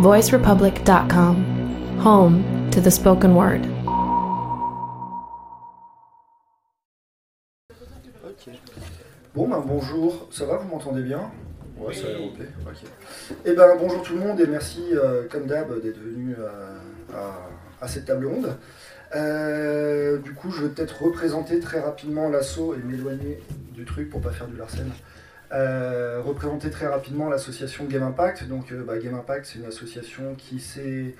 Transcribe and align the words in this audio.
voicerepublic.com, 0.00 1.98
home 2.00 2.68
to 2.70 2.80
the 2.80 2.90
spoken 2.90 3.34
word. 3.34 3.62
Bon, 9.34 9.48
ben 9.48 9.62
bonjour, 9.66 10.28
ça 10.30 10.44
va, 10.46 10.58
vous 10.58 10.68
m'entendez 10.68 11.02
bien? 11.02 11.30
Ouais, 11.78 11.92
ça 11.92 12.06
a 12.06 12.10
l'air 12.10 12.22
ok. 12.22 12.46
Eh 13.44 13.52
ben 13.52 13.66
bonjour 13.78 14.02
tout 14.02 14.14
le 14.14 14.20
monde 14.20 14.38
et 14.40 14.46
merci, 14.46 14.82
euh, 14.92 15.24
comme 15.28 15.46
d'hab, 15.46 15.80
d'être 15.82 15.98
venu 15.98 16.36
à, 17.12 17.16
à- 17.18 17.48
à 17.80 17.88
cette 17.88 18.04
table 18.04 18.26
ronde. 18.26 18.56
Euh, 19.16 20.18
du 20.18 20.34
coup, 20.34 20.50
je 20.50 20.62
vais 20.62 20.68
peut-être 20.68 21.02
représenter 21.02 21.58
très 21.60 21.80
rapidement 21.80 22.28
l'assaut 22.28 22.74
et 22.74 22.78
m'éloigner 22.78 23.40
du 23.72 23.84
truc 23.84 24.08
pour 24.08 24.20
pas 24.20 24.30
faire 24.30 24.46
du 24.46 24.56
Larsen. 24.56 24.86
Euh, 25.54 26.20
représenter 26.24 26.68
très 26.70 26.88
rapidement 26.88 27.28
l'association 27.28 27.84
Game 27.84 28.02
Impact. 28.02 28.48
Donc, 28.48 28.72
euh, 28.72 28.82
bah, 28.82 28.98
Game 28.98 29.14
Impact, 29.14 29.46
c'est 29.46 29.60
une 29.60 29.66
association 29.66 30.34
qui 30.34 30.58
s'est 30.58 31.14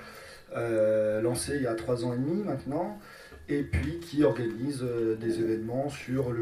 euh, 0.57 1.21
lancée 1.21 1.55
il 1.57 1.63
y 1.63 1.67
a 1.69 1.75
trois 1.75 2.05
ans 2.05 2.13
et 2.15 2.17
demi 2.17 2.43
maintenant, 2.43 2.99
et 3.49 3.63
puis 3.63 4.01
qui 4.01 4.25
organise 4.25 4.85
des 5.21 5.39
événements 5.41 5.89
sur 5.89 6.33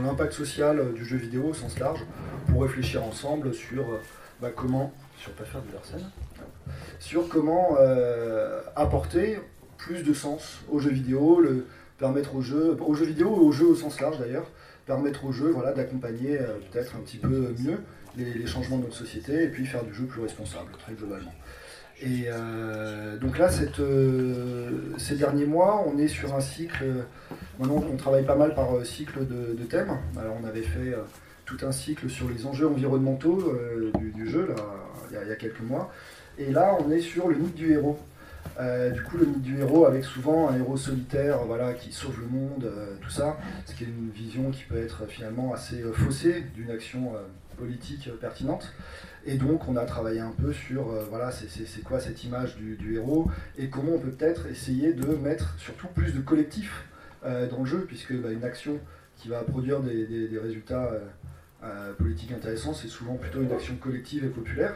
l'impact 0.00 0.32
social 0.32 0.92
du 0.94 1.04
jeu 1.04 1.16
vidéo 1.16 1.48
au 1.48 1.54
sens 1.54 1.78
large, 1.78 2.04
pour 2.48 2.62
réfléchir 2.62 3.02
ensemble 3.02 3.54
sur 3.54 3.86
bah, 4.40 4.50
comment, 4.54 4.92
sur 5.16 5.32
pas 5.32 5.44
faire 5.44 5.62
sur 7.00 7.28
comment 7.28 7.76
apporter 8.76 9.38
plus 9.78 10.02
de 10.02 10.12
sens 10.12 10.60
aux 10.70 10.78
jeux 10.78 10.90
vidéo, 10.90 11.40
le, 11.40 11.66
permettre 11.98 12.36
aux 12.36 12.42
jeux, 12.42 12.76
aux 12.80 12.94
jeux 12.94 13.06
vidéo 13.06 13.34
et 13.36 13.40
aux 13.40 13.52
jeux 13.52 13.66
au 13.66 13.74
sens 13.74 14.00
large 14.00 14.18
d'ailleurs, 14.18 14.46
permettre 14.92 15.24
aux 15.24 15.32
jeux 15.32 15.50
voilà, 15.50 15.72
d'accompagner 15.72 16.38
euh, 16.38 16.58
peut-être 16.70 16.96
un 16.96 17.00
petit 17.00 17.16
peu 17.16 17.54
mieux 17.58 17.78
les, 18.16 18.46
changements 18.46 18.76
de 18.76 18.82
notre 18.82 18.96
société 18.96 19.44
et 19.44 19.48
puis 19.48 19.64
faire 19.64 19.84
du 19.84 19.94
jeu 19.94 20.04
plus 20.04 20.20
responsable, 20.20 20.70
très 20.78 20.92
globalement. 20.92 21.32
Et 22.02 22.24
euh, 22.26 23.16
donc 23.16 23.38
là, 23.38 23.48
euh, 23.78 24.70
ces 24.98 25.16
derniers 25.16 25.46
mois, 25.46 25.82
on 25.86 25.96
est 25.96 26.08
sur 26.08 26.34
un 26.34 26.40
cycle, 26.40 26.84
maintenant 27.58 27.82
on 27.90 27.96
travaille 27.96 28.26
pas 28.26 28.34
mal 28.34 28.54
par 28.54 28.84
cycle 28.84 29.26
de, 29.26 29.64
thèmes. 29.64 29.96
Alors 30.18 30.36
on 30.42 30.46
avait 30.46 30.62
fait 30.62 30.94
tout 31.46 31.58
un 31.62 31.72
cycle 31.72 32.10
sur 32.10 32.28
les 32.28 32.44
enjeux 32.44 32.68
environnementaux 32.68 33.56
du, 34.14 34.28
jeu, 34.28 34.54
il 35.10 35.28
y 35.28 35.32
a 35.32 35.36
quelques 35.36 35.62
mois. 35.62 35.90
Et 36.38 36.50
là, 36.50 36.76
on 36.80 36.90
est 36.90 37.00
sur 37.00 37.28
le 37.28 37.36
mythe 37.36 37.54
du 37.54 37.72
héros. 37.72 37.98
Euh, 38.60 38.90
du 38.90 39.02
coup, 39.02 39.16
le 39.16 39.26
mythe 39.26 39.42
du 39.42 39.58
héros 39.58 39.86
avec 39.86 40.04
souvent 40.04 40.48
un 40.48 40.56
héros 40.56 40.76
solitaire 40.76 41.44
voilà, 41.44 41.72
qui 41.72 41.92
sauve 41.92 42.20
le 42.20 42.26
monde, 42.26 42.64
euh, 42.64 42.94
tout 43.00 43.10
ça, 43.10 43.38
ce 43.64 43.74
qui 43.74 43.84
est 43.84 43.86
une 43.86 44.10
vision 44.10 44.50
qui 44.50 44.64
peut 44.64 44.76
être 44.76 45.06
finalement 45.06 45.54
assez 45.54 45.82
euh, 45.82 45.92
faussée 45.92 46.44
d'une 46.54 46.70
action 46.70 47.12
politique 47.56 48.10
pertinente. 48.20 48.72
Et 49.24 49.36
donc, 49.36 49.68
on 49.68 49.76
a 49.76 49.84
travaillé 49.84 50.20
un 50.20 50.32
peu 50.32 50.52
sur 50.52 50.86
voilà, 51.08 51.30
c'est- 51.30 51.84
quoi 51.84 52.00
cette 52.00 52.24
image 52.24 52.56
du, 52.56 52.94
héros 52.96 53.30
et 53.56 53.68
comment 53.68 53.92
on 53.92 53.98
peut 53.98 54.10
peut-être 54.10 54.46
essayer 54.48 54.94
de 54.94 55.06
mettre 55.14 55.54
surtout 55.58 55.86
plus 55.88 56.12
de 56.12 56.20
collectif 56.20 56.84
dans 57.22 57.60
le 57.60 57.66
jeu, 57.66 57.84
puisque 57.86 58.14
bah, 58.14 58.32
une 58.32 58.42
action 58.42 58.80
qui 59.16 59.28
va 59.28 59.42
produire 59.42 59.80
des, 59.80 60.38
résultats 60.42 60.90
politiques 61.98 62.32
intéressants, 62.32 62.74
c'est 62.74 62.88
souvent 62.88 63.14
plutôt 63.14 63.42
une 63.42 63.52
action 63.52 63.76
collective 63.76 64.24
et 64.24 64.28
populaire. 64.28 64.74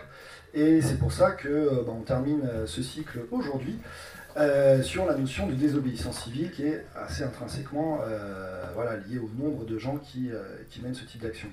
Et 0.54 0.80
c'est 0.80 0.98
pour 0.98 1.12
ça 1.12 1.32
que 1.32 1.48
euh, 1.48 1.82
bah, 1.86 1.92
on 1.96 2.02
termine 2.02 2.42
euh, 2.44 2.66
ce 2.66 2.82
cycle 2.82 3.20
aujourd'hui 3.30 3.78
euh, 4.36 4.82
sur 4.82 5.06
la 5.06 5.14
notion 5.16 5.46
de 5.46 5.54
désobéissance 5.54 6.24
civile 6.24 6.50
qui 6.50 6.66
est 6.66 6.84
assez 6.94 7.22
intrinsèquement 7.24 8.00
liée 9.08 9.18
au 9.18 9.30
nombre 9.42 9.64
de 9.64 9.78
gens 9.78 9.96
qui, 9.96 10.30
qui 10.68 10.80
mènent 10.82 10.94
ce 10.94 11.04
type 11.04 11.22
d'action. 11.22 11.48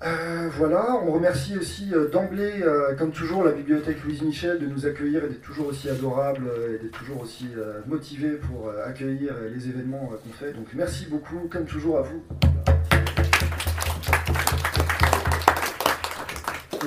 Voilà, 0.00 0.96
on 1.04 1.12
remercie 1.12 1.56
aussi 1.56 1.92
d'emblée, 2.12 2.64
comme 2.98 3.12
toujours, 3.12 3.44
la 3.44 3.52
bibliothèque 3.52 4.02
Louise 4.04 4.22
Michel 4.22 4.58
de 4.58 4.66
nous 4.66 4.86
accueillir 4.86 5.24
et 5.24 5.28
d'être 5.28 5.42
toujours 5.42 5.68
aussi 5.68 5.88
adorable 5.88 6.50
et 6.68 6.82
d'être 6.82 6.98
toujours 6.98 7.22
aussi 7.22 7.48
euh, 7.56 7.80
motivé 7.86 8.32
pour 8.32 8.70
accueillir 8.84 9.34
les 9.54 9.68
événements 9.68 10.10
qu'on 10.22 10.32
fait. 10.32 10.52
Donc 10.52 10.66
merci 10.74 11.06
beaucoup, 11.06 11.48
comme 11.50 11.64
toujours, 11.64 11.98
à 11.98 12.02
vous. 12.02 12.22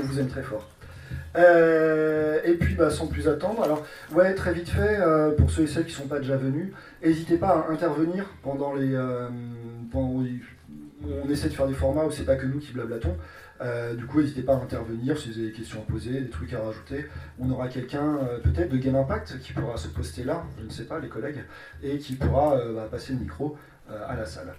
On 0.01 0.05
vous 0.05 0.19
aime 0.19 0.27
très 0.27 0.43
fort. 0.43 0.67
Euh, 1.35 2.39
et 2.43 2.53
puis, 2.55 2.75
bah, 2.75 2.89
sans 2.89 3.07
plus 3.07 3.27
attendre, 3.27 3.63
alors, 3.63 3.85
ouais, 4.13 4.33
très 4.33 4.53
vite 4.53 4.69
fait, 4.69 4.99
euh, 4.99 5.31
pour 5.31 5.51
ceux 5.51 5.63
et 5.63 5.67
celles 5.67 5.85
qui 5.85 5.91
ne 5.93 6.01
sont 6.01 6.07
pas 6.07 6.19
déjà 6.19 6.37
venus, 6.37 6.71
n'hésitez 7.03 7.37
pas 7.37 7.49
à 7.67 7.71
intervenir 7.71 8.25
pendant 8.41 8.73
les. 8.73 8.93
euh, 8.93 9.27
pendant- 9.91 10.23
on 11.23 11.29
essaie 11.29 11.47
de 11.49 11.53
faire 11.53 11.67
des 11.67 11.73
formats 11.73 12.05
où 12.05 12.11
c'est 12.11 12.25
pas 12.25 12.35
que 12.35 12.45
nous 12.45 12.59
qui 12.59 12.73
blablatons. 12.73 13.15
Du 13.97 14.05
coup, 14.05 14.21
n'hésitez 14.21 14.41
pas 14.41 14.53
à 14.53 14.57
intervenir 14.57 15.17
si 15.17 15.29
vous 15.31 15.37
avez 15.39 15.47
des 15.47 15.53
questions 15.53 15.79
à 15.79 15.91
poser, 15.91 16.21
des 16.21 16.29
trucs 16.29 16.53
à 16.53 16.61
rajouter. 16.61 17.05
On 17.39 17.49
aura 17.51 17.67
quelqu'un 17.67 18.19
peut-être 18.43 18.69
de 18.69 18.77
Game 18.77 18.95
Impact 18.95 19.39
qui 19.39 19.53
pourra 19.53 19.75
se 19.77 19.87
poster 19.89 20.23
là, 20.23 20.43
je 20.59 20.65
ne 20.65 20.69
sais 20.69 20.83
pas, 20.85 20.99
les 20.99 21.09
collègues, 21.09 21.43
et 21.83 21.97
qui 21.97 22.15
pourra 22.15 22.57
bah, 22.73 22.87
passer 22.89 23.13
le 23.13 23.19
micro 23.19 23.57
à 24.07 24.15
la 24.15 24.25
salle. 24.25 24.53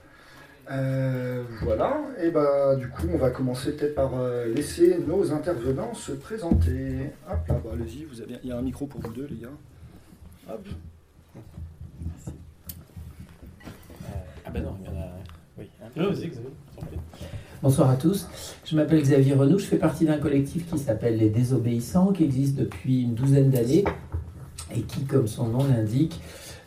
Euh, 0.71 1.43
voilà, 1.63 2.01
et 2.23 2.31
bah 2.31 2.77
du 2.77 2.89
coup 2.89 3.09
on 3.13 3.17
va 3.17 3.31
commencer 3.31 3.73
peut-être 3.73 3.97
par 3.97 4.13
euh, 4.15 4.47
laisser 4.55 4.99
nos 5.05 5.33
intervenants 5.33 5.95
se 5.95 6.13
présenter. 6.13 7.11
Hop 7.29 7.39
là, 7.49 7.61
bah, 7.65 7.71
allez-y, 7.73 8.05
vous 8.05 8.21
avez, 8.21 8.37
il 8.45 8.51
y 8.51 8.53
a 8.53 8.57
un 8.57 8.63
micro 8.63 8.87
pour 8.87 9.01
vous 9.01 9.13
deux 9.13 9.27
les 9.29 9.39
gars. 9.39 9.49
Hop. 10.49 10.65
Ah 14.47 14.51
ben 14.53 14.63
non, 14.63 14.77
il 14.81 14.87
y 14.87 14.89
en 14.89 15.01
a. 15.01 15.09
Oui. 15.59 15.69
hein. 15.83 15.89
Vas-y. 15.97 16.31
Bonsoir 17.63 17.91
à 17.91 17.97
tous. 17.97 18.29
Je 18.65 18.77
m'appelle 18.77 19.03
Xavier 19.03 19.35
Renou. 19.35 19.59
Je 19.59 19.67
fais 19.67 19.77
partie 19.77 20.07
d'un 20.07 20.19
collectif 20.19 20.71
qui 20.71 20.79
s'appelle 20.79 21.19
Les 21.19 21.31
Désobéissants, 21.31 22.13
qui 22.13 22.25
existe 22.25 22.57
depuis 22.57 23.03
une 23.03 23.15
douzaine 23.15 23.51
d'années 23.51 23.85
et 24.75 24.83
qui, 24.83 25.05
comme 25.05 25.27
son 25.27 25.49
nom 25.49 25.65
l'indique, 25.65 26.21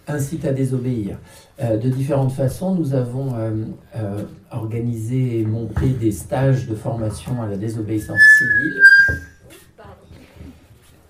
incite 0.08 0.46
à 0.46 0.52
désobéir. 0.54 1.18
Euh, 1.62 1.78
de 1.78 1.88
différentes 1.90 2.32
façons, 2.32 2.74
nous 2.74 2.96
avons 2.96 3.36
euh, 3.36 3.66
euh, 3.96 4.24
organisé 4.50 5.40
et 5.40 5.46
monté 5.46 5.90
des 5.90 6.12
stages 6.12 6.68
de 6.68 6.74
formation 6.74 7.44
à 7.44 7.48
la 7.48 7.58
désobéissance 7.58 8.22
civile. 8.38 8.82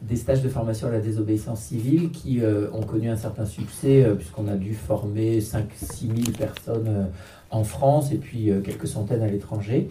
Des 0.02 0.18
stages 0.18 0.42
de 0.42 0.50
formation 0.50 0.88
à 0.88 0.92
la 0.92 1.00
désobéissance 1.00 1.62
civile 1.62 2.12
qui 2.12 2.42
ont 2.74 2.82
connu 2.82 3.10
un 3.10 3.16
certain 3.16 3.46
succès, 3.46 4.06
puisqu'on 4.18 4.50
a 4.50 4.56
dû 4.56 4.74
former 4.74 5.40
5-6 5.40 5.62
000 6.02 6.38
personnes 6.38 7.08
en 7.50 7.64
France 7.64 8.12
et 8.12 8.18
puis 8.18 8.52
quelques 8.66 8.90
centaines 8.90 9.22
à 9.22 9.28
l'étranger. 9.28 9.90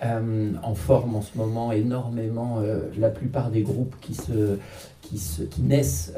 On 0.00 0.74
forme 0.76 1.16
en 1.16 1.22
ce 1.22 1.36
moment 1.36 1.72
énormément 1.72 2.62
la 2.96 3.08
plupart 3.08 3.50
des 3.50 3.62
groupes 3.62 3.96
qui, 4.00 4.14
se, 4.14 4.58
qui, 5.02 5.18
se, 5.18 5.42
qui 5.42 5.62
naissent 5.62 6.14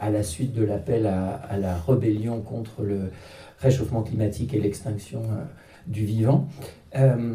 à 0.00 0.10
la 0.10 0.22
suite 0.22 0.52
de 0.52 0.64
l'appel 0.64 1.06
à, 1.06 1.56
la 1.58 1.76
rébellion 1.76 2.40
contre 2.40 2.82
le 2.82 3.10
réchauffement 3.58 4.02
climatique 4.02 4.52
et 4.54 4.60
l'extinction 4.60 5.20
euh, 5.22 5.44
du 5.86 6.04
vivant. 6.04 6.48
Euh, 6.96 7.34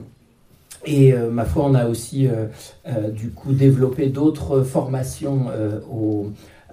et 0.86 1.14
euh, 1.14 1.30
ma 1.30 1.46
foi, 1.46 1.66
on 1.66 1.74
a 1.74 1.88
aussi 1.88 2.28
du 3.14 3.32
coup 3.32 3.52
développé 3.54 4.08
d'autres 4.08 4.62
formations 4.64 5.48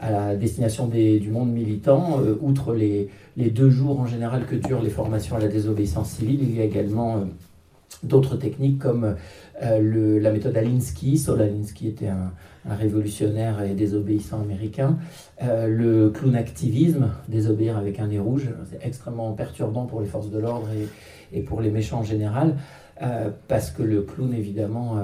à 0.00 0.10
la 0.10 0.36
destination 0.36 0.86
des- 0.86 1.18
du 1.18 1.30
monde 1.30 1.50
militant, 1.50 2.20
outre 2.40 2.74
les, 2.74 3.08
les 3.36 3.50
deux 3.50 3.70
jours 3.70 3.98
en 3.98 4.06
général 4.06 4.46
que 4.46 4.54
durent 4.54 4.82
les 4.82 4.90
formations 4.90 5.36
à 5.36 5.40
la 5.40 5.48
désobéissance 5.48 6.10
civile, 6.10 6.40
il 6.42 6.54
y 6.54 6.60
a 6.60 6.64
également 6.64 7.24
d'autres 8.02 8.36
techniques 8.36 8.78
comme 8.78 9.16
euh, 9.62 9.78
le- 9.80 10.18
la 10.18 10.30
méthode 10.32 10.56
Alinsky. 10.56 11.16
Saul 11.18 11.40
Alinsky 11.40 11.88
était 11.88 12.08
un, 12.08 12.32
révolutionnaire 12.68 13.62
et 13.62 13.74
désobéissant 13.74 14.40
américain. 14.42 14.98
Euh, 15.42 15.68
le 15.68 16.10
clown 16.10 16.34
activisme, 16.34 17.10
désobéir 17.28 17.76
avec 17.76 18.00
un 18.00 18.08
nez 18.08 18.18
rouge, 18.18 18.50
c'est 18.70 18.84
extrêmement 18.84 19.32
perturbant 19.34 19.86
pour 19.86 20.00
les 20.00 20.06
forces 20.08 20.30
de 20.30 20.38
l'ordre 20.40 20.66
et, 21.32 21.38
et 21.38 21.42
pour 21.42 21.60
les 21.60 21.70
méchants 21.70 22.00
en 22.00 22.04
général. 22.04 22.56
euh, 23.02 23.30
parce 23.46 23.70
que 23.70 23.82
le 23.82 24.02
clown, 24.02 24.32
évidemment, 24.34 24.96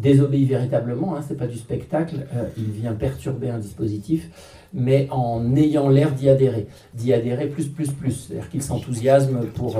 désobéit 0.00 0.46
véritablement, 0.48 1.16
hein, 1.16 1.20
c'est 1.26 1.36
pas 1.36 1.46
du 1.46 1.56
spectacle, 1.56 2.26
il 2.56 2.70
vient 2.70 2.92
perturber 2.92 3.48
un 3.50 3.58
dispositif, 3.58 4.30
mais 4.72 5.08
en 5.10 5.56
ayant 5.56 5.88
l'air 5.88 6.12
d'y 6.12 6.28
adhérer, 6.28 6.66
d'y 6.94 7.12
adhérer 7.12 7.46
plus, 7.48 7.66
plus, 7.68 7.90
plus. 7.90 8.12
C'est-à-dire 8.28 8.48
qu'il 8.50 8.62
s'enthousiasme 8.62 9.46
pour, 9.54 9.78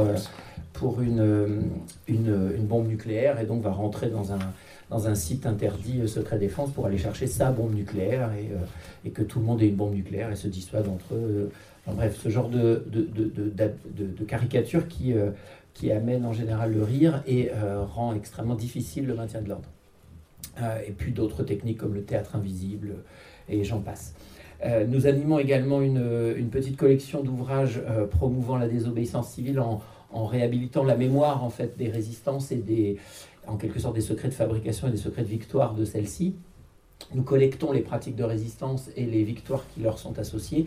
pour 0.81 1.03
une, 1.03 1.21
euh, 1.21 1.61
une, 2.09 2.55
une 2.57 2.65
bombe 2.65 2.89
nucléaire 2.89 3.39
et 3.39 3.45
donc 3.45 3.63
va 3.63 3.71
rentrer 3.71 4.09
dans 4.09 4.33
un, 4.33 4.39
dans 4.89 5.09
un 5.09 5.15
site 5.15 5.45
interdit 5.45 6.01
euh, 6.01 6.07
secret 6.07 6.39
défense 6.39 6.71
pour 6.71 6.87
aller 6.87 6.97
chercher 6.97 7.27
sa 7.27 7.53
bombe 7.53 7.75
nucléaire 7.75 8.33
et, 8.33 8.47
euh, 8.51 8.65
et 9.05 9.11
que 9.11 9.21
tout 9.21 9.41
le 9.41 9.45
monde 9.45 9.61
ait 9.61 9.69
une 9.69 9.77
bombe 9.77 9.93
nucléaire 9.95 10.33
et 10.33 10.37
se 10.37 10.49
dissuade 10.49 10.89
entre 10.89 11.15
eux. 11.15 11.51
Bref, 11.87 12.19
ce 12.23 12.31
genre 12.31 12.49
de, 12.49 12.83
de, 12.91 13.07
de, 13.13 14.07
de, 14.07 14.25
caricature 14.25 14.89
qui, 14.89 15.13
euh, 15.13 15.31
qui 15.75 15.93
amène 15.93 16.25
en 16.25 16.33
général 16.33 16.73
le 16.73 16.83
rire 16.83 17.23
et 17.27 17.51
euh, 17.53 17.85
rend 17.85 18.15
extrêmement 18.15 18.55
difficile 18.55 19.07
le 19.07 19.15
maintien 19.15 19.43
de 19.43 19.51
l'ordre. 19.51 19.69
Euh, 20.63 20.79
et 20.87 20.93
puis 20.93 21.13
d'autres 21.13 21.43
techniques 21.43 21.79
comme 21.79 21.95
le 21.95 22.03
théâtre 22.03 22.37
invisible 22.37 22.95
et 23.51 23.65
j'en 23.65 23.81
passe. 23.81 24.15
Euh, 24.65 24.87
nous 24.87 25.07
animons 25.07 25.39
également 25.39 25.83
une, 25.83 26.35
une 26.37 26.49
petite 26.49 26.77
collection 26.77 27.23
d'ouvrages 27.23 27.83
euh, 27.87 28.07
promouvant 28.07 28.57
la 28.57 28.69
désobéissance 28.69 29.31
civile 29.31 29.61
en, 29.61 29.81
en 30.13 30.27
réhabilitant 30.27 30.85
la 30.85 30.97
mémoire 30.97 31.45
en 31.45 31.51
fait 31.51 31.77
des 31.77 31.89
résistances 31.89 32.53
et 32.53 32.57
des, 32.57 32.97
en 33.47 33.57
quelque 33.57 33.79
sorte 33.81 33.95
des 33.95 34.01
secrets 34.01 34.29
de 34.29 34.35
fabrication 34.35 34.89
et 34.89 34.91
des 34.91 34.97
secrets 34.97 35.23
de 35.23 35.29
victoire 35.29 35.75
de 35.75 35.85
celle-ci. 35.85 36.35
Nous 37.15 37.23
collectons 37.23 37.73
les 37.73 37.81
pratiques 37.81 38.17
de 38.17 38.25
résistance 38.25 38.91
et 38.97 39.07
les 39.07 39.25
victoires 39.25 39.65
qui 39.75 39.81
leur 39.81 39.99
sont 39.99 40.19
associées 40.19 40.67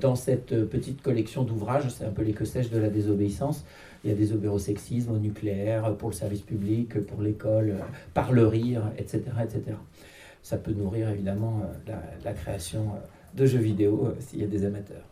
dans 0.00 0.14
cette 0.14 0.64
petite 0.68 1.02
collection 1.02 1.42
d'ouvrages. 1.42 1.88
C'est 1.90 2.04
un 2.04 2.10
peu 2.10 2.22
les 2.22 2.32
de 2.32 2.78
la 2.78 2.88
désobéissance. 2.88 3.64
Il 4.04 4.10
y 4.10 4.12
a 4.12 4.16
des 4.16 4.32
obérosexismes 4.32 5.12
au 5.12 5.18
nucléaire, 5.18 5.94
pour 5.96 6.10
le 6.10 6.14
service 6.14 6.40
public, 6.40 7.00
pour 7.06 7.20
l'école, 7.20 7.74
par 8.14 8.32
le 8.32 8.46
rire, 8.46 8.82
etc., 8.96 9.22
etc. 9.42 9.76
Ça 10.42 10.56
peut 10.56 10.72
nourrir 10.72 11.08
évidemment 11.10 11.62
la, 12.24 12.32
création 12.32 12.92
de 13.34 13.46
jeux 13.46 13.58
vidéo 13.58 14.14
s'il 14.20 14.40
y 14.40 14.44
a 14.44 14.46
des 14.46 14.64
amateurs. 14.64 15.02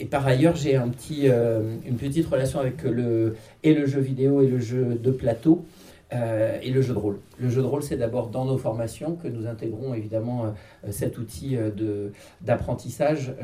Et 0.00 0.06
par 0.06 0.26
ailleurs, 0.26 0.56
j'ai 0.56 0.76
petit, 0.90 1.26
une 1.26 1.96
petite 1.96 2.26
relation 2.26 2.58
avec 2.58 2.82
le, 2.82 3.36
et 3.62 3.74
le 3.74 3.86
jeu 3.86 4.00
vidéo 4.00 4.40
et 4.42 4.48
le 4.48 4.58
jeu 4.58 4.98
de 5.00 5.10
plateau. 5.10 5.64
Euh, 6.12 6.60
et 6.62 6.70
le 6.70 6.82
jeu 6.82 6.94
de 6.94 6.98
rôle. 6.98 7.18
Le 7.40 7.48
jeu 7.48 7.62
de 7.62 7.66
rôle, 7.66 7.82
c'est 7.82 7.96
d'abord 7.96 8.28
dans 8.28 8.44
nos 8.44 8.58
formations 8.58 9.16
que 9.16 9.26
nous 9.26 9.48
intégrons 9.48 9.92
évidemment 9.92 10.44
euh, 10.44 10.92
cet 10.92 11.18
outil 11.18 11.56
euh, 11.56 12.10
d'apprentissage 12.42 13.34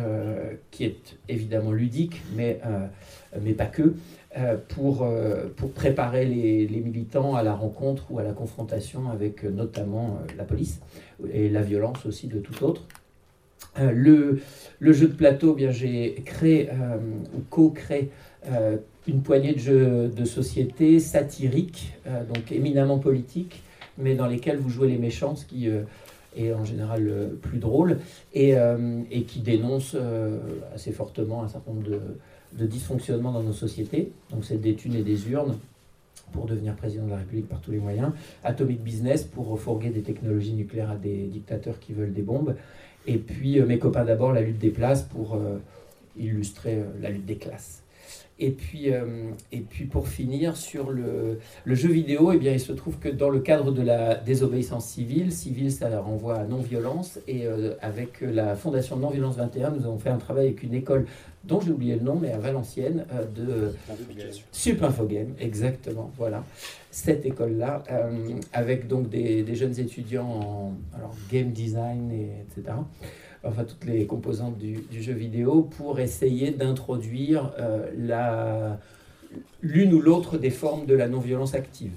qui 0.71 0.85
est 0.85 1.19
évidemment 1.29 1.73
ludique, 1.73 2.23
mais, 2.37 2.61
mais 3.41 3.53
pas 3.53 3.67
que, 3.67 3.95
pour, 4.69 5.07
pour 5.57 5.73
préparer 5.73 6.25
les, 6.25 6.81
militants 6.81 7.35
à 7.35 7.43
la 7.43 7.55
rencontre 7.55 8.07
ou 8.11 8.19
à 8.19 8.23
la 8.23 8.33
confrontation 8.33 9.11
avec 9.11 9.43
notamment 9.45 10.19
la 10.37 10.45
police 10.45 10.81
et 11.33 11.49
la 11.49 11.63
violence 11.63 12.07
aussi 12.07 12.29
de 12.29 12.39
tout 12.39 12.65
autre. 12.65 12.87
Le, 13.81 14.41
le, 14.81 14.93
jeu 14.93 15.09
de 15.09 15.15
plateau, 15.15 15.55
eh 15.55 15.57
bien 15.57 15.71
j'ai 15.71 16.23
créé 16.25 16.69
ou 17.35 17.41
co-créé 17.49 18.11
une 19.07 19.23
poignée 19.23 19.55
de 19.55 19.59
jeux 19.59 20.09
de 20.09 20.25
société 20.25 21.01
satiriques, 21.01 21.95
euh, 22.07 22.25
donc 22.25 22.53
éminemment 22.53 22.99
politiques, 22.99 23.63
mais 23.99 24.15
dans 24.15 24.27
lesquels 24.27 24.57
vous 24.57 24.71
jouez 24.71 24.89
les 24.89 24.99
méchants, 24.99 25.35
ce 25.35 25.45
qui 25.45 25.69
euh, 25.69 25.83
est 26.37 26.53
en 26.53 26.65
général 26.65 27.09
euh, 27.09 27.29
plus 27.41 27.59
drôle, 27.59 27.99
et, 28.33 28.55
qui 29.27 29.41
dénonce 29.41 29.97
assez 30.75 30.93
fortement 30.93 31.43
un 31.43 31.49
certain 31.49 31.73
nombre 31.73 31.89
de, 31.89 32.67
dysfonctionnements 32.67 33.33
dans 33.33 33.43
nos 33.43 33.53
sociétés. 33.53 34.13
Donc 34.31 34.45
c'est 34.45 34.61
des 34.61 34.75
thunes 34.75 34.95
et 34.95 35.03
des 35.03 35.31
urnes 35.31 35.57
pour 36.33 36.47
devenir 36.47 36.75
président 36.75 37.05
de 37.05 37.11
la 37.11 37.19
République 37.19 37.49
par 37.49 37.61
tous 37.61 37.73
les 37.73 37.79
moyens, 37.79 38.13
Atomic 38.43 38.83
Business 38.83 39.25
pour 39.25 39.49
refourguer 39.49 39.91
des 39.91 40.01
technologies 40.01 40.55
nucléaires 40.55 40.91
à 40.93 40.97
des 40.97 41.27
dictateurs 41.27 41.79
qui 41.79 41.93
veulent 41.93 42.13
des 42.13 42.23
bombes, 42.23 42.55
et 43.07 43.19
puis 43.19 43.61
mes 43.63 43.79
copains 43.79 44.05
d'abord, 44.05 44.33
la 44.33 44.41
lutte 44.41 44.59
des 44.59 44.71
places 44.71 45.03
pour 45.03 45.39
illustrer 46.17 46.83
la 47.01 47.11
lutte 47.11 47.27
des 47.27 47.37
classes. 47.37 47.82
Et 48.39 48.51
puis, 48.51 48.93
euh, 48.93 49.31
et 49.53 49.61
puis 49.61 49.85
pour 49.85 50.09
finir, 50.09 50.57
sur 50.57 50.91
le, 50.91 51.39
jeu 51.67 51.89
vidéo, 51.91 52.33
eh 52.33 52.39
bien, 52.39 52.53
il 52.53 52.61
se 52.61 52.73
trouve 52.73 52.99
que 52.99 53.09
dans 53.09 53.29
le 53.29 53.41
cadre 53.41 53.71
de 53.73 53.83
la 53.83 54.15
désobéissance 54.17 54.87
civile, 54.87 55.33
civile 55.33 55.71
ça 55.71 56.01
renvoie 56.01 56.39
à 56.39 56.45
non-violence, 56.45 57.19
et 57.29 57.47
euh, 57.47 57.75
avec 57.83 58.21
la 58.21 58.57
Fondation 58.57 58.97
Non-Violence 58.97 59.37
21, 59.37 59.71
nous 59.71 59.85
avons 59.85 59.99
fait 59.99 60.11
un 60.11 60.19
travail 60.19 60.47
avec 60.47 60.63
une 60.63 60.75
école 60.75 61.07
dont 61.45 61.61
j'ai 61.61 61.71
oublié 61.71 61.97
le 61.97 62.03
nom, 62.03 62.17
mais 62.21 62.33
à 62.33 62.39
Valenciennes, 62.39 63.05
euh, 63.13 63.27
de 63.27 63.75
Supinfogame, 64.51 65.35
exactement, 65.39 66.11
voilà, 66.17 66.45
cette 66.91 67.27
école-là, 67.27 67.83
avec 68.53 68.89
donc 68.89 69.09
des, 69.09 69.43
des, 69.43 69.55
jeunes 69.55 69.79
étudiants 69.79 70.27
en 70.29 70.73
alors, 70.97 71.15
game 71.31 71.53
design, 71.53 72.11
et, 72.11 72.31
etc 72.41 72.75
enfin 73.45 73.65
toutes 73.65 73.85
les 73.85 74.07
composantes 74.07 74.59
du, 74.59 74.85
jeu 75.01 75.13
vidéo, 75.13 75.63
pour 75.63 76.01
essayer 76.01 76.51
d'introduire 76.51 77.53
euh, 77.59 78.75
l'une 79.63 79.93
ou 79.93 80.01
l'autre 80.01 80.39
des 80.39 80.51
formes 80.51 80.87
de 80.87 80.95
la 80.95 81.09
non-violence 81.09 81.55
active. 81.55 81.93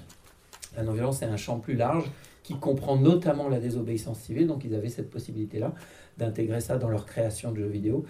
La 0.76 0.84
non-violence 0.84 1.22
est 1.22 1.28
un 1.28 1.38
champ 1.38 1.60
plus 1.60 1.76
large 1.76 2.12
qui 2.44 2.56
comprend 2.56 2.96
notamment 2.96 3.50
la 3.50 3.60
désobéissance 3.60 4.20
civile, 4.20 4.48
donc 4.48 4.64
ils 4.66 4.76
avaient 4.76 4.90
cette 4.90 5.10
possibilité-là 5.10 5.74
d'intégrer 6.18 6.62
ça 6.62 6.78
dans 6.78 6.90
leur 6.90 7.06
création 7.06 7.52
de 7.52 7.58
jeux 7.58 7.68
vidéo, 7.68 8.06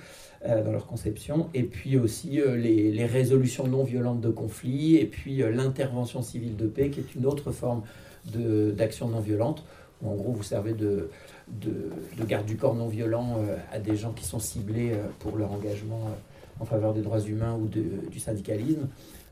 euh, 0.45 0.63
dans 0.63 0.71
leur 0.71 0.85
conception, 0.87 1.49
et 1.53 1.63
puis 1.63 1.97
aussi 1.97 2.39
euh, 2.39 2.55
les, 2.55 2.91
les, 2.91 3.05
résolutions 3.05 3.67
non 3.67 3.83
violentes 3.83 4.21
de 4.21 4.29
conflits, 4.29 4.97
et 4.97 5.05
puis 5.05 5.37
l'intervention 5.37 6.21
civile 6.21 6.55
de 6.55 6.67
paix, 6.67 6.89
qui 6.89 6.99
est 6.99 7.15
une 7.15 7.25
autre 7.25 7.51
forme 7.51 7.83
d'action 8.25 9.07
non 9.07 9.19
violente, 9.19 9.63
où 10.01 10.09
en 10.09 10.15
gros 10.15 10.31
vous 10.31 10.43
servez 10.43 10.73
de, 10.73 11.09
de, 11.47 11.91
garde 12.25 12.45
du 12.45 12.57
corps 12.57 12.75
non 12.75 12.87
violent 12.87 13.37
euh, 13.39 13.57
à 13.71 13.79
des 13.79 13.95
gens 13.95 14.11
qui 14.13 14.25
sont 14.25 14.39
ciblés 14.39 14.91
euh, 14.93 15.07
pour 15.19 15.37
leur 15.37 15.51
engagement 15.51 16.07
euh, 16.07 16.61
en 16.61 16.65
faveur 16.65 16.93
des 16.93 17.01
droits 17.01 17.21
humains 17.21 17.55
ou 17.55 17.67
du 17.67 18.17
syndicalisme, 18.17 18.87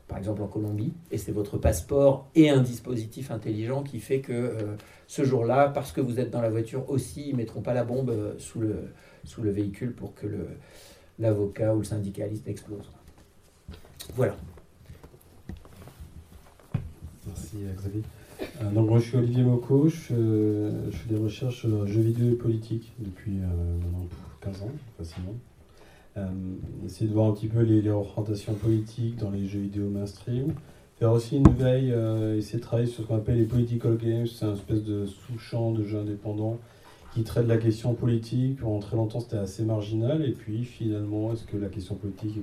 par 0.08 0.18
exemple 0.18 0.42
en 0.42 0.46
Colombie. 0.46 0.92
Et 1.10 1.16
c'est 1.16 1.32
votre 1.32 1.56
passeport 1.56 2.28
et 2.34 2.50
un 2.50 2.60
dispositif 2.60 3.30
intelligent 3.30 3.82
qui 3.82 3.98
fait 3.98 4.20
que 4.20 4.76
ce 5.06 5.24
jour-là, 5.24 5.70
parce 5.70 5.90
que 5.90 6.02
vous 6.02 6.20
êtes 6.20 6.30
dans 6.30 6.42
la 6.42 6.50
voiture 6.50 6.90
aussi, 6.90 7.28
ils 7.28 7.32
ne 7.32 7.38
mettront 7.38 7.62
pas 7.62 7.72
la 7.72 7.82
bombe 7.82 8.34
sous 8.36 8.60
le, 8.60 8.90
sous 9.24 9.40
le 9.40 9.50
véhicule 9.50 9.94
pour 9.94 10.14
que 10.14 10.26
l'avocat 11.18 11.74
ou 11.74 11.78
le 11.78 11.84
syndicaliste 11.84 12.46
explose. 12.46 12.90
Voilà. 14.14 14.36
Merci 17.26 17.56
Xavier. 17.74 18.02
Euh, 18.40 18.70
donc 18.70 18.94
je 18.96 19.02
suis 19.02 19.16
Olivier 19.16 19.42
Moko, 19.42 19.88
je, 19.88 20.90
fais 20.90 21.14
des 21.14 21.20
recherches 21.20 21.66
jeux 21.86 22.00
vidéo 22.00 22.32
et 22.32 22.36
politique 22.36 22.92
depuis 22.98 23.38
euh, 23.38 23.78
maintenant 23.82 24.06
15 24.40 24.62
ans 24.62 24.72
facilement. 24.98 25.34
Euh, 26.16 26.28
essayer 26.86 27.08
de 27.08 27.14
voir 27.14 27.28
un 27.30 27.32
petit 27.32 27.48
peu 27.48 27.60
les, 27.60 27.90
représentations 27.90 28.54
politiques 28.54 29.16
dans 29.16 29.30
les 29.30 29.46
jeux 29.46 29.60
vidéo 29.60 29.88
mainstream. 29.88 30.54
Faire 30.98 31.10
aussi 31.10 31.36
une 31.36 31.48
veille, 31.48 31.92
essayer 32.38 32.58
de 32.58 32.62
travailler 32.62 32.88
sur 32.88 33.02
ce 33.02 33.08
qu'on 33.08 33.16
appelle 33.16 33.38
les 33.38 33.46
political 33.46 33.96
games, 33.96 34.28
c'est 34.28 34.44
un 34.44 34.54
espèce 34.54 34.84
de 34.84 35.06
sous-champ 35.06 35.72
de 35.72 35.82
jeux 35.82 35.98
indépendants 35.98 36.58
qui 37.12 37.24
traite 37.24 37.48
la 37.48 37.56
question 37.56 37.94
politique. 37.94 38.60
Pendant 38.60 38.78
très 38.78 38.96
longtemps, 38.96 39.18
c'était 39.18 39.38
assez 39.38 39.64
marginal. 39.64 40.24
Et 40.24 40.30
puis, 40.30 40.64
finalement, 40.64 41.32
est-ce 41.32 41.44
que 41.44 41.56
la 41.56 41.68
question 41.68 41.96
politique 41.96 42.36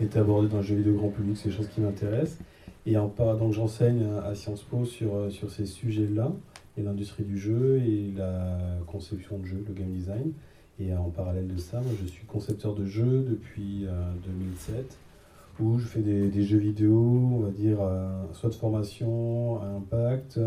est, 0.00 0.04
est 0.04 0.16
abordée 0.16 0.48
dans 0.48 0.58
le 0.58 0.62
jeu 0.62 0.76
vidéo 0.76 0.94
grand 0.94 1.08
public? 1.08 1.36
C'est 1.36 1.48
des 1.48 1.54
choses 1.56 1.68
qui 1.68 1.80
m'intéressent. 1.80 2.38
Et 2.86 2.98
en, 2.98 3.08
donc 3.08 3.52
j'enseigne 3.52 4.04
à 4.24 4.34
Sciences 4.34 4.62
Po 4.62 4.84
sur, 4.84 5.14
euh, 5.14 5.30
sur 5.30 5.50
ces 5.50 5.64
sujets-là, 5.64 6.32
et 6.76 6.82
l'industrie 6.82 7.24
du 7.24 7.38
jeu 7.38 7.78
et 7.78 8.12
la 8.16 8.58
conception 8.86 9.38
de 9.38 9.46
jeu, 9.46 9.64
le 9.66 9.72
game 9.72 9.92
design. 9.92 10.32
Et 10.78 10.94
en 10.94 11.08
parallèle 11.10 11.46
de 11.46 11.56
ça, 11.56 11.80
je 12.02 12.06
suis 12.06 12.26
concepteur 12.26 12.74
de 12.74 12.84
jeux 12.84 13.24
depuis 13.30 13.86
2007, 14.26 14.74
euh, 14.74 15.62
où 15.62 15.78
je 15.78 15.86
fais 15.86 16.00
des, 16.00 16.42
jeux 16.42 16.58
vidéo, 16.58 16.98
on 17.36 17.38
va 17.38 17.50
dire, 17.50 17.78
euh, 17.80 18.24
soit 18.32 18.50
de 18.50 18.54
formation, 18.54 19.62
à 19.62 19.66
impact. 19.66 20.40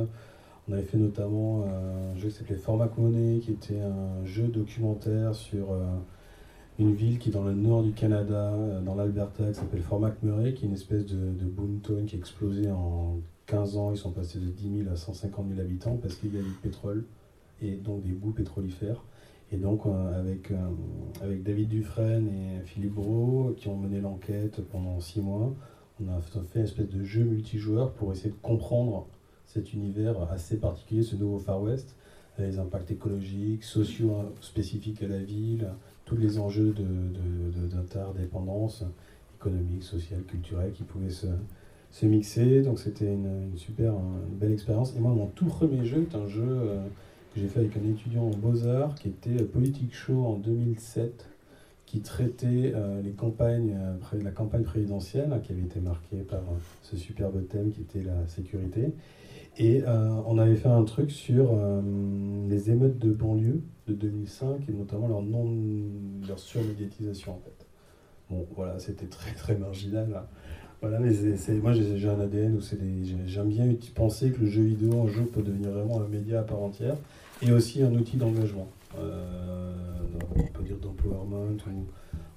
On 0.67 0.73
avait 0.73 0.83
fait 0.83 0.97
notamment 0.97 1.63
un 1.63 2.17
jeu 2.17 2.27
qui 2.27 2.35
s'appelait 2.35 2.57
Format 2.57 2.89
Money, 2.97 3.39
qui 3.39 3.51
était 3.51 3.79
un 3.79 4.25
jeu 4.25 4.49
documentaire 4.49 5.33
sur 5.33 5.67
une 6.79 6.93
ville 6.93 7.17
qui 7.17 7.29
est 7.29 7.31
dans 7.31 7.43
le 7.43 7.53
nord 7.53 7.83
du 7.83 7.91
Canada, 7.91 8.53
euh, 8.53 8.81
dans 8.81 8.95
l'Alberta, 8.95 9.47
qui 9.47 9.55
s'appelle 9.55 9.81
Fort 9.81 9.99
McMurray, 9.99 10.53
qui 10.53 10.65
est 10.65 10.67
une 10.67 10.73
espèce 10.73 11.05
de, 11.05 11.15
de 11.15 11.45
boomtown 11.45 12.05
qui 12.05 12.15
a 12.15 12.19
explosé 12.19 12.69
en 12.69 13.19
15 13.47 13.77
ans. 13.77 13.91
Ils 13.91 13.97
sont 13.97 14.11
passés 14.11 14.39
de 14.39 14.45
10 14.45 14.83
000 14.83 14.91
à 14.91 14.95
150 14.95 15.47
000 15.49 15.59
habitants 15.59 15.97
parce 15.97 16.15
qu'il 16.15 16.35
y 16.35 16.37
a 16.37 16.41
du 16.41 16.51
pétrole 16.61 17.05
et 17.61 17.71
donc 17.71 18.03
des 18.03 18.11
bouts 18.11 18.31
pétrolifères. 18.31 19.03
Et 19.51 19.57
donc, 19.57 19.85
euh, 19.85 20.19
avec, 20.19 20.51
euh, 20.51 20.57
avec 21.21 21.41
David 21.41 21.69
Dufresne 21.69 22.27
et 22.27 22.65
Philippe 22.65 22.95
Bro, 22.95 23.53
qui 23.57 23.69
ont 23.69 23.77
mené 23.77 24.01
l'enquête 24.01 24.61
pendant 24.71 24.99
6 24.99 25.21
mois, 25.21 25.55
on 25.99 26.09
a 26.09 26.19
fait 26.19 26.59
une 26.59 26.65
espèce 26.65 26.89
de 26.89 27.03
jeu 27.03 27.23
multijoueur 27.23 27.93
pour 27.93 28.11
essayer 28.11 28.29
de 28.29 28.35
comprendre 28.41 29.07
cet 29.45 29.73
univers 29.73 30.21
assez 30.31 30.57
particulier, 30.57 31.01
ce 31.01 31.15
nouveau 31.15 31.39
Far 31.39 31.61
West, 31.61 31.95
les 32.37 32.59
impacts 32.59 32.91
écologiques, 32.91 33.63
sociaux 33.63 34.33
spécifiques 34.41 35.01
à 35.01 35.07
la 35.07 35.19
ville, 35.19 35.69
tous 36.07 36.15
les 36.15 36.39
enjeux 36.39 36.73
d'interdépendance 37.69 38.83
économique, 39.37 39.83
sociale, 39.83 40.23
culturelle 40.23 40.71
qui 40.71 40.83
pouvaient 40.83 41.11
se, 41.11 41.27
se 41.91 42.05
mixer. 42.05 42.61
Donc 42.61 42.79
c'était 42.79 43.13
une, 43.13 43.51
super, 43.57 43.93
belle 44.31 44.53
expérience. 44.53 44.95
Et 44.95 44.99
moi, 44.99 45.11
mon 45.11 45.27
tout 45.27 45.45
premier 45.45 45.85
jeu 45.85 46.07
est 46.09 46.15
un 46.15 46.27
jeu 46.27 46.47
euh, 46.47 46.81
que 47.33 47.41
j'ai 47.41 47.47
fait 47.47 47.59
avec 47.59 47.75
un 47.77 47.87
étudiant 47.89 48.23
en 48.23 48.31
Beaux-Arts 48.31 48.95
qui 48.95 49.09
était 49.09 49.43
Politique 49.43 49.93
Show 49.93 50.25
en 50.25 50.37
2007 50.37 51.27
qui 51.85 52.01
traitait 52.01 52.73
euh, 52.75 53.01
les 53.01 53.11
campagnes, 53.11 53.77
euh, 53.77 54.21
la 54.21 54.31
campagne 54.31 54.63
présidentielle, 54.63 55.31
hein, 55.31 55.39
qui 55.39 55.53
avait 55.53 55.61
été 55.61 55.79
marquée 55.79 56.17
par 56.17 56.41
ce 56.83 56.97
superbe 56.97 57.47
thème 57.47 57.71
qui 57.71 57.81
était 57.81 58.03
la 58.03 58.27
sécurité. 58.27 58.93
Et 59.59 59.83
on 59.87 60.37
avait 60.37 60.55
fait 60.55 60.69
un 60.69 60.83
truc 60.83 61.09
sur 61.11 61.51
les 62.47 62.69
émeutes 62.69 62.99
de 62.99 63.11
banlieue 63.11 63.63
de 63.87 63.93
2005 63.93 64.69
et 64.69 64.71
notamment 64.71 65.07
leur, 65.07 65.21
non, 65.21 65.49
leur 66.27 66.37
surmédiatisation 66.37 67.33
en 67.33 67.39
fait. 67.43 67.65
Bon, 68.29 68.45
voilà, 68.55 68.77
c'était 68.79 69.07
très 69.07 69.31
très 69.31 69.55
marginal. 69.55 70.23
Voilà, 70.81 70.99
mais 70.99 71.11
c'est, 71.37 71.53
moi 71.55 71.73
j'ai, 71.73 72.07
un 72.07 72.19
ADN 72.19 72.55
où 72.55 72.61
c'est 72.61 72.77
j'aime 73.25 73.49
bien 73.49 73.65
penser 73.95 74.29
que 74.29 74.41
le 74.41 74.47
jeu 74.47 74.61
vidéo, 74.61 75.07
un 75.07 75.07
jeu 75.07 75.23
peut 75.23 75.41
devenir 75.41 75.71
vraiment 75.71 76.01
un 76.01 76.07
média 76.07 76.41
à 76.41 76.43
part 76.43 76.61
entière 76.61 76.95
et 77.41 77.51
aussi 77.51 77.81
un 77.81 77.93
outil 77.93 78.17
d'engagement. 78.17 78.67
Euh, 78.99 79.73
on 80.35 80.43
peut 80.43 80.63
dire 80.63 80.77
d'empowerment 80.77 81.57
ou 81.67 81.85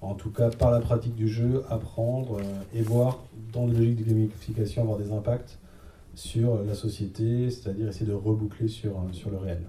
en 0.01 0.15
tout 0.15 0.31
cas 0.31 0.49
par 0.51 0.71
la 0.71 0.81
pratique 0.81 1.15
du 1.15 1.29
jeu, 1.29 1.65
apprendre 1.69 2.39
euh, 2.39 2.79
et 2.79 2.81
voir 2.81 3.23
dans 3.53 3.67
la 3.67 3.75
logique 3.75 3.97
de 3.97 4.05
gamification 4.05 4.83
avoir 4.83 4.99
des 4.99 5.13
impacts 5.13 5.59
sur 6.21 6.63
la 6.65 6.75
société, 6.75 7.49
c'est-à-dire 7.49 7.89
essayer 7.89 8.05
de 8.05 8.13
reboucler 8.13 8.69
sur, 8.69 8.91
euh, 8.91 9.13
sur 9.13 9.31
le 9.31 9.39
réel. 9.39 9.63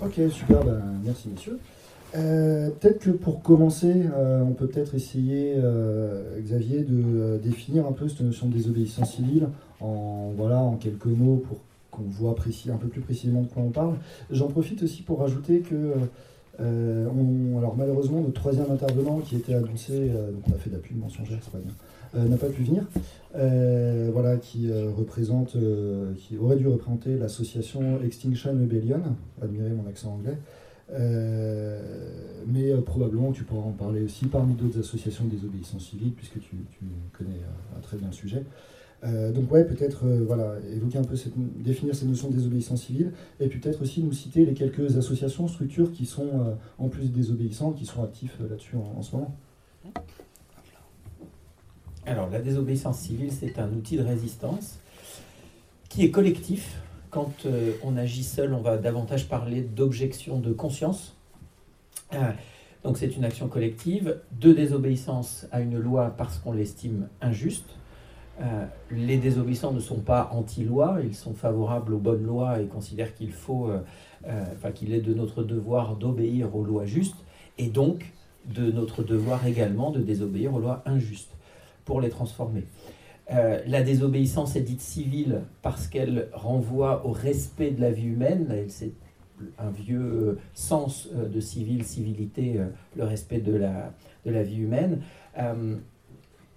Ok, 0.00 0.20
super, 0.30 0.64
ben, 0.64 0.80
merci 1.04 1.28
messieurs. 1.28 1.58
Euh, 2.14 2.70
peut-être 2.70 3.00
que 3.00 3.10
pour 3.10 3.42
commencer, 3.42 3.92
euh, 4.14 4.42
on 4.42 4.52
peut 4.52 4.68
peut-être 4.68 4.94
essayer, 4.94 5.56
Xavier, 6.38 6.84
de 6.84 7.40
définir 7.42 7.86
un 7.86 7.92
peu 7.92 8.08
cette 8.08 8.20
notion 8.20 8.46
de 8.46 8.54
désobéissance 8.54 9.14
civile 9.16 9.48
en, 9.80 10.30
voilà, 10.36 10.60
en 10.60 10.76
quelques 10.76 11.06
mots 11.06 11.42
pour 11.48 11.58
qu'on 11.90 12.08
voit 12.08 12.36
précis, 12.36 12.70
un 12.70 12.76
peu 12.76 12.86
plus 12.86 13.00
précisément 13.00 13.42
de 13.42 13.48
quoi 13.48 13.62
on 13.64 13.70
parle. 13.70 13.96
J'en 14.30 14.46
profite 14.46 14.80
aussi 14.84 15.02
pour 15.02 15.18
rajouter 15.18 15.60
que, 15.60 15.94
alors 16.60 17.74
malheureusement, 17.76 18.20
notre 18.20 18.40
troisième 18.40 18.70
intervenant 18.70 19.18
qui 19.18 19.34
était 19.34 19.54
annoncé, 19.54 20.08
donc 20.08 20.44
on 20.48 20.52
a 20.52 20.58
fait 20.58 20.70
d'appui 20.70 20.94
mensongère, 20.94 21.38
c'est 21.42 21.52
pas 21.52 21.58
bien, 21.58 21.72
n'a 22.14 22.36
pas 22.36 22.48
pu 22.48 22.62
venir. 22.62 22.84
voilà, 24.12 24.36
qui 24.36 24.70
représente, 24.72 25.56
qui 26.16 26.36
aurait 26.38 26.56
dû 26.56 26.68
représenter 26.68 27.16
l'association 27.16 28.00
Extinction 28.02 28.52
Rebellion, 28.52 29.02
admirez 29.42 29.70
mon 29.70 29.86
accent 29.88 30.12
anglais, 30.12 30.38
euh, 30.92 31.80
mais 32.46 32.70
euh, 32.70 32.80
probablement 32.80 33.32
tu 33.32 33.42
pourras 33.42 33.66
en 33.66 33.72
parler 33.72 34.02
aussi 34.02 34.26
parmi 34.26 34.54
d'autres 34.54 34.78
associations 34.78 35.24
de 35.24 35.30
désobéissance 35.30 35.84
civile, 35.84 36.12
puisque 36.12 36.38
tu, 36.40 36.56
connais 37.12 37.30
euh, 37.30 37.80
très 37.82 37.96
bien 37.96 38.08
le 38.08 38.14
sujet. 38.14 38.44
donc 39.02 39.50
ouais, 39.52 39.64
peut-être 39.64 40.06
voilà, 40.26 40.54
évoquer 40.74 40.98
un 40.98 41.04
peu, 41.04 41.16
cette, 41.16 41.34
définir 41.62 41.94
cette 41.94 42.08
notion 42.08 42.28
de 42.28 42.34
désobéissance 42.34 42.82
civile, 42.82 43.12
et 43.40 43.48
peut-être 43.48 43.82
aussi 43.82 44.02
nous 44.02 44.12
citer 44.12 44.44
les 44.44 44.54
quelques 44.54 44.96
associations, 44.96 45.48
structures 45.48 45.92
qui 45.92 46.06
sont, 46.06 46.56
en 46.78 46.88
plus 46.88 47.12
désobéissantes, 47.12 47.76
qui 47.76 47.86
sont 47.86 48.02
actifs 48.02 48.38
là-dessus 48.40 48.76
en, 48.76 49.02
ce 49.02 49.16
moment. 49.16 49.36
Alors 52.06 52.30
la 52.30 52.38
désobéissance 52.38 53.00
civile, 53.00 53.32
c'est 53.32 53.58
un 53.58 53.68
outil 53.72 53.96
de 53.96 54.04
résistance 54.04 54.78
qui 55.88 56.04
est 56.04 56.12
collectif, 56.12 56.80
quand 57.10 57.46
euh, 57.46 57.72
on 57.82 57.96
agit 57.96 58.22
seul, 58.22 58.54
on 58.54 58.60
va 58.60 58.76
davantage 58.76 59.28
parler 59.28 59.62
d'objection 59.62 60.38
de 60.38 60.52
conscience. 60.52 61.16
Euh, 62.14 62.30
donc 62.84 62.96
c'est 62.96 63.16
une 63.16 63.24
action 63.24 63.48
collective 63.48 64.20
de 64.40 64.52
désobéissance 64.52 65.48
à 65.50 65.60
une 65.60 65.78
loi 65.78 66.14
parce 66.16 66.38
qu'on 66.38 66.52
l'estime 66.52 67.08
injuste. 67.20 67.70
Euh, 68.40 68.66
les 68.92 69.16
désobéissants 69.16 69.72
ne 69.72 69.80
sont 69.80 69.98
pas 69.98 70.30
anti-loi, 70.32 70.98
ils 71.02 71.14
sont 71.14 71.34
favorables 71.34 71.92
aux 71.92 71.98
bonnes 71.98 72.24
lois 72.24 72.60
et 72.60 72.66
considèrent 72.66 73.14
qu'il 73.14 73.32
faut, 73.32 73.72
enfin 74.24 74.70
qu'il 74.70 74.92
est 74.92 75.00
de 75.00 75.14
notre 75.14 75.42
devoir 75.42 75.96
d'obéir 75.96 76.54
aux 76.54 76.62
lois 76.62 76.84
justes 76.84 77.16
et 77.58 77.66
donc 77.66 78.12
de 78.44 78.70
notre 78.70 79.02
devoir 79.02 79.44
également 79.46 79.90
de 79.90 80.00
désobéir 80.00 80.54
aux 80.54 80.60
lois 80.60 80.82
injustes 80.86 81.32
pour 81.86 82.02
les 82.02 82.10
transformer. 82.10 82.64
Euh, 83.32 83.60
la 83.66 83.82
désobéissance 83.82 84.54
est 84.54 84.60
dite 84.60 84.82
civile 84.82 85.40
parce 85.62 85.88
qu'elle 85.88 86.28
renvoie 86.32 87.06
au 87.06 87.12
respect 87.12 87.70
de 87.70 87.80
la 87.80 87.90
vie 87.90 88.06
humaine. 88.06 88.66
C'est 88.68 88.92
un 89.58 89.70
vieux 89.70 90.38
sens 90.52 91.08
euh, 91.16 91.26
de 91.26 91.40
civil, 91.40 91.84
civilité, 91.84 92.56
euh, 92.58 92.66
le 92.96 93.04
respect 93.04 93.38
de 93.38 93.56
la, 93.56 93.92
de 94.26 94.30
la 94.30 94.42
vie 94.42 94.58
humaine. 94.58 95.00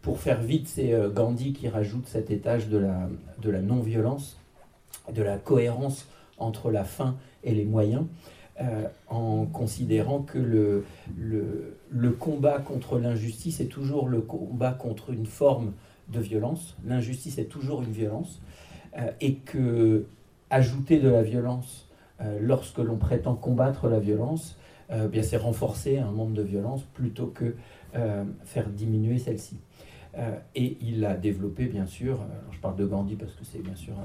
pour 0.02 0.20
faire 0.20 0.42
vite, 0.42 0.68
c'est 0.68 0.94
Gandhi 1.14 1.54
qui 1.54 1.68
rajoute 1.68 2.08
cet 2.08 2.32
étage 2.32 2.70
de 2.70 2.78
la, 2.78 3.10
de 3.42 3.50
la 3.50 3.62
non-violence, 3.62 4.38
de 5.14 5.22
la 5.22 5.38
cohérence 5.38 6.08
entre 6.38 6.72
la 6.72 6.86
fin 6.86 7.18
et 7.44 7.54
les 7.54 7.66
moyens. 7.66 8.06
En 9.08 9.46
considérant 9.46 10.22
que 10.22 10.38
le, 10.38 12.12
combat 12.12 12.60
contre 12.60 13.00
l'injustice 13.00 13.62
est 13.62 13.68
toujours 13.68 14.10
le 14.10 14.20
combat 14.22 14.72
contre 14.72 15.12
une 15.12 15.26
forme 15.26 15.72
de 16.10 16.20
violence. 16.20 16.76
L'injustice 16.86 17.38
est 17.38 17.46
toujours 17.46 17.82
une 17.82 17.92
violence. 17.92 18.42
Euh, 18.98 19.12
et 19.22 19.36
que 19.36 20.06
ajouter 20.50 21.00
de 21.00 21.10
la 21.10 21.22
violence 21.22 21.88
euh, 22.22 22.40
lorsque 22.42 22.80
l'on 22.80 22.98
prétend 22.98 23.36
combattre 23.36 23.88
la 23.88 24.00
violence, 24.00 24.58
euh, 24.90 25.08
bien 25.08 25.22
c'est 25.22 25.38
renforcer 25.38 26.00
un 26.00 26.12
monde 26.12 26.34
de 26.34 26.42
violence 26.42 26.84
plutôt 26.94 27.28
que 27.28 27.56
faire 28.44 28.70
diminuer 28.70 29.18
celle-ci. 29.18 29.58
et 30.54 30.78
il 30.80 31.04
a 31.06 31.16
développé, 31.16 31.66
bien 31.66 31.88
sûr, 31.88 32.20
je 32.52 32.60
parle 32.60 32.76
de 32.76 32.86
Gandhi 32.86 33.16
parce 33.16 33.34
que 33.34 33.44
c'est 33.44 33.64
bien 33.64 33.74
sûr 33.76 33.96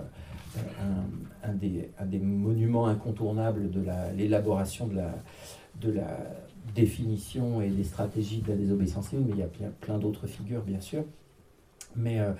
un, 1.43 1.53
des, 1.55 2.19
monuments 2.19 2.87
incontournables 2.87 3.71
de 3.71 3.85
l'élaboration 4.17 4.87
de 4.87 5.91
la, 5.91 6.07
définition 6.75 7.61
et 7.61 7.69
des 7.69 7.85
stratégies 7.85 8.41
de 8.41 8.49
la 8.49 8.57
désobéissance 8.57 9.09
civile, 9.09 9.27
mais 9.29 9.35
il 9.35 9.41
y 9.41 9.67
a 9.67 9.71
plein 9.81 9.99
d'autres 9.99 10.27
figures, 10.27 10.63
bien 10.63 10.81
sûr. 10.81 11.05
Mais 11.95 12.21
euh, 12.21 12.33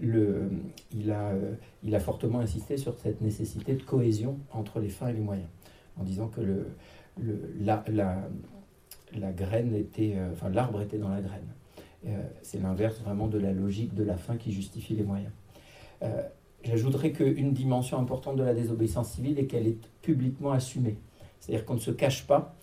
le, 0.00 0.48
il, 0.92 1.10
a, 1.10 1.30
euh, 1.30 1.54
il 1.82 1.94
a 1.94 2.00
fortement 2.00 2.40
insisté 2.40 2.76
sur 2.76 2.98
cette 2.98 3.20
nécessité 3.20 3.74
de 3.74 3.82
cohésion 3.82 4.38
entre 4.52 4.80
les 4.80 4.88
fins 4.88 5.08
et 5.08 5.12
les 5.12 5.20
moyens, 5.20 5.48
en 5.98 6.04
disant 6.04 6.28
que 6.28 6.40
la, 7.60 7.82
graine 9.32 9.74
était, 9.74 10.14
euh, 10.16 10.32
enfin 10.32 10.50
l'arbre 10.50 10.80
était 10.80 10.98
dans 10.98 11.10
la 11.10 11.20
graine. 11.20 11.48
c'est 12.42 12.62
l'inverse 12.62 13.00
vraiment 13.00 13.28
de 13.28 13.38
la 13.38 13.52
logique 13.52 13.94
de 13.94 14.04
la 14.04 14.16
fin 14.16 14.36
qui 14.36 14.52
justifie 14.52 14.94
les 14.94 15.04
moyens. 15.04 15.32
J'ajouterais 16.64 17.12
qu'une 17.12 17.52
dimension 17.52 17.98
importante 17.98 18.36
de 18.36 18.42
la 18.42 18.54
désobéissance 18.54 19.10
civile 19.10 19.38
est 19.38 19.46
qu'elle 19.46 19.66
est 19.66 19.78
publiquement 20.02 20.52
assumée. 20.52 20.96
C'est-à-dire 21.40 21.64
qu'on 21.64 21.74
ne 21.74 21.80
se 21.80 21.90
cache 21.90 22.26
pas 22.26 22.56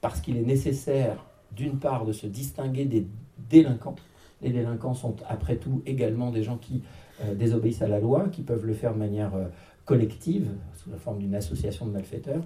parce 0.00 0.20
qu'il 0.20 0.36
est 0.38 0.42
nécessaire, 0.42 1.24
d'une 1.52 1.78
part, 1.78 2.06
de 2.06 2.12
se 2.12 2.26
distinguer 2.26 2.86
des 2.86 3.06
délinquants, 3.50 3.96
les 4.42 4.50
délinquants 4.50 4.94
sont 4.94 5.16
après 5.28 5.56
tout 5.56 5.82
également 5.86 6.30
des 6.30 6.42
gens 6.42 6.56
qui 6.56 6.82
euh, 7.22 7.34
désobéissent 7.34 7.82
à 7.82 7.88
la 7.88 8.00
loi, 8.00 8.28
qui 8.30 8.42
peuvent 8.42 8.66
le 8.66 8.74
faire 8.74 8.94
de 8.94 8.98
manière 8.98 9.34
euh, 9.34 9.46
collective, 9.84 10.48
sous 10.74 10.90
la 10.90 10.96
forme 10.96 11.18
d'une 11.18 11.34
association 11.34 11.86
de 11.86 11.90
malfaiteurs, 11.90 12.42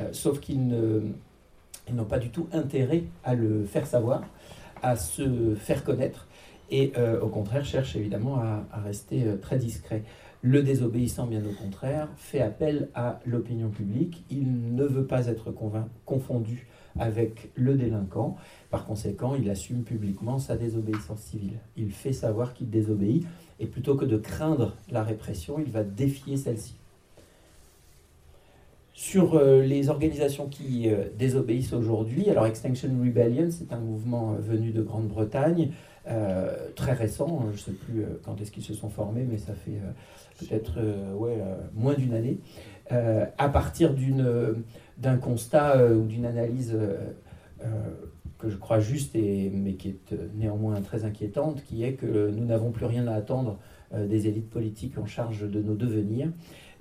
euh, 0.00 0.08
sauf 0.12 0.40
qu'ils 0.40 0.68
n'ont 1.92 2.04
pas 2.04 2.18
du 2.18 2.30
tout 2.30 2.48
intérêt 2.52 3.04
à 3.24 3.34
le 3.34 3.64
faire 3.64 3.86
savoir, 3.86 4.22
à 4.82 4.96
se 4.96 5.54
faire 5.56 5.84
connaître, 5.84 6.28
et 6.70 6.92
au 7.22 7.28
contraire 7.28 7.64
cherchent 7.64 7.96
évidemment 7.96 8.36
à, 8.36 8.80
rester 8.84 9.24
très 9.40 9.58
discrets. 9.58 10.02
Le 10.42 10.62
désobéissant, 10.62 11.26
bien 11.26 11.42
au 11.44 11.52
contraire, 11.52 12.08
fait 12.16 12.40
appel 12.40 12.88
à 12.94 13.20
l'opinion 13.26 13.70
publique. 13.70 14.24
Il 14.30 14.74
ne 14.74 14.84
veut 14.84 15.06
pas 15.06 15.26
être 15.26 15.52
confondu 16.04 16.68
avec 16.98 17.50
le 17.54 17.74
délinquant. 17.74 18.36
Par 18.70 18.86
conséquent, 18.86 19.34
il 19.34 19.48
assume 19.50 19.82
publiquement 19.82 20.38
sa 20.38 20.56
désobéissance 20.56 21.20
civile. 21.20 21.58
Il 21.76 21.90
fait 21.90 22.12
savoir 22.12 22.54
qu'il 22.54 22.70
désobéit 22.70 23.26
et 23.60 23.66
plutôt 23.66 23.96
que 23.96 24.04
de 24.04 24.16
craindre 24.16 24.76
la 24.90 25.02
répression, 25.02 25.58
il 25.58 25.70
va 25.70 25.82
défier 25.82 26.36
celle-ci. 26.36 26.74
Sur 28.94 29.36
euh, 29.36 29.62
les 29.62 29.90
organisations 29.90 30.48
qui 30.48 30.88
euh, 30.88 31.04
désobéissent 31.16 31.72
aujourd'hui, 31.72 32.28
alors 32.30 32.46
Extinction 32.46 32.88
Rebellion, 33.00 33.48
c'est 33.50 33.72
un 33.72 33.78
mouvement 33.78 34.32
euh, 34.32 34.38
venu 34.40 34.72
de 34.72 34.82
Grande-Bretagne, 34.82 35.70
très 36.74 36.92
récent, 36.92 37.46
je 37.48 37.52
ne 37.52 37.56
sais 37.56 37.72
plus 37.72 38.04
quand 38.24 38.40
est-ce 38.40 38.50
qu'ils 38.50 38.64
se 38.64 38.74
sont 38.74 38.88
formés, 38.88 39.26
mais 39.28 39.38
ça 39.38 39.52
fait 39.52 39.80
peut-être 40.38 40.78
ouais, 41.14 41.36
moins 41.74 41.94
d'une 41.94 42.14
année, 42.14 42.38
à 42.90 43.48
partir 43.48 43.94
d'un 44.96 45.16
constat 45.18 45.86
ou 45.92 46.06
d'une 46.06 46.24
analyse 46.24 46.74
que 48.38 48.48
je 48.48 48.56
crois 48.56 48.80
juste, 48.80 49.14
mais 49.14 49.74
qui 49.74 49.88
est 49.88 50.12
euh, 50.12 50.28
néanmoins 50.34 50.80
très 50.80 51.04
inquiétante, 51.04 51.62
qui 51.64 51.82
est 51.82 51.94
que 51.94 52.30
nous 52.30 52.44
n'avons 52.44 52.70
plus 52.70 52.86
rien 52.86 53.06
à 53.08 53.14
attendre 53.14 53.58
euh, 53.92 54.06
des 54.06 54.28
élites 54.28 54.48
politiques 54.48 54.96
en 54.96 55.06
charge 55.06 55.40
de 55.48 55.60
nos 55.60 55.74
devenirs, 55.74 56.30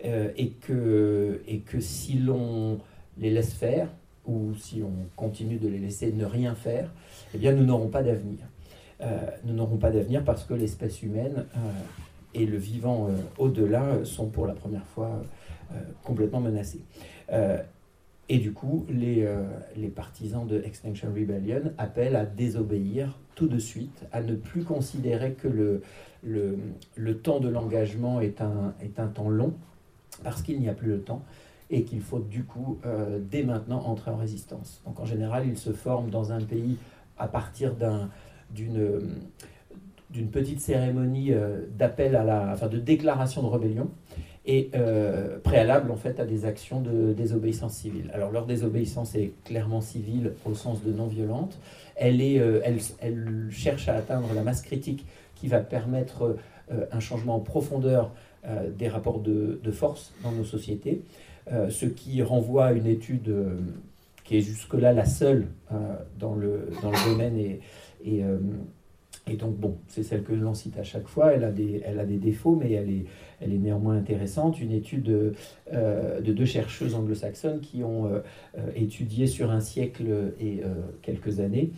euh, 0.05 0.29
et, 0.37 0.51
que, 0.51 1.41
et 1.47 1.59
que 1.59 1.79
si 1.79 2.19
l'on 2.19 2.79
les 3.17 3.31
laisse 3.31 3.53
faire, 3.53 3.89
ou 4.25 4.53
si 4.55 4.83
on 4.83 5.07
continue 5.15 5.57
de 5.57 5.67
les 5.67 5.79
laisser 5.79 6.11
ne 6.11 6.25
rien 6.25 6.53
faire, 6.53 6.93
eh 7.33 7.37
bien 7.37 7.53
nous 7.53 7.65
n'aurons 7.65 7.87
pas 7.87 8.03
d'avenir. 8.03 8.39
Nous 9.43 9.53
n'aurons 9.53 9.77
pas 9.77 9.91
d'avenir 9.91 10.23
parce 10.23 10.43
que 10.43 10.53
l'espèce 10.53 11.03
humaine 11.03 11.45
et 12.33 12.45
le 12.45 12.57
vivant 12.57 13.09
au-delà 13.37 14.03
sont 14.03 14.27
pour 14.27 14.47
la 14.47 14.53
première 14.53 14.85
fois 14.87 15.21
complètement 16.03 16.39
menacés. 16.39 16.81
Et 18.29 18.39
du 18.39 18.51
coup, 18.51 18.85
les, 18.89 19.23
euh, 19.23 19.43
partisans 19.95 20.45
de 20.45 20.61
Extinction 20.61 21.09
Rebellion 21.09 21.71
appellent 21.77 22.17
à 22.17 22.25
désobéir 22.25 23.17
tout 23.35 23.47
de 23.47 23.57
suite, 23.57 24.03
à 24.11 24.21
ne 24.21 24.35
plus 24.35 24.63
considérer 24.63 25.33
que 25.33 25.47
le, 25.47 25.81
le, 26.95 27.17
temps 27.17 27.39
de 27.39 27.47
l'engagement 27.47 28.19
est 28.19 28.41
un, 28.41 28.73
est 28.81 28.99
un 28.99 29.07
temps 29.07 29.29
long, 29.29 29.53
parce 30.23 30.41
qu'il 30.41 30.59
n'y 30.59 30.67
a 30.67 30.73
plus 30.73 30.89
le 30.89 30.99
temps, 30.99 31.21
et 31.69 31.83
qu'il 31.83 32.01
faut 32.01 32.19
du 32.19 32.43
coup, 32.43 32.79
euh, 32.85 33.19
dès 33.21 33.43
maintenant, 33.43 33.81
entrer 33.85 34.11
en 34.11 34.17
résistance. 34.17 34.81
Donc 34.85 34.99
en 34.99 35.05
général, 35.05 35.47
ils 35.47 35.57
se 35.57 35.71
forment 35.71 36.09
dans 36.09 36.33
un 36.33 36.41
pays 36.41 36.77
à 37.17 37.27
partir 37.27 37.75
d'une 37.75 38.09
d'une 38.51 40.29
petite 40.31 40.59
cérémonie 40.59 41.33
euh, 41.33 41.61
d'appel 41.77 42.15
à 42.15 42.23
la, 42.23 42.51
enfin 42.53 42.67
de 42.67 42.77
déclaration 42.77 43.41
de 43.43 43.47
rébellion, 43.47 43.89
et 44.45 44.69
euh, 44.75 45.39
préalable 45.39 45.91
en 45.91 45.97
fait 45.97 46.19
à 46.21 46.25
des 46.25 46.45
actions 46.45 46.79
de 46.79 47.11
désobéissance 47.13 47.73
civile. 47.73 48.09
Alors 48.13 48.31
leur 48.31 48.45
désobéissance 48.45 49.13
est 49.15 49.33
clairement 49.43 49.81
civile 49.81 50.33
au 50.45 50.53
sens 50.53 50.83
de 50.83 50.91
non 50.91 51.07
violente. 51.07 51.59
Elle, 51.95 52.21
est, 52.21 52.39
euh, 52.39 52.61
elle, 52.63 52.77
elle, 53.01 53.47
cherche 53.51 53.89
à 53.89 53.95
atteindre 53.95 54.29
la 54.33 54.43
masse 54.43 54.61
critique 54.61 55.05
qui 55.35 55.47
va 55.47 55.59
permettre 55.59 56.37
un 56.91 56.99
changement 56.99 57.35
en 57.35 57.39
profondeur 57.39 58.11
des 58.77 58.87
rapports 58.87 59.19
de, 59.19 59.59
de, 59.63 59.71
force 59.71 60.13
dans 60.23 60.31
nos 60.31 60.43
sociétés. 60.43 61.03
ce 61.69 61.85
qui 61.85 62.23
renvoie 62.23 62.65
à 62.65 62.71
une 62.73 62.87
étude 62.87 63.31
qui 64.23 64.37
est 64.37 64.41
jusque-là 64.41 64.93
la 64.93 65.05
seule 65.05 65.47
dans, 66.17 66.33
le, 66.33 66.69
dans 66.81 66.89
le 66.89 67.11
domaine 67.11 67.37
et, 67.37 67.59
et 68.07 68.23
et 69.29 69.35
donc, 69.35 69.57
bon, 69.57 69.77
c'est 69.87 70.03
celle 70.03 70.23
que 70.23 70.33
l'on 70.33 70.53
cite 70.53 70.77
à 70.77 70.83
chaque 70.83 71.07
fois. 71.07 71.33
Elle 71.33 71.43
a 71.43 71.51
des, 71.51 71.81
elle 71.85 71.99
a 71.99 72.05
des 72.05 72.17
défauts, 72.17 72.55
mais 72.55 72.71
elle 72.71 72.89
est, 72.89 73.05
elle 73.41 73.53
est 73.53 73.57
néanmoins 73.57 73.95
intéressante. 73.97 74.61
Une 74.61 74.71
étude 74.71 75.03
de, 75.03 75.33
euh, 75.73 76.21
deux 76.21 76.45
chercheuses 76.45 76.95
anglo-saxonnes 76.95 77.59
qui 77.59 77.83
ont 77.83 78.05
euh, 78.05 78.19
euh, 78.57 78.71
étudié 78.75 79.27
sur 79.27 79.51
un 79.51 79.59
siècle 79.59 80.05
et 80.39 80.61
quelques 81.01 81.39
années 81.39 81.71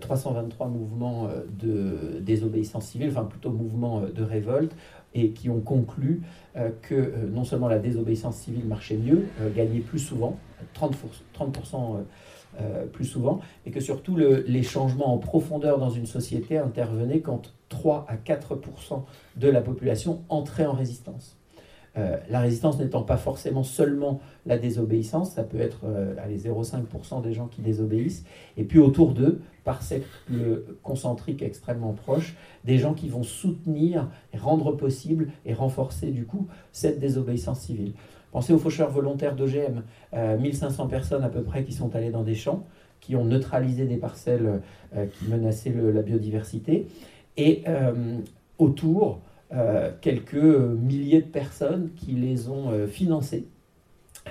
323 0.00 0.66
mouvements 0.68 1.28
de 1.60 2.18
désobéissance 2.20 2.86
civile, 2.86 3.10
enfin 3.10 3.24
plutôt 3.24 3.50
mouvements 3.50 4.02
de 4.02 4.22
révolte, 4.22 4.74
et 5.14 5.30
qui 5.30 5.50
ont 5.50 5.60
conclu 5.60 6.22
que 6.82 7.26
non 7.32 7.44
seulement 7.44 7.68
la 7.68 7.78
désobéissance 7.78 8.36
civile 8.36 8.64
marchait 8.66 8.96
mieux, 8.96 9.26
gagnait 9.54 9.80
plus 9.80 10.00
souvent, 10.00 10.36
30%, 10.74 10.94
30% 11.38 11.98
euh, 12.60 12.86
plus 12.86 13.04
souvent, 13.04 13.40
et 13.66 13.70
que 13.70 13.78
surtout 13.78 14.16
les 14.16 14.62
changements 14.62 15.12
en 15.12 15.18
profondeur 15.18 15.78
dans 15.78 15.90
une 15.90 16.06
société 16.06 16.58
intervenaient 16.58 17.20
quand 17.20 17.54
3 17.68 18.06
à 18.08 18.16
4% 18.16 19.02
de 19.36 19.48
la 19.48 19.60
population 19.60 20.22
entrait 20.28 20.66
en 20.66 20.72
résistance. 20.72 21.36
Euh, 21.96 22.16
la 22.30 22.40
résistance 22.40 22.78
n'étant 22.78 23.02
pas 23.02 23.16
forcément 23.16 23.62
seulement 23.62 24.20
la 24.46 24.58
désobéissance, 24.58 25.32
ça 25.32 25.44
peut 25.44 25.60
être 25.60 25.82
euh, 25.84 26.14
0,5% 26.28 27.22
des 27.22 27.32
gens 27.32 27.46
qui 27.46 27.60
désobéissent, 27.60 28.24
et 28.56 28.64
puis 28.64 28.78
autour 28.78 29.12
d'eux, 29.12 29.40
par 29.62 29.82
cercle 29.82 30.06
concentrique 30.82 31.42
extrêmement 31.42 31.92
proche, 31.92 32.34
des 32.64 32.78
gens 32.78 32.94
qui 32.94 33.08
vont 33.08 33.22
soutenir, 33.22 34.08
rendre 34.36 34.72
possible 34.72 35.28
et 35.44 35.52
renforcer 35.52 36.10
du 36.10 36.24
coup 36.24 36.48
cette 36.72 36.98
désobéissance 36.98 37.60
civile. 37.60 37.92
Pensez 38.32 38.52
aux 38.52 38.58
faucheurs 38.58 38.90
volontaires 38.90 39.34
d'OGM, 39.34 39.82
1500 40.12 40.84
euh, 40.84 40.88
personnes 40.88 41.24
à 41.24 41.28
peu 41.28 41.42
près 41.42 41.64
qui 41.64 41.72
sont 41.72 41.94
allées 41.96 42.10
dans 42.10 42.22
des 42.22 42.34
champs, 42.34 42.66
qui 43.00 43.16
ont 43.16 43.24
neutralisé 43.24 43.86
des 43.86 43.96
parcelles 43.96 44.60
euh, 44.94 45.06
qui 45.06 45.26
menaçaient 45.26 45.72
la 45.72 46.02
biodiversité, 46.02 46.86
et 47.36 47.62
euh, 47.68 48.18
autour, 48.58 49.20
quelques 50.02 50.34
milliers 50.34 51.22
de 51.22 51.26
personnes 51.26 51.88
qui 51.96 52.12
les 52.12 52.50
ont 52.50 52.86
financées, 52.86 53.46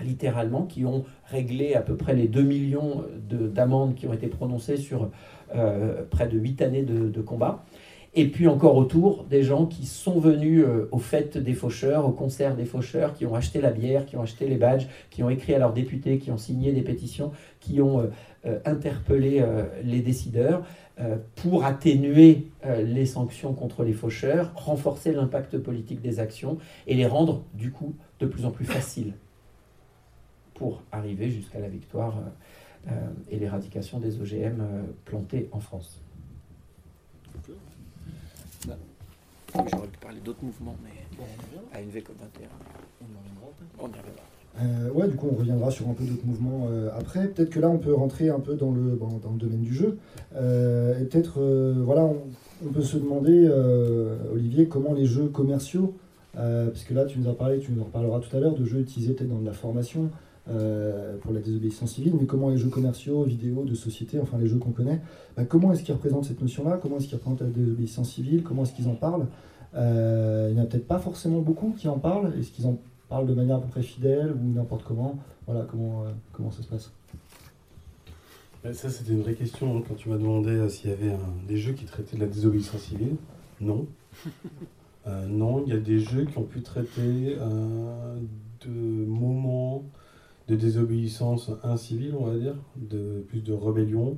littéralement, 0.03 0.61
qui 0.61 0.85
ont 0.85 1.05
réglé 1.25 1.73
à 1.73 1.81
peu 1.81 1.95
près 1.95 2.13
les 2.13 2.27
2 2.27 2.43
millions 2.43 3.03
d'amendes 3.27 3.95
qui 3.95 4.05
ont 4.05 4.13
été 4.13 4.27
prononcées 4.27 4.77
sur 4.77 5.09
près 6.11 6.27
de 6.27 6.37
8 6.37 6.61
années 6.61 6.83
de 6.83 7.21
combat. 7.21 7.65
Et 8.19 8.25
puis 8.25 8.47
encore 8.47 8.75
autour, 8.77 9.25
des 9.25 9.43
gens 9.43 9.67
qui 9.67 9.85
sont 9.85 10.19
venus 10.19 10.65
euh, 10.65 10.89
aux 10.91 10.97
fêtes 10.97 11.37
des 11.37 11.53
faucheurs, 11.53 12.07
au 12.07 12.11
concert 12.11 12.55
des 12.55 12.65
faucheurs, 12.65 13.13
qui 13.13 13.27
ont 13.27 13.35
acheté 13.35 13.61
la 13.61 13.69
bière, 13.69 14.07
qui 14.07 14.17
ont 14.17 14.23
acheté 14.23 14.47
les 14.47 14.55
badges, 14.55 14.87
qui 15.11 15.21
ont 15.21 15.29
écrit 15.29 15.53
à 15.53 15.59
leurs 15.59 15.71
députés, 15.71 16.17
qui 16.17 16.31
ont 16.31 16.37
signé 16.39 16.73
des 16.73 16.81
pétitions, 16.81 17.31
qui 17.59 17.79
ont 17.79 17.99
euh, 17.99 18.07
euh, 18.47 18.59
interpellé 18.65 19.45
les 19.83 20.01
décideurs 20.01 20.63
pour 21.35 21.63
atténuer 21.63 22.47
les 22.83 23.05
sanctions 23.05 23.53
contre 23.53 23.83
les 23.83 23.93
faucheurs, 23.93 24.51
renforcer 24.55 25.11
l'impact 25.11 25.59
politique 25.59 26.01
des 26.01 26.19
actions 26.19 26.57
et 26.87 26.95
les 26.95 27.05
rendre 27.05 27.43
du 27.53 27.71
coup 27.71 27.93
de 28.19 28.25
plus 28.25 28.45
en 28.45 28.51
plus 28.51 28.65
faciles 28.65 29.13
pour 30.55 30.81
arriver 30.91 31.29
jusqu'à 31.29 31.59
la 31.59 31.69
victoire 31.69 32.15
et 33.29 33.37
l'éradication 33.37 33.99
des 33.99 34.19
OGM 34.19 34.63
plantés 35.05 35.49
en 35.51 35.59
France. 35.59 36.01
J'aurais 39.53 39.87
pu 39.87 39.99
parler 39.99 40.19
d'autres 40.23 40.43
mouvements, 40.43 40.75
mais 40.83 40.91
à 41.73 41.81
une 41.81 41.89
VCOP 41.89 42.15
21, 42.19 42.47
on 43.01 43.05
y 43.05 43.17
reviendra. 43.17 43.47
On 43.79 43.87
y 43.87 43.99
reviendra. 43.99 44.23
Euh, 44.61 44.89
ouais, 44.91 45.07
du 45.07 45.15
coup, 45.15 45.27
on 45.31 45.35
reviendra 45.35 45.69
sur 45.69 45.87
un 45.87 45.93
peu 45.93 46.03
d'autres 46.03 46.25
mouvements 46.25 46.67
euh, 46.71 46.89
après. 46.97 47.27
Peut-être 47.27 47.49
que 47.49 47.59
là, 47.59 47.69
on 47.69 47.77
peut 47.77 47.93
rentrer 47.93 48.29
un 48.29 48.39
peu 48.39 48.55
dans 48.55 48.71
le, 48.71 48.97
dans 48.97 49.31
le 49.31 49.37
domaine 49.37 49.61
du 49.61 49.73
jeu. 49.73 49.97
Euh, 50.35 50.99
et 50.99 51.05
peut-être, 51.05 51.39
voilà, 51.83 52.09
on, 52.65 52.69
peut 52.71 52.81
se 52.81 52.97
demander, 52.97 53.49
Olivier, 54.33 54.67
comment 54.67 54.93
les 54.93 55.05
jeux 55.05 55.27
commerciaux, 55.27 55.95
parce 56.33 56.83
que 56.83 56.93
là, 56.93 57.05
tu 57.05 57.19
nous 57.19 57.29
as 57.29 57.35
parlé, 57.35 57.59
tu 57.59 57.71
nous 57.71 57.81
en 57.81 57.85
reparleras 57.85 58.19
tout 58.19 58.35
à 58.35 58.39
l'heure, 58.39 58.55
de 58.55 58.65
jeux 58.65 58.79
utilisés 58.79 59.13
peut-être 59.13 59.29
dans 59.29 59.39
de 59.39 59.45
la 59.45 59.53
formation, 59.53 60.09
euh, 60.49 61.17
pour 61.17 61.33
la 61.33 61.41
désobéissance 61.41 61.91
civile, 61.91 62.13
mais 62.17 62.25
comment 62.25 62.49
les 62.49 62.57
jeux 62.57 62.69
commerciaux, 62.69 63.23
vidéo, 63.23 63.65
de 63.65 63.75
société, 63.75 64.17
enfin 64.17 64.37
les 64.37 64.47
jeux 64.47 64.59
qu'on 64.59 64.71
connaît, 64.71 65.01
bah, 65.35 65.43
comment 65.43 65.73
est-ce 65.73 65.83
qu'ils 65.83 65.93
représentent 65.93 66.23
cette 66.23 66.41
notion-là? 66.41 66.79
Comment 66.81 66.97
est-ce 66.97 67.07
qu'ils 67.07 67.17
représentent 67.17 67.41
la 67.41 67.47
désobéissance 67.47 68.09
civile? 68.11 68.43
Comment 68.43 68.63
est-ce 68.63 68.73
qu'ils 68.73 68.87
en 68.87 68.95
parlent? 68.95 69.27
Euh, 69.75 70.47
Il 70.49 70.55
n'y 70.55 70.61
en 70.61 70.63
a 70.63 70.67
peut-être 70.67 70.87
pas 70.87 70.99
forcément 70.99 71.41
beaucoup 71.41 71.73
qui 71.77 71.89
en 71.89 71.99
parlent. 71.99 72.33
Est-ce 72.39 72.51
qu'ils 72.51 72.65
en 72.65 72.77
parlent 73.09 73.27
de 73.27 73.33
manière 73.33 73.57
à 73.57 73.61
peu 73.61 73.67
près 73.67 73.81
fidèle 73.81 74.31
ou 74.31 74.53
n'importe 74.53 74.83
comment? 74.85 75.17
Voilà, 75.47 75.65
comment, 75.69 76.03
euh, 76.03 76.11
comment 76.31 76.51
ça 76.51 76.61
se 76.61 76.67
passe 76.67 76.91
ça, 78.73 78.89
c'était 78.89 79.13
une 79.13 79.21
vraie 79.21 79.35
question 79.35 79.77
hein, 79.77 79.83
quand 79.87 79.95
tu 79.95 80.09
m'as 80.09 80.17
demandé 80.17 80.67
s'il 80.67 80.89
y 80.89 80.93
avait 80.93 81.15
des 81.47 81.55
jeux 81.55 81.71
qui 81.71 81.85
traitaient 81.85 82.17
de 82.17 82.21
la 82.21 82.27
désobéissance 82.27 82.81
civile. 82.81 83.15
Non. 83.61 83.85
non, 85.29 85.63
il 85.65 85.73
y 85.73 85.75
a 85.75 85.79
des 85.79 85.99
jeux 85.99 86.25
qui 86.25 86.37
ont 86.37 86.43
pu 86.43 86.61
traiter 86.61 87.37
de 88.65 88.69
moments 88.69 89.85
de 90.47 90.55
désobéissance 90.55 91.51
incivile, 91.63 92.15
on 92.17 92.25
va 92.25 92.37
dire, 92.37 92.55
de 92.77 93.23
plus 93.27 93.41
de 93.41 93.53
rébellion. 93.53 94.17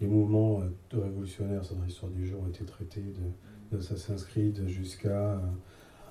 Les 0.00 0.06
mouvements 0.06 0.60
euh, 0.60 1.00
révolutionnaires 1.00 1.62
dans 1.74 1.84
l'histoire 1.84 2.10
du 2.12 2.26
jeu 2.26 2.36
ont 2.36 2.48
été 2.48 2.64
traités 2.64 3.00
de, 3.00 3.76
Assassin's 3.76 4.24
Creed 4.24 4.68
jusqu'à 4.68 5.32
euh, 5.32 5.38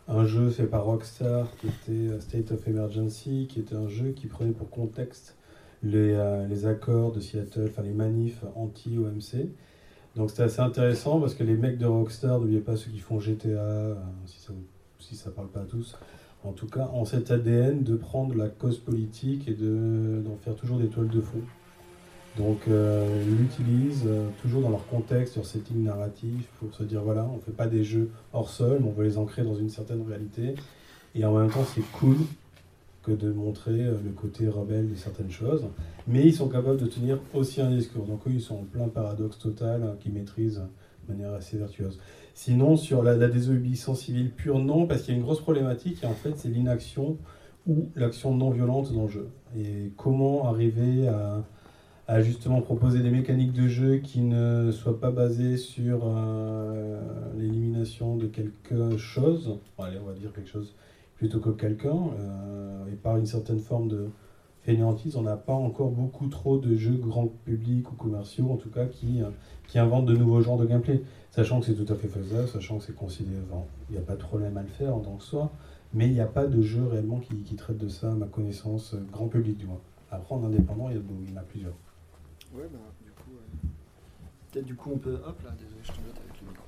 un 0.07 0.25
jeu 0.25 0.49
fait 0.49 0.65
par 0.65 0.85
Rockstar 0.85 1.47
qui 1.57 1.67
était 1.67 2.11
euh, 2.11 2.19
State 2.19 2.51
of 2.51 2.67
Emergency, 2.67 3.47
qui 3.49 3.59
était 3.59 3.75
un 3.75 3.87
jeu 3.87 4.11
qui 4.11 4.27
prenait 4.27 4.51
pour 4.51 4.69
contexte 4.69 5.35
les, 5.83 6.17
les 6.49 6.65
accords 6.65 7.11
de 7.11 7.19
Seattle, 7.19 7.67
enfin 7.69 7.83
les 7.83 7.93
manifs 7.93 8.43
anti-OMC. 8.55 9.49
Donc 10.15 10.31
c'était 10.31 10.43
assez 10.43 10.61
intéressant 10.61 11.19
parce 11.19 11.35
que 11.35 11.43
les 11.43 11.55
mecs 11.55 11.77
de 11.77 11.85
Rockstar, 11.85 12.39
n'oubliez 12.39 12.61
pas 12.61 12.75
ceux 12.75 12.89
qui 12.89 12.97
font 12.97 13.19
GTA, 13.19 13.95
si 14.25 14.39
ça 14.39 14.53
si 14.99 15.15
ça 15.15 15.29
parle 15.29 15.49
pas 15.49 15.61
à 15.61 15.65
tous, 15.65 15.95
en 16.45 16.51
tout 16.51 16.67
cas 16.67 16.89
en 16.93 17.05
cet 17.05 17.31
ADN 17.31 17.83
de 17.83 17.95
prendre 17.95 18.35
la 18.35 18.47
cause 18.47 18.77
politique 18.77 19.47
et 19.47 19.53
d'en 19.53 20.37
faire 20.43 20.55
toujours 20.55 20.77
des 20.77 20.87
toiles 20.87 21.09
de 21.09 21.21
fond. 21.21 21.41
Donc 22.37 22.67
euh, 22.67 23.23
ils 23.25 23.37
l'utilisent 23.37 24.03
euh, 24.07 24.27
toujours 24.41 24.61
dans 24.61 24.69
leur 24.69 24.85
contexte, 24.87 25.37
leur 25.37 25.45
setting 25.45 25.83
narratif, 25.83 26.47
pour 26.59 26.73
se 26.73 26.83
dire 26.83 27.01
voilà, 27.01 27.25
on 27.31 27.37
ne 27.37 27.41
fait 27.41 27.51
pas 27.51 27.67
des 27.67 27.83
jeux 27.83 28.09
hors 28.33 28.49
sol, 28.49 28.79
mais 28.81 28.87
on 28.87 28.91
veut 28.91 29.05
les 29.05 29.17
ancrer 29.17 29.43
dans 29.43 29.55
une 29.55 29.69
certaine 29.69 30.03
réalité. 30.07 30.55
Et 31.13 31.23
en 31.23 31.37
même 31.37 31.49
temps, 31.49 31.63
c'est 31.73 31.89
cool 31.93 32.17
que 33.03 33.11
de 33.11 33.31
montrer 33.31 33.85
euh, 33.85 33.95
le 34.03 34.11
côté 34.11 34.49
rebelle 34.49 34.89
de 34.89 34.95
certaines 34.95 35.31
choses. 35.31 35.63
Mais 36.07 36.23
ils 36.23 36.33
sont 36.33 36.49
capables 36.49 36.77
de 36.77 36.87
tenir 36.87 37.19
aussi 37.33 37.61
un 37.61 37.71
discours. 37.71 38.05
Donc 38.05 38.27
eux, 38.27 38.31
ils 38.33 38.41
sont 38.41 38.55
en 38.55 38.63
plein 38.63 38.89
paradoxe 38.89 39.39
total, 39.39 39.83
hein, 39.83 39.95
qu'ils 40.01 40.11
maîtrisent 40.11 40.61
de 41.07 41.13
manière 41.13 41.33
assez 41.33 41.57
vertueuse. 41.57 41.99
Sinon, 42.35 42.75
sur 42.75 43.01
la, 43.01 43.15
désobéissance 43.29 44.01
civile 44.01 44.29
pure, 44.29 44.59
non, 44.59 44.87
parce 44.87 45.03
qu'il 45.03 45.13
y 45.13 45.15
a 45.15 45.17
une 45.17 45.23
grosse 45.23 45.39
problématique, 45.39 46.03
et 46.03 46.05
en 46.05 46.13
fait, 46.13 46.33
c'est 46.35 46.49
l'inaction 46.49 47.17
ou 47.65 47.89
l'action 47.95 48.35
non 48.35 48.49
violente 48.49 48.93
dans 48.93 49.03
le 49.03 49.09
jeu. 49.09 49.29
Et 49.57 49.93
comment 49.95 50.45
arriver 50.45 51.07
à, 52.07 52.21
justement 52.21 52.61
proposer 52.61 52.99
des 52.99 53.09
mécaniques 53.09 53.53
de 53.53 53.69
jeu 53.69 53.97
qui 53.99 54.19
ne 54.19 54.69
soient 54.71 54.99
pas 54.99 55.11
basées 55.11 55.55
sur 55.55 56.01
euh, 56.03 57.01
l'élimination 57.37 58.17
de 58.17 58.27
quelque 58.27 58.97
chose, 58.97 59.57
allez, 59.79 59.97
on 60.03 60.05
va 60.05 60.13
dire 60.13 60.33
quelque 60.33 60.49
chose 60.49 60.75
plutôt 61.15 61.39
que 61.39 61.51
quelqu'un, 61.51 61.97
euh, 62.19 62.85
et 62.91 62.97
par 62.97 63.15
une 63.15 63.25
certaine 63.25 63.59
forme 63.59 63.87
de 63.87 64.09
fainéantise, 64.65 65.15
on 65.15 65.21
n'a 65.21 65.37
pas 65.37 65.53
encore 65.53 65.91
beaucoup 65.91 66.27
trop 66.27 66.57
de 66.57 66.75
jeux 66.75 66.95
grand 66.95 67.27
public 67.45 67.91
ou 67.91 67.95
commerciaux, 67.95 68.49
en 68.51 68.57
tout 68.57 68.69
cas, 68.69 68.87
qui, 68.87 69.21
euh, 69.21 69.29
qui 69.67 69.77
inventent 69.77 70.07
de 70.07 70.15
nouveaux 70.17 70.41
genres 70.41 70.57
de 70.57 70.65
gameplay. 70.65 71.03
Sachant 71.31 71.59
que 71.59 71.67
c'est 71.67 71.75
tout 71.75 71.91
à 71.93 71.95
fait 71.95 72.07
faisable, 72.07 72.47
sachant 72.47 72.79
que 72.79 72.83
c'est 72.83 72.95
considéré. 72.95 73.37
il 73.89 73.93
n'y 73.93 74.01
a 74.01 74.05
pas 74.05 74.15
de 74.15 74.21
problème 74.21 74.57
à 74.57 74.63
le 74.63 74.67
faire 74.67 74.95
en 74.95 75.01
tant 75.01 75.15
que 75.17 75.23
soi, 75.23 75.51
mais 75.93 76.07
il 76.07 76.13
n'y 76.13 76.19
a 76.19 76.25
pas 76.25 76.47
de 76.47 76.61
jeu 76.61 76.83
réellement 76.87 77.19
qui, 77.19 77.35
qui, 77.43 77.55
traite 77.55 77.77
de 77.77 77.87
ça, 77.87 78.11
à 78.11 78.15
ma 78.15 78.25
connaissance, 78.25 78.95
euh, 78.95 79.05
grand 79.11 79.27
public 79.27 79.55
du 79.57 79.67
moins. 79.67 79.81
Après, 80.09 80.33
en 80.33 80.43
indépendant, 80.43 80.89
il 80.89 80.95
y, 80.95 81.33
en 81.33 81.37
a 81.37 81.43
plusieurs. 81.43 81.73
Ouais, 82.53 82.67
bah, 82.71 82.79
du 83.03 83.11
coup. 83.11 83.37
Peut-être 84.51 84.65
du 84.65 84.75
coup, 84.75 84.91
on 84.95 84.97
peut. 84.97 85.19
Hop 85.27 85.41
là, 85.43 85.51
désolé, 85.59 85.81
je 85.83 85.91
t'embête 85.91 86.17
avec 86.17 86.41
le 86.41 86.47
micro. 86.47 86.65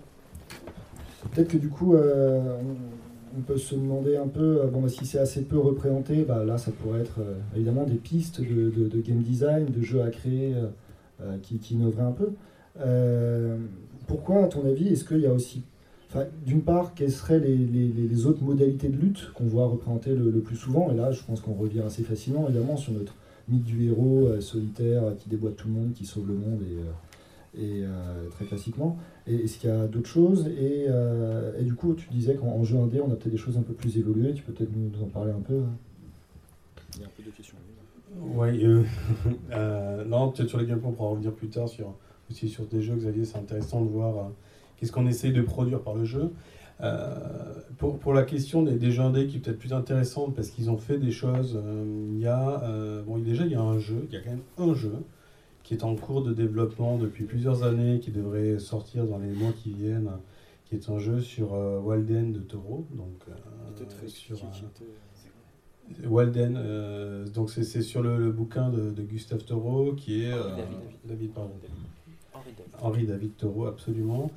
Peut-être 1.32 1.48
que 1.48 1.58
du 1.58 1.70
coup, 1.70 1.96
euh, 1.96 2.60
on, 2.62 3.07
peut 3.46 3.58
se 3.58 3.76
demander 3.76 4.18
un 4.18 4.28
peu, 4.28 4.62
euh, 4.62 4.68
bon, 4.68 4.82
bah, 4.82 4.90
si 4.90 5.06
c'est 5.06 5.20
assez 5.20 5.44
peu 5.44 5.58
représenté, 5.58 6.24
bah, 6.24 6.44
là, 6.44 6.58
ça 6.58 6.72
pourrait 6.72 7.02
être 7.02 7.20
évidemment 7.56 7.84
des 7.84 7.96
pistes 7.96 8.42
de, 8.42 9.02
game 9.02 9.22
design, 9.22 9.66
de 9.66 9.82
jeux 9.82 10.02
à 10.02 10.10
créer 10.10 10.54
qui, 11.42 11.58
qui 11.58 11.76
innoveraient 11.76 12.04
un 12.04 12.12
peu 12.12 12.30
pourquoi, 14.08 14.46
à 14.46 14.48
ton 14.48 14.66
avis, 14.66 14.88
est-ce 14.88 15.04
qu'il 15.04 15.20
y 15.20 15.28
a 15.28 15.34
aussi. 15.34 15.62
D'une 16.46 16.62
part, 16.62 16.96
quelles 16.96 17.12
seraient 17.12 17.40
les, 17.40 18.26
autres 18.26 18.42
modalités 18.42 18.88
de 18.88 18.98
lutte 18.98 19.32
qu'on 19.34 19.46
voit 19.46 19.68
représenter 19.68 20.16
le, 20.16 20.40
plus 20.40 20.56
souvent? 20.56 20.90
Et 20.90 20.96
là, 20.96 21.12
je 21.12 21.22
pense 21.22 21.42
qu'on 21.42 21.54
revient 21.54 21.82
assez 21.82 22.02
facilement, 22.02 22.48
évidemment, 22.48 22.78
sur 22.78 22.94
notre 22.94 23.13
mythe 23.50 23.66
du 23.66 23.88
héros 23.88 24.28
euh, 24.28 24.42
solitaire 24.42 25.04
euh, 25.04 25.12
qui 25.13 25.30
déboîte 25.30 25.56
tout 25.58 25.68
le 25.68 25.74
monde, 25.74 25.94
qui 25.94 26.06
sauve 26.06 26.28
le 26.28 26.34
monde, 26.34 26.62
et, 26.63 26.76
euh, 27.60 28.30
très 28.30 28.46
classiquement. 28.46 28.98
Et 29.26 29.36
est-ce 29.36 29.58
qu'il 29.58 29.70
y 29.70 29.74
a 29.74 29.88
d'autres 29.88 30.10
choses 30.10 30.48
et, 30.48 30.88
du 31.63 31.74
coup, 31.74 31.93
tu 31.93 32.08
disais 32.10 32.36
qu'en 32.36 32.63
jeu 32.63 32.78
indé, 32.78 33.02
on 33.02 33.12
a 33.12 33.15
peut-être 33.15 33.32
des 33.32 33.38
choses 33.38 33.58
un 33.58 33.62
peu 33.62 33.74
plus 33.74 33.98
évoluées. 33.98 34.34
Tu 34.34 34.43
peux 34.43 34.54
peut-être 34.54 34.72
nous, 34.76 35.04
en 35.04 35.08
parler 35.08 35.32
un 35.32 35.41
peu 35.41 35.58
hein? 35.58 35.78
Il 36.96 37.02
y 37.02 37.04
a 37.04 37.08
un 37.08 37.12
peu 37.15 37.24
de 37.24 37.30
questions. 37.30 37.58
Oui, 38.15 38.65
euh, 38.65 38.84
euh, 39.52 40.06
non, 40.06 40.32
peut-être 40.32 40.50
sur 40.50 40.58
les 40.58 40.65
gameplays, 40.65 40.88
on 40.89 40.93
pourra 40.93 41.10
revenir 41.10 41.34
plus 41.34 41.50
tard 41.50 41.67
sur, 41.67 41.93
aussi 42.30 42.50
sur 42.50 42.65
des 42.65 42.82
jeux, 42.82 42.96
Xavier, 42.96 43.26
c'est 43.26 43.38
intéressant 43.38 43.84
de 43.84 43.89
voir 43.89 44.17
euh, 44.17 44.30
qu'est-ce 44.78 44.91
qu'on 44.91 45.08
essaye 45.08 45.34
de 45.34 45.41
produire 45.41 45.82
par 45.82 45.96
le 45.96 46.06
jeu. 46.06 46.32
Euh, 46.82 47.15
pour, 47.80 47.98
pour 47.98 48.13
la 48.13 48.22
question 48.22 48.62
des, 48.62 48.76
des 48.76 48.91
jeux 48.91 49.02
indés 49.02 49.26
qui 49.26 49.38
est 49.38 49.39
peut-être 49.39 49.58
plus 49.58 49.74
intéressante 49.74 50.36
parce 50.36 50.50
qu'ils 50.50 50.70
ont 50.70 50.78
fait 50.78 50.98
des 50.98 51.12
choses, 51.12 51.60
euh, 51.63 52.12
il 52.13 52.20
y 52.20 52.28
a, 52.28 52.62
euh, 52.63 53.02
bon, 53.02 53.17
déjà 53.17 53.46
il 53.46 53.52
y 53.52 53.56
a 53.56 53.62
un 53.62 53.80
jeu, 53.80 54.08
il 54.10 54.13
y 54.13 54.17
a 54.17 54.22
quand 54.22 54.30
même 54.30 54.43
un 54.60 54.76
jeu 54.76 54.93
qui 55.68 55.74
est 55.74 55.84
en 55.84 55.96
cours 55.96 56.24
de 56.24 56.32
développement 56.32 56.98
depuis 56.98 57.26
plusieurs 57.26 57.64
années, 57.64 58.00
qui 58.00 58.12
devrait 58.12 58.58
sortir 58.58 59.06
dans 59.06 59.18
les 59.18 59.28
mois 59.28 59.52
qui 59.52 59.72
viennent, 59.74 60.12
qui 60.64 60.76
est 60.76 60.90
un 60.90 60.98
jeu 60.98 61.20
sur 61.20 61.56
euh, 61.56 61.82
Walden 61.82 62.32
de 62.32 62.40
Taureau, 62.40 62.88
donc 62.92 63.22
euh, 63.28 64.08
sur. 64.08 64.38
Walden, 66.06 67.26
donc 67.34 67.50
c'est 67.50 67.64
c'est 67.64 67.82
sur 67.82 68.02
le, 68.02 68.18
le 68.18 68.32
bouquin 68.32 68.70
de, 68.70 68.92
de 68.92 69.04
Gustave 69.04 69.44
Taureau 69.44 69.92
qui 69.94 70.24
est 70.24 70.32
euh, 70.32 70.56
David. 70.56 70.78
David, 71.06 71.32
pardon. 71.34 71.52
Henri 72.34 72.52
David. 72.58 72.74
Henri 72.82 73.06
David 73.06 73.38
Thoreau, 73.38 73.66
absolument. 73.66 74.32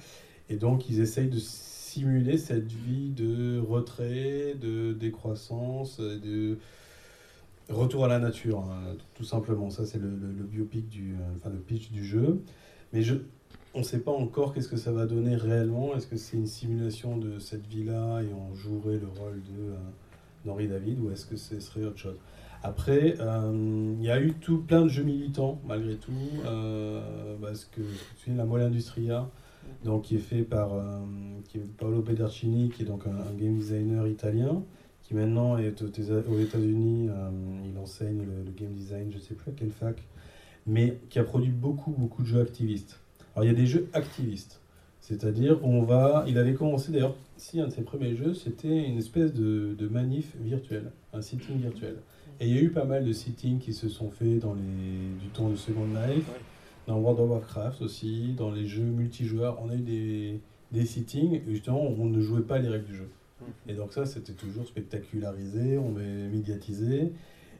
Et 0.48 0.56
donc, 0.56 0.88
ils 0.88 0.98
essayent 1.00 1.28
de 1.28 1.38
simuler 1.38 2.38
cette 2.38 2.72
vie 2.72 3.10
de 3.10 3.60
retrait, 3.60 4.56
de 4.60 4.92
décroissance, 4.92 6.00
euh, 6.00 6.18
de 6.18 6.58
retour 7.74 8.04
à 8.04 8.08
la 8.08 8.18
nature, 8.18 8.60
hein, 8.60 8.94
tout 9.14 9.24
simplement. 9.24 9.70
Ça, 9.70 9.84
c'est 9.86 9.98
le, 9.98 10.08
le- 10.10 10.32
le 10.32 10.44
biopic 10.44 10.88
du, 10.88 11.12
euh, 11.14 11.34
enfin, 11.36 11.50
le 11.50 11.58
pitch 11.58 11.90
du 11.90 12.04
jeu. 12.04 12.42
Mais 12.92 13.02
je, 13.02 13.14
on 13.74 13.78
ne 13.80 13.84
sait 13.84 14.00
pas 14.00 14.10
encore 14.10 14.52
qu'est-ce 14.52 14.68
que 14.68 14.76
ça 14.76 14.92
va 14.92 15.06
donner 15.06 15.36
réellement. 15.36 15.94
Est-ce 15.94 16.06
que 16.06 16.16
c'est 16.16 16.36
une 16.36 16.46
simulation 16.46 17.16
de 17.16 17.38
cette 17.38 17.66
vie-là 17.66 18.22
et 18.22 18.32
on 18.32 18.54
jouerait 18.54 18.98
le 18.98 19.06
rôle 19.06 19.40
de, 19.42 19.70
euh, 19.72 19.76
d'Henri 20.44 20.68
David 20.68 20.98
ou 21.00 21.10
est-ce 21.10 21.26
que 21.26 21.36
ce 21.36 21.60
serait 21.60 21.84
autre 21.84 21.98
chose? 21.98 22.16
Après, 22.62 23.14
euh, 23.20 23.94
il 23.98 24.04
y 24.04 24.10
a 24.10 24.20
eu 24.20 24.34
tout 24.34 24.58
plein 24.58 24.82
de 24.82 24.88
jeux 24.88 25.02
militants, 25.04 25.60
malgré 25.66 25.96
tout, 25.96 26.12
parce 27.40 27.64
que 27.64 27.80
la 28.28 28.44
Moelle 28.44 28.66
Industria, 28.66 29.30
donc, 29.84 30.02
qui 30.02 30.16
est 30.16 30.18
fait 30.18 30.42
par 30.42 30.70
qui 31.48 31.56
est 31.58 31.66
Paolo 31.78 32.02
Pedercini, 32.02 32.68
qui 32.68 32.82
est 32.82 32.84
donc 32.84 33.06
un 33.06 33.34
game 33.34 33.56
designer 33.56 34.06
italien, 34.08 34.62
qui 35.10 35.16
maintenant 35.16 35.58
est 35.58 35.82
aux, 35.82 35.88
États- 35.88 36.30
aux 36.30 36.38
États-Unis, 36.38 37.08
euh, 37.10 37.30
il 37.68 37.76
enseigne 37.80 38.20
le, 38.20 38.44
le 38.44 38.52
game 38.52 38.72
design, 38.72 39.10
je 39.10 39.16
ne 39.16 39.20
sais 39.20 39.34
plus 39.34 39.50
à 39.50 39.54
quelle 39.54 39.72
fac, 39.72 40.00
mais 40.68 40.98
qui 41.08 41.18
a 41.18 41.24
produit 41.24 41.50
beaucoup, 41.50 41.90
beaucoup 41.90 42.22
de 42.22 42.28
jeux 42.28 42.40
activistes. 42.40 43.00
Alors, 43.34 43.44
il 43.44 43.48
y 43.48 43.50
a 43.50 43.56
des 43.56 43.66
jeux 43.66 43.88
activistes, 43.92 44.60
c'est-à-dire 45.00 45.58
on 45.64 45.82
va, 45.82 46.24
il 46.28 46.38
avait 46.38 46.54
commencé 46.54 46.92
d'ailleurs, 46.92 47.16
si 47.36 47.60
un 47.60 47.66
de 47.66 47.72
ses 47.72 47.82
premiers 47.82 48.14
jeux, 48.14 48.34
c'était 48.34 48.88
une 48.88 48.98
espèce 48.98 49.34
de, 49.34 49.74
de 49.76 49.88
manif 49.88 50.36
virtuel, 50.40 50.92
un 51.12 51.22
sitting 51.22 51.58
virtuel. 51.58 51.96
Et 52.38 52.46
il 52.46 52.54
y 52.54 52.58
a 52.58 52.62
eu 52.62 52.70
pas 52.70 52.84
mal 52.84 53.04
de 53.04 53.12
sittings 53.12 53.58
qui 53.58 53.72
se 53.72 53.88
sont 53.88 54.10
faits 54.10 54.38
dans 54.38 54.54
les, 54.54 54.60
du 55.20 55.26
temps 55.32 55.50
de 55.50 55.56
Second 55.56 55.88
Life, 55.88 56.30
dans 56.86 57.00
World 57.00 57.18
of 57.18 57.30
Warcraft 57.30 57.82
aussi, 57.82 58.32
dans 58.36 58.52
les 58.52 58.66
jeux 58.68 58.84
multijoueurs. 58.84 59.58
On 59.60 59.70
a 59.70 59.74
eu 59.74 59.80
des, 59.80 60.40
des 60.70 60.86
sittings, 60.86 61.34
et 61.34 61.42
justement, 61.48 61.82
on 61.82 62.04
ne 62.06 62.20
jouait 62.20 62.42
pas 62.42 62.60
les 62.60 62.68
règles 62.68 62.86
du 62.86 62.94
jeu. 62.94 63.08
Et 63.68 63.74
donc 63.74 63.92
ça, 63.92 64.06
c'était 64.06 64.32
toujours 64.32 64.66
spectacularisé, 64.66 65.78
on 65.78 65.98
est 65.98 66.28
médiatisé. 66.28 67.12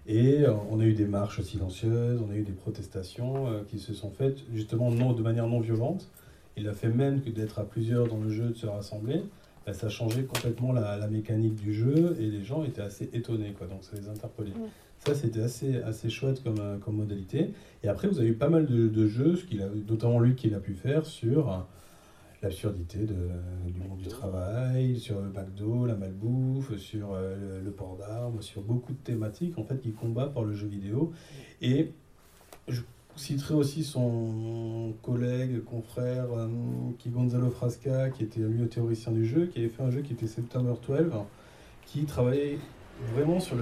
Et 0.07 0.43
euh, 0.43 0.55
on 0.71 0.81
a 0.81 0.85
eu 0.85 0.95
des 0.95 1.05
marches 1.05 1.43
silencieuses, 1.43 2.21
on 2.27 2.33
a 2.33 2.37
eu 2.37 2.43
des 2.43 2.53
protestations 2.53 3.49
euh, 3.49 3.61
qui 3.69 3.79
se 3.79 3.93
sont 3.93 4.11
faites 4.11 4.39
justement 4.53 4.91
non, 4.91 5.13
de 5.13 5.23
manière 5.23 5.47
non 5.47 5.61
violente. 5.61 6.09
Il 6.57 6.69
a 6.69 6.73
fait 6.73 6.89
même 6.89 7.21
que 7.21 7.31
d'être 7.31 7.59
à 7.59 7.65
plusieurs 7.65 8.09
dans 8.09 8.19
le 8.19 8.31
jeu, 8.31 8.49
de 8.49 8.55
se 8.55 8.67
rassembler, 8.67 9.23
bah, 9.67 9.75
ça 9.75 9.89
changeait 9.89 10.25
complètement 10.25 10.73
la, 10.73 10.97
la 10.97 11.07
mécanique 11.07 11.55
du 11.55 11.75
jeu 11.75 12.17
et 12.19 12.27
les 12.27 12.43
gens 12.43 12.65
étaient 12.65 12.83
assez 12.83 13.11
étonnés, 13.13 13.53
quoi, 13.57 13.67
donc 13.67 13.85
ça 13.85 13.97
les 13.97 14.09
interpellait. 14.09 14.51
Ouais. 14.51 14.69
Ça, 14.99 15.15
c'était 15.15 15.43
assez, 15.43 15.77
assez 15.83 16.11
chouette 16.11 16.43
comme, 16.43 16.61
euh, 16.61 16.77
comme 16.79 16.97
modalité. 16.97 17.51
Et 17.83 17.89
après, 17.89 18.09
vous 18.09 18.19
avez 18.19 18.29
eu 18.29 18.35
pas 18.35 18.49
mal 18.49 18.67
de, 18.67 18.89
de 18.89 19.07
jeux, 19.07 19.37
ce 19.37 19.45
qu'il 19.45 19.63
a, 19.63 19.69
notamment 19.89 20.19
lui 20.19 20.35
qu'il 20.35 20.55
a 20.55 20.61
pu 20.61 20.75
faire 20.75 21.07
sur 21.07 21.67
l'absurdité 22.43 23.01
de- 23.01 23.71
du 23.71 23.81
monde 23.81 23.99
du 23.99 24.09
travail, 24.09 24.99
sur 24.99 25.21
le 25.21 25.29
McDo, 25.29 25.85
la 25.87 25.95
malbouffe, 25.95 26.77
sur 26.77 27.13
euh, 27.13 27.37
le, 27.59 27.65
le 27.65 27.71
port 27.71 27.97
d'armes, 27.99 28.41
sur 28.41 28.63
beaucoup 28.63 28.93
de 28.93 28.99
thématiques 28.99 29.59
en 29.59 29.65
fait 29.65 29.79
qui 29.81 29.93
combattent 29.93 30.33
par 30.35 30.45
le 30.45 30.55
jeu 30.55 30.67
vidéo. 30.67 31.13
Et 31.61 31.93
je 32.69 32.81
citerai 33.17 33.55
aussi 33.55 33.85
son 33.85 34.95
collègue, 35.03 35.63
confrère, 35.65 36.27
euh, 36.33 36.49
qui 36.99 37.11
Gonzalo 37.11 37.51
Frasca, 37.51 38.09
qui 38.11 38.23
était 38.25 38.41
lui 38.41 38.59
le 38.59 38.69
théoricien 38.69 39.13
du 39.13 39.27
jeu, 39.27 39.47
qui 39.47 39.59
avait 39.59 39.69
fait 39.69 39.83
un 39.83 39.91
jeu 39.91 40.01
qui 40.01 40.15
était 40.15 40.27
September 40.27 40.73
12, 40.87 41.11
qui 41.85 42.05
travaillait 42.05 42.59
vraiment 43.15 43.41
sur 43.41 43.57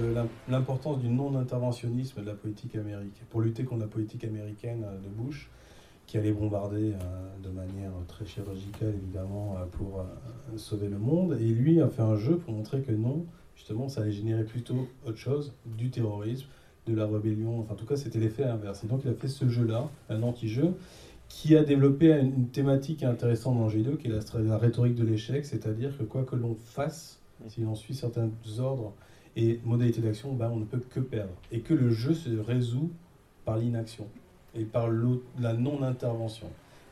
l'importance 0.49 0.99
du 0.99 1.09
non-interventionnisme 1.09 2.21
de 2.21 2.25
la 2.27 2.33
politique 2.35 2.75
américaine, 2.75 3.25
pour 3.29 3.41
lutter 3.41 3.63
contre 3.63 3.81
la 3.81 3.87
politique 3.87 4.23
américaine 4.23 4.83
euh, 4.85 4.97
de 4.97 5.09
Bush, 5.09 5.49
qui 6.09 6.17
allait 6.17 6.31
bombarder 6.31 6.93
euh, 6.93 7.43
de 7.43 7.49
manière 7.49 7.91
très 8.07 8.25
chirurgicale, 8.25 8.95
évidemment, 8.95 9.57
euh, 9.57 9.65
pour 9.65 9.99
euh, 9.99 10.57
sauver 10.57 10.87
le 10.87 10.97
monde. 10.97 11.37
Et 11.39 11.45
lui 11.45 11.79
a 11.81 11.87
fait 11.87 12.01
un 12.01 12.15
jeu 12.15 12.37
pour 12.37 12.51
montrer 12.51 12.81
que 12.81 12.91
non, 12.91 13.27
justement, 13.55 13.89
ça 13.89 14.01
allait 14.01 14.11
générer 14.11 14.43
plutôt 14.43 14.87
autre 15.05 15.19
chose, 15.19 15.53
du 15.77 15.91
terrorisme, 15.91 16.47
de 16.87 16.95
la 16.95 17.05
rébellion, 17.05 17.59
enfin 17.59 17.73
en 17.73 17.75
tout 17.75 17.85
cas 17.85 17.95
c'était 17.95 18.17
l'effet 18.17 18.43
inverse. 18.43 18.83
Et 18.83 18.87
donc 18.87 19.01
il 19.05 19.11
a 19.11 19.13
fait 19.13 19.27
ce 19.27 19.47
jeu-là, 19.47 19.87
un 20.09 20.23
anti-jeu, 20.23 20.73
qui 21.27 21.55
a 21.55 21.63
développé 21.63 22.07
une 22.19 22.47
thématique 22.47 23.03
intéressante 23.03 23.57
dans 23.57 23.65
le 23.65 23.69
jeu 23.69 23.77
vidéo, 23.77 23.95
qui 23.95 24.07
est 24.07 24.39
la 24.39 24.57
rhétorique 24.57 24.95
de 24.95 25.03
l'échec, 25.03 25.45
c'est-à-dire 25.45 25.95
que 25.95 26.03
quoi 26.03 26.23
que 26.23 26.35
l'on 26.35 26.55
fasse, 26.55 27.19
si 27.49 27.61
l'on 27.61 27.75
suit 27.75 27.93
certains 27.93 28.31
ordres 28.57 28.93
et 29.35 29.59
modalités 29.63 30.01
d'action, 30.01 30.33
ben, 30.33 30.49
on 30.51 30.57
ne 30.57 30.65
peut 30.65 30.79
que 30.79 31.01
perdre. 31.01 31.33
Et 31.51 31.59
que 31.59 31.75
le 31.75 31.91
jeu 31.91 32.15
se 32.15 32.31
résout 32.31 32.89
par 33.45 33.59
l'inaction 33.59 34.07
et 34.55 34.63
par 34.63 34.89
la 35.39 35.53
non-intervention. 35.53 36.47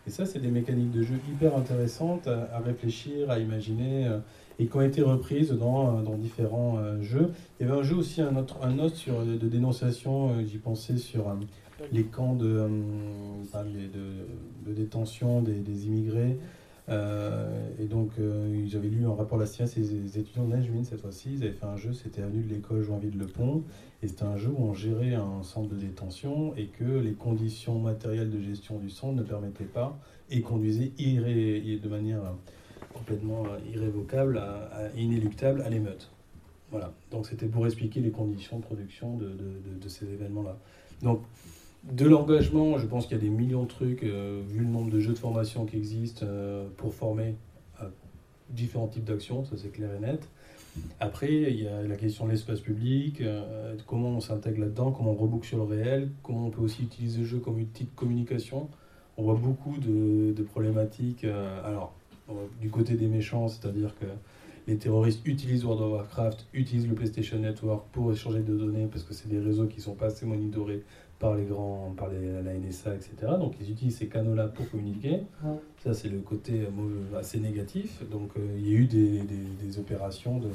Et 0.07 0.09
ça, 0.09 0.25
c'est 0.25 0.39
des 0.39 0.47
mécaniques 0.47 0.91
de 0.91 1.03
jeu 1.03 1.15
hyper 1.29 1.57
intéressantes 1.57 2.27
à, 2.27 2.59
réfléchir, 2.59 3.29
à 3.29 3.39
imaginer, 3.39 4.07
euh, 4.07 4.19
et 4.57 4.67
qui 4.67 4.75
ont 4.75 4.81
été 4.81 5.01
reprises 5.01 5.51
dans, 5.51 5.97
euh, 5.97 6.01
dans 6.01 6.15
différents 6.15 6.77
euh, 6.77 7.01
jeux. 7.01 7.31
Il 7.59 7.67
y 7.67 7.69
avait 7.69 7.77
un 7.77 7.83
jeu 7.83 7.97
aussi, 7.97 8.21
un 8.21 8.37
autre, 8.37 8.57
un 8.63 8.79
autre 8.79 8.95
sur, 8.95 9.23
de 9.23 9.47
dénonciation, 9.47 10.41
j'y 10.45 10.59
pensais, 10.59 10.97
sur 10.97 11.35
les 11.91 12.05
camps 12.05 12.33
de, 12.33 12.69
de 14.65 14.73
détention 14.73 15.41
des, 15.41 15.59
des 15.59 15.87
immigrés. 15.87 16.37
Euh, 16.89 17.67
et 17.79 17.85
donc, 17.85 18.11
euh, 18.19 18.63
j'avais 18.67 18.87
lu 18.87 19.05
un 19.05 19.13
rapport 19.13 19.37
de 19.37 19.43
la 19.43 19.47
CIA, 19.47 19.67
c'est 19.67 19.81
les 19.81 20.17
étudiants 20.17 20.45
de 20.45 20.51
Najmin 20.55 20.83
cette 20.85 21.01
fois-ci, 21.01 21.33
ils 21.33 21.43
avaient 21.43 21.51
fait 21.51 21.65
un 21.65 21.75
jeu, 21.75 21.91
c'était 21.93 22.21
Avenue 22.21 22.43
de 22.43 22.53
l'école 22.53 22.81
Joinville-le-Pont, 22.81 23.63
et 24.01 24.07
c'était 24.07 24.23
un 24.23 24.37
jeu 24.37 24.49
où 24.49 24.63
on 24.63 24.73
gérait 24.73 25.13
un 25.13 25.43
centre 25.43 25.67
de 25.69 25.75
détention 25.75 26.55
et 26.55 26.67
que 26.67 26.85
les 26.85 27.11
conditions 27.13 27.77
matérielles 27.79 28.31
de 28.31 28.41
gestion 28.41 28.77
du 28.79 28.89
centre 28.89 29.15
ne 29.15 29.23
permettaient 29.23 29.65
pas 29.65 29.99
et 30.29 30.41
conduisaient 30.41 30.91
irré- 30.97 31.79
de 31.81 31.89
manière 31.89 32.23
euh, 32.23 32.31
complètement 32.93 33.43
euh, 33.45 33.57
irrévocable, 33.73 34.37
à- 34.37 34.89
inéluctable 34.95 35.61
à 35.63 35.69
l'émeute. 35.69 36.09
Voilà, 36.71 36.93
donc 37.11 37.25
c'était 37.27 37.47
pour 37.47 37.65
expliquer 37.65 37.99
les 38.01 38.11
conditions 38.11 38.59
de 38.59 38.63
production 38.63 39.17
de, 39.17 39.25
de- 39.25 39.33
de- 39.33 39.79
de 39.81 39.89
ces 39.89 40.05
événements-là. 40.05 40.57
Donc, 41.01 41.21
de 41.91 42.05
l'engagement, 42.05 42.77
je 42.77 42.85
pense 42.85 43.05
qu'il 43.07 43.17
y 43.17 43.19
a 43.19 43.23
des 43.23 43.29
millions 43.29 43.63
de 43.63 43.67
trucs, 43.67 44.03
euh, 44.03 44.41
vu 44.47 44.59
le 44.59 44.65
nombre 44.65 44.91
de 44.91 44.99
jeux 44.99 45.13
de 45.13 45.17
formation 45.17 45.65
qui 45.65 45.77
existent 45.77 46.25
euh, 46.27 46.67
pour 46.77 46.93
former 46.93 47.35
à 47.79 47.85
différents 48.49 48.87
types 48.87 49.05
d'actions, 49.05 49.45
ça 49.45 49.55
c'est 49.57 49.71
clair 49.71 49.89
et 49.95 49.99
net. 49.99 50.27
Après, 50.99 51.31
il 51.31 51.61
y 51.61 51.67
a 51.67 51.81
la 51.83 51.95
question 51.95 52.25
de 52.25 52.31
l'espace 52.31 52.59
public, 52.59 53.21
euh, 53.21 53.75
comment 53.85 54.09
on 54.09 54.19
s'intègre 54.19 54.61
là-dedans, 54.61 54.91
comment 54.91 55.11
on 55.11 55.15
reboucle 55.15 55.47
sur 55.47 55.57
le 55.57 55.63
réel, 55.63 56.09
comment 56.23 56.47
on 56.47 56.49
peut 56.49 56.61
aussi 56.61 56.83
utiliser 56.83 57.19
le 57.19 57.25
jeu 57.25 57.39
comme 57.39 57.59
outil 57.59 57.85
de 57.85 57.89
communication. 57.95 58.69
On 59.17 59.23
voit 59.23 59.35
beaucoup 59.35 59.77
de, 59.79 60.33
de 60.33 60.43
problématiques. 60.43 61.23
euh, 61.23 61.67
alors, 61.67 61.93
euh, 62.29 62.33
du 62.61 62.69
côté 62.69 62.95
des 62.95 63.07
méchants, 63.07 63.47
c'est-à-dire 63.47 63.95
que 63.99 64.05
les 64.67 64.77
terroristes 64.77 65.25
utilisent 65.25 65.63
World 65.63 65.81
of 65.81 65.91
Warcraft, 65.93 66.45
utilisent 66.53 66.87
le 66.87 66.93
PlayStation 66.93 67.39
Network 67.39 67.85
pour 67.91 68.11
échanger 68.11 68.41
de 68.41 68.55
données 68.55 68.87
parce 68.91 69.03
que 69.03 69.13
c'est 69.13 69.29
des 69.29 69.39
réseaux 69.39 69.65
qui 69.65 69.81
sont 69.81 69.95
pas 69.95 70.07
assez 70.07 70.25
monitorés 70.25 70.83
par 71.19 71.35
les 71.35 71.45
grands, 71.45 71.93
par 71.97 72.09
les- 72.09 72.43
la 72.43 72.53
NSA, 72.53 72.93
etc. 72.95 73.13
Donc 73.39 73.53
ils 73.59 73.71
utilisent 73.71 73.97
ces 73.97 74.07
canaux-là 74.07 74.47
pour 74.49 74.69
communiquer. 74.69 75.21
Ça 75.83 75.93
c'est 75.93 76.09
le 76.09 76.19
côté 76.19 76.61
euh, 76.61 77.17
assez 77.19 77.39
négatif. 77.39 78.03
Donc 78.11 78.31
euh, 78.37 78.41
il 78.57 78.67
y 78.67 78.75
a 78.75 78.77
eu 78.79 78.85
des, 78.85 79.19
des- 79.21 79.65
des 79.65 79.79
opérations 79.79 80.37
de, 80.39 80.49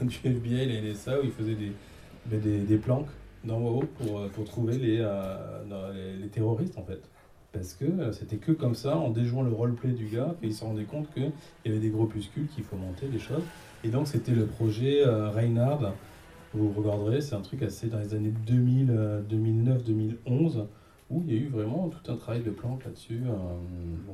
du 0.06 0.16
FBI 0.24 0.62
et 0.62 0.66
la 0.80 0.90
NSA 0.90 1.20
où 1.20 1.24
ils 1.24 1.30
faisaient 1.30 1.56
des, 1.56 1.72
des, 2.26 2.38
des- 2.38 2.76
planques 2.78 3.08
d'en 3.44 3.60
haut 3.60 3.84
pour, 3.98 4.18
euh, 4.20 4.28
pour 4.28 4.44
trouver 4.44 4.78
les, 4.78 4.98
euh, 5.00 5.92
les, 5.92 6.16
les 6.22 6.28
terroristes 6.28 6.78
en 6.78 6.82
fait. 6.84 7.00
Parce 7.52 7.74
que 7.74 7.84
euh, 7.84 8.12
c'était 8.12 8.36
que 8.36 8.52
comme 8.52 8.74
ça, 8.74 8.96
en 8.98 9.10
déjouant 9.10 9.42
le 9.42 9.52
roleplay 9.52 9.92
du 9.92 10.06
gars, 10.06 10.34
qu'ils 10.40 10.54
se 10.54 10.64
rendaient 10.64 10.84
compte 10.84 11.12
qu'il 11.14 11.32
y 11.64 11.68
avait 11.68 11.78
des 11.80 11.88
groupuscules 11.90 12.46
qui 12.48 12.62
fomentaient 12.62 13.08
des 13.08 13.18
choses. 13.18 13.42
Et 13.84 13.88
donc 13.88 14.06
c'était 14.08 14.32
le 14.32 14.46
projet 14.46 15.04
Reinhard. 15.04 15.92
Vous 16.54 16.72
regarderez, 16.72 17.20
c'est 17.20 17.34
un 17.34 17.40
truc 17.42 17.62
assez 17.62 17.88
dans 17.88 17.98
les 17.98 18.14
années 18.14 18.32
2000, 18.46 18.86
euh, 18.90 19.20
2009-2011, 19.22 20.64
où 21.10 21.22
il 21.26 21.32
y 21.32 21.36
a 21.36 21.40
eu 21.40 21.48
vraiment 21.48 21.88
tout 21.88 22.10
un 22.10 22.16
travail 22.16 22.42
de 22.42 22.50
planque 22.50 22.84
là-dessus. 22.84 23.20
euh, 23.26 23.32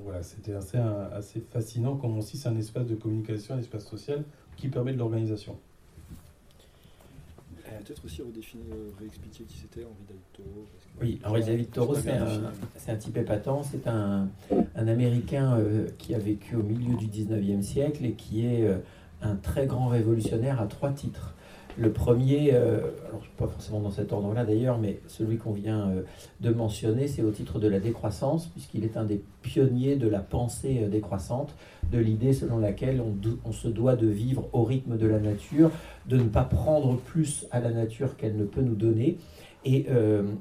voilà, 0.04 0.22
c'était 0.22 0.54
assez, 0.54 0.78
euh, 0.78 1.16
assez 1.16 1.40
fascinant 1.40 1.96
comme 1.96 2.18
aussi 2.18 2.36
c'est 2.36 2.48
un 2.48 2.56
espace 2.56 2.86
de 2.86 2.94
communication, 2.96 3.54
un 3.54 3.58
espace 3.58 3.84
social 3.86 4.24
qui 4.56 4.68
permet 4.68 4.92
de 4.92 4.98
l'organisation. 4.98 5.56
Euh, 7.66 7.78
peut-être 7.84 8.04
aussi 8.04 8.20
redéfinir, 8.22 8.66
réexpliquer 8.98 9.44
qui 9.44 9.56
c'était 9.58 9.84
Henri 9.84 9.94
David 10.08 10.22
Thoreau. 10.32 10.66
parce 10.72 10.84
que- 10.84 11.04
Oui, 11.04 11.20
Henri 11.24 11.40
David 11.44 11.70
Thoreau, 11.70 11.94
pas 11.94 12.00
c'est 12.00 12.12
un, 12.12 12.52
un 12.88 12.96
type 12.96 13.16
épatant. 13.16 13.62
C'est 13.62 13.86
un, 13.86 14.28
un 14.76 14.88
Américain 14.88 15.56
euh, 15.56 15.86
qui 15.98 16.14
a 16.14 16.18
vécu 16.18 16.56
au 16.56 16.62
milieu 16.62 16.96
du 16.96 17.06
19e 17.06 17.62
siècle 17.62 18.04
et 18.04 18.12
qui 18.12 18.44
est 18.44 18.66
euh, 18.66 18.78
un 19.22 19.36
très 19.36 19.66
grand 19.66 19.86
révolutionnaire 19.88 20.60
à 20.60 20.66
trois 20.66 20.90
titres. 20.92 21.34
Le 21.76 21.90
premier, 21.90 22.50
euh, 22.54 22.78
alors 23.08 23.22
pas 23.36 23.48
forcément 23.48 23.80
dans 23.80 23.90
cet 23.90 24.12
ordre-là 24.12 24.44
d'ailleurs, 24.44 24.78
mais 24.78 25.00
celui 25.08 25.38
qu'on 25.38 25.52
vient 25.52 25.88
euh, 25.88 26.02
de 26.40 26.50
mentionner, 26.50 27.08
c'est 27.08 27.22
au 27.22 27.32
titre 27.32 27.58
de 27.58 27.66
la 27.66 27.80
décroissance, 27.80 28.46
puisqu'il 28.46 28.84
est 28.84 28.96
un 28.96 29.04
des 29.04 29.20
pionniers 29.42 29.96
de 29.96 30.08
la 30.08 30.20
pensée 30.20 30.82
euh, 30.84 30.88
décroissante, 30.88 31.54
de 31.90 31.98
l'idée 31.98 32.32
selon 32.32 32.58
laquelle 32.58 33.02
on, 33.44 33.52
se 33.52 33.68
doit 33.68 33.96
de 33.96 34.06
vivre 34.06 34.48
au 34.52 34.62
rythme 34.62 34.96
de 34.96 35.06
la 35.06 35.18
nature, 35.18 35.70
de 36.08 36.16
ne 36.16 36.28
pas 36.28 36.44
prendre 36.44 36.96
plus 36.96 37.46
à 37.50 37.60
la 37.60 37.70
nature 37.70 38.16
qu'elle 38.16 38.36
ne 38.36 38.44
peut 38.44 38.62
nous 38.62 38.76
donner, 38.76 39.18
et, 39.64 39.86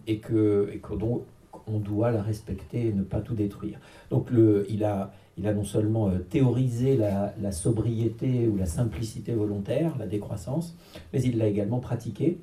et 0.06 0.20
que, 0.20 0.70
donc, 1.00 1.24
on 1.68 1.80
doit 1.80 2.12
la 2.12 2.22
respecter 2.22 2.88
et 2.88 2.94
ne 2.94 3.04
pas 3.04 3.22
tout 3.22 3.36
détruire. 3.36 3.80
Donc 4.10 4.28
il, 4.70 4.84
a, 4.84 5.14
il 5.38 5.48
a 5.48 5.54
non 5.54 5.64
seulement 5.64 6.10
euh, 6.10 6.20
théorisé 6.20 6.98
la, 6.98 7.52
sobriété 7.52 8.48
ou 8.48 8.58
la 8.58 8.66
simplicité 8.66 9.34
volontaire, 9.34 9.96
la 9.98 10.08
décroissance, 10.08 10.76
mais 11.12 11.22
il 11.22 11.38
l'a 11.38 11.48
également 11.48 11.80
pratiqué 11.80 12.38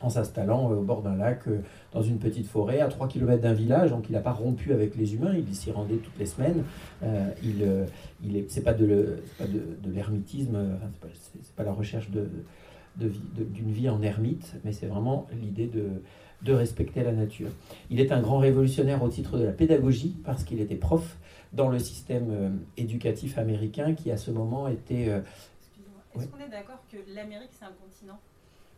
en 0.00 0.08
s'installant 0.08 0.72
euh, 0.72 0.76
au 0.76 0.82
bord 0.82 1.02
d'un 1.02 1.14
lac, 1.16 1.46
euh, 1.46 1.60
dans 1.92 2.02
une 2.02 2.18
petite 2.18 2.46
forêt, 2.46 2.80
à 2.80 2.88
3 2.88 3.06
km 3.08 3.40
d'un 3.42 3.52
village, 3.52 3.90
donc 3.90 4.06
il 4.08 4.12
n'a 4.12 4.20
pas 4.20 4.32
rompu 4.32 4.72
avec 4.72 4.96
les 4.96 5.14
humains, 5.14 5.34
il 5.36 5.54
s'y 5.54 5.70
rendait 5.70 5.96
toutes 5.96 6.18
les 6.18 6.26
semaines. 6.26 6.64
Euh, 7.02 7.28
il, 7.42 7.64
il 8.24 8.36
est, 8.36 8.46
c'est 8.50 8.62
pas 8.62 8.72
de, 8.74 8.84
le- 8.86 9.22
c'est 9.38 9.46
pas 11.00 11.08
pas, 11.56 11.64
la 11.64 11.72
recherche 11.72 12.10
d'une 12.96 13.72
vie 13.72 13.88
en 13.88 14.02
ermite, 14.02 14.54
mais 14.64 14.72
c'est 14.72 14.86
vraiment 14.86 15.26
l'idée 15.40 15.70
de 16.42 16.52
respecter 16.52 17.04
la 17.04 17.12
nature. 17.12 17.50
Il 17.90 18.00
est 18.00 18.10
un 18.10 18.20
grand 18.20 18.38
révolutionnaire 18.38 19.02
au 19.02 19.08
titre 19.08 19.38
de 19.38 19.44
la 19.44 19.52
pédagogie, 19.52 20.16
parce 20.24 20.42
qu'il 20.44 20.60
était 20.60 20.74
prof 20.74 21.16
dans 21.52 21.68
le 21.68 21.78
système 21.78 22.28
euh, 22.30 22.50
éducatif 22.76 23.38
américain 23.38 23.94
qui 23.94 24.10
à 24.10 24.16
ce 24.16 24.30
moment 24.30 24.68
était... 24.68 25.08
euh, 25.08 25.20
Excusez-moi. 25.60 26.00
Est-ce 26.14 26.24
Ouais. 26.24 26.28
qu'on 26.30 26.44
est 26.44 26.50
d'accord 26.50 26.82
que 26.90 26.96
l'Amérique, 27.14 27.50
c'est 27.58 27.64
un 27.64 27.72
continent? 27.72 28.18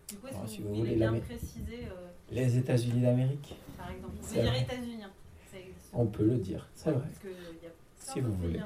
Du 0.08 0.16
coup, 0.16 0.26
est-ce 0.26 0.36
Ah, 0.38 0.44
que 0.44 0.50
si 0.50 0.60
vous, 0.60 0.68
vous 0.68 0.74
voulez 0.76 0.96
bien 0.96 1.12
préciser, 1.14 1.84
euh, 1.84 2.08
les 2.30 2.58
États-Unis 2.58 3.00
d'Amérique, 3.00 3.54
par 3.78 3.90
exemple 3.90 4.12
Vous 4.20 4.26
pouvez 4.28 4.42
dire 4.42 4.54
états-unis 4.54 5.02
C'est- 5.50 5.64
on 5.94 6.06
peut 6.06 6.24
le 6.24 6.36
dire, 6.36 6.68
c'est 6.74 6.90
vrai, 6.90 7.00
Parce 7.02 7.18
qu'il 7.20 7.30
y 7.30 7.66
a 7.66 7.70
Si 7.98 8.20
vous 8.20 8.32
voulez. 8.34 8.58
en 8.60 8.64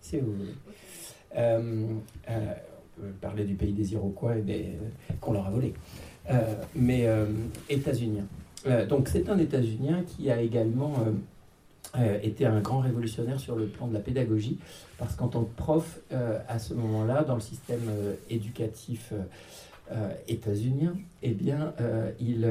si 0.00 0.20
vous 0.20 0.32
voulez. 0.32 0.54
Euh, 1.36 1.86
euh, 2.30 2.54
on 2.98 3.02
peut 3.02 3.08
parler 3.20 3.44
du 3.44 3.54
pays 3.54 3.72
des 3.72 3.92
Iroquois 3.94 4.36
et 4.36 4.42
des- 4.42 4.78
qu'on 5.20 5.32
leur 5.32 5.46
a 5.46 5.50
volé. 5.50 5.74
Euh, 6.30 6.54
mais 6.74 7.06
euh, 7.06 7.26
états-unien. 7.68 8.24
Euh, 8.66 8.86
donc 8.86 9.08
c'est 9.08 9.28
un 9.28 9.38
états-unien 9.38 10.02
qui 10.04 10.30
a 10.30 10.40
également 10.40 10.94
euh, 11.98 12.18
été 12.22 12.44
un 12.46 12.60
grand 12.60 12.80
révolutionnaire 12.80 13.40
sur 13.40 13.56
le 13.56 13.66
plan 13.66 13.86
de 13.86 13.94
la 13.94 14.00
pédagogie, 14.00 14.58
parce 14.98 15.14
qu'en 15.14 15.28
tant 15.28 15.44
que 15.44 15.54
prof, 15.56 16.00
euh, 16.12 16.38
à 16.48 16.58
ce 16.58 16.74
moment-là, 16.74 17.24
dans 17.24 17.34
le 17.34 17.40
système 17.40 17.80
euh, 17.88 18.14
éducatif 18.30 19.12
états-unien, 20.26 20.94
eh 21.22 21.30
bien, 21.30 21.72
il, 22.18 22.44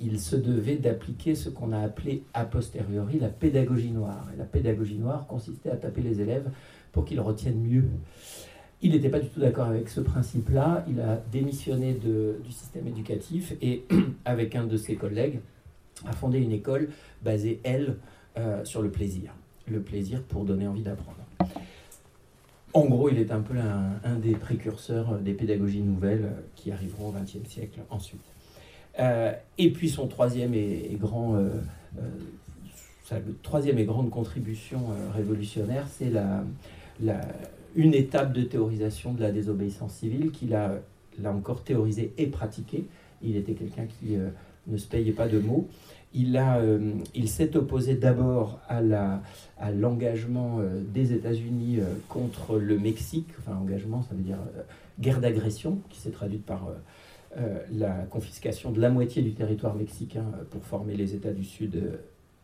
il 0.00 0.20
se 0.20 0.36
devait 0.36 0.76
d'appliquer 0.76 1.34
ce 1.34 1.48
qu'on 1.48 1.72
a 1.72 1.78
appelé 1.80 2.24
a 2.34 2.44
posteriori 2.44 3.18
la 3.18 3.28
pédagogie 3.28 3.90
noire. 3.90 4.26
Et 4.34 4.38
la 4.38 4.44
pédagogie 4.44 4.98
noire 4.98 5.26
consistait 5.26 5.70
à 5.70 5.76
taper 5.76 6.02
les 6.02 6.20
élèves 6.20 6.50
pour 6.92 7.06
qu'ils 7.06 7.20
retiennent 7.20 7.62
mieux. 7.62 7.84
Il 8.82 8.90
n'était 8.92 9.08
pas 9.08 9.18
du 9.18 9.28
tout 9.28 9.40
d'accord 9.40 9.68
avec 9.68 9.88
ce 9.88 10.00
principe-là. 10.02 10.84
Il 10.90 11.00
a 11.00 11.16
démissionné 11.32 11.94
de- 11.94 12.36
du 12.44 12.52
système 12.52 12.86
éducatif 12.86 13.54
et, 13.62 13.84
avec 14.26 14.54
un 14.54 14.64
de 14.66 14.76
ses 14.76 14.94
collègues, 14.94 15.40
a 16.06 16.12
fondé 16.12 16.38
une 16.38 16.52
école 16.52 16.90
basée, 17.22 17.60
elle, 17.64 17.96
euh, 18.38 18.64
sur 18.64 18.80
le 18.80 18.90
plaisir. 18.90 19.32
Le 19.70 19.80
plaisir 19.80 20.22
pour 20.22 20.44
donner 20.44 20.66
envie 20.66 20.82
d'apprendre. 20.82 21.18
En 22.72 22.84
gros, 22.86 23.08
il 23.08 23.18
est 23.18 23.32
un 23.32 23.40
peu 23.40 23.54
un, 23.58 24.14
des 24.16 24.32
précurseurs 24.32 25.18
des 25.18 25.32
pédagogies 25.32 25.82
nouvelles 25.82 26.24
euh, 26.24 26.40
qui 26.54 26.70
arriveront 26.70 27.08
au 27.08 27.12
XXe 27.12 27.48
siècle 27.48 27.80
ensuite. 27.90 28.20
Euh, 29.00 29.32
et 29.58 29.70
puis 29.70 29.88
son 29.88 30.06
troisième 30.06 30.54
et, 30.54 30.96
grand, 31.00 31.34
euh, 31.34 31.50
euh, 31.98 32.02
sa 33.04 33.16
troisième 33.42 33.78
et 33.78 33.84
grande 33.84 34.10
contribution 34.10 34.80
euh, 34.90 35.10
révolutionnaire, 35.14 35.86
c'est 35.88 36.10
la, 36.10 36.44
une 37.74 37.94
étape 37.94 38.32
de 38.32 38.42
théorisation 38.42 39.14
de 39.14 39.22
la 39.22 39.30
désobéissance 39.30 39.94
civile 39.94 40.30
qu'il 40.30 40.54
a, 40.54 40.80
encore, 41.24 41.62
théorisé 41.62 42.12
et 42.18 42.26
pratiqué. 42.26 42.84
Il 43.22 43.36
était 43.36 43.54
quelqu'un 43.54 43.86
qui 43.86 44.16
euh, 44.16 44.28
ne 44.66 44.76
se 44.76 44.86
payait 44.86 45.12
pas 45.12 45.28
de 45.28 45.38
mots. 45.38 45.68
Il, 46.14 46.36
a, 46.38 46.58
euh, 46.58 46.94
il 47.14 47.28
s'est 47.28 47.54
opposé 47.56 47.94
d'abord 47.94 48.60
à, 48.68 48.80
la, 48.80 49.22
à 49.58 49.70
l'engagement 49.70 50.58
euh, 50.58 50.80
des 50.82 51.12
États-Unis 51.12 51.80
euh, 51.80 51.84
contre 52.08 52.58
le 52.58 52.78
Mexique. 52.78 53.28
Enfin, 53.38 53.56
engagement, 53.56 54.02
ça 54.02 54.14
veut 54.14 54.22
dire 54.22 54.38
guerre 54.98 55.20
d'agression, 55.20 55.80
qui 55.90 56.00
s'est 56.00 56.10
traduite 56.10 56.44
par 56.44 56.68
la 57.70 57.90
confiscation 58.10 58.72
de 58.72 58.80
la 58.80 58.88
moitié 58.90 59.22
du 59.22 59.32
territoire 59.32 59.74
mexicain 59.76 60.24
pour 60.50 60.64
former 60.64 60.96
les 60.96 61.14
États 61.14 61.32
du 61.32 61.44
Sud, 61.44 62.00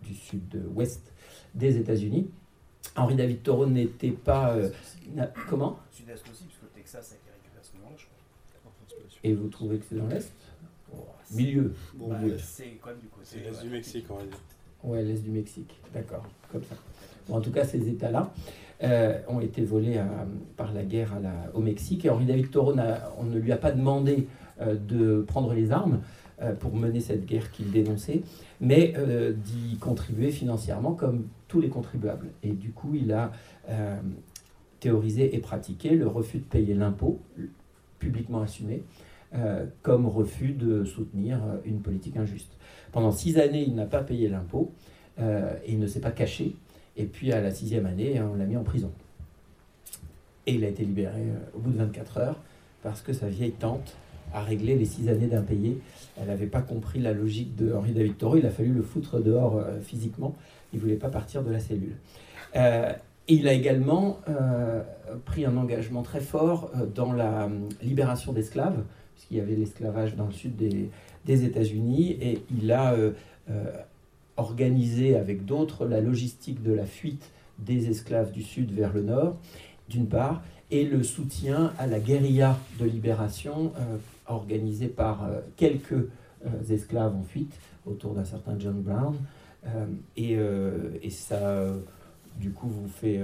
du 0.06 0.14
sud-ouest 0.14 1.10
des 1.54 1.78
États-Unis. 1.78 2.28
Henri 2.94 3.16
David 3.16 3.42
Thoreau 3.42 3.66
n'était 3.66 4.10
pas. 4.10 4.54
n'a- 5.14 5.32
comment? 5.48 5.78
Sud-Est 5.90 6.22
aussi, 6.30 6.44
parce 6.44 6.58
que 6.58 6.64
le 6.66 6.70
Texas 6.74 7.12
a 7.12 7.14
été 7.16 7.30
récupéré 7.32 7.58
à 7.58 7.64
ce 7.64 7.72
moment-là, 7.78 7.96
je 7.96 8.04
crois. 8.04 8.72
Et 9.24 9.32
vous 9.32 9.48
trouvez 9.48 9.78
que 9.78 9.84
c'est 9.88 9.96
dans 9.96 10.06
l'Est? 10.06 10.30
Milieu. 11.32 11.72
Bon, 11.94 12.08
Bah, 12.08 12.18
ouais. 12.22 12.34
c'est 12.38 12.64
même 12.64 12.96
du 13.00 13.08
côté. 13.08 13.24
C'est 13.24 13.38
l'Est 13.40 13.62
du 13.62 13.68
euh, 13.68 13.72
Mexique, 13.72 14.04
on 14.10 14.14
va 14.16 14.22
dire. 14.24 14.38
Ouais, 14.84 15.02
l'Est 15.02 15.22
du 15.22 15.30
Mexique. 15.30 15.74
D'accord, 15.92 16.26
comme 16.52 16.62
ça. 16.64 16.76
Bon, 17.28 17.36
en 17.36 17.40
tout 17.40 17.50
cas, 17.52 17.64
ces 17.64 17.88
États-là 17.88 18.32
euh, 18.82 19.18
ont 19.28 19.40
été 19.40 19.62
volés 19.62 19.96
à- 19.98 20.26
par 20.56 20.72
la 20.74 20.82
guerre 20.84 21.14
à 21.14 21.20
la- 21.20 21.50
au 21.54 21.60
Mexique. 21.60 22.04
Et 22.04 22.10
Henri 22.10 22.26
David 22.26 22.50
Thoreau, 22.50 22.74
on 23.18 23.24
ne 23.24 23.38
lui 23.38 23.52
a 23.52 23.56
pas 23.56 23.70
demandé 23.72 24.26
euh, 24.60 24.74
de 24.76 25.22
prendre 25.22 25.52
les 25.54 25.70
armes 25.72 26.00
euh, 26.42 26.52
pour 26.54 26.74
mener 26.76 27.00
cette 27.00 27.24
guerre 27.24 27.50
qu'il 27.52 27.70
dénonçait, 27.70 28.22
mais 28.60 28.92
euh, 28.96 29.32
d'y 29.32 29.76
contribuer 29.78 30.30
financièrement 30.32 30.92
comme 30.92 31.28
tous 31.48 31.60
les 31.60 31.68
contribuables. 31.68 32.28
Et 32.42 32.50
du 32.52 32.70
coup, 32.70 32.94
il 32.94 33.12
a 33.12 33.32
euh, 33.68 33.96
théorisé 34.80 35.34
et 35.34 35.38
pratiqué 35.38 35.90
le 35.90 36.06
refus 36.06 36.38
de 36.38 36.44
payer 36.44 36.74
l'impôt, 36.74 37.20
publiquement 37.98 38.42
assumé, 38.42 38.82
euh, 39.36 39.66
comme 39.82 40.06
refus 40.06 40.52
de 40.52 40.84
soutenir 40.84 41.40
une 41.64 41.80
politique 41.80 42.16
injuste. 42.16 42.52
Pendant 42.92 43.10
six 43.10 43.38
années, 43.38 43.64
il 43.66 43.74
n'a 43.74 43.86
pas 43.86 44.02
payé 44.02 44.28
l'impôt 44.28 44.70
euh, 45.18 45.54
et 45.64 45.72
il 45.72 45.80
ne 45.80 45.88
s'est 45.88 46.00
pas 46.00 46.12
caché. 46.12 46.54
Et 46.96 47.06
puis 47.06 47.32
à 47.32 47.40
la 47.40 47.50
sixième 47.50 47.86
année, 47.86 48.20
on 48.20 48.36
l'a 48.36 48.44
mis 48.44 48.56
en 48.56 48.62
prison. 48.62 48.92
Et 50.46 50.54
il 50.54 50.64
a 50.64 50.68
été 50.68 50.84
libéré 50.84 51.22
euh, 51.22 51.56
au 51.56 51.58
bout 51.58 51.72
de 51.72 51.78
24 51.78 52.18
heures 52.18 52.40
parce 52.84 53.00
que 53.00 53.12
sa 53.12 53.28
vieille 53.28 53.52
tante 53.52 53.96
a 54.32 54.40
réglé 54.40 54.76
les 54.76 54.84
six 54.84 55.08
années 55.08 55.26
d'impayés. 55.26 55.80
Elle 56.16 56.28
n'avait 56.28 56.46
pas 56.46 56.62
compris 56.62 57.00
la 57.00 57.12
logique 57.12 57.56
de 57.56 57.72
Henri 57.72 57.92
David 57.92 58.16
Thoreau. 58.16 58.36
Il 58.36 58.46
a 58.46 58.50
fallu 58.50 58.72
le 58.72 58.82
foutre 58.82 59.20
dehors 59.20 59.60
physiquement. 59.82 60.36
Il 60.72 60.76
ne 60.76 60.82
voulait 60.82 60.96
pas 60.96 61.08
partir 61.08 61.42
de 61.42 61.50
la 61.50 61.58
cellule. 61.58 61.96
Il 63.26 63.48
a 63.48 63.52
également 63.52 64.20
pris 65.24 65.44
un 65.44 65.56
engagement 65.56 66.02
très 66.02 66.20
fort 66.20 66.70
dans 66.94 67.12
la 67.12 67.44
euh, 67.44 67.48
libération 67.82 68.32
d'esclaves, 68.32 68.82
puisqu'il 69.14 69.38
y 69.38 69.40
avait 69.40 69.54
l'esclavage 69.54 70.16
dans 70.16 70.26
le 70.26 70.32
sud 70.32 70.56
des, 70.56 71.44
États-Unis. 71.44 72.16
Et 72.20 72.42
il 72.56 72.72
a 72.72 72.92
euh, 72.92 73.12
euh, 73.50 73.72
organisé 74.36 75.16
avec 75.16 75.44
d'autres 75.44 75.86
la 75.86 76.00
logistique 76.00 76.62
de 76.62 76.72
la 76.72 76.86
fuite 76.86 77.30
des 77.58 77.88
esclaves 77.88 78.32
du 78.32 78.42
sud 78.42 78.72
vers 78.72 78.92
le 78.92 79.02
nord, 79.02 79.36
d'une 79.88 80.08
part, 80.08 80.42
et 80.70 80.84
le 80.84 81.02
soutien 81.02 81.72
à 81.78 81.86
la 81.86 82.00
guérilla 82.00 82.58
de 82.80 82.84
libération 82.84 83.72
euh, 83.78 83.96
organisée 84.26 84.88
par 84.88 85.28
quelques 85.56 86.08
esclaves 86.68 87.14
en 87.14 87.22
fuite 87.22 87.54
autour 87.86 88.14
d'un 88.14 88.24
certain 88.24 88.58
John 88.58 88.82
Brown. 88.82 89.14
Et, 90.16 90.36
et 91.02 91.10
ça, 91.10 91.72
du 92.38 92.50
coup, 92.50 92.68
vous 92.68 92.88
fait 92.88 93.20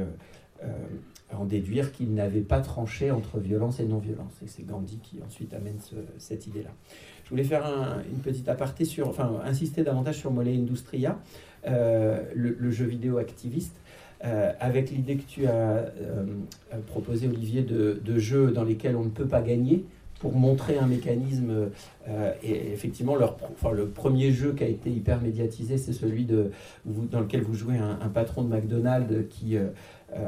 en 1.37 1.45
déduire 1.45 1.93
qu'il 1.93 2.13
n'avait 2.15 2.41
pas 2.41 2.61
tranché 2.61 3.11
entre 3.11 3.39
violence 3.39 3.81
et 3.81 3.85
non-violence. 3.85 4.33
Et 4.45 4.49
c'est 4.49 4.67
Gandhi 4.67 4.99
qui 5.03 5.19
ensuite 5.27 5.55
amène 5.55 5.79
ce- 5.81 5.95
cette 6.19 6.47
idée-là. 6.47 6.71
Je 7.25 7.31
voulais 7.31 7.45
faire 7.45 7.65
un- 7.65 8.03
une 8.11 8.19
petite 8.19 8.49
aparté 8.49 8.85
sur, 8.85 9.09
enfin, 9.09 9.41
insister 9.45 9.83
davantage 9.85 10.17
sur 10.17 10.33
Mole 10.33 10.49
Industria, 10.49 11.19
euh, 11.67 12.23
le, 12.35 12.71
jeu 12.71 12.87
vidéo 12.87 13.19
activiste, 13.19 13.77
euh, 14.25 14.53
avec 14.61 14.91
l'idée 14.91 15.17
que 15.17 15.27
tu 15.29 15.47
as 15.47 15.51
euh, 15.51 15.91
euh, 16.73 16.79
proposé, 16.89 17.29
Olivier, 17.29 17.63
de, 17.63 18.19
jeux 18.19 18.51
dans 18.51 18.65
lesquels 18.65 18.97
on 18.97 19.05
ne 19.05 19.11
peut 19.11 19.27
pas 19.29 19.43
gagner, 19.43 19.85
pour 20.19 20.35
montrer 20.35 20.77
un 20.77 20.87
mécanisme. 20.87 21.71
et 22.43 22.73
effectivement, 22.73 23.15
le 23.17 23.87
premier 23.87 24.33
jeu 24.33 24.53
qui 24.53 24.65
a 24.65 24.67
été 24.69 24.91
hyper 24.91 25.23
médiatisé, 25.23 25.79
c'est 25.79 25.95
celui 25.95 26.25
de, 26.27 26.51
dans 26.85 27.21
lequel 27.21 27.43
vous 27.43 27.55
jouez 27.55 27.79
un, 27.79 28.09
patron 28.09 28.43
de 28.43 28.49
McDonald's 28.55 29.29
qui 29.31 29.57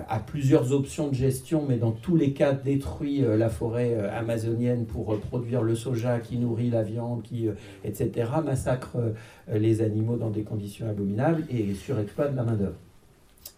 a 0.09 0.21
plusieurs 0.21 0.73
options 0.73 1.09
de 1.09 1.15
gestion, 1.15 1.65
mais 1.69 1.77
dans 1.77 1.91
tous 1.91 2.17
les 2.17 2.33
cas 2.33 2.53
détruit 2.53 3.25
euh, 3.25 3.37
la 3.37 3.49
forêt 3.49 3.95
euh, 3.95 4.17
amazonienne 4.17 4.87
pour 4.87 5.13
euh, 5.13 5.19
produire 5.19 5.63
le 5.63 5.75
soja 5.75 6.21
qui 6.21 6.39
nourrit 6.39 6.71
la 6.71 6.83
viande, 6.83 7.23
euh, 7.35 7.55
etc., 7.85 8.31
massacre 8.45 8.97
euh, 8.97 9.59
les 9.59 9.83
animaux 9.83 10.17
dans 10.17 10.31
des 10.31 10.43
conditions 10.43 10.89
abominables 10.89 11.45
et 11.51 11.75
surexploite 11.75 12.35
la 12.35 12.45
main-d'œuvre. 12.45 12.77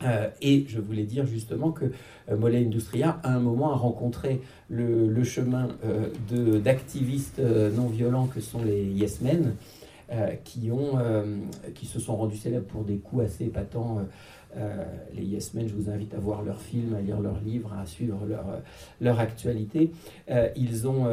Euh, 0.03 0.29
et 0.43 0.65
je 0.67 0.81
voulais 0.81 1.05
dire 1.05 1.27
justement 1.27 1.71
que 1.71 1.87
euh, 2.31 2.37
Mollet 2.37 2.65
Industria, 2.65 3.21
à 3.23 3.35
un 3.35 3.41
moment, 3.41 3.73
a 3.73 3.77
rencontré 3.77 4.41
le, 4.69 5.25
chemin 5.25 5.69
euh, 5.85 6.59
d'activistes 6.61 7.39
euh, 7.39 7.71
non 7.71 7.87
violents 7.87 8.27
que 8.27 8.41
sont 8.41 8.63
les 8.63 8.85
Yes 8.85 9.21
Men, 9.21 9.55
euh, 10.13 10.33
qui, 10.45 10.71
ont, 10.71 10.99
euh, 10.99 11.25
qui 11.75 11.87
se 11.87 11.99
sont 11.99 12.17
rendus 12.17 12.37
célèbres 12.37 12.67
pour 12.67 12.85
des 12.85 12.97
coups 12.97 13.25
assez 13.25 13.45
épatants. 13.45 14.01
Euh, 14.57 14.85
les 15.13 15.25
Yes 15.25 15.55
Men, 15.55 15.69
je 15.69 15.75
vous 15.75 15.91
invite 15.91 16.15
à 16.15 16.19
voir 16.19 16.43
leurs 16.43 16.61
films, 16.61 16.95
à 16.95 17.01
lire 17.01 17.21
leurs 17.21 17.41
livres, 17.41 17.73
à 17.73 17.87
suivre 17.87 18.25
leur, 18.27 18.49
euh, 18.49 18.59
leur 19.01 19.19
actualité. 19.19 19.91
Euh, 20.31 20.49
ils 20.57 20.87
ont, 20.87 21.07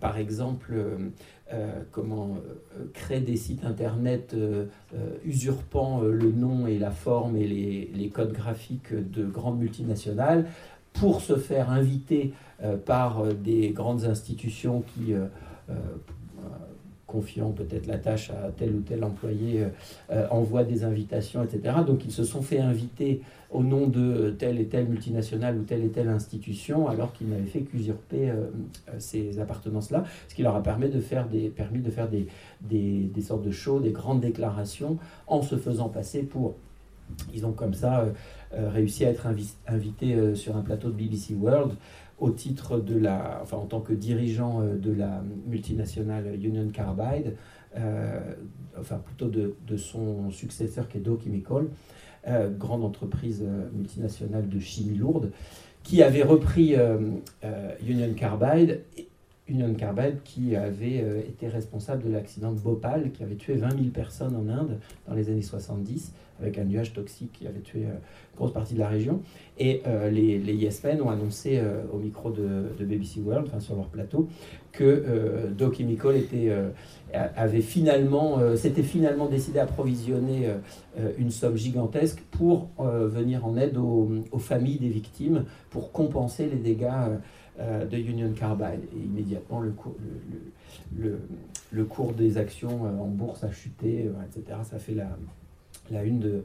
par 0.00 0.18
exemple, 0.18 0.74
comment 1.92 2.36
créé 2.92 3.20
des 3.20 3.36
sites 3.36 3.64
internet 3.64 4.36
usurpant 5.24 6.00
le 6.00 6.30
nom 6.30 6.66
et 6.66 6.78
la 6.78 6.90
forme 6.90 7.36
et 7.36 7.46
les, 7.46 7.90
les 7.94 8.08
codes 8.08 8.32
graphiques 8.32 8.92
de 8.92 9.24
grandes 9.26 9.58
multinationales 9.58 10.46
pour 10.92 11.20
se 11.20 11.36
faire 11.36 11.70
inviter 11.70 12.32
par 12.84 13.32
des 13.34 13.70
grandes 13.70 14.04
institutions 14.04 14.82
qui, 14.82 15.14
confiant 17.08 17.50
peut-être 17.50 17.86
la 17.86 17.98
tâche 17.98 18.30
à 18.30 18.50
tel 18.56 18.76
ou 18.76 18.80
tel 18.80 19.02
employé, 19.02 19.62
euh, 19.62 19.68
euh, 20.12 20.28
envoient 20.30 20.62
des 20.62 20.84
invitations, 20.84 21.42
etc. 21.42 21.76
Donc 21.84 22.04
ils 22.04 22.12
se 22.12 22.22
sont 22.22 22.42
fait 22.42 22.60
inviter 22.60 23.22
au 23.50 23.62
nom 23.62 23.86
de 23.86 24.30
telle 24.38 24.60
et 24.60 24.66
telle 24.66 24.86
multinationale 24.86 25.56
ou 25.56 25.62
telle 25.62 25.82
et 25.82 25.88
telle 25.88 26.08
institution, 26.08 26.86
alors 26.86 27.14
qu'ils 27.14 27.30
n'avaient 27.30 27.46
fait 27.46 27.62
qu'usurper 27.62 28.30
euh, 28.30 28.46
ces 28.98 29.40
appartenances-là, 29.40 30.04
ce 30.28 30.34
qui 30.34 30.42
leur 30.42 30.54
a 30.54 30.62
permis 30.62 30.90
de 30.90 31.00
faire 31.00 31.26
des, 31.26 31.48
permis 31.48 31.80
de 31.80 31.90
faire 31.90 32.08
des, 32.08 32.28
des, 32.60 33.22
sortes 33.22 33.42
de 33.42 33.50
shows, 33.50 33.80
des 33.80 33.90
grandes 33.90 34.20
déclarations, 34.20 34.98
en 35.26 35.42
se 35.42 35.56
faisant 35.56 35.88
passer 35.88 36.22
pour... 36.22 36.54
Ils 37.32 37.46
ont 37.46 37.52
comme 37.52 37.72
ça 37.72 38.04
réussi 38.52 39.06
à 39.06 39.08
être 39.08 39.26
invi- 39.26 39.54
invités 39.66 40.34
sur 40.34 40.58
un 40.58 40.60
plateau 40.60 40.88
de 40.88 40.94
BBC 40.94 41.34
World 41.34 41.72
au 42.20 42.30
titre 42.30 42.78
de 42.78 42.98
la, 42.98 43.40
enfin 43.42 43.56
en 43.56 43.66
tant 43.66 43.80
que 43.80 43.92
dirigeant 43.92 44.60
euh, 44.60 44.76
de 44.76 44.92
la 44.92 45.22
multinationale 45.46 46.34
Union 46.42 46.68
Carbide, 46.72 47.36
euh, 47.76 48.20
enfin 48.78 48.96
plutôt 48.96 49.28
de, 49.28 49.54
de 49.66 49.76
son 49.76 50.30
successeur 50.30 50.88
qui 50.88 50.98
est 50.98 51.00
Dow 51.00 51.18
euh, 52.26 52.50
grande 52.50 52.84
entreprise 52.84 53.44
multinationale 53.72 54.48
de 54.48 54.58
chimie 54.58 54.96
lourde, 54.96 55.30
qui 55.82 56.02
avait 56.02 56.22
repris 56.22 56.74
Union 57.86 58.12
Carbide, 58.14 58.80
Union 59.46 59.72
Carbide 59.74 60.18
qui 60.22 60.54
avait 60.54 61.24
été 61.26 61.48
responsable 61.48 62.02
de 62.04 62.10
l'accident 62.10 62.52
de 62.52 62.58
Bhopal, 62.58 63.10
qui 63.12 63.22
avait 63.22 63.36
tué 63.36 63.54
20 63.54 63.70
000 63.70 63.82
personnes 63.94 64.36
en 64.36 64.48
Inde 64.48 64.78
dans 65.06 65.14
les 65.14 65.30
années 65.30 65.40
70, 65.40 66.12
avec 66.40 66.58
un 66.58 66.64
nuage 66.64 66.92
toxique 66.92 67.32
qui 67.32 67.46
avait 67.46 67.60
tué 67.60 67.84
euh, 67.84 67.90
une 67.90 68.36
grosse 68.36 68.52
partie 68.52 68.74
de 68.74 68.78
la 68.78 68.88
région. 68.88 69.20
Et 69.58 69.82
euh, 69.86 70.10
les, 70.10 70.38
les 70.38 70.54
Yes 70.54 70.82
ont 71.02 71.10
annoncé 71.10 71.58
euh, 71.58 71.82
au 71.92 71.98
micro 71.98 72.30
de, 72.30 72.72
BBC 72.80 73.20
World, 73.20 73.46
enfin 73.48 73.60
sur 73.60 73.76
leur 73.76 73.88
plateau, 73.88 74.28
que 74.72 74.84
euh, 74.84 75.50
Dow 75.50 75.72
Chemical 75.72 76.16
était, 76.16 76.48
euh, 76.50 76.70
avait 77.12 77.60
finalement, 77.60 78.38
euh, 78.38 78.56
s'était 78.56 78.82
finalement 78.82 79.26
décidé 79.26 79.58
à 79.58 79.66
provisionner 79.66 80.46
euh, 80.46 80.58
euh, 80.98 81.12
une 81.18 81.30
somme 81.30 81.56
gigantesque 81.56 82.20
pour 82.30 82.70
euh, 82.80 83.08
venir 83.08 83.44
en 83.46 83.56
aide 83.56 83.76
aux, 83.76 84.38
familles 84.38 84.78
des 84.78 84.88
victimes, 84.88 85.44
pour 85.70 85.92
compenser 85.92 86.48
les 86.48 86.58
dégâts 86.58 86.84
euh, 86.84 87.16
euh, 87.60 87.84
de 87.86 87.96
Union 87.96 88.32
Carbide. 88.32 88.80
Et 88.94 89.04
immédiatement, 89.04 89.60
le 89.60 89.70
cours, 89.70 89.96
le, 90.96 91.84
cours 91.84 92.12
des 92.12 92.38
actions 92.38 92.86
euh, 92.86 93.02
en 93.02 93.08
bourse 93.08 93.42
a 93.42 93.50
chuté, 93.50 94.06
euh, 94.06 94.12
etc. 94.24 94.58
Ça 94.62 94.78
fait 94.78 94.94
la, 94.94 95.08
la 95.90 96.04
une 96.04 96.18
de, 96.18 96.42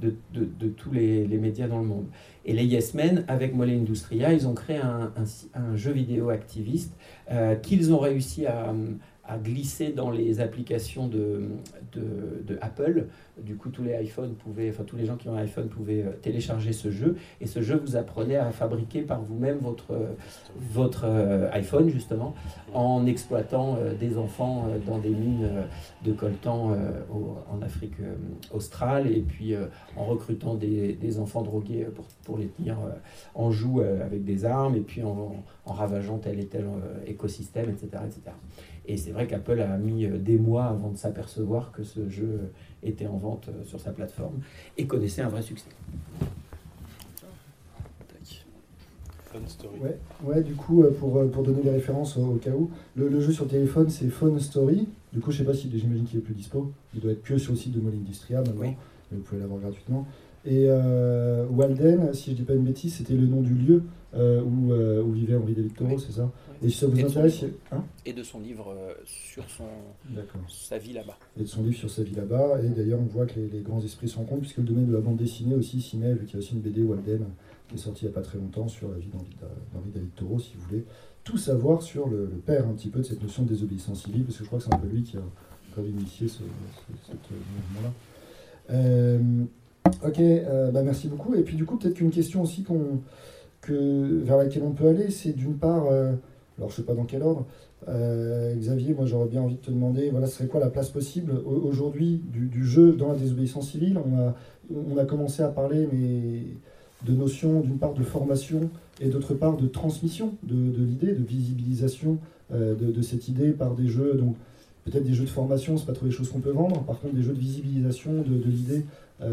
de, 0.00 0.14
de- 0.32 0.68
tous 0.68 0.92
les, 0.92 1.26
les 1.26 1.38
médias 1.38 1.66
dans 1.68 1.80
le 1.80 1.86
monde. 1.86 2.06
Et 2.44 2.52
les 2.52 2.64
Yes 2.64 2.94
Men, 2.94 3.24
avec 3.28 3.54
Mollet 3.54 3.76
Industria, 3.76 4.32
ils 4.32 4.46
ont 4.46 4.54
créé 4.54 4.76
un, 4.78 5.12
un 5.54 5.76
jeu 5.76 5.92
vidéo 5.92 6.30
activiste 6.30 6.92
euh, 7.30 7.56
qu'ils 7.56 7.92
ont 7.92 7.98
réussi 7.98 8.46
à, 8.46 8.72
à 9.28 9.36
glisser 9.36 9.92
dans 9.92 10.10
les 10.10 10.40
applications 10.40 11.06
de, 11.06 11.50
de, 11.92 12.58
Apple. 12.60 13.06
Du 13.38 13.54
coup, 13.56 13.68
tous 13.68 13.84
les 13.84 13.92
iPhones 14.02 14.34
pouvaient, 14.34 14.70
enfin 14.70 14.82
tous 14.84 14.96
les 14.96 15.04
gens 15.04 15.16
qui 15.16 15.28
ont 15.28 15.34
un 15.34 15.42
iPhone 15.42 15.68
pouvaient 15.68 16.02
euh, 16.02 16.12
télécharger 16.22 16.72
ce 16.72 16.90
jeu. 16.90 17.16
Et 17.40 17.46
ce 17.46 17.62
jeu 17.62 17.76
vous 17.76 17.94
apprenait 17.94 18.36
à 18.36 18.50
fabriquer 18.50 19.02
par 19.02 19.20
vous-même 19.20 19.58
votre, 19.58 19.94
votre 20.56 21.04
euh, 21.04 21.48
iPhone, 21.52 21.88
justement, 21.88 22.34
en 22.72 23.06
exploitant 23.06 23.76
euh, 23.76 23.94
des 23.94 24.16
enfants 24.16 24.66
dans 24.86 24.98
des 24.98 25.10
mines 25.10 25.48
de 26.04 26.12
coltan 26.12 26.76
en 27.50 27.62
Afrique 27.62 27.94
australe, 28.52 29.06
et 29.12 29.20
puis 29.20 29.54
en 29.96 30.04
recrutant 30.04 30.54
des, 30.54 30.94
des 30.94 31.18
enfants 31.18 31.42
drogués 31.42 31.86
pour, 31.94 32.06
pour 32.24 32.38
les 32.38 32.46
tenir 32.46 32.78
en 33.34 33.50
joue 33.50 33.80
avec 33.80 34.24
des 34.24 34.44
armes, 34.44 34.74
et 34.74 34.80
puis 34.80 35.02
en, 35.02 35.44
en 35.66 35.72
ravageant 35.72 36.18
tel 36.18 36.40
et 36.40 36.46
tel 36.46 36.66
écosystème, 37.06 37.70
etc. 37.70 38.02
etc. 38.06 38.32
Et 38.90 38.96
c'est 38.96 39.10
vrai 39.10 39.26
qu'Apple 39.26 39.60
a 39.60 39.76
mis 39.76 40.06
euh, 40.06 40.16
des 40.18 40.38
mois 40.38 40.64
avant 40.64 40.90
de 40.90 40.96
s'apercevoir 40.96 41.72
que 41.72 41.82
ce 41.84 42.08
jeu 42.08 42.40
euh, 42.42 42.46
était 42.88 43.06
en 43.06 43.18
vente 43.18 43.48
euh, 43.48 43.62
sur 43.64 43.78
sa 43.78 43.92
plateforme 43.92 44.40
et 44.78 44.86
connaissait 44.86 45.20
un 45.22 45.28
vrai 45.28 45.42
succès. 45.42 45.68
Fun 49.30 49.40
story. 49.46 49.78
Ouais, 49.82 49.98
ouais, 50.24 50.42
du 50.42 50.54
coup, 50.54 50.82
pour, 50.98 51.30
pour 51.30 51.42
donner 51.42 51.60
les 51.62 51.70
références 51.70 52.16
au, 52.16 52.22
au 52.22 52.36
cas 52.36 52.50
où, 52.52 52.70
le, 52.96 53.10
le 53.10 53.20
jeu 53.20 53.30
sur 53.30 53.46
téléphone 53.46 53.90
c'est 53.90 54.08
Phone 54.08 54.40
Story. 54.40 54.88
Du 55.12 55.20
coup, 55.20 55.30
je 55.32 55.38
sais 55.38 55.44
pas 55.44 55.52
si 55.52 55.70
j'imagine 55.70 56.06
qu'il 56.06 56.18
est 56.18 56.22
plus 56.22 56.32
dispo. 56.34 56.72
Il 56.94 57.00
doit 57.00 57.12
être 57.12 57.22
que 57.22 57.36
sur 57.36 57.52
le 57.52 57.58
site 57.58 57.72
de 57.72 57.80
Molly 57.80 57.98
Industria 57.98 58.38
maintenant, 58.40 58.62
Oui. 58.62 58.76
mais 59.12 59.18
vous 59.18 59.22
pouvez 59.24 59.38
l'avoir 59.42 59.60
gratuitement. 59.60 60.06
Et 60.44 60.66
euh, 60.68 61.46
Walden, 61.50 62.12
si 62.14 62.30
je 62.30 62.36
dis 62.36 62.42
pas 62.42 62.54
une 62.54 62.64
bêtise, 62.64 62.94
c'était 62.94 63.14
le 63.14 63.26
nom 63.26 63.42
du 63.42 63.54
lieu 63.54 63.82
euh, 64.14 64.40
où, 64.42 64.72
euh, 64.72 65.02
où 65.02 65.12
vivait 65.12 65.36
Henri 65.36 65.52
David 65.54 65.74
Thoreau, 65.74 65.96
Oui. 65.96 66.04
c'est 66.06 66.12
ça 66.12 66.30
Et 66.62 66.68
si 66.70 66.78
ça 66.78 66.86
vous 66.86 66.98
Et 66.98 67.02
de 67.02 67.08
intéresse, 67.08 67.44
hein 67.72 67.84
Et 68.06 68.12
de 68.12 68.22
son 68.22 68.40
livre 68.40 68.74
sur 69.04 69.48
son, 69.50 69.64
sa 70.48 70.78
vie 70.78 70.92
là-bas. 70.94 71.18
et 71.36 71.40
de 71.42 71.46
son 71.46 71.62
livre 71.62 71.76
sur 71.76 71.90
sa 71.90 72.02
vie 72.02 72.14
là-bas. 72.14 72.60
Et 72.62 72.68
d'ailleurs, 72.70 73.00
on 73.00 73.04
voit 73.06 73.26
que 73.26 73.38
les, 73.38 73.48
les 73.48 73.60
grands 73.60 73.82
esprits 73.82 74.08
se 74.08 74.16
rencontrent, 74.16 74.40
puisque 74.42 74.58
le 74.58 74.64
domaine 74.64 74.86
de 74.86 74.94
la 74.94 75.00
bande 75.00 75.16
dessinée 75.16 75.54
aussi 75.54 75.80
s'y 75.82 75.96
met, 75.98 76.14
vu 76.14 76.24
qu'il 76.24 76.34
y 76.34 76.36
a 76.36 76.38
aussi 76.38 76.54
une 76.54 76.60
BD 76.60 76.82
Walden 76.82 77.24
qui 77.68 77.74
est 77.74 77.78
sortie 77.78 78.06
il 78.06 78.08
n'y 78.08 78.14
a 78.14 78.14
pas 78.14 78.22
très 78.22 78.38
longtemps 78.38 78.66
sur 78.68 78.90
la 78.90 78.96
vie 78.96 79.08
d'Henri 79.08 79.90
David 79.94 80.14
Thoreau, 80.14 80.38
si 80.38 80.54
vous 80.56 80.62
voulez 80.68 80.84
tout 81.24 81.36
savoir 81.36 81.82
sur 81.82 82.08
le, 82.08 82.20
le 82.24 82.38
père 82.38 82.66
un 82.66 82.72
petit 82.72 82.88
peu 82.88 83.00
de 83.00 83.04
cette 83.04 83.22
notion 83.22 83.42
de 83.42 83.48
désobéissance 83.48 84.04
civile, 84.04 84.24
parce 84.24 84.38
que 84.38 84.44
je 84.44 84.46
crois 84.48 84.58
que 84.60 84.64
c'est 84.64 84.72
un 84.74 84.78
peu 84.78 84.88
lui 84.88 85.02
qui 85.02 85.18
a, 85.18 85.20
qui 85.74 85.80
a 85.80 85.82
initié 85.82 86.28
ce, 86.28 86.38
ce- 86.38 87.12
ce 87.12 87.34
mouvement-là. 87.34 87.92
Ok, 90.04 90.20
euh, 90.20 90.70
bah 90.70 90.82
merci 90.82 91.08
beaucoup. 91.08 91.34
Et 91.34 91.42
puis 91.42 91.56
du 91.56 91.64
coup, 91.64 91.76
peut-être 91.76 91.94
qu'une 91.94 92.10
question 92.10 92.42
aussi 92.42 92.64
que, 93.60 94.22
vers 94.22 94.36
laquelle 94.36 94.62
on 94.62 94.72
peut 94.72 94.86
aller, 94.86 95.10
c'est 95.10 95.32
d'une 95.32 95.54
part, 95.54 95.86
euh, 95.90 96.12
alors 96.56 96.70
je 96.70 96.76
sais 96.76 96.82
pas 96.82 96.94
dans 96.94 97.04
quel 97.04 97.22
ordre, 97.22 97.46
euh, 97.88 98.54
Xavier, 98.54 98.94
moi 98.94 99.06
j'aurais 99.06 99.28
bien 99.28 99.42
envie 99.42 99.56
de 99.56 99.60
te 99.60 99.70
demander, 99.70 100.10
voilà, 100.10 100.26
ce 100.26 100.36
serait 100.36 100.48
quoi 100.48 100.60
la 100.60 100.70
place 100.70 100.90
possible 100.90 101.32
au- 101.44 101.68
aujourd'hui 101.68 102.22
du, 102.32 102.64
jeu 102.64 102.92
dans 102.92 103.08
la 103.08 103.18
désobéissance 103.18 103.70
civile? 103.70 103.98
On 103.98 104.18
a, 104.18 104.34
on 104.92 104.96
a 104.98 105.04
commencé 105.04 105.42
à 105.42 105.48
parler 105.48 105.88
mais 105.92 106.42
de 107.06 107.16
notions 107.16 107.60
d'une 107.60 107.78
part 107.78 107.94
de 107.94 108.02
formation 108.02 108.70
et 109.00 109.08
d'autre 109.08 109.34
part 109.34 109.56
de 109.56 109.66
transmission 109.66 110.34
de, 110.42 110.54
de 110.54 110.84
l'idée, 110.84 111.12
de 111.12 111.24
visibilisation 111.24 112.18
de, 112.50 113.02
cette 113.02 113.28
idée 113.28 113.50
par 113.50 113.74
des 113.74 113.88
jeux, 113.88 114.14
donc 114.14 114.34
peut-être 114.84 115.04
des 115.04 115.14
jeux 115.14 115.24
de 115.24 115.30
formation, 115.30 115.76
c'est 115.76 115.86
pas 115.86 115.92
trop 115.92 116.06
les 116.06 116.12
choses 116.12 116.30
qu'on 116.30 116.40
peut 116.40 116.50
vendre, 116.50 116.82
par 116.82 116.98
contre 116.98 117.14
des 117.14 117.22
jeux 117.22 117.34
de 117.34 117.38
visibilisation 117.38 118.22
de, 118.22 118.50
l'idée, 118.50 118.84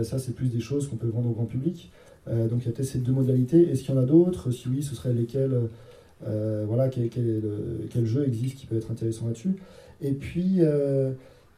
ça 0.03 0.19
c'est 0.19 0.33
plus 0.33 0.47
des 0.47 0.59
choses 0.59 0.87
qu'on 0.87 0.95
peut 0.95 1.07
vendre 1.07 1.29
au 1.29 1.33
grand 1.33 1.45
public. 1.45 1.91
Euh, 2.27 2.47
donc 2.47 2.61
il 2.63 2.65
y 2.65 2.69
a 2.69 2.71
peut-être 2.71 2.87
ces 2.87 2.99
deux 2.99 3.11
modalités. 3.11 3.69
Est-ce 3.69 3.83
qu'il 3.83 3.93
y 3.93 3.97
en 3.97 4.01
a 4.01 4.05
d'autres? 4.05 4.51
Si 4.51 4.67
oui, 4.67 4.81
ce 4.81 4.95
seraient 4.95 5.13
lesquels 5.13 5.69
euh, 6.25 6.65
voilà, 6.67 6.89
quel, 6.89 7.09
quel, 7.09 7.43
quel 7.91 8.05
jeu 8.05 8.25
existe 8.25 8.57
qui 8.57 8.65
peut 8.65 8.77
être 8.77 8.91
intéressant 8.91 9.27
là-dessus? 9.27 9.55
Et 10.01 10.11
puis, 10.11 10.57
euh, 10.59 11.11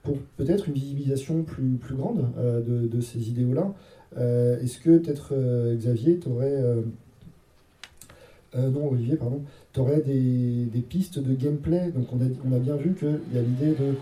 pour 0.04 0.18
peut-être 0.38 0.70
une 0.70 0.74
visibilisation 0.74 1.44
plus, 1.44 1.78
grande 1.92 2.26
euh, 2.38 2.62
de, 2.62 3.02
ces 3.02 3.30
idéaux-là, 3.30 3.74
euh, 4.18 4.60
est-ce 4.62 4.80
que 4.80 4.98
peut-être 4.98 5.34
euh, 5.34 5.76
Xavier, 5.76 6.18
tu 6.18 6.30
aurais. 6.30 6.64
non, 8.56 8.90
Olivier, 8.92 9.18
pardon. 9.18 9.42
Tu 9.74 9.80
aurais 9.82 10.02
des, 10.02 10.82
pistes 10.88 11.20
de 11.20 11.34
gameplay? 11.34 11.92
Donc, 11.92 12.08
on 12.14 12.54
a 12.54 12.60
bien 12.60 12.78
vu 12.78 12.94
qu'il 12.94 13.20
y 13.34 13.38
a 13.38 13.42
l'idée 13.42 13.72
de 13.72 13.96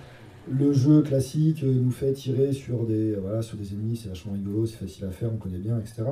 le 0.51 0.73
jeu 0.73 1.01
classique 1.01 1.63
euh, 1.63 1.73
nous 1.73 1.91
fait 1.91 2.13
tirer 2.13 2.53
sur 2.53 2.85
des, 2.85 3.15
voilà, 3.15 3.41
sur 3.41 3.57
des 3.57 3.73
ennemis, 3.73 3.97
c'est 3.97 4.09
vachement 4.09 4.33
rigolo, 4.33 4.65
c'est 4.65 4.77
facile 4.77 5.05
à 5.05 5.11
faire, 5.11 5.31
on 5.33 5.37
connaît 5.37 5.57
bien, 5.57 5.79
etc. 5.79 6.03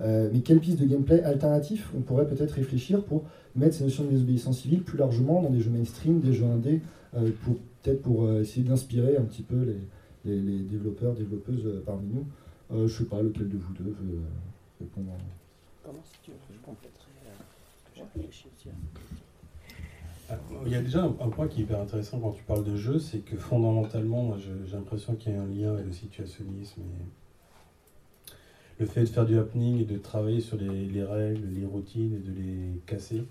Euh, 0.00 0.28
mais 0.32 0.40
quelle 0.40 0.60
piste 0.60 0.78
de 0.78 0.86
gameplay 0.86 1.22
alternatif 1.22 1.90
on 1.96 2.00
pourrait 2.00 2.26
peut-être 2.26 2.52
réfléchir 2.52 3.04
pour 3.04 3.24
mettre 3.54 3.76
ces 3.76 3.84
notions 3.84 4.04
de 4.04 4.10
désobéissance 4.10 4.60
civile 4.60 4.82
plus 4.82 4.98
largement 4.98 5.42
dans 5.42 5.50
des 5.50 5.60
jeux 5.60 5.70
mainstream, 5.70 6.20
des 6.20 6.32
jeux 6.32 6.46
indés, 6.46 6.80
euh, 7.16 7.30
pour 7.44 7.56
peut-être 7.82 8.02
pour 8.02 8.28
essayer 8.32 8.66
d'inspirer 8.66 9.16
un 9.16 9.22
petit 9.22 9.42
peu 9.42 9.64
les, 10.24 10.58
développeurs, 10.58 11.14
développeuses 11.14 11.82
parmi 11.86 12.08
nous. 12.08 12.26
Euh, 12.72 12.88
je 12.88 12.98
sais 12.98 13.04
pas 13.04 13.22
lequel 13.22 13.48
de 13.48 13.56
vous 13.56 13.72
deux 13.74 13.84
veut 13.84 14.20
répondre. 14.80 15.12
Comment 15.84 16.02
si 16.04 16.18
tu 16.24 16.30
veux, 16.32 16.36
je 16.52 16.64
compléterai 16.64 17.06
aussi. 18.28 18.68
Il 20.64 20.72
y 20.72 20.74
a 20.74 20.82
déjà 20.82 21.04
un, 21.04 21.28
point 21.28 21.46
qui 21.46 21.60
est 21.60 21.64
hyper 21.64 21.80
intéressant 21.80 22.18
quand 22.18 22.32
tu 22.32 22.42
parles 22.42 22.64
de 22.64 22.76
jeu, 22.76 22.98
c'est 22.98 23.18
que 23.18 23.36
fondamentalement, 23.36 24.36
j'ai 24.38 24.76
l'impression 24.76 25.14
qu'il 25.14 25.32
y 25.32 25.36
a 25.36 25.42
un 25.42 25.46
lien 25.46 25.74
avec 25.74 25.86
le 25.86 25.92
situationnisme 25.92 26.80
et 26.80 28.80
le 28.80 28.86
fait 28.86 29.02
de 29.02 29.06
faire 29.06 29.24
du 29.24 29.38
happening 29.38 29.80
et 29.80 29.84
de 29.84 29.96
travailler 29.98 30.40
sur 30.40 30.56
les, 30.56 30.86
les 30.86 31.04
règles, 31.04 31.46
les 31.54 31.64
routines 31.64 32.14
et 32.14 32.18
de 32.18 32.32
les 32.32 32.80
casser. 32.86 33.24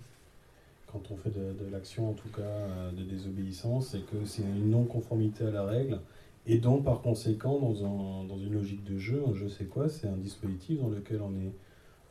Quand 0.91 1.01
on 1.11 1.17
fait 1.17 1.31
de, 1.31 1.65
de 1.65 1.69
l'action, 1.69 2.11
en 2.11 2.13
tout 2.13 2.29
cas, 2.29 2.41
euh, 2.41 2.91
de 2.91 3.03
désobéissance, 3.03 3.89
c'est 3.89 4.05
que 4.05 4.25
c'est 4.25 4.43
une 4.43 4.69
non-conformité 4.69 5.45
à 5.45 5.51
la 5.51 5.65
règle. 5.65 5.99
Et 6.47 6.59
donc, 6.59 6.85
par 6.85 7.01
conséquent, 7.01 7.59
dans, 7.59 7.83
un- 7.83 8.23
dans 8.23 8.37
une 8.37 8.53
logique 8.53 8.83
de 8.85 8.97
jeu, 8.97 9.21
un 9.27 9.33
jeu 9.33 9.49
c'est 9.49 9.65
quoi? 9.65 9.89
C'est 9.89 10.07
un 10.07 10.17
dispositif 10.17 10.79
dans 10.79 10.89
lequel 10.89 11.21
on 11.21 11.33
est 11.35 11.51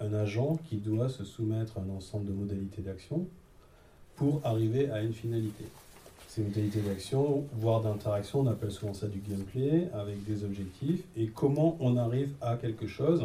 un 0.01 0.13
agent 0.13 0.57
qui 0.69 0.77
doit 0.77 1.09
se 1.09 1.25
soumettre 1.25 1.79
à 1.79 1.81
un 1.81 1.89
ensemble 1.89 2.27
de 2.27 2.33
modalités 2.33 2.83
d'action 2.83 3.27
pour 4.17 4.41
arriver 4.45 4.91
à 4.91 5.03
une 5.03 5.13
finalité. 5.13 5.65
Ces 6.29 6.43
modalités 6.43 6.81
d'action, 6.81 7.45
voire 7.53 7.81
d'interaction, 7.81 8.41
on 8.41 8.47
appelle 8.49 8.73
souvent 8.73 8.93
ça 8.93 9.07
du 9.07 9.21
gameplay, 9.21 9.89
avec 9.93 10.25
des 10.25 10.45
objectifs, 10.45 11.05
et 11.17 11.29
comment 11.29 11.77
on 11.79 11.97
arrive 11.97 12.31
à 12.41 12.57
quelque 12.57 12.87
chose, 12.89 13.25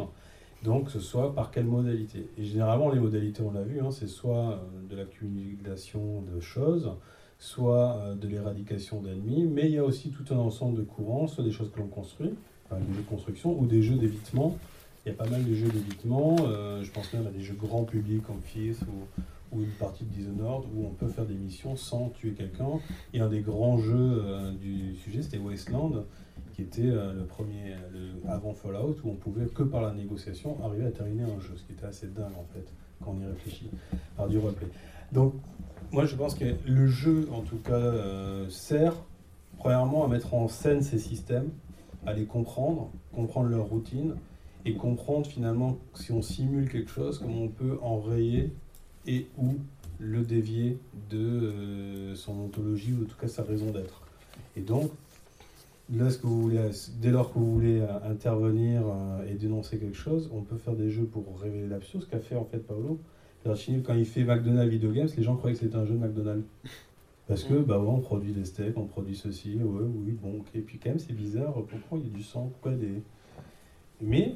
donc 0.62 0.90
ce 0.90 1.00
soit 1.00 1.34
par 1.34 1.50
quelle 1.50 1.64
modalité. 1.64 2.28
Et 2.38 2.44
généralement, 2.44 2.90
les 2.90 3.00
modalités, 3.00 3.42
on 3.42 3.50
l'a 3.50 3.62
vu, 3.62 3.80
hein, 3.80 3.90
c'est 3.90 4.06
soit 4.06 4.50
euh, 4.50 4.56
de 4.88 4.94
l'accumulation 4.94 6.22
de 6.22 6.38
choses, 6.40 6.92
soit 7.38 7.96
euh, 7.96 8.14
de 8.14 8.28
l'éradication 8.28 9.00
d'ennemis, 9.00 9.44
mais 9.44 9.62
il 9.62 9.72
y 9.72 9.78
a 9.78 9.84
aussi 9.84 10.10
tout 10.10 10.32
un 10.32 10.38
ensemble 10.38 10.78
de 10.78 10.82
courants, 10.82 11.26
soit 11.26 11.42
des 11.42 11.50
choses 11.50 11.70
que 11.72 11.80
l'on 11.80 11.88
construit, 11.88 12.34
des 12.70 12.94
jeux 12.94 13.00
de 13.00 13.08
construction, 13.08 13.58
ou 13.58 13.66
des 13.66 13.82
jeux 13.82 13.96
d'évitement. 13.96 14.56
Il 15.04 15.08
y 15.08 15.12
a 15.12 15.14
pas 15.14 15.28
mal 15.28 15.44
de 15.44 15.54
jeux 15.54 15.68
d'évitement, 15.68 16.36
euh, 16.42 16.84
je 16.84 16.92
pense 16.92 17.12
même 17.14 17.26
à 17.26 17.30
des 17.30 17.40
jeux 17.40 17.56
grand 17.58 17.84
public 17.84 18.22
comme 18.24 18.40
Fifth 18.42 18.82
ou, 18.82 19.22
ou 19.52 19.62
une 19.62 19.70
partie 19.70 20.04
de 20.04 20.10
Dishonored 20.10 20.64
où 20.74 20.86
on 20.86 20.90
peut 20.90 21.08
faire 21.08 21.26
des 21.26 21.34
missions 21.34 21.76
sans 21.76 22.10
tuer 22.10 22.32
quelqu'un. 22.32 22.80
Et 23.12 23.20
un 23.20 23.28
des 23.28 23.40
grands 23.40 23.78
jeux 23.78 24.22
euh, 24.24 24.52
du 24.52 24.96
sujet, 24.96 25.22
c'était 25.22 25.38
Wasteland, 25.38 26.04
qui 26.54 26.62
était 26.62 26.82
euh, 26.82 27.12
le 27.12 27.24
premier, 27.24 27.74
avant 28.28 28.52
Fallout, 28.52 28.96
où 29.04 29.10
on 29.10 29.14
pouvait 29.14 29.46
que 29.46 29.62
par 29.62 29.82
la 29.82 29.92
négociation 29.92 30.56
arriver 30.64 30.86
à 30.86 30.90
terminer 30.90 31.24
un 31.24 31.40
jeu, 31.40 31.54
ce 31.56 31.64
qui 31.64 31.72
était 31.72 31.86
assez 31.86 32.06
dingue 32.06 32.36
en 32.38 32.46
fait, 32.54 32.72
quand 33.04 33.16
on 33.16 33.20
y 33.20 33.26
réfléchit, 33.26 33.70
par 34.16 34.28
du 34.28 34.38
roleplay. 34.38 34.68
Donc, 35.12 35.34
moi 35.92 36.04
je 36.04 36.14
pense 36.14 36.34
que 36.34 36.44
le 36.66 36.86
jeu, 36.86 37.28
en 37.32 37.42
tout 37.42 37.58
cas, 37.58 37.72
euh, 37.72 38.48
sert 38.48 38.94
premièrement 39.58 40.04
à 40.04 40.08
mettre 40.08 40.34
en 40.34 40.48
scène 40.48 40.82
ces 40.82 40.98
systèmes, 40.98 41.50
à 42.06 42.12
les 42.14 42.24
comprendre, 42.24 42.90
comprendre 43.12 43.48
leur 43.50 43.66
routine, 43.66 44.14
et 44.64 44.74
comprendre 44.74 45.26
finalement 45.26 45.78
si 45.94 46.12
on 46.12 46.22
simule 46.22 46.68
quelque 46.68 46.90
chose, 46.90 47.18
comment 47.18 47.42
on 47.42 47.48
peut 47.48 47.78
enrayer 47.82 48.52
et 49.06 49.26
ou 49.38 49.56
le 49.98 50.22
dévier 50.22 50.78
de 51.10 51.18
euh, 51.18 52.14
son 52.14 52.32
ontologie 52.40 52.94
ou 52.94 53.04
en 53.04 53.06
tout 53.06 53.16
cas 53.16 53.28
sa 53.28 53.42
raison 53.42 53.70
d'être. 53.70 54.02
Et 54.56 54.60
donc, 54.60 54.90
lorsque 55.94 56.24
vous 56.24 56.40
voulez, 56.42 56.70
dès 57.00 57.10
lors 57.10 57.32
que 57.32 57.38
vous 57.38 57.52
voulez 57.52 57.80
euh, 57.80 58.10
intervenir 58.10 58.82
euh, 58.86 59.26
et 59.28 59.34
dénoncer 59.34 59.78
quelque 59.78 59.96
chose, 59.96 60.30
on 60.32 60.42
peut 60.42 60.56
faire 60.56 60.74
des 60.74 60.90
jeux 60.90 61.04
pour 61.04 61.40
révéler 61.40 61.68
l'absurde, 61.68 62.04
ce 62.04 62.08
qu'a 62.08 62.20
fait 62.20 62.36
en 62.36 62.44
fait 62.44 62.58
Paolo. 62.58 62.98
Quand 63.42 63.94
il 63.94 64.04
fait 64.04 64.24
McDonald's 64.24 64.70
Video 64.70 64.92
Games, 64.92 65.08
les 65.16 65.22
gens 65.22 65.34
croyaient 65.34 65.54
que 65.54 65.60
c'était 65.60 65.76
un 65.76 65.86
jeu 65.86 65.94
de 65.94 65.98
McDonald's. 65.98 66.46
Parce 67.26 67.44
que, 67.44 67.54
bah 67.54 67.78
ouais, 67.78 67.88
on 67.88 68.00
produit 68.00 68.32
des 68.32 68.44
steaks, 68.44 68.76
on 68.76 68.86
produit 68.86 69.14
ceci, 69.14 69.54
ouais, 69.54 69.62
oui, 69.64 70.18
bon, 70.20 70.40
ok. 70.40 70.46
Et 70.54 70.60
puis 70.60 70.78
quand 70.78 70.90
même, 70.90 70.98
c'est 70.98 71.12
bizarre, 71.12 71.54
pourquoi 71.54 71.98
il 71.98 72.04
y 72.04 72.10
a 72.10 72.16
du 72.16 72.22
sang, 72.22 72.50
pourquoi 72.52 72.72
des... 72.72 73.02
Mais 74.00 74.34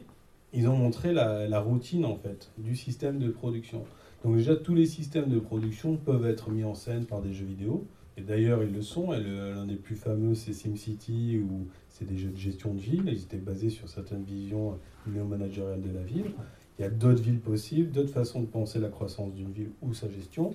ils 0.52 0.68
ont 0.68 0.76
montré 0.76 1.12
la, 1.12 1.48
la 1.48 1.60
routine, 1.60 2.04
en 2.04 2.14
fait, 2.14 2.52
du 2.56 2.76
système 2.76 3.18
de 3.18 3.28
production. 3.28 3.84
Donc 4.24 4.36
déjà, 4.36 4.56
tous 4.56 4.74
les 4.74 4.86
systèmes 4.86 5.28
de 5.28 5.38
production 5.38 5.96
peuvent 5.96 6.26
être 6.26 6.50
mis 6.50 6.64
en 6.64 6.74
scène 6.74 7.04
par 7.04 7.20
des 7.20 7.34
jeux 7.34 7.44
vidéo. 7.44 7.86
Et 8.16 8.22
d'ailleurs, 8.22 8.62
ils 8.62 8.72
le 8.72 8.80
sont. 8.80 9.12
L'un 9.12 9.66
des 9.66 9.76
plus 9.76 9.96
fameux, 9.96 10.34
c'est 10.34 10.54
SimCity, 10.54 11.38
où 11.38 11.66
c'est 11.90 12.06
des 12.06 12.16
jeux 12.16 12.30
de 12.30 12.38
gestion 12.38 12.72
de 12.72 12.80
ville. 12.80 13.04
Ils 13.06 13.22
étaient 13.22 13.36
basés 13.36 13.68
sur 13.68 13.88
certaines 13.88 14.24
visions 14.24 14.78
néo-managériales 15.06 15.82
de 15.82 15.92
la 15.92 16.02
ville. 16.02 16.32
Il 16.78 16.82
y 16.82 16.84
a 16.86 16.90
d'autres 16.90 17.22
villes 17.22 17.38
possibles, 17.38 17.90
d'autres 17.90 18.12
façons 18.12 18.40
de 18.40 18.46
penser 18.46 18.80
la 18.80 18.88
croissance 18.88 19.32
d'une 19.34 19.52
ville 19.52 19.70
ou 19.82 19.92
sa 19.92 20.08
gestion. 20.08 20.54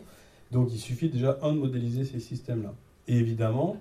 Donc 0.52 0.70
il 0.74 0.80
suffit 0.80 1.10
déjà, 1.10 1.38
un, 1.44 1.54
de 1.54 1.60
modéliser 1.60 2.06
ces 2.06 2.20
systèmes-là. 2.20 2.74
Et 3.08 3.18
évidemment, 3.18 3.78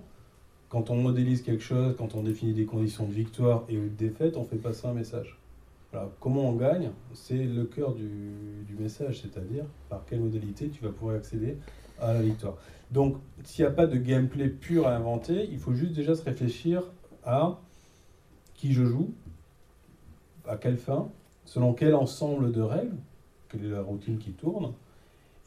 quand 0.69 0.91
on 0.91 0.97
modélise 0.97 1.41
quelque 1.41 1.63
chose, 1.63 1.95
quand 1.97 2.13
on 2.13 2.21
définit 2.21 2.53
des 2.53 2.65
conditions 2.65 3.07
de 3.07 3.13
victoire 3.13 3.65
et 3.69 3.75
de 3.75 3.87
défaite, 3.87 4.37
on 4.37 4.43
fait 4.43 4.57
passer 4.57 4.87
un 4.87 4.93
message. 4.93 5.37
Voilà, 5.91 6.11
comment 6.19 6.49
on 6.49 6.55
gagne, 6.55 6.91
c'est 7.13 7.45
le 7.45 7.65
cœur 7.65 7.95
du, 7.95 8.63
du 8.67 8.75
message, 8.75 9.21
c'est-à-dire 9.21 9.65
par 9.89 10.05
quelle 10.05 10.19
modalité 10.19 10.69
tu 10.69 10.83
vas 10.83 10.91
pouvoir 10.91 11.15
accéder 11.15 11.57
à 11.99 12.13
la 12.13 12.21
victoire. 12.21 12.57
Donc, 12.91 13.17
s'il 13.43 13.65
n'y 13.65 13.71
a 13.71 13.73
pas 13.73 13.87
de 13.87 13.97
gameplay 13.97 14.49
pur 14.49 14.87
à 14.87 14.95
inventer, 14.95 15.47
il 15.51 15.57
faut 15.57 15.73
juste 15.73 15.93
déjà 15.93 16.15
se 16.15 16.23
réfléchir 16.23 16.83
à 17.23 17.59
qui 18.53 18.73
je 18.73 18.85
joue, 18.85 19.11
à 20.47 20.57
quelle 20.57 20.77
fin, 20.77 21.09
selon 21.45 21.73
quel 21.73 21.95
ensemble 21.95 22.51
de 22.51 22.61
règles, 22.61 22.97
quelle 23.49 23.65
est 23.65 23.69
la 23.69 23.81
routine 23.81 24.17
qui 24.17 24.31
tourne, 24.31 24.73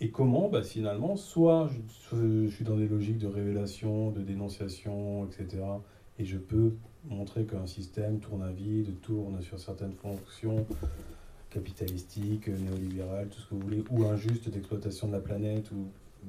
et 0.01 0.11
comment, 0.11 0.49
bah, 0.49 0.62
finalement, 0.62 1.14
soit 1.14 1.68
je, 2.11 2.47
je 2.47 2.51
suis 2.53 2.64
dans 2.64 2.76
des 2.76 2.88
logiques 2.88 3.18
de 3.18 3.28
révélation, 3.28 4.11
de 4.11 4.20
dénonciation, 4.20 5.26
etc., 5.26 5.62
et 6.18 6.24
je 6.24 6.38
peux 6.38 6.74
montrer 7.05 7.44
qu'un 7.44 7.66
système 7.66 8.18
tourne 8.20 8.42
à 8.42 8.50
vide, 8.50 9.00
tourne 9.03 9.40
sur 9.42 9.59
certaines 9.59 9.94
fonctions 9.94 10.66
capitalistiques, 11.50 12.48
néolibérales, 12.48 13.28
tout 13.28 13.40
ce 13.40 13.48
que 13.48 13.55
vous 13.55 13.61
voulez, 13.61 13.84
ou 13.90 14.05
injustes 14.07 14.48
d'exploitation 14.48 15.09
de 15.09 15.12
la 15.12 15.20
planète, 15.20 15.70
ou 15.72 15.86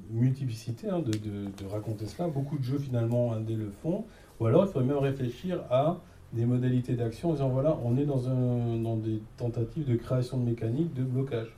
multiplicité 0.09 0.89
hein, 0.89 0.99
de, 0.99 1.11
de- 1.11 1.65
raconter 1.69 2.07
cela. 2.07 2.28
Beaucoup 2.28 2.57
de 2.57 2.63
jeux 2.63 2.80
finalement 2.80 3.34
indés 3.34 3.55
le 3.55 3.69
font, 3.69 4.05
ou 4.39 4.45
alors 4.45 4.65
il 4.65 4.71
faudrait 4.71 4.88
même 4.88 4.97
réfléchir 4.97 5.61
à 5.69 6.01
des 6.34 6.45
modalités 6.45 6.95
d'action 6.95 7.30
en 7.30 7.34
disant 7.34 7.49
voilà, 7.49 7.78
on 7.84 7.95
est 7.95 8.05
dans, 8.05 8.28
un, 8.28 8.78
dans 8.78 8.97
des 8.97 9.21
tentatives 9.38 9.86
de 9.86 9.95
création 9.95 10.38
de 10.38 10.43
mécaniques 10.43 10.93
de 10.93 11.03
blocage. 11.03 11.55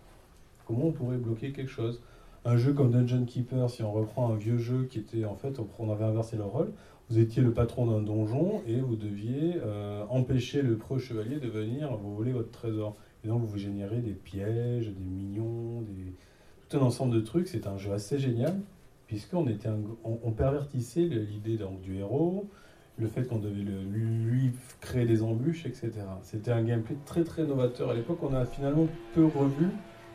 Comment 0.68 0.88
on 0.88 0.92
pourrait 0.92 1.18
bloquer 1.18 1.52
quelque 1.54 1.72
chose? 1.72 2.02
Un 2.44 2.58
jeu 2.58 2.74
comme 2.74 2.92
Dungeon 2.92 3.26
Keeper, 3.26 3.70
si 3.70 3.82
on 3.84 3.92
reprend 3.92 4.32
un 4.32 4.36
vieux 4.36 4.58
jeu 4.58 4.84
qui 4.84 5.00
était 5.00 5.26
en 5.26 5.36
fait, 5.36 5.60
on 5.80 5.92
avait 5.92 6.04
inversé 6.04 6.36
le 6.36 6.44
rôle, 6.44 6.72
vous 7.10 7.20
étiez 7.20 7.42
le 7.42 7.54
patron 7.54 7.86
d'un 7.86 8.02
donjon 8.02 8.62
et 8.68 8.80
vous 8.80 8.96
deviez 8.96 9.58
euh, 9.64 10.04
empêcher 10.10 10.62
le 10.62 10.76
preux 10.76 10.98
chevalier 10.98 11.40
de 11.40 11.48
venir 11.48 11.96
vous 11.98 12.16
voler 12.16 12.32
votre 12.32 12.52
trésor. 12.52 12.96
Et 13.24 13.28
donc 13.28 13.44
vous 13.44 13.58
générez 13.58 14.00
des 14.00 14.14
pièges, 14.14 14.88
des 14.88 15.06
minions, 15.06 15.82
des... 15.82 16.14
tout 16.68 16.78
un 16.78 16.82
ensemble 16.82 17.14
de 17.14 17.22
trucs. 17.22 17.48
C'est 17.48 17.68
un 17.68 17.78
jeu 17.78 17.92
assez 17.94 18.18
génial 18.18 18.56
puisqu'on 19.08 19.48
était 19.48 19.70
on, 20.04 20.32
pervertissait 20.32 21.02
l'idée 21.02 21.58
donc, 21.58 21.80
du 21.82 21.98
héros, 21.98 22.50
le 22.98 23.08
fait 23.08 23.24
qu'on 23.24 23.38
devait 23.38 23.62
lui 23.62 24.52
créer 24.82 25.06
des 25.06 25.22
embûches, 25.22 25.66
etc. 25.66 25.92
C'était 26.24 26.52
un 26.52 26.64
gameplay 26.64 26.96
très 27.06 27.24
très 27.24 27.44
novateur 27.44 27.92
à 27.92 27.94
l'époque. 27.94 28.20
On 28.24 28.34
a 28.34 28.46
finalement 28.46 28.88
peu 29.14 29.26
revu 29.26 29.68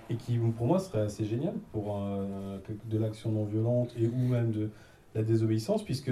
et 0.08 0.16
qui 0.16 0.38
pour 0.38 0.66
moi 0.66 0.80
serait 0.80 1.02
assez 1.02 1.24
génial 1.24 1.54
pour 1.72 1.96
euh, 1.96 2.58
de 2.86 2.98
l'action 2.98 3.30
non 3.30 3.44
violente 3.44 3.94
et 3.96 4.08
ou 4.08 4.28
même 4.28 4.50
de 4.50 4.70
la 5.14 5.22
désobéissance 5.22 5.84
puisque 5.84 6.10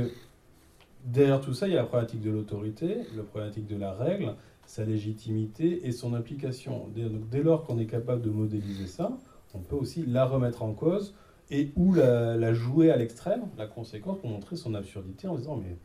derrière 1.04 1.40
tout 1.40 1.54
ça 1.54 1.66
il 1.66 1.74
y 1.74 1.76
a 1.76 1.80
la 1.80 1.86
problématique 1.86 2.20
de 2.20 2.30
l'autorité, 2.30 2.98
la 3.16 3.22
problématique 3.22 3.66
de 3.66 3.76
la 3.76 3.92
règle, 3.92 4.34
sa 4.66 4.84
légitimité 4.84 5.86
et 5.86 5.92
son 5.92 6.14
application. 6.14 6.88
Dès, 6.94 7.04
donc, 7.04 7.28
dès 7.30 7.42
lors 7.42 7.64
qu'on 7.64 7.78
est 7.78 7.86
capable 7.86 8.22
de 8.22 8.30
modéliser 8.30 8.86
ça, 8.86 9.16
on 9.54 9.60
peut 9.60 9.76
aussi 9.76 10.04
la 10.06 10.26
remettre 10.26 10.62
en 10.62 10.72
cause 10.72 11.14
et 11.50 11.72
ou 11.76 11.94
la, 11.94 12.52
jouer 12.52 12.90
à 12.90 12.96
l'extrême, 12.96 13.44
la 13.56 13.66
conséquence, 13.66 14.18
pour 14.18 14.28
montrer 14.28 14.56
son 14.56 14.74
absurdité 14.74 15.26
en 15.26 15.36
disant 15.36 15.56
mais 15.56 15.76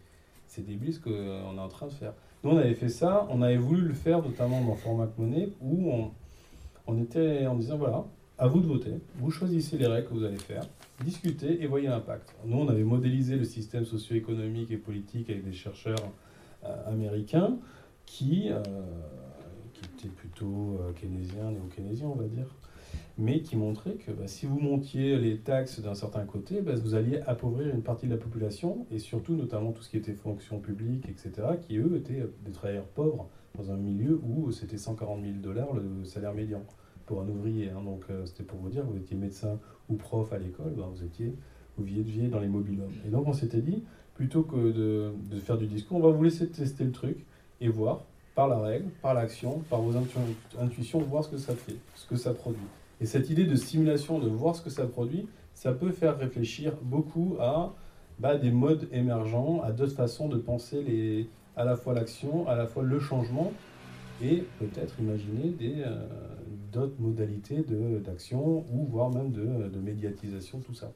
c'est 0.48 0.66
débile 0.66 0.94
ce 0.94 1.00
qu'on 1.00 1.10
est 1.58 1.60
en 1.60 1.70
train 1.70 1.88
de 1.88 1.94
faire. 1.94 2.14
Nous 2.44 2.52
on 2.52 2.58
avait 2.58 2.76
fait 2.76 2.90
ça, 2.90 3.26
on 3.30 3.42
avait 3.42 3.58
voulu 3.58 3.82
le 3.82 3.94
faire 3.94 4.22
notamment 4.22 4.62
dans 4.62 4.76
Format 4.76 5.08
Monnaie 5.18 5.50
où 5.62 5.92
on 6.86 7.02
était 7.02 7.48
en 7.48 7.56
disant 7.56 7.78
voilà, 7.78 8.04
à 8.38 8.48
vous 8.48 8.60
de 8.60 8.68
voter, 8.68 8.96
vous 9.16 9.32
choisissez 9.32 9.78
les 9.78 9.88
règles 9.88 10.10
que 10.10 10.14
vous 10.14 10.26
allez 10.26 10.38
faire, 10.38 10.66
discutez 11.02 11.62
et 11.62 11.68
voyez 11.68 11.88
l'impact. 11.88 12.36
Nous 12.46 12.58
on 12.58 12.68
avait 12.68 12.84
modélisé 12.84 13.36
le 13.36 13.46
système 13.46 13.86
socio-économique 13.86 14.72
et 14.72 14.78
politique 14.78 15.30
avec 15.30 15.44
des 15.44 15.54
chercheurs 15.54 16.12
euh, 16.64 16.92
américains 16.92 17.58
qui, 18.06 18.50
euh, 18.52 18.62
qui 19.74 19.82
étaient 19.86 20.14
plutôt 20.14 20.78
euh, 20.80 20.94
keynésiens, 20.94 21.52
néo-keynésiens 21.52 22.08
on 22.08 22.16
va 22.16 22.28
dire. 22.28 22.48
mais 23.18 23.42
qui 23.42 23.56
montrait 23.58 23.96
que 23.96 24.12
bah, 24.12 24.28
si 24.28 24.46
vous 24.46 24.60
montiez 24.60 25.18
les 25.18 25.40
taxes 25.40 25.80
d'un 25.80 25.96
certain 25.96 26.26
côté, 26.26 26.62
bah, 26.62 26.74
vous 26.76 26.96
alliez 26.96 27.22
appauvrir 27.26 27.74
une 27.74 27.82
partie 27.82 28.08
de 28.08 28.12
la 28.12 28.18
population, 28.18 28.86
et 28.92 29.00
surtout 29.00 29.36
notamment 29.36 29.72
tout 29.72 29.84
ce 29.84 29.90
qui 29.90 29.98
était 29.98 30.14
fonction 30.14 30.60
publique, 30.60 31.08
etc., 31.10 31.32
qui 31.62 31.78
eux 31.78 31.96
étaient 31.96 32.24
des 32.46 32.52
travailleurs 32.52 32.88
pauvres 32.88 33.30
dans 33.58 33.72
un 33.72 33.78
milieu 33.78 34.20
où 34.24 34.52
c'était 34.52 34.78
140 34.78 35.22
000 35.22 35.34
dollars 35.38 35.74
le 35.74 36.06
salaire 36.06 36.34
médian 36.34 36.64
pour 37.06 37.22
un 37.22 37.28
ouvrier. 37.28 37.70
hein. 37.70 37.82
Donc 37.84 38.06
c'était 38.26 38.44
pour 38.44 38.60
vous 38.60 38.70
dire, 38.70 38.84
vous 38.86 38.98
étiez 38.98 39.16
médecin 39.16 39.60
ou 39.90 39.96
prof 39.96 40.32
à 40.34 40.38
l'école, 40.38 40.74
bah, 40.76 40.90
vous 40.94 41.04
étiez 41.04 41.34
vous 41.78 41.84
viviez 41.84 42.28
dans 42.28 42.40
les 42.40 42.48
mobilhommes. 42.48 42.94
Et 43.06 43.10
donc 43.10 43.28
on 43.28 43.34
s'était 43.34 43.62
dit, 43.62 43.84
plutôt 44.16 44.44
que 44.44 44.72
de, 44.72 45.40
faire 45.40 45.58
du 45.58 45.68
discours, 45.68 45.98
on 45.98 46.02
va 46.02 46.12
vous 46.12 46.24
laisser 46.24 46.48
tester 46.48 46.84
le 46.84 46.92
truc 46.92 47.26
et 47.62 47.68
voir 47.68 48.02
par 48.36 48.48
la 48.48 48.60
règle, 48.60 48.90
par 49.02 49.14
l'action, 49.14 49.60
par 49.70 49.82
vos 49.82 49.98
intu- 49.98 50.18
intuitions, 50.60 51.00
voir 51.00 51.24
ce 51.24 51.30
que 51.30 51.38
ça 51.38 51.56
fait, 51.56 51.76
ce 51.96 52.08
que 52.08 52.16
ça 52.16 52.34
produit. 52.34 52.62
Et 53.02 53.06
cette 53.06 53.30
idée 53.30 53.46
de 53.46 53.56
simulation, 53.56 54.20
de 54.20 54.28
voir 54.28 54.56
ce 54.56 54.62
que 54.62 54.70
ça 54.70 54.86
produit, 54.86 55.28
ça 55.54 55.72
peut 55.72 55.92
faire 55.92 56.18
réfléchir 56.18 56.74
beaucoup 56.82 57.36
à 57.40 57.74
bah, 58.20 58.38
des 58.38 58.52
modes 58.52 58.88
émergents, 58.92 59.62
à 59.62 59.72
d'autres 59.72 59.96
façons 59.96 60.28
de 60.30 60.38
penser 60.38 60.82
les, 60.82 61.30
à 61.56 61.64
la 61.64 61.76
fois 61.76 61.94
l'action, 61.94 62.48
à 62.48 62.56
la 62.56 62.66
fois 62.66 62.84
le 62.84 63.00
changement, 63.00 63.52
et 64.22 64.44
peut-être 64.60 65.00
imaginer 65.00 65.50
des, 65.50 65.82
euh, 65.82 66.06
d'autres 66.74 67.00
modalités 67.00 67.64
d'action, 68.06 68.66
ou 68.74 68.86
voire 68.90 69.10
même 69.12 69.32
de, 69.32 69.70
de 69.70 69.80
médiatisation, 69.80 70.60
tout 70.60 70.74
ça. 70.74 70.92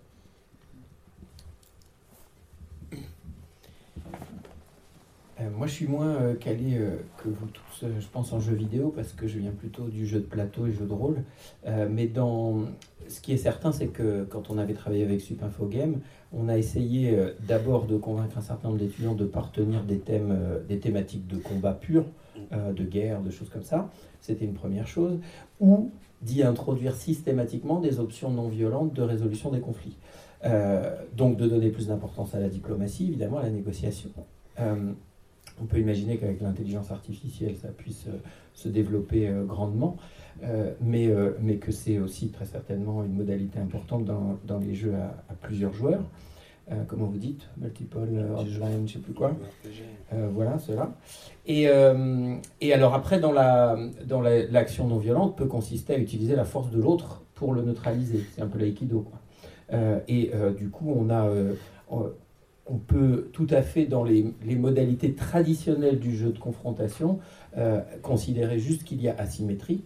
Euh, 5.39 5.49
moi, 5.55 5.67
je 5.67 5.73
suis 5.73 5.87
moins 5.87 6.15
euh, 6.15 6.33
calé 6.33 6.79
euh, 6.79 6.97
que 7.17 7.29
vous 7.29 7.45
tous, 7.45 7.83
euh, 7.83 7.99
je 7.99 8.07
pense, 8.07 8.33
en 8.33 8.39
jeux 8.39 8.55
vidéo, 8.55 8.91
parce 8.95 9.13
que 9.13 9.27
je 9.27 9.37
viens 9.37 9.51
plutôt 9.51 9.83
du 9.83 10.07
jeu 10.07 10.19
de 10.19 10.25
plateau 10.25 10.65
et 10.65 10.71
jeu 10.71 10.85
de 10.85 10.93
rôle. 10.93 11.17
Mais 11.91 12.07
dans... 12.07 12.61
ce 13.07 13.21
qui 13.21 13.33
est 13.33 13.37
certain, 13.37 13.71
c'est 13.71 13.87
que 13.87 14.23
quand 14.23 14.49
on 14.49 14.57
avait 14.57 14.73
travaillé 14.73 15.03
avec 15.03 15.21
Supinfo 15.21 15.67
Game, 15.67 15.99
on 16.33 16.49
a 16.49 16.57
essayé 16.57 17.15
d'abord 17.47 17.85
de 17.85 17.97
convaincre 17.97 18.37
un 18.37 18.41
certain 18.41 18.69
nombre 18.69 18.79
d'étudiants 18.79 19.13
de 19.13 19.25
partenir 19.25 19.83
des 19.83 19.99
thèmes, 19.99 20.35
des 20.67 20.79
thématiques 20.79 21.27
de 21.27 21.37
combat 21.37 21.73
pur, 21.73 22.05
euh, 22.51 22.73
de 22.73 22.83
guerre, 22.83 23.21
de 23.21 23.29
choses 23.29 23.49
comme 23.49 23.63
ça. 23.63 23.89
C'était 24.21 24.45
une 24.45 24.53
première 24.53 24.87
chose. 24.87 25.19
Ou 25.59 25.91
d'y 26.21 26.43
introduire 26.43 26.95
systématiquement 26.95 27.79
des 27.79 27.99
options 27.99 28.31
non 28.31 28.47
violentes 28.47 28.93
de 28.93 29.01
résolution 29.01 29.51
des 29.51 29.59
conflits. 29.59 29.97
Euh, 30.45 30.95
donc 31.15 31.37
de 31.37 31.47
donner 31.47 31.69
plus 31.69 31.87
d'importance 31.87 32.35
à 32.35 32.39
la 32.39 32.49
diplomatie, 32.49 33.07
évidemment, 33.07 33.37
à 33.37 33.43
la 33.43 33.49
négociation. 33.49 34.09
Euh, 34.59 34.93
on 35.61 35.65
peut 35.65 35.79
imaginer 35.79 36.17
qu'avec 36.17 36.41
l'intelligence 36.41 36.91
artificielle, 36.91 37.55
ça 37.57 37.69
puisse 37.69 38.07
se 38.53 38.69
développer 38.69 39.31
grandement, 39.47 39.97
mais, 40.81 41.09
mais 41.41 41.55
que 41.55 41.71
c'est 41.71 41.97
aussi 41.97 42.29
très 42.29 42.45
certainement 42.45 43.03
une 43.03 43.13
modalité 43.13 43.57
importante 43.57 44.05
dans, 44.05 44.37
dans 44.45 44.59
les 44.59 44.75
jeux 44.75 44.93
à 44.93 45.33
plusieurs 45.33 45.73
joueurs. 45.73 46.03
Euh, 46.71 46.83
comment 46.87 47.05
vous 47.05 47.17
dites 47.17 47.47
Multiple, 47.57 47.97
euh, 48.11 48.35
online, 48.35 48.47
je 48.59 48.81
ne 48.81 48.87
sais 48.87 48.99
plus 48.99 49.13
quoi. 49.13 49.31
Euh, 50.13 50.27
voilà, 50.33 50.59
cela. 50.59 50.91
Et, 51.45 51.69
euh, 51.69 52.35
et 52.59 52.73
alors 52.73 52.93
après, 52.93 53.19
dans 53.21 53.31
la 53.31 53.77
dans 54.05 54.21
la- 54.21 54.45
l'action 54.47 54.87
non 54.87 54.97
violente 54.97 55.37
peut 55.37 55.45
consister 55.45 55.93
à 55.95 55.97
utiliser 55.97 56.35
la 56.35 56.43
force 56.43 56.69
de 56.69 56.81
l'autre 56.81 57.23
pour 57.35 57.53
le 57.53 57.61
neutraliser. 57.61 58.19
C'est 58.35 58.41
un 58.41 58.47
peu 58.47 58.59
l'aïkido. 58.59 59.05
et 60.07 60.31
du 60.57 60.69
coup, 60.69 60.93
on 60.95 61.09
a 61.09 61.29
on- 61.89 62.09
peut 62.85 63.29
tout 63.31 63.47
à 63.49 63.61
fait, 63.61 63.85
dans 63.85 64.03
les, 64.03 64.33
les 64.45 64.55
modalités 64.57 65.13
traditionnelles 65.13 65.99
du 65.99 66.15
jeu 66.17 66.31
de 66.33 66.39
confrontation, 66.39 67.19
considérer 68.01 68.59
juste 68.59 68.83
qu'il 68.83 69.01
y 69.01 69.07
a 69.07 69.15
asymétrie, 69.17 69.83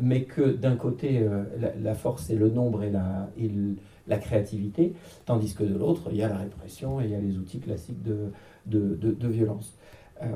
mais 0.00 0.22
que 0.22 0.40
d'un 0.52 0.76
côté, 0.76 1.26
la, 1.60 1.72
la 1.78 1.94
force 1.94 2.24
c'est 2.24 2.34
le 2.34 2.48
nombre 2.48 2.82
et 2.84 2.90
la, 2.90 3.28
et 3.38 3.48
le- 3.48 3.76
la 4.08 4.18
créativité, 4.18 4.94
tandis 5.24 5.54
que 5.54 5.64
de 5.64 5.76
l'autre, 5.76 6.08
il 6.10 6.16
y 6.16 6.22
a 6.22 6.28
la 6.28 6.38
répression 6.38 7.00
et 7.00 7.04
il 7.04 7.10
y 7.10 7.14
a 7.14 7.20
les 7.20 7.36
outils 7.36 7.60
classiques 7.60 8.02
de, 8.02 8.30
de, 8.66 8.94
de- 8.94 9.28
violence. 9.28 9.74
Euh, 10.22 10.26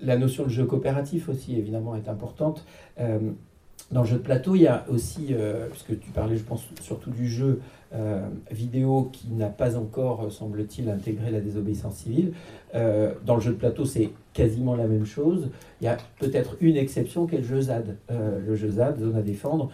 la 0.00 0.16
notion 0.16 0.44
de 0.44 0.48
jeu 0.48 0.64
coopératif 0.64 1.28
aussi, 1.28 1.56
évidemment, 1.56 1.96
est 1.96 2.08
importante. 2.08 2.64
Euh, 3.00 3.18
dans 3.90 4.02
le 4.02 4.06
jeu 4.06 4.16
de 4.16 4.22
plateau, 4.22 4.54
il 4.54 4.62
y 4.62 4.66
a 4.66 4.84
aussi, 4.88 5.28
euh, 5.30 5.68
puisque 5.68 5.98
tu 5.98 6.10
parlais, 6.10 6.36
je 6.36 6.44
pense, 6.44 6.66
surtout 6.80 7.10
du 7.10 7.28
jeu 7.28 7.60
euh, 7.94 8.28
vidéo 8.50 9.08
qui 9.10 9.30
n'a 9.30 9.48
pas 9.48 9.78
encore, 9.78 10.24
euh, 10.24 10.30
semble-t-il, 10.30 10.90
intégré 10.90 11.30
la 11.30 11.40
désobéissance 11.40 11.94
civile. 11.94 12.34
Euh, 12.74 13.14
dans 13.24 13.36
le 13.36 13.40
jeu 13.40 13.52
de 13.52 13.56
plateau, 13.56 13.86
c'est 13.86 14.10
quasiment 14.34 14.76
la 14.76 14.86
même 14.86 15.06
chose. 15.06 15.48
Il 15.80 15.84
y 15.84 15.88
a 15.88 15.96
peut-être 16.18 16.56
une 16.60 16.76
exception 16.76 17.26
qui 17.26 17.36
est 17.36 17.38
le 17.38 17.44
jeu 17.44 17.62
ZAD. 17.62 17.96
Le 18.10 18.54
jeu 18.56 18.70
ZAD, 18.72 19.00
Zone 19.00 19.16
à 19.16 19.22
défendre, 19.22 19.70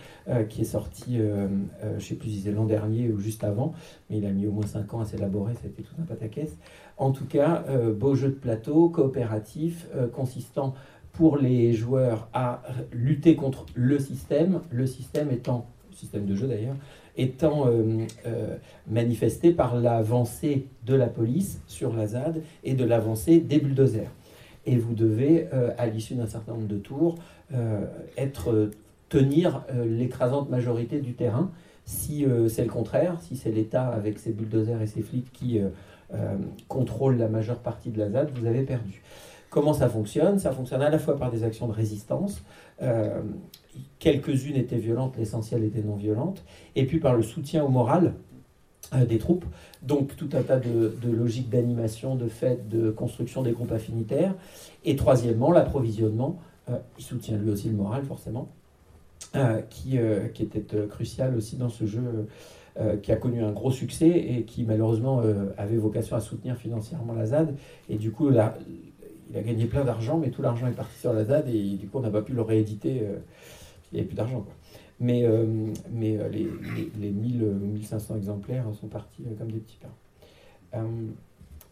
qui 0.49 0.62
est 0.62 0.65
sorti, 0.65 1.19
je 1.19 1.87
ne 1.95 2.01
sais 2.01 2.15
plus 2.15 2.31
si 2.31 2.41
c'est 2.41 2.53
l'an 2.53 2.65
dernier 2.65 3.11
ou 3.11 3.19
juste 3.19 3.45
avant, 3.45 3.75
mais 4.09 4.19
il 4.19 4.27
a 4.27 4.31
mis 4.31 4.47
au 4.47 4.53
moins 4.53 4.67
5 4.67 4.95
ans 4.95 5.01
à 5.01 5.05
s'élaborer, 5.05 5.53
c'était 5.61 5.83
tout 5.83 5.95
un 6.01 6.05
pataquès. 6.05 6.57
En 6.97 7.11
tout 7.11 7.27
cas, 7.27 7.62
beau 7.95 8.15
jeu 8.15 8.29
de 8.29 8.35
plateau, 8.35 8.89
coopératif, 8.89 9.87
consistant 10.15 10.73
pour 11.12 11.37
les 11.37 11.75
joueurs 11.75 12.29
à 12.33 12.62
lutter 12.91 13.37
contre 13.37 13.67
le 13.75 13.99
système, 13.99 14.62
le 14.71 14.87
système 14.87 15.31
étant, 15.31 15.67
système 15.93 16.25
de 16.25 16.35
jeu 16.35 16.47
d'ailleurs, 16.47 16.77
étant 17.17 17.69
euh, 17.69 18.07
euh, 18.27 18.57
manifesté 18.89 19.53
par 19.53 19.77
l'avancée 19.77 20.67
de 20.85 20.95
la 20.95 21.07
police 21.07 21.61
sur 21.67 21.95
la 21.95 22.09
ZAD 22.09 22.43
et 22.65 22.75
de 22.75 22.85
l'avancée 22.85 23.41
des 23.41 23.59
bulldozers. 23.59 24.11
Et 24.67 24.77
vous 24.77 24.95
devez, 24.95 25.49
euh, 25.53 25.71
à 25.79 25.87
l'issue 25.87 26.15
d'un 26.15 26.27
certain 26.27 26.53
nombre 26.53 26.67
de 26.67 26.79
tours, 26.79 27.17
euh, 27.53 27.87
être, 28.17 28.71
tenir 29.09 29.62
l'écrasante 29.87 30.51
majorité 30.51 31.01
du 31.01 31.12
terrain. 31.12 31.51
Si 31.85 32.27
c'est 32.49 32.65
le 32.65 32.71
contraire, 32.71 33.19
si 33.21 33.37
c'est 33.37 33.53
l'État 33.53 33.87
avec 33.87 34.19
ses 34.19 34.33
bulldozers 34.33 34.81
et 34.83 34.89
ses 34.89 35.03
flics 35.03 35.31
qui 35.33 35.61
contrôle 36.67 37.19
la 37.19 37.29
majeure 37.29 37.59
partie 37.59 37.91
de 37.91 38.01
la 38.01 38.11
ZAD, 38.11 38.31
vous 38.37 38.47
avez 38.47 38.62
perdu. 38.62 39.03
Comment 39.51 39.75
ça 39.75 39.89
fonctionne? 39.89 40.41
Ça 40.41 40.51
fonctionne 40.51 40.83
à 40.83 40.91
la 40.91 40.99
fois 40.99 41.17
par 41.17 41.31
des 41.31 41.45
actions 41.45 41.69
de 41.69 41.73
résistance, 41.73 42.43
quelques-unes 43.99 44.57
étaient 44.57 44.79
violentes, 44.79 45.16
l'essentiel 45.16 45.64
était 45.64 45.83
non 45.83 45.97
violente, 45.97 46.45
et 46.77 46.85
puis 46.85 47.01
par 47.01 47.14
le 47.16 47.22
soutien 47.22 47.64
au 47.64 47.68
moral 47.68 48.14
euh, 48.93 49.07
des 49.07 49.18
troupes, 49.18 49.47
donc 49.83 50.14
tout 50.14 50.29
un 50.35 50.43
tas 50.43 50.59
de, 50.59 50.93
logiques 51.05 51.49
d'animation, 51.49 52.16
de 52.16 52.29
fait, 52.29 52.68
de 52.68 52.91
construction 52.91 53.43
des 53.43 53.53
groupes 53.53 53.72
affinitaires, 53.72 54.35
et 54.85 54.95
troisièmement 54.95 55.51
l'approvisionnement, 55.53 56.39
euh, 56.68 56.77
il 56.99 57.05
soutient 57.05 57.39
lui 57.39 57.51
aussi 57.51 57.68
le 57.68 57.77
moral 57.77 58.05
forcément, 58.05 58.49
euh, 59.37 59.62
qui, 59.70 59.97
était 59.97 60.64
crucial 60.89 61.35
aussi 61.35 61.57
dans 61.57 61.70
ce 61.70 61.87
jeu 61.87 62.29
qui 63.03 63.12
a 63.12 63.16
connu 63.16 63.43
un 63.43 63.53
gros 63.53 63.70
succès 63.70 64.09
et 64.09 64.43
qui 64.43 64.64
malheureusement 64.64 65.22
avait 65.57 65.77
vocation 65.77 66.16
à 66.16 66.20
soutenir 66.20 66.57
financièrement 66.57 67.14
la 67.14 67.27
ZAD, 67.27 67.55
et 67.89 67.97
du 67.97 68.11
coup 68.11 68.31
il 68.31 68.39
a 68.39 68.59
gagné 69.33 69.66
plein 69.66 69.85
d'argent, 69.85 70.18
mais 70.18 70.31
tout 70.31 70.43
l'argent 70.43 70.66
est 70.66 70.72
parti 70.72 70.99
sur 70.99 71.12
la 71.12 71.25
ZAD, 71.25 71.49
et 71.49 71.77
du 71.77 71.87
coup 71.89 71.99
on 71.99 72.03
n'a 72.03 72.11
pas 72.11 72.22
pu 72.22 72.33
le 72.33 72.43
rééditer, 72.43 73.03
il 73.93 73.97
n'y 73.97 74.01
avait 74.01 74.09
plus 74.09 74.16
d'argent. 74.16 74.41
quoi. 74.41 74.55
Mais, 75.01 75.24
euh, 75.24 75.45
mais 75.91 76.18
euh, 76.18 76.28
les, 76.28 76.45
les, 76.76 76.91
les 77.01 77.11
1000 77.11 77.43
ou 77.43 77.53
1500 77.66 78.16
exemplaires 78.16 78.64
sont 78.80 78.87
partis 78.89 79.22
euh, 79.26 79.35
comme 79.37 79.51
des 79.51 79.59
petits 79.59 79.78
pains. 79.80 79.95
Euh, 80.78 80.85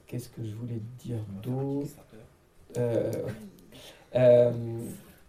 Qu'est-ce 0.07 0.29
que 0.29 0.45
je 0.45 0.55
voulais 0.55 0.81
dire 0.99 1.19
d'autre? 1.43 1.89
Euh, 2.77 3.11
euh, 4.15 4.53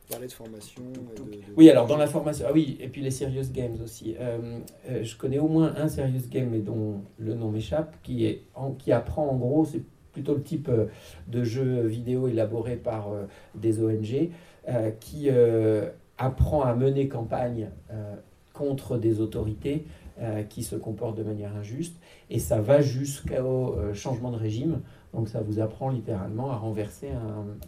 Parler 0.10 0.28
de 0.28 0.32
formation 0.34 0.82
et 1.16 1.20
de, 1.20 1.24
de- 1.24 1.38
oui, 1.56 1.70
alors 1.70 1.88
dans 1.88 1.96
la 1.98 2.08
formation, 2.08 2.46
ah 2.50 2.52
oui, 2.54 2.78
et 2.82 2.90
puis 2.90 3.02
les 3.02 3.10
serious 3.12 3.50
games 3.54 3.78
aussi. 3.82 4.16
Euh, 4.20 4.60
euh, 4.90 5.02
je 5.04 5.16
connais 5.16 5.40
au 5.40 5.48
moins 5.48 5.74
un 5.78 5.88
serious 5.88 6.28
game, 6.30 6.50
mais 6.52 6.60
dont 6.60 7.02
le 7.18 7.34
nom 7.36 7.50
m'échappe, 7.50 7.96
qui, 8.04 8.26
est 8.26 8.42
en- 8.56 8.72
qui 8.72 8.92
apprend 8.92 9.28
en 9.30 9.38
gros, 9.38 9.64
c'est 9.66 9.82
plutôt 10.12 10.36
le 10.36 10.44
type 10.44 10.68
euh, 10.68 10.88
de 11.30 11.44
jeu 11.46 11.82
vidéo 11.88 12.28
élaboré 12.28 12.76
par 12.76 13.10
euh, 13.12 13.24
des 13.56 13.82
ONG, 13.82 14.30
euh, 14.68 14.92
qui 15.00 15.30
euh, 15.30 15.90
apprend 16.18 16.62
à 16.64 16.74
mener 16.76 17.08
campagne 17.08 17.70
euh, 17.92 18.16
contre 18.54 18.98
des 18.98 19.20
autorités 19.20 19.86
euh, 20.22 20.44
qui 20.44 20.62
se 20.64 20.76
comportent 20.76 21.18
de 21.18 21.24
manière 21.24 21.56
injuste, 21.56 21.96
et 22.30 22.40
ça 22.40 22.62
va 22.62 22.82
jusqu'au 22.82 23.76
euh, 23.76 23.94
changement 23.94 24.32
de 24.32 24.38
régime. 24.38 24.82
Donc 25.14 25.28
ça 25.30 25.42
vous 25.42 25.60
apprend 25.60 25.90
littéralement 25.90 26.52
à 26.52 26.56
renverser 26.56 27.10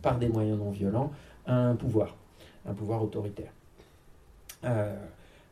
par 0.02 0.18
des 0.18 0.30
moyens 0.30 0.58
non 0.58 0.72
violents 0.72 1.12
un 1.46 1.76
pouvoir 1.76 2.16
un 2.68 2.74
pouvoir 2.74 3.04
autoritaire. 3.04 3.52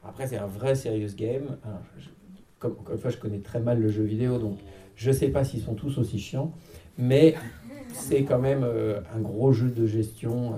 Après, 0.03 0.27
c'est 0.27 0.37
un 0.37 0.47
vrai 0.47 0.73
serious 0.73 1.13
game. 1.15 1.57
Alors, 1.63 1.81
je- 1.97 2.09
comme, 2.59 2.75
fois, 2.97 3.11
je 3.11 3.17
connais 3.17 3.39
très 3.39 3.59
mal 3.59 3.79
le 3.79 3.89
jeu 3.89 4.03
vidéo, 4.03 4.39
donc 4.39 4.57
je 4.95 5.09
ne 5.09 5.15
sais 5.15 5.29
pas 5.29 5.43
s'ils 5.43 5.61
sont 5.61 5.75
tous 5.75 5.97
aussi 5.99 6.17
chiants, 6.17 6.51
mais 6.97 7.35
c'est 7.91 8.23
quand 8.23 8.39
même 8.39 8.65
un 9.15 9.19
gros 9.19 9.51
jeu 9.51 9.69
de 9.69 9.85
gestion. 9.85 10.55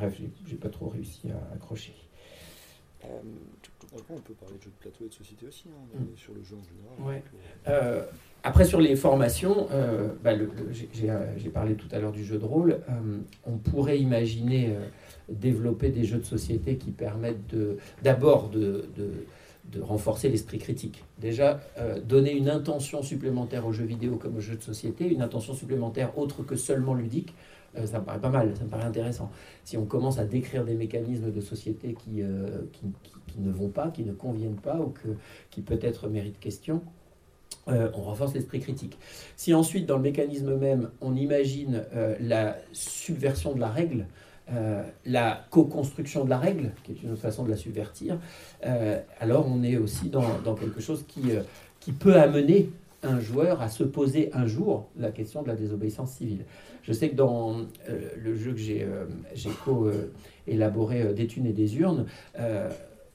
Bref, 0.00 0.20
j'ai- 0.48 0.56
pas 0.56 0.68
trop 0.68 0.88
réussi 0.88 1.22
à 1.30 1.54
accrocher. 1.54 1.94
Après, 3.02 4.14
on 4.14 4.18
peut 4.20 4.34
parler 4.34 4.56
de 4.56 4.62
jeux 4.62 4.70
de 4.70 4.80
plateau 4.80 5.04
et 5.04 5.08
de 5.08 5.14
société 5.14 5.46
aussi, 5.46 5.64
hein, 5.68 5.98
Mm. 5.98 6.16
sur 6.16 6.32
le 6.34 6.42
jeu 6.42 6.54
en 6.56 6.62
général. 6.64 7.14
Ouais. 7.16 7.22
euh, 7.68 8.02
après, 8.44 8.64
sur 8.64 8.80
les 8.80 8.94
formations, 8.94 9.66
euh, 9.72 10.08
bah, 10.22 10.32
le- 10.34 10.44
le- 10.46 10.72
j'ai- 10.72 10.88
j'ai 10.92 11.10
euh, 11.10 11.36
j'ai 11.38 11.48
parlé 11.50 11.74
tout 11.74 11.88
à 11.90 11.98
l'heure 11.98 12.12
du 12.12 12.24
jeu 12.24 12.38
de 12.38 12.44
rôle. 12.44 12.78
On 13.46 13.56
pourrait 13.56 13.98
imaginer 13.98 14.76
développer 15.28 15.88
des 15.90 16.04
jeux 16.04 16.18
de 16.18 16.24
société 16.24 16.76
qui 16.76 16.90
permettent 16.90 17.54
d'abord 18.02 18.48
de, 18.50 18.84
de- 18.96 19.26
de 19.72 19.80
renforcer 19.80 20.28
l'esprit 20.28 20.58
critique. 20.58 21.04
Déjà, 21.18 21.60
donner 22.06 22.32
une 22.32 22.48
intention 22.48 23.02
supplémentaire 23.02 23.66
aux 23.66 23.72
jeux 23.72 23.84
vidéo 23.84 24.16
comme 24.16 24.36
aux 24.36 24.40
jeux 24.40 24.56
de 24.56 24.62
société, 24.62 25.08
une 25.12 25.22
intention 25.22 25.54
supplémentaire 25.54 26.16
autre 26.18 26.42
que 26.42 26.56
seulement 26.56 26.94
ludique, 26.94 27.34
ça 27.84 28.00
me 28.00 28.04
paraît 28.04 28.20
pas 28.20 28.30
mal, 28.30 28.52
ça 28.56 28.64
me 28.64 28.68
paraît 28.68 28.84
intéressant. 28.84 29.30
Si 29.64 29.76
on 29.76 29.84
commence 29.84 30.18
à 30.18 30.24
décrire 30.24 30.64
des 30.64 30.74
mécanismes 30.74 31.30
de 31.30 31.40
société 31.40 31.94
qui, 31.94 32.22
euh, 32.22 32.62
qui, 32.72 33.38
ne 33.38 33.50
vont 33.50 33.68
pas, 33.68 33.88
qui 33.88 34.02
ne 34.02 34.12
conviennent 34.12 34.56
pas 34.56 34.76
ou 34.76 34.88
que, 34.88 35.08
qui 35.50 35.62
peut-être 35.62 36.08
méritent 36.08 36.40
question, 36.40 36.82
euh, 37.68 37.90
on 37.94 38.02
renforce 38.02 38.34
l'esprit 38.34 38.60
critique. 38.60 38.98
Si 39.36 39.54
ensuite, 39.54 39.86
dans 39.86 39.96
le 39.96 40.02
mécanisme 40.02 40.56
même, 40.56 40.90
on 41.00 41.14
imagine 41.14 41.84
euh, 41.94 42.16
la 42.20 42.56
subversion 42.72 43.54
de 43.54 43.60
la 43.60 43.68
règle, 43.68 44.06
euh, 44.52 44.82
la 45.06 45.44
co-construction 45.50 46.24
de 46.24 46.30
la 46.30 46.38
règle, 46.38 46.72
qui 46.82 46.90
est 46.90 47.02
une 47.04 47.12
autre 47.12 47.20
façon 47.20 47.44
de 47.44 47.50
la 47.50 47.56
subvertir, 47.56 48.18
euh, 48.66 48.98
alors 49.20 49.46
on 49.46 49.62
est 49.62 49.76
aussi 49.76 50.08
dans, 50.08 50.40
dans 50.44 50.56
quelque 50.56 50.80
chose 50.80 51.04
qui, 51.06 51.30
euh, 51.30 51.42
qui 51.78 51.92
peut 51.92 52.16
amener 52.16 52.68
un 53.04 53.20
joueur 53.20 53.62
à 53.62 53.68
se 53.68 53.84
poser 53.84 54.30
un 54.32 54.46
jour 54.46 54.88
la 54.98 55.12
question 55.12 55.42
de 55.42 55.48
la 55.48 55.54
désobéissance 55.54 56.12
civile. 56.12 56.44
Je 56.82 56.92
sais 56.92 57.10
que 57.10 57.14
dans 57.14 57.56
euh, 57.88 58.10
le 58.22 58.34
jeu 58.36 58.52
que 58.52 58.58
j'ai 58.58 58.82
euh, 58.82 59.06
co-élaboré 59.64 61.02
euh, 61.02 61.12
des 61.12 61.26
thunes 61.26 61.46
et 61.46 61.52
des 61.52 61.76
urnes, 61.78 62.06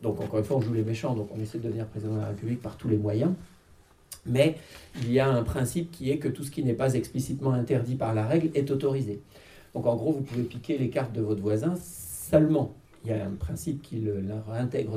donc 0.02 0.22
encore 0.22 0.40
une 0.40 0.46
fois 0.46 0.58
on 0.58 0.62
joue 0.62 0.74
les 0.74 0.84
méchants, 0.84 1.16
donc 1.16 1.30
on 1.36 1.40
essaie 1.40 1.58
de 1.58 1.64
devenir 1.64 1.88
président 1.88 2.16
de 2.16 2.20
la 2.20 2.28
République 2.28 2.62
par 2.62 2.78
tous 2.78 2.88
les 2.88 2.98
moyens, 2.98 3.32
mais 4.26 4.56
il 5.02 5.12
y 5.12 5.20
a 5.20 5.28
un 5.28 5.44
principe 5.44 5.92
qui 5.92 6.12
est 6.12 6.18
que 6.18 6.28
tout 6.28 6.44
ce 6.44 6.52
qui 6.52 6.64
n'est 6.64 6.74
pas 6.74 6.94
explicitement 6.94 7.52
interdit 7.52 7.96
par 7.96 8.14
la 8.14 8.26
règle 8.26 8.50
est 8.54 8.70
autorisé. 8.72 9.22
Donc 9.74 9.88
en 9.88 9.96
gros, 9.96 10.12
vous 10.14 10.22
pouvez 10.22 10.44
piquer 10.44 10.78
les 10.78 10.90
cartes 10.90 11.14
de 11.14 11.22
votre 11.22 11.42
voisin 11.42 11.76
seulement. 11.76 12.74
Il 13.04 13.12
y 13.12 13.14
a 13.14 13.24
un 13.24 13.36
principe 13.36 13.84
qui 13.84 13.98
le, 13.98 14.20
la, 14.20 14.36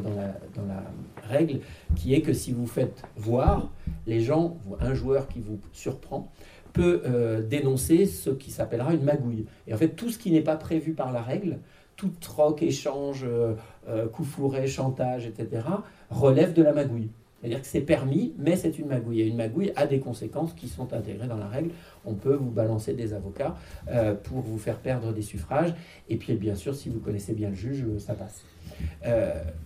dans 0.00 0.66
la 0.66 0.82
règle, 1.28 1.60
qui 1.94 2.14
est 2.14 2.22
que 2.22 2.32
si 2.32 2.52
vous 2.52 2.66
faites 2.66 3.02
voir, 3.16 3.70
les 4.06 4.20
gens, 4.22 4.56
un 4.80 4.94
joueur 4.94 5.28
qui 5.28 5.40
vous 5.40 5.58
surprend, 5.74 6.32
peut 6.78 7.02
euh, 7.06 7.42
dénoncer 7.42 8.06
ce 8.06 8.30
qui 8.30 8.52
s'appellera 8.52 8.94
une 8.94 9.02
magouille. 9.02 9.46
Et 9.66 9.74
en 9.74 9.76
fait, 9.76 9.88
tout 9.88 10.10
ce 10.10 10.18
qui 10.18 10.30
n'est 10.30 10.42
pas 10.42 10.54
prévu 10.54 10.92
par 10.92 11.10
la 11.10 11.22
règle, 11.22 11.58
tout 11.96 12.12
troc, 12.20 12.62
échange, 12.62 13.24
euh, 13.24 13.54
euh, 13.88 14.06
coup 14.06 14.22
fourré, 14.22 14.68
chantage, 14.68 15.26
etc., 15.26 15.62
relève 16.08 16.52
de 16.52 16.62
la 16.62 16.72
magouille. 16.72 17.08
C'est-à-dire 17.40 17.60
que 17.62 17.66
c'est 17.66 17.80
permis, 17.80 18.32
mais 18.38 18.54
c'est 18.54 18.78
une 18.78 18.86
magouille. 18.86 19.22
Et 19.22 19.26
une 19.26 19.36
magouille 19.36 19.72
a 19.74 19.88
des 19.88 19.98
conséquences 19.98 20.52
qui 20.52 20.68
sont 20.68 20.92
intégrées 20.92 21.26
dans 21.26 21.36
la 21.36 21.48
règle. 21.48 21.70
On 22.04 22.14
peut 22.14 22.34
vous 22.34 22.50
balancer 22.50 22.94
des 22.94 23.12
avocats 23.12 23.56
euh, 23.90 24.14
pour 24.14 24.38
vous 24.38 24.58
faire 24.58 24.78
perdre 24.78 25.12
des 25.12 25.22
suffrages. 25.22 25.74
Et 26.08 26.16
puis, 26.16 26.34
bien 26.34 26.54
sûr, 26.54 26.76
si 26.76 26.88
vous 26.90 27.00
connaissez 27.00 27.32
bien 27.32 27.48
le 27.48 27.56
juge, 27.56 27.84
ça 27.98 28.14
passe. 28.14 28.44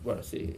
Voilà, 0.02 0.22
c'est 0.22 0.56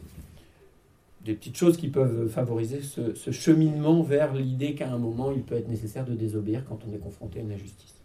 des 1.25 1.33
petites 1.33 1.57
choses 1.57 1.75
qui 1.77 1.87
peuvent 1.89 2.27
favoriser 2.27 2.81
ce, 2.81 3.15
ce 3.15 3.31
cheminement 3.31 4.03
vers 4.03 4.33
l'idée 4.33 4.75
qu'à 4.75 4.91
un 4.91 4.97
moment, 4.99 5.31
il 5.31 5.41
peut 5.41 5.55
être 5.55 5.67
nécessaire 5.67 6.05
de 6.05 6.13
désobéir 6.13 6.63
quand 6.69 6.79
on 6.87 6.93
est 6.93 6.99
confronté 6.99 7.39
à 7.39 7.41
une 7.41 7.51
injustice. 7.51 7.95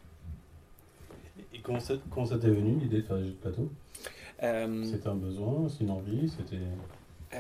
Et 1.55 1.59
comment 1.63 1.81
ça, 1.81 1.95
comment 2.11 2.27
ça 2.27 2.39
t'est 2.39 2.49
venu 2.49 2.79
l'idée 2.81 2.99
de 3.03 3.07
faire 3.07 3.19
des 3.19 3.25
jeux 3.25 3.31
de 3.33 3.37
plateau? 3.37 3.71
Euh, 4.43 4.85
C'était 4.85 5.09
un 5.09 5.15
besoin, 5.17 5.69
c'est 5.69 5.85
une 5.85 5.91
envie, 5.91 6.31
c'était. 6.31 6.57
Euh, 7.35 7.39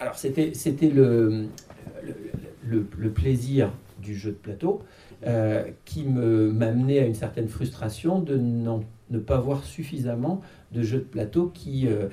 alors 0.00 0.16
c'était 0.16 0.52
c'était 0.54 0.88
le, 0.90 1.46
le, 2.02 2.14
le- 2.66 2.86
le 2.96 3.10
plaisir 3.10 3.70
du 4.02 4.16
jeu 4.16 4.30
de 4.30 4.36
plateau 4.36 4.82
euh, 5.26 5.64
qui 5.84 6.04
me 6.04 6.50
m'amenait 6.50 6.98
à 7.00 7.04
une 7.06 7.14
certaine 7.14 7.48
frustration 7.48 8.20
de 8.20 8.36
n'en- 8.36 8.82
ne 9.10 9.18
pas 9.18 9.38
voir 9.38 9.62
suffisamment 9.64 10.40
de 10.72 10.82
jeux 10.82 10.98
de 10.98 11.04
plateau 11.04 11.48
qui, 11.54 11.86
euh, 11.86 12.08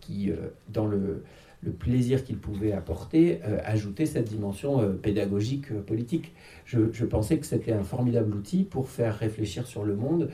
qui 0.00 0.30
euh, 0.30 0.36
dans 0.68 0.86
le, 0.86 1.24
le 1.62 1.72
plaisir 1.72 2.24
qu'il 2.24 2.38
pouvait 2.38 2.72
apporter, 2.72 3.40
euh, 3.44 3.58
ajoutait 3.64 4.06
cette 4.06 4.28
dimension 4.28 4.80
euh, 4.80 4.92
pédagogique 4.92 5.70
euh, 5.72 5.82
politique. 5.82 6.32
Je, 6.64 7.04
pensais 7.04 7.38
que 7.38 7.46
c'était 7.46 7.72
un 7.72 7.82
formidable 7.82 8.34
outil 8.34 8.62
pour 8.62 8.88
faire 8.88 9.18
réfléchir 9.18 9.66
sur 9.66 9.82
le 9.82 9.96
monde, 9.96 10.30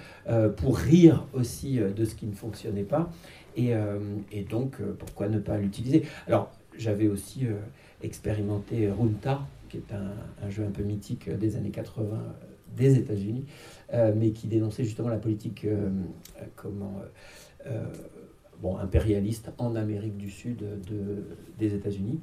pour 0.59 0.77
rire 0.77 1.27
aussi 1.33 1.79
de 1.79 2.05
ce 2.05 2.15
qui 2.15 2.27
ne 2.27 2.35
fonctionnait 2.35 2.83
pas. 2.83 3.11
Et, 3.57 3.73
donc, 4.51 4.77
pourquoi 4.99 5.31
ne 5.31 5.39
pas 5.39 5.57
l'utiliser? 5.57 6.03
Alors, 6.27 6.53
j'avais 6.77 7.09
aussi 7.09 7.47
expérimenté 8.03 8.91
Runta, 8.91 9.47
qui 9.71 9.79
est 9.79 9.95
un, 9.95 10.47
un 10.47 10.51
jeu 10.51 10.65
un 10.65 10.71
peu 10.71 10.83
mythique 10.83 11.31
des 11.31 11.57
années 11.57 11.71
80 11.71 12.07
euh, 12.13 12.19
des 12.77 12.99
États-Unis, 12.99 13.47
mais 14.17 14.33
qui 14.33 14.49
dénonçait 14.49 14.85
justement 14.85 15.09
la 15.09 15.17
politique 15.17 15.67
comment, 16.57 17.01
bon, 18.63 18.77
impérialiste 18.79 19.51
en 19.59 19.75
Amérique 19.77 20.17
du 20.17 20.31
Sud 20.31 20.59
de, 20.59 21.25
des 21.59 21.75
États-Unis. 21.75 22.21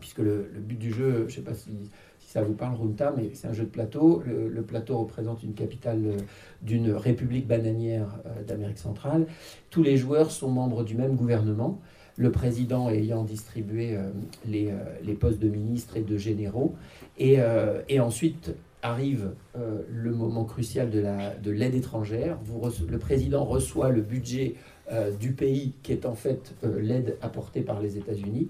Puisque 0.00 0.18
le, 0.18 0.48
but 0.58 0.78
du 0.78 0.92
jeu, 0.92 1.20
je 1.20 1.22
ne 1.24 1.28
sais 1.30 1.40
pas 1.42 1.54
si, 1.54 1.70
ça 2.18 2.42
vous 2.42 2.54
parle, 2.54 2.74
Runta, 2.74 3.14
mais 3.16 3.30
c'est 3.34 3.46
un 3.46 3.52
jeu 3.52 3.62
de 3.64 3.68
plateau. 3.68 4.22
Le, 4.26 4.62
plateau 4.62 4.98
représente 4.98 5.42
une 5.44 5.54
capitale 5.54 6.00
euh, 6.04 6.16
d'une 6.62 6.90
république 6.90 7.46
bananière 7.46 8.18
euh, 8.26 8.42
d'Amérique 8.42 8.78
centrale. 8.78 9.26
Tous 9.70 9.82
les 9.84 9.96
joueurs 9.96 10.32
sont 10.32 10.50
membres 10.50 10.82
du 10.82 10.96
même 10.96 11.14
gouvernement, 11.14 11.80
le 12.16 12.32
président 12.32 12.90
ayant 12.90 13.22
distribué 13.22 13.96
euh, 13.96 14.10
les, 14.46 14.70
euh, 14.70 14.74
les 15.04 15.14
postes 15.14 15.38
de 15.38 15.48
ministres 15.48 15.96
et 15.96 16.02
de 16.02 16.16
généraux. 16.16 16.74
Et, 17.18 17.36
euh, 17.38 17.80
et 17.88 18.00
ensuite 18.00 18.52
arrive 18.82 19.30
euh, 19.56 19.82
le 19.90 20.12
moment 20.12 20.44
crucial 20.44 20.90
de 20.90 20.98
la- 21.00 21.34
de 21.36 21.50
l'aide 21.50 21.74
étrangère. 21.74 22.38
Vous 22.44 22.60
le 22.88 22.98
président 22.98 23.44
reçoit 23.44 23.90
le 23.90 24.02
budget 24.02 24.56
euh, 24.92 25.10
du 25.12 25.32
pays 25.32 25.72
qui 25.82 25.92
est 25.92 26.04
en 26.04 26.14
fait 26.14 26.52
euh, 26.62 26.78
l'aide 26.78 27.16
apportée 27.22 27.62
par 27.62 27.80
les 27.80 27.96
États-Unis. 27.96 28.48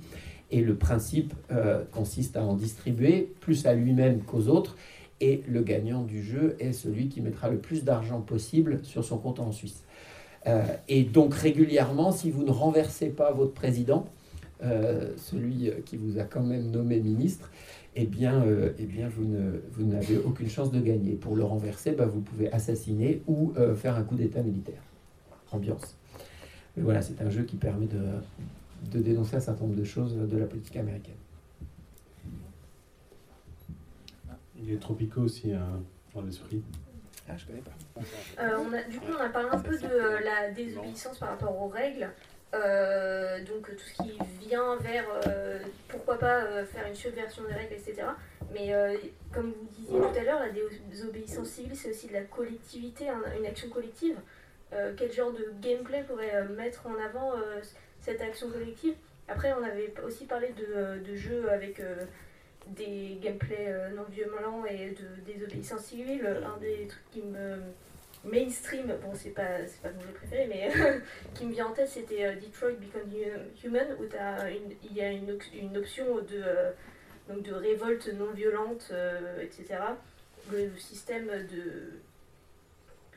Et 0.51 0.61
le 0.61 0.75
principe 0.75 1.33
euh, 1.53 1.85
consiste 1.93 2.37
à 2.37 2.45
en 2.45 2.55
distribuer 2.55 3.33
plus 3.41 3.67
à 3.67 3.75
lui-même 3.75 4.21
qu'aux 4.23 4.49
autres. 4.49 4.77
Et 5.21 5.43
le 5.47 5.63
gagnant 5.63 6.03
du 6.03 6.25
jeu 6.25 6.57
est 6.59 6.73
celui 6.73 7.09
qui 7.09 7.21
mettra 7.21 7.49
le 7.49 7.59
plus 7.59 7.85
d'argent 7.85 8.21
possible 8.21 8.81
sur 8.83 9.05
son 9.05 9.19
compte 9.19 9.39
en 9.39 9.53
Suisse. 9.53 9.85
Et 10.89 11.05
donc 11.05 11.33
régulièrement, 11.33 12.13
si 12.13 12.31
vous 12.31 12.43
ne 12.43 12.51
renversez 12.51 13.09
pas 13.09 13.33
votre 13.33 13.55
président, 13.55 14.07
celui 14.61 15.71
qui 15.87 15.97
vous 15.97 16.19
a 16.19 16.25
quand 16.25 16.43
même 16.43 16.71
nommé 16.71 17.01
ministre, 17.01 17.51
eh 17.95 18.05
bien, 18.05 18.45
eh 18.77 18.85
bien 18.85 19.09
vous, 19.09 19.25
ne, 19.25 19.63
vous 19.73 19.87
n'avez 19.87 20.19
aucune 20.19 20.51
chance 20.51 20.71
de 20.71 20.81
gagner. 20.81 21.13
Pour 21.13 21.37
le 21.37 21.45
renverser, 21.45 21.93
bah, 21.93 22.07
vous 22.07 22.21
pouvez 22.21 22.53
assassiner 22.53 23.23
ou 23.27 23.55
faire 23.77 23.97
un 23.97 24.03
coup 24.03 24.17
d'État 24.17 24.43
militaire. 24.43 24.83
Ambiance. 25.53 25.97
Mais 26.77 26.83
voilà, 26.83 27.03
c'est 27.03 27.21
un 27.23 27.31
jeu 27.31 27.43
qui 27.45 27.57
permet 27.57 27.87
de, 27.87 28.03
de 28.91 28.99
dénoncer 29.01 29.37
un 29.37 29.41
certain 29.41 29.63
nombre 29.65 29.77
de 29.77 29.85
choses 29.85 30.17
de 30.17 30.37
la 30.37 30.47
politique 30.47 30.77
américaine. 30.77 31.15
Il 34.61 34.73
est 34.73 34.79
tropico 34.81 35.21
aussi 35.21 35.53
hein, 35.53 35.81
dans 36.15 36.23
l'esprit. 36.23 36.63
Ah, 37.29 37.37
je 37.37 37.47
connais 37.47 37.61
pas. 37.61 37.73
Euh, 38.43 38.59
on 38.59 38.73
a, 38.73 38.83
du 38.85 38.99
coup, 38.99 39.13
on 39.19 39.23
a 39.23 39.29
parlé 39.29 39.49
un 39.51 39.59
peu 39.59 39.79
de 39.79 39.87
euh, 39.87 40.21
la 40.21 40.51
désobéissance 40.51 41.19
par 41.19 41.31
rapport 41.31 41.61
aux 41.61 41.69
règles. 41.69 42.09
Euh, 42.55 43.45
donc 43.45 43.69
tout 43.69 43.83
ce 43.85 44.03
qui 44.03 44.17
vient 44.47 44.77
vers 44.77 45.05
euh, 45.27 45.59
pourquoi 45.89 46.19
pas 46.19 46.45
euh, 46.45 46.65
faire 46.65 46.87
une 46.87 46.95
subversion 46.95 47.43
des 47.49 47.55
règles, 47.55 47.75
etc. 47.75 48.03
Mais 48.53 48.73
euh, 48.73 48.97
comme 49.33 49.53
vous 49.53 49.69
disiez 49.77 49.99
tout 49.99 50.19
à 50.19 50.23
l'heure, 50.23 50.41
la 50.41 50.51
désobéissance 50.91 51.49
civile, 51.49 51.75
c'est 51.75 51.91
aussi 51.91 52.07
de 52.07 52.13
la 52.13 52.23
collectivité, 52.23 53.09
hein, 53.09 53.21
une 53.37 53.47
action 53.47 53.69
collective. 53.69 54.17
Euh, 54.75 54.93
quel 54.97 55.13
genre 55.13 55.33
de 55.33 55.53
gameplay 55.61 56.03
pourrait 56.03 56.35
euh, 56.35 56.49
mettre 56.49 56.87
en 56.87 56.95
avant 56.99 57.35
euh, 57.35 57.61
cette 58.01 58.21
action 58.21 58.51
collective 58.51 58.95
Après, 59.29 59.53
on 59.53 59.63
avait 59.63 59.93
aussi 60.05 60.25
parlé 60.25 60.53
de, 60.53 61.15
jeux 61.15 61.49
avec 61.51 61.81
des 62.69 63.19
gameplays 63.23 63.73
non 63.95 64.05
violents 64.11 64.65
et 64.67 64.91
de 64.91 65.33
désobéissance 65.33 65.83
civile. 65.83 66.27
Un 66.27 66.59
des 66.61 66.87
trucs 66.89 67.11
qui 67.13 67.23
me 67.23 67.57
mainstream, 68.25 68.87
bon 69.03 69.13
c'est 69.15 69.31
pas, 69.31 69.59
pas 69.83 69.91
mon 69.91 70.01
jeu 70.01 70.13
préféré, 70.15 70.47
mais 70.49 70.71
qui 71.35 71.47
me 71.47 71.53
vient 71.53 71.67
en 71.67 71.73
tête 71.73 71.89
c'était 71.89 72.35
Detroit 72.37 72.73
Become 72.73 73.11
Hu- 73.13 73.67
Human, 73.67 73.87
où 73.99 74.05
il 74.83 74.97
y 74.97 75.01
a 75.01 75.11
une, 75.11 75.77
option 75.77 76.17
de, 76.17 76.43
donc 77.29 77.43
de 77.43 77.53
révolte 77.55 78.13
non 78.15 78.33
violente, 78.33 78.93
etc. 79.41 79.79
Le 80.53 80.71
système 80.79 81.27
de 81.27 81.93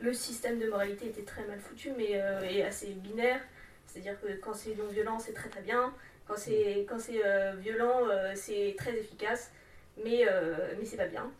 le 0.01 0.13
système 0.13 0.59
de 0.59 0.67
moralité 0.69 1.07
était 1.07 1.23
très 1.23 1.45
mal 1.47 1.59
foutu, 1.59 1.91
mais 1.97 2.11
euh, 2.21 2.41
est 2.41 2.63
assez 2.63 2.87
binaire. 2.93 3.41
C'est-à-dire 3.87 4.19
que 4.21 4.27
quand 4.41 4.53
c'est 4.53 4.75
non 4.75 4.87
violent, 4.87 5.17
c'est 5.19 5.33
très 5.33 5.49
très 5.49 5.61
bien. 5.61 5.93
Quand 6.27 6.37
c'est 6.37 6.85
quand 6.89 6.99
c'est 6.99 7.25
euh, 7.25 7.53
violent, 7.57 8.07
euh, 8.09 8.33
c'est 8.35 8.75
très 8.77 8.95
efficace, 8.97 9.51
mais 10.03 10.27
euh, 10.27 10.55
mais 10.77 10.85
c'est 10.85 10.97
pas 10.97 11.07
bien. 11.07 11.31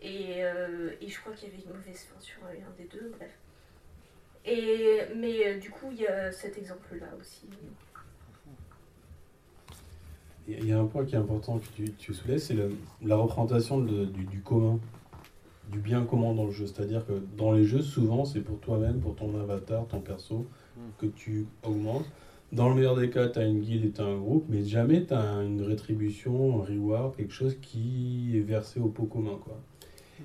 Et, 0.00 0.44
euh, 0.44 0.90
et 1.00 1.08
je 1.08 1.20
crois 1.20 1.32
qu'il 1.32 1.48
y 1.48 1.52
avait 1.52 1.62
une 1.62 1.70
mauvaise 1.72 2.02
fin 2.04 2.20
sur 2.20 2.38
euh, 2.44 2.52
un 2.52 2.80
des 2.80 2.88
deux, 2.88 3.10
bref. 3.16 3.30
Et, 4.44 5.00
mais 5.16 5.46
euh, 5.46 5.58
du 5.58 5.70
coup, 5.70 5.88
il 5.90 6.00
y 6.00 6.06
a 6.06 6.30
cet 6.30 6.56
exemple-là 6.56 7.06
aussi. 7.20 7.46
il 10.46 10.64
y 10.66 10.72
a 10.72 10.78
un 10.78 10.86
point 10.86 11.04
qui 11.04 11.14
est 11.14 11.18
important 11.18 11.58
que 11.58 11.66
tu, 11.76 11.92
tu 11.94 12.14
soulèves, 12.14 12.38
c'est 12.38 12.56
la 13.02 13.16
représentation 13.16 13.78
de- 13.80 14.06
du, 14.06 14.24
du 14.24 14.40
commun, 14.40 14.78
du 15.70 15.78
bien 15.78 16.04
commun 16.04 16.34
dans 16.34 16.46
le 16.46 16.50
jeu. 16.50 16.66
C'est-à-dire 16.66 17.06
que 17.06 17.12
dans 17.36 17.52
les 17.52 17.64
jeux, 17.64 17.82
souvent, 17.82 18.24
c'est 18.24 18.40
pour 18.40 18.58
toi-même, 18.58 19.00
pour 19.00 19.14
ton 19.14 19.38
avatar, 19.38 19.86
ton 19.86 20.00
perso, 20.00 20.46
que 20.98 21.06
tu 21.06 21.46
augmentes. 21.64 22.06
Dans 22.52 22.68
le 22.68 22.74
meilleur 22.74 22.96
des 22.96 23.10
cas, 23.10 23.28
tu 23.28 23.38
as 23.38 23.44
une 23.44 23.60
guilde 23.60 23.84
et 23.84 23.90
tu 23.90 24.00
as 24.00 24.04
un 24.04 24.16
groupe, 24.16 24.46
mais 24.48 24.64
jamais 24.64 25.04
tu 25.04 25.12
as 25.12 25.42
une 25.42 25.60
rétribution, 25.62 26.62
un 26.62 26.64
reward, 26.64 27.14
quelque 27.14 27.32
chose 27.32 27.56
qui 27.60 28.32
est 28.34 28.40
versé 28.40 28.80
au 28.80 28.88
pot 28.88 29.04
commun. 29.04 29.38
Quoi. 29.42 29.60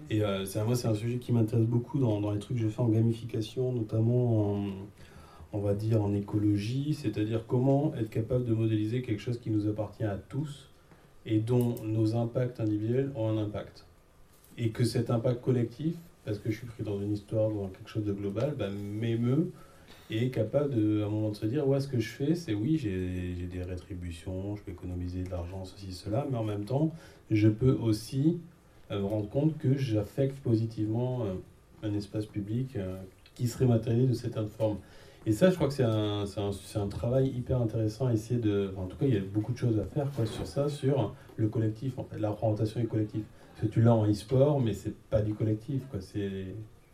Et 0.09 0.23
euh, 0.23 0.45
c'est, 0.45 0.63
moi, 0.63 0.75
c'est 0.75 0.87
un 0.87 0.93
sujet 0.93 1.17
qui 1.17 1.33
m'intéresse 1.33 1.65
beaucoup 1.65 1.99
dans, 1.99 2.21
dans 2.21 2.31
les 2.31 2.39
trucs 2.39 2.57
que 2.57 2.63
je 2.63 2.69
fais 2.69 2.81
en 2.81 2.87
gamification, 2.87 3.73
notamment 3.73 4.53
en, 4.53 4.67
on 5.51 5.59
va 5.59 5.73
dire 5.73 6.01
en 6.01 6.13
écologie, 6.13 6.93
c'est-à-dire 6.93 7.45
comment 7.45 7.93
être 7.95 8.09
capable 8.09 8.45
de 8.45 8.53
modéliser 8.53 9.01
quelque 9.01 9.21
chose 9.21 9.39
qui 9.39 9.51
nous 9.51 9.67
appartient 9.67 10.03
à 10.03 10.17
tous 10.17 10.69
et 11.25 11.39
dont 11.39 11.75
nos 11.83 12.15
impacts 12.15 12.59
individuels 12.59 13.11
ont 13.15 13.29
un 13.29 13.37
impact. 13.37 13.85
Et 14.57 14.69
que 14.69 14.83
cet 14.83 15.09
impact 15.09 15.41
collectif, 15.41 15.95
parce 16.25 16.37
que 16.39 16.51
je 16.51 16.57
suis 16.57 16.67
pris 16.67 16.83
dans 16.83 17.01
une 17.01 17.13
histoire, 17.13 17.49
dans 17.49 17.67
quelque 17.67 17.89
chose 17.89 18.05
de 18.05 18.13
global, 18.13 18.55
bah, 18.57 18.69
m'émeut 18.69 19.51
et 20.09 20.25
est 20.25 20.29
capable 20.29 20.75
de, 20.75 21.01
à 21.01 21.05
un 21.05 21.09
moment 21.09 21.29
de 21.29 21.35
se 21.35 21.45
dire, 21.45 21.67
ouais, 21.67 21.79
ce 21.79 21.87
que 21.87 21.99
je 21.99 22.09
fais, 22.09 22.35
c'est 22.35 22.53
oui, 22.53 22.77
j'ai 22.77 23.47
des 23.51 23.63
rétributions, 23.63 24.55
je 24.55 24.61
peux 24.61 24.71
économiser 24.71 25.23
de 25.23 25.29
l'argent, 25.29 25.65
ceci, 25.65 25.91
cela, 25.91 26.27
mais 26.29 26.37
en 26.37 26.43
même 26.43 26.65
temps, 26.65 26.91
je 27.31 27.47
peux 27.47 27.71
aussi 27.71 28.39
euh, 28.91 28.99
me 28.99 29.05
rendre 29.05 29.29
compte 29.29 29.57
que 29.57 29.75
j'affecte 29.77 30.37
positivement 30.39 31.25
euh, 31.25 31.87
un 31.87 31.93
espace 31.95 32.25
public 32.25 32.75
euh, 32.75 32.97
qui 33.33 33.47
serait 33.47 33.65
matérialisé 33.65 34.09
de 34.09 34.17
cette 34.17 34.49
forme. 34.49 34.77
Et 35.25 35.31
ça, 35.31 35.49
je 35.49 35.55
crois 35.55 35.67
que 35.67 35.73
c'est 35.73 35.83
un, 35.83 36.25
un, 36.25 36.51
un 36.75 36.87
travail 36.87 37.29
hyper 37.29 37.61
intéressant 37.61 38.07
à 38.07 38.13
essayer 38.13 38.39
de... 38.39 38.73
en 38.77 38.85
tout 38.87 38.97
cas, 38.97 39.05
il 39.05 39.13
y 39.13 39.17
a 39.17 39.21
beaucoup 39.21 39.53
de 39.53 39.57
choses 39.57 39.79
à 39.79 39.85
faire 39.85 40.11
quoi, 40.11 40.25
sur 40.25 40.45
ça, 40.45 40.67
sur 40.67 41.15
le 41.37 41.47
collectif, 41.47 41.97
en 41.97 42.03
fait. 42.03 42.19
La 42.19 42.29
représentation 42.29 42.81
est 42.81 42.85
collective. 42.85 43.23
Tu 43.71 43.81
l'as 43.81 43.93
en 43.93 44.07
e-sport, 44.09 44.59
mais 44.59 44.73
c'est 44.73 44.95
pas 45.09 45.21
du 45.21 45.33
collectif, 45.33 45.83
quoi. 45.89 45.99
C'est 46.01 46.47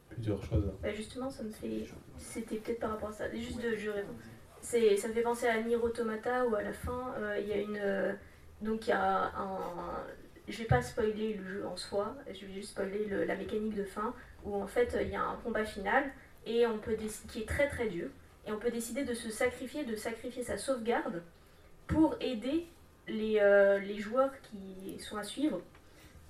plusieurs 0.09 0.43
choses. 0.43 0.72
Bah 0.82 0.93
justement, 0.93 1.30
ça 1.30 1.43
me 1.43 1.51
fait. 1.51 1.86
C'était 2.17 2.57
peut-être 2.57 2.80
par 2.80 2.91
rapport 2.91 3.09
à 3.09 3.13
ça. 3.13 3.34
Juste 3.34 3.61
de. 3.61 3.76
Je 3.76 3.89
réponds. 3.89 4.13
Ça 4.61 4.78
me 5.07 5.13
fait 5.13 5.22
penser 5.22 5.47
à 5.47 5.61
Nier 5.61 5.78
Automata 5.78 6.45
où 6.47 6.55
à 6.55 6.61
la 6.61 6.74
fin, 6.74 7.13
euh, 7.17 7.39
il 7.41 7.47
y 7.47 7.53
a 7.53 7.57
une. 7.57 7.78
euh, 7.82 8.13
donc 8.61 8.88
il 8.88 8.89
y 8.89 8.93
a 8.93 9.32
un. 9.38 10.03
Je 10.47 10.57
vais 10.57 10.65
pas 10.65 10.82
spoiler 10.82 11.36
le 11.36 11.43
jeu 11.47 11.65
en 11.67 11.78
soi, 11.78 12.15
je 12.34 12.45
vais 12.47 12.53
juste 12.53 12.72
spoiler 12.72 13.05
le- 13.05 13.24
la 13.24 13.36
mécanique 13.36 13.76
de 13.76 13.84
fin 13.84 14.15
où 14.43 14.55
en 14.55 14.65
fait 14.65 14.97
il 14.99 15.09
y 15.09 15.15
a 15.15 15.22
un 15.24 15.36
combat 15.43 15.63
final 15.63 16.03
et 16.47 16.65
on 16.65 16.80
peut 16.80 16.95
déc- 16.95 17.28
qui 17.28 17.41
est 17.41 17.47
très 17.47 17.67
très 17.67 17.88
dur 17.88 18.07
et 18.47 18.51
on 18.51 18.57
peut 18.57 18.72
décider 18.72 19.05
de 19.05 19.13
se 19.13 19.30
sacrifier, 19.30 19.86
de 19.86 19.95
sacrifier 19.95 20.41
sa 20.41 20.57
sauvegarde 20.57 21.22
pour 21.86 22.15
aider 22.20 22.65
les, 23.07 23.38
euh, 23.39 23.78
les 23.78 23.99
joueurs 23.99 24.32
qui 24.41 24.99
sont 24.99 25.17
à 25.17 25.24
suivre. 25.24 25.61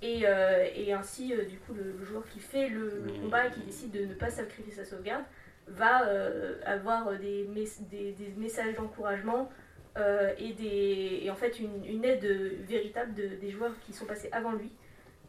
Et, 0.02 0.22
euh, 0.26 0.66
et 0.74 0.92
ainsi, 0.94 1.34
euh, 1.34 1.44
du 1.44 1.58
coup, 1.58 1.74
le, 1.74 1.92
le 1.98 2.04
joueur 2.04 2.26
qui 2.28 2.38
fait 2.40 2.68
le, 2.68 3.02
le 3.04 3.12
combat 3.20 3.46
et 3.46 3.50
qui 3.50 3.60
décide 3.60 3.90
de 3.90 4.06
ne 4.06 4.14
pas 4.14 4.30
sacrifier 4.30 4.72
sa 4.72 4.84
sauvegarde 4.84 5.24
va 5.68 6.08
euh, 6.08 6.58
avoir 6.64 7.18
des, 7.18 7.44
mes- 7.48 7.68
des, 7.90 8.12
des 8.12 8.28
messages 8.38 8.74
d'encouragement 8.74 9.50
euh, 9.98 10.32
et, 10.38 10.52
des, 10.54 11.20
et 11.22 11.30
en 11.30 11.34
fait 11.34 11.58
une, 11.60 11.84
une 11.84 12.04
aide 12.04 12.24
véritable 12.66 13.12
de- 13.14 13.36
des 13.36 13.50
joueurs 13.50 13.74
qui 13.84 13.92
sont 13.92 14.06
passés 14.06 14.30
avant 14.32 14.52
lui 14.52 14.70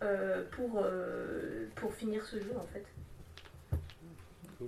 euh, 0.03 0.43
pour, 0.51 0.80
euh, 0.84 1.67
pour 1.76 1.93
finir 1.93 2.24
ce 2.26 2.39
jeu 2.39 2.53
en 2.57 2.65
fait. 2.67 2.86
Euh, 4.61 4.65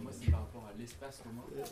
moi, 0.00 0.10
c'est 0.12 0.30
par 0.30 0.40
rapport 0.40 0.66
à 0.66 0.72
l'espace 0.78 1.22
commun. 1.22 1.42
Il 1.54 1.60
a 1.60 1.64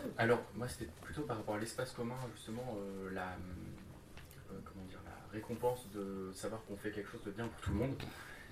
vu 0.00 0.07
Alors, 0.18 0.42
moi, 0.56 0.66
c'était 0.66 0.90
plutôt 1.00 1.22
par 1.22 1.36
rapport 1.36 1.54
à 1.54 1.58
l'espace 1.60 1.92
commun, 1.92 2.16
justement, 2.34 2.76
euh, 2.76 3.10
la, 3.12 3.28
euh, 4.50 4.58
comment 4.64 4.84
dire, 4.86 4.98
la 5.04 5.32
récompense 5.32 5.88
de 5.94 6.32
savoir 6.34 6.60
qu'on 6.64 6.76
fait 6.76 6.90
quelque 6.90 7.08
chose 7.08 7.22
de 7.24 7.30
bien 7.30 7.46
pour 7.46 7.60
tout 7.60 7.70
le 7.70 7.76
monde. 7.76 7.94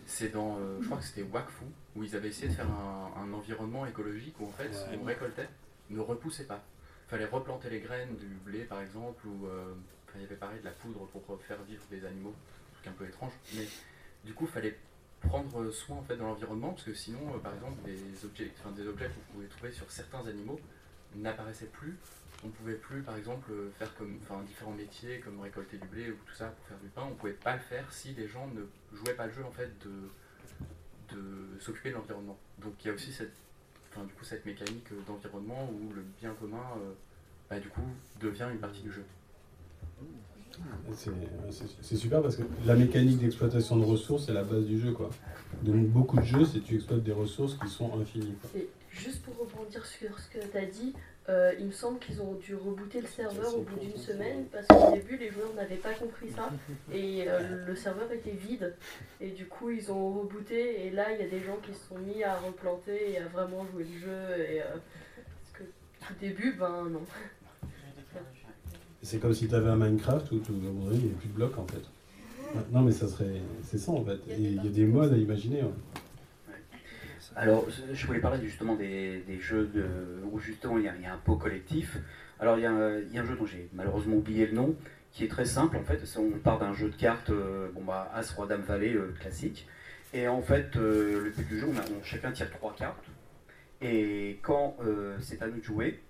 C'est 0.06 0.28
dans, 0.28 0.58
euh, 0.58 0.78
je 0.80 0.86
crois 0.86 0.98
que 0.98 1.04
c'était 1.04 1.22
Wakfu, 1.22 1.64
où 1.96 2.04
ils 2.04 2.14
avaient 2.14 2.28
essayé 2.28 2.48
de 2.48 2.54
faire 2.54 2.70
un, 2.70 3.12
un 3.20 3.32
environnement 3.32 3.84
écologique 3.84 4.38
où, 4.38 4.46
en 4.46 4.52
fait, 4.52 4.72
ce 4.72 4.84
qu'on 4.96 5.04
récoltait 5.04 5.48
ne 5.90 5.98
repoussait 5.98 6.44
pas. 6.44 6.62
Il 7.06 7.10
fallait 7.10 7.24
replanter 7.24 7.68
les 7.68 7.80
graines 7.80 8.14
du 8.16 8.26
blé, 8.26 8.60
par 8.60 8.80
exemple, 8.80 9.26
ou 9.26 9.48
il 10.14 10.22
y 10.22 10.24
avait 10.24 10.36
pareil 10.36 10.60
de 10.60 10.64
la 10.64 10.70
poudre 10.70 11.06
pour 11.06 11.22
faire 11.42 11.62
vivre 11.64 11.82
des 11.90 12.04
animaux, 12.04 12.34
un 12.70 12.74
truc 12.74 12.86
un 12.86 12.96
peu 12.96 13.06
étrange. 13.06 13.32
Mais 13.54 13.66
du 14.24 14.32
coup, 14.34 14.44
il 14.44 14.50
fallait 14.50 14.78
prendre 15.20 15.70
soin 15.70 15.96
en 15.96 16.02
fait 16.02 16.16
dans 16.16 16.26
l'environnement 16.26 16.70
parce 16.70 16.84
que 16.84 16.94
sinon 16.94 17.18
par 17.42 17.54
exemple 17.54 17.74
des 17.84 18.24
objets 18.24 18.52
enfin, 18.60 18.70
des 18.70 18.86
objets 18.86 19.08
qu'on 19.08 19.32
pouvait 19.32 19.48
trouver 19.48 19.72
sur 19.72 19.90
certains 19.90 20.24
animaux 20.26 20.60
n'apparaissaient 21.16 21.66
plus 21.66 21.96
on 22.44 22.48
pouvait 22.48 22.74
plus 22.74 23.02
par 23.02 23.16
exemple 23.16 23.50
faire 23.78 23.94
comme 23.96 24.18
enfin 24.22 24.42
différents 24.42 24.72
métiers 24.72 25.20
comme 25.20 25.40
récolter 25.40 25.78
du 25.78 25.86
blé 25.88 26.10
ou 26.10 26.16
tout 26.26 26.34
ça 26.34 26.46
pour 26.46 26.66
faire 26.66 26.78
du 26.78 26.88
pain 26.88 27.02
on 27.10 27.14
pouvait 27.14 27.32
pas 27.32 27.54
le 27.54 27.62
faire 27.62 27.90
si 27.92 28.12
les 28.14 28.28
gens 28.28 28.48
ne 28.48 28.62
jouaient 28.96 29.14
pas 29.14 29.26
le 29.26 29.32
jeu 29.32 29.44
en 29.44 29.50
fait 29.50 29.70
de 29.84 31.16
de 31.16 31.60
s'occuper 31.60 31.90
de 31.90 31.94
l'environnement 31.94 32.38
donc 32.58 32.72
il 32.80 32.88
y 32.88 32.90
a 32.90 32.94
aussi 32.94 33.12
cette 33.12 33.32
enfin 33.90 34.04
du 34.04 34.12
coup 34.12 34.24
cette 34.24 34.44
mécanique 34.44 34.88
d'environnement 35.06 35.70
où 35.70 35.92
le 35.94 36.02
bien 36.20 36.34
commun 36.34 36.64
euh, 36.78 36.92
bah, 37.48 37.58
du 37.58 37.68
coup 37.68 37.88
devient 38.20 38.48
une 38.52 38.58
partie 38.60 38.82
du 38.82 38.92
jeu 38.92 39.04
C'est 41.82 41.96
super 41.96 42.22
parce 42.22 42.36
que 42.36 42.42
la 42.64 42.74
mécanique 42.74 43.18
d'exploitation 43.18 43.76
de 43.76 43.84
ressources, 43.84 44.26
c'est 44.26 44.32
la 44.32 44.42
base 44.44 44.64
du 44.64 44.80
jeu. 44.80 44.92
Quoi. 44.92 45.10
Dans 45.62 45.74
beaucoup 45.74 46.16
de 46.16 46.24
jeux, 46.24 46.44
c'est 46.44 46.60
tu 46.60 46.76
exploites 46.76 47.02
des 47.02 47.12
ressources 47.12 47.56
qui 47.58 47.68
sont 47.68 47.98
infinies. 48.00 48.34
quoi. 48.40 48.60
Juste 49.03 49.22
pour 49.22 49.36
rebondir 49.38 49.84
sur 49.84 50.18
ce 50.18 50.28
que 50.28 50.44
tu 50.44 50.57
as 50.57 50.64
dit, 50.64 50.94
euh, 51.28 51.53
il 51.59 51.66
me 51.66 51.72
semble 51.72 51.99
qu'ils 51.99 52.22
ont 52.22 52.34
dû 52.34 52.55
rebooter 52.55 53.01
le 53.01 53.07
serveur 53.07 53.57
au 53.57 53.62
bout 53.62 53.78
d'une 53.80 53.97
semaine 53.97 54.44
parce 54.53 54.66
qu'au 54.68 54.92
début 54.92 55.16
les 55.16 55.30
joueurs 55.30 55.53
n'avaient 55.55 55.74
pas 55.74 55.92
compris 55.92 56.30
ça 56.30 56.51
et 56.92 57.24
euh, 57.26 57.66
le 57.66 57.74
serveur 57.74 58.11
était 58.12 58.30
vide 58.30 58.74
et 59.20 59.30
du 59.30 59.47
coup 59.47 59.70
ils 59.70 59.90
ont 59.90 60.20
rebooté 60.20 60.86
et 60.86 60.90
là 60.90 61.12
il 61.12 61.20
y 61.20 61.24
a 61.24 61.28
des 61.28 61.40
gens 61.40 61.57
qui 61.64 61.74
se 61.74 61.88
sont 61.88 61.99
mis 61.99 62.22
à 62.22 62.36
replanter 62.36 63.11
et 63.11 63.18
à 63.18 63.26
vraiment 63.26 63.66
jouer 63.72 63.84
le 63.92 63.99
jeu 63.99 64.44
et 64.49 64.62
euh, 64.62 64.66
parce 65.42 65.53
que 65.55 65.64
au 65.64 66.18
début 66.20 66.53
ben 66.53 66.88
non. 66.90 67.03
C'est 69.03 69.18
comme 69.18 69.34
si 69.34 69.49
tu 69.49 69.55
avais 69.57 69.70
un 69.70 69.76
Minecraft 69.76 70.30
où 70.30 70.38
tout 70.38 70.53
le 70.53 70.59
monde 70.61 70.90
il 70.92 71.07
n'y 71.07 71.12
a 71.12 71.18
plus 71.18 71.28
de 71.28 71.34
blocs 71.34 71.59
en 71.59 71.66
fait. 71.66 71.82
Non, 72.72 72.80
mais 72.82 72.92
ça 72.92 73.07
serait. 73.07 73.42
C'est 73.62 73.78
ça 73.78 73.92
en 73.92 74.05
fait. 74.05 74.18
Il 74.28 74.55
y 74.55 74.66
a 74.66 74.70
des 74.70 74.84
modes 74.84 75.12
à 75.12 75.16
imaginer. 75.16 75.62
ouais. 75.62 75.70
Alors, 77.37 77.66
je 77.93 78.07
voulais 78.07 78.20
parler 78.20 78.43
justement 78.43 78.74
des, 78.76 79.18
des 79.26 79.39
jeux 79.39 79.66
de, 79.66 79.87
où 80.32 80.39
justement 80.39 80.78
il 80.78 80.84
y, 80.84 80.89
a, 80.89 80.95
il 80.97 81.03
y 81.03 81.07
a 81.07 81.12
un 81.12 81.18
pot 81.18 81.37
collectif. 81.37 81.97
Alors, 82.41 82.59
il 82.59 82.62
y, 82.62 82.66
a, 82.66 82.70
un- 82.72 82.99
il 82.99 83.12
y 83.12 83.18
a 83.18 83.22
un 83.22 83.26
jeu 83.26 83.37
dont 83.37 83.45
j'ai 83.47 83.68
malheureusement 83.74 84.16
oublié 84.16 84.47
le 84.47 84.53
nom, 84.55 84.74
qui 85.12 85.24
est 85.24 85.28
très 85.28 85.45
simple 85.45 85.76
en 85.76 85.82
fait. 85.84 86.01
On 86.18 86.30
part 86.39 86.59
d'un 86.59 86.72
jeu 86.72 86.89
de 86.89 86.97
cartes, 86.97 87.28
euh, 87.30 87.68
bon 87.74 87.84
bah, 87.84 88.11
As, 88.14 88.30
Roi, 88.32 88.47
Dame, 88.47 88.62
Valet, 88.62 88.95
euh, 88.95 89.14
classique. 89.20 89.68
Et 90.14 90.28
en 90.28 90.41
fait, 90.41 90.76
euh, 90.76 91.24
le 91.24 91.30
but 91.30 91.47
du 91.47 91.59
jeu, 91.59 91.66
on 91.70 91.76
a, 91.76 91.82
on- 91.82 92.03
chacun 92.03 92.32
tire 92.32 92.51
trois 92.51 92.74
cartes. 92.74 93.05
Et 93.82 94.39
quand 94.43 94.78
c'est 95.20 95.43
à 95.43 95.49
nous 95.49 95.59
de 95.59 95.62
jouer, 95.62 96.01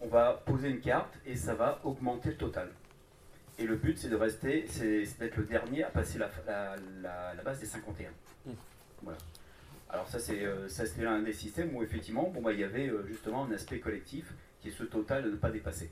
on 0.00 0.06
va 0.06 0.40
poser 0.46 0.68
une 0.70 0.78
carte 0.78 1.12
et 1.26 1.34
ça 1.34 1.54
va 1.56 1.80
augmenter 1.82 2.28
le 2.28 2.36
total. 2.36 2.68
Et 3.58 3.64
le 3.64 3.74
but, 3.74 3.98
c'est 3.98 4.08
de 4.08 4.14
rester, 4.14 4.66
c'est 4.68 5.02
d'être 5.18 5.36
le 5.38 5.42
dernier 5.42 5.82
à 5.82 5.88
passer 5.88 6.18
la, 6.20 6.30
la- 6.46 6.76
la- 7.02 7.34
la 7.34 7.42
base 7.42 7.58
des 7.58 7.66
51. 7.66 8.10
Voilà. 9.02 9.18
Alors 9.90 10.08
ça, 10.08 10.18
c'est 10.18 10.44
euh, 10.44 10.68
ça, 10.68 10.84
c'était 10.84 11.04
l'un 11.04 11.20
des 11.20 11.32
systèmes 11.32 11.74
où 11.74 11.82
effectivement, 11.82 12.30
bon, 12.30 12.42
bah, 12.42 12.52
il 12.52 12.60
y 12.60 12.64
avait 12.64 12.88
euh, 12.88 13.06
justement 13.06 13.44
un 13.44 13.52
aspect 13.52 13.80
collectif 13.80 14.32
qui 14.60 14.68
est 14.68 14.72
ce 14.72 14.84
total 14.84 15.24
de 15.24 15.30
ne 15.30 15.36
pas 15.36 15.50
dépasser. 15.50 15.90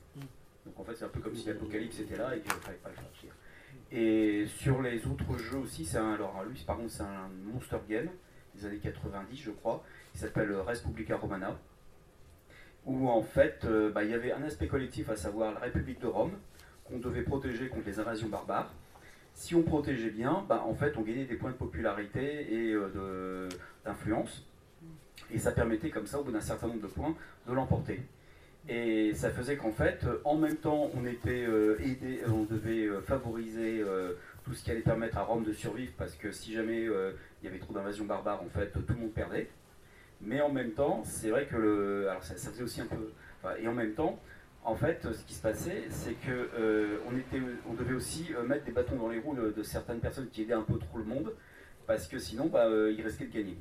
Donc 0.66 0.78
en 0.78 0.84
fait, 0.84 0.94
c'est 0.96 1.04
un 1.04 1.08
peu 1.08 1.20
comme 1.20 1.34
si 1.34 1.46
l'Apocalypse 1.46 2.00
était 2.00 2.16
là 2.16 2.36
et 2.36 2.40
qu'il 2.40 2.52
ne 2.52 2.60
fallait 2.60 2.78
pas 2.78 2.90
le 2.90 2.96
franchir. 2.96 3.30
Et 3.92 4.46
sur 4.48 4.82
les 4.82 5.06
autres 5.06 5.38
jeux 5.38 5.58
aussi, 5.58 5.84
c'est 5.84 5.98
un, 5.98 6.12
alors 6.12 6.44
lui, 6.44 6.60
par 6.66 6.76
contre, 6.76 6.90
c'est 6.90 7.02
un 7.02 7.28
monster 7.44 7.78
game 7.88 8.08
des 8.54 8.66
années 8.66 8.78
90, 8.78 9.36
je 9.36 9.50
crois, 9.50 9.84
qui 10.12 10.18
s'appelle 10.18 10.52
Respublica 10.52 11.16
Romana, 11.16 11.56
où 12.84 13.08
en 13.08 13.22
fait, 13.22 13.64
euh, 13.64 13.90
bah, 13.90 14.04
il 14.04 14.10
y 14.10 14.14
avait 14.14 14.32
un 14.32 14.42
aspect 14.42 14.66
collectif, 14.66 15.08
à 15.10 15.16
savoir 15.16 15.52
la 15.52 15.60
République 15.60 16.00
de 16.00 16.06
Rome, 16.06 16.32
qu'on 16.84 16.98
devait 16.98 17.22
protéger 17.22 17.68
contre 17.68 17.86
les 17.86 17.98
invasions 17.98 18.28
barbares. 18.28 18.72
Si 19.36 19.54
on 19.54 19.62
protégeait 19.62 20.08
bien, 20.08 20.46
bah, 20.48 20.64
en 20.66 20.74
fait, 20.74 20.96
on 20.96 21.02
gagnait 21.02 21.26
des 21.26 21.34
points 21.34 21.50
de 21.50 21.56
popularité 21.56 22.54
et 22.54 22.72
euh, 22.72 23.50
d'influence. 23.84 24.46
Et 25.30 25.38
ça 25.38 25.52
permettait 25.52 25.90
comme 25.90 26.06
ça, 26.06 26.18
au 26.18 26.24
bout 26.24 26.32
d'un 26.32 26.40
certain 26.40 26.68
nombre 26.68 26.80
de 26.80 26.86
points, 26.86 27.14
de 27.46 27.52
l'emporter. 27.52 28.00
Et 28.66 29.12
ça 29.12 29.30
faisait 29.30 29.56
qu'en 29.56 29.72
fait, 29.72 30.00
euh, 30.04 30.22
en 30.24 30.36
même 30.36 30.56
temps, 30.56 30.90
on 30.94 31.04
était 31.04 31.44
euh, 31.46 31.76
on 32.28 32.44
devait 32.44 32.88
favoriser 33.02 33.84
tout 34.42 34.54
ce 34.54 34.64
qui 34.64 34.70
allait 34.70 34.80
permettre 34.80 35.18
à 35.18 35.22
Rome 35.24 35.44
de 35.44 35.52
survivre, 35.52 35.92
parce 35.98 36.14
que 36.14 36.32
si 36.32 36.54
jamais 36.54 36.84
il 36.84 37.44
y 37.44 37.46
avait 37.46 37.58
trop 37.58 37.74
d'invasions 37.74 38.06
barbares, 38.06 38.42
en 38.42 38.48
fait, 38.48 38.72
tout 38.72 38.94
le 38.94 39.00
monde 39.00 39.12
perdait. 39.12 39.50
Mais 40.22 40.40
en 40.40 40.48
même 40.48 40.70
temps, 40.70 41.02
c'est 41.04 41.28
vrai 41.28 41.44
que 41.44 42.08
ça, 42.22 42.34
faisait 42.50 42.62
aussi 42.62 42.80
un 42.80 42.86
peu, 42.86 43.12
et 43.60 43.68
en 43.68 43.74
même 43.74 43.92
temps, 43.92 44.18
en 44.66 44.74
fait, 44.74 45.06
ce 45.12 45.24
qui 45.24 45.34
se 45.34 45.40
passait, 45.40 45.84
c'est 45.90 46.14
que 46.14 46.50
euh, 46.58 46.98
on 47.68 47.74
devait 47.74 47.94
aussi 47.94 48.34
euh, 48.34 48.42
mettre 48.42 48.64
des 48.64 48.72
bâtons 48.72 48.96
dans 48.96 49.08
les 49.08 49.20
roues 49.20 49.36
de, 49.36 49.62
certaines 49.62 50.00
personnes 50.00 50.28
qui 50.28 50.42
aidaient 50.42 50.54
un 50.54 50.62
peu 50.62 50.76
trop 50.78 50.98
le 50.98 51.04
monde, 51.04 51.32
parce 51.86 52.08
que 52.08 52.18
sinon, 52.18 52.46
bah, 52.46 52.66
euh, 52.66 52.92
il 52.96 53.00
restait 53.00 53.26
de 53.26 53.32
gagner. 53.32 53.56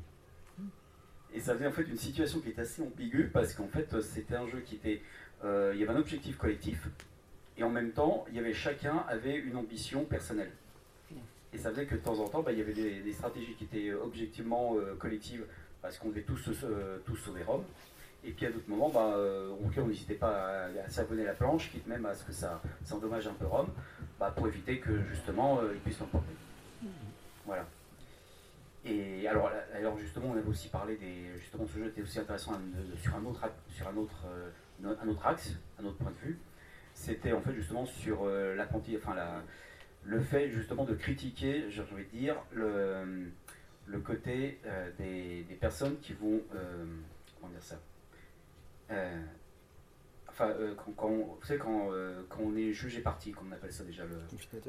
Et 1.31 1.39
ça 1.39 1.53
faisait 1.53 1.67
en 1.67 1.71
fait 1.71 1.83
une 1.83 1.97
situation 1.97 2.39
qui 2.39 2.49
était 2.49 2.61
assez 2.61 2.81
ambiguë 2.81 3.29
parce 3.31 3.53
qu'en 3.53 3.67
fait 3.67 4.01
c'était 4.01 4.35
un 4.35 4.47
jeu 4.47 4.61
qui 4.61 4.75
était, 4.75 5.01
il 5.43 5.77
y 5.77 5.83
avait 5.83 5.89
un 5.89 5.97
objectif 5.97 6.37
collectif 6.37 6.87
et 7.57 7.63
en 7.63 7.69
même 7.69 7.91
temps 7.91 8.23
il 8.29 8.35
y 8.35 8.39
avait 8.39 8.53
chacun 8.53 9.03
avait 9.09 9.35
une 9.35 9.57
ambition 9.57 10.05
personnelle. 10.05 10.51
Et 11.51 11.57
ça 11.57 11.71
faisait 11.71 11.87
que 11.87 11.95
de 11.95 11.99
temps 11.99 12.19
en 12.19 12.29
temps 12.29 12.41
bah, 12.41 12.53
il 12.53 12.59
y 12.59 12.61
avait 12.61 12.71
des, 12.71 13.11
stratégies 13.11 13.53
qui 13.55 13.65
étaient 13.65 13.91
objectivement 13.91 14.77
collectives 14.97 15.43
parce 15.81 15.97
qu'on 15.97 16.07
devait 16.07 16.21
tous 16.21 16.37
sauver 17.17 17.43
Rome. 17.43 17.65
Et 18.25 18.31
puis 18.31 18.47
à 18.47 18.51
d'autres 18.51 18.69
moments, 18.69 18.89
bah, 18.89 19.13
euh, 19.15 19.51
on 19.77 19.85
n'hésitait 19.85 20.15
pas 20.15 20.65
à, 20.65 20.65
à 20.65 21.13
la 21.13 21.33
planche, 21.33 21.71
quitte 21.71 21.85
même 21.85 22.05
à 22.07 22.15
ce 22.15 22.23
que 22.23 22.31
ça, 22.31 22.59
endommage 22.91 23.27
un 23.27 23.33
peu 23.33 23.45
Rome, 23.45 23.69
bah, 24.19 24.33
pour 24.35 24.47
éviter 24.47 24.79
que 24.79 25.03
justement 25.03 25.59
euh, 25.59 25.73
ils 25.75 25.79
puissent 25.79 25.99
l'emporter. 25.99 26.33
Voilà. 27.45 27.65
Et 28.83 29.27
alors, 29.27 29.51
alors 29.75 29.97
justement, 29.99 30.31
on 30.33 30.37
avait 30.37 30.49
aussi 30.49 30.69
parlé 30.69 30.95
des. 30.95 31.37
Justement, 31.39 31.65
ce 31.67 31.77
jeu 31.77 31.87
était 31.87 32.01
aussi 32.01 32.19
intéressant 32.19 32.53
sur 33.01 33.15
un 33.15 33.25
autre, 33.25 33.47
sur 33.69 33.87
un 33.87 33.95
autre, 33.95 34.25
euh, 34.27 34.95
un 35.01 35.07
autre 35.07 35.25
axe, 35.25 35.53
un 35.79 35.85
autre 35.85 35.97
point 35.97 36.11
de 36.11 36.27
vue. 36.27 36.39
C'était 36.95 37.33
en 37.33 37.41
fait 37.41 37.53
justement 37.53 37.85
sur 37.85 38.25
l'apprenti, 38.25 38.95
enfin 38.95 39.15
le 40.05 40.19
fait 40.21 40.49
justement 40.49 40.85
de 40.85 40.93
critiquer, 40.93 41.65
envie 41.91 42.05
de 42.05 42.17
dire, 42.17 42.35
le, 42.53 43.99
côté 44.03 44.59
des, 44.97 45.57
personnes 45.59 45.97
qui 45.99 46.13
vont. 46.13 46.41
comment 47.41 47.51
dire 47.51 47.61
ça? 47.61 47.77
Euh, 48.91 49.21
Enfin, 50.27 50.49
euh, 50.49 50.73
quand, 50.75 50.91
quand 50.97 51.07
on, 51.07 51.37
vous 51.39 51.45
savez, 51.45 51.59
quand, 51.59 51.93
euh, 51.93 52.21
quand 52.27 52.41
on 52.43 52.57
est 52.57 52.73
jugé 52.73 52.99
parti, 52.99 53.31
qu'on 53.31 53.49
appelle 53.53 53.71
ça 53.71 53.85
déjà 53.85 54.03
le 54.03 54.17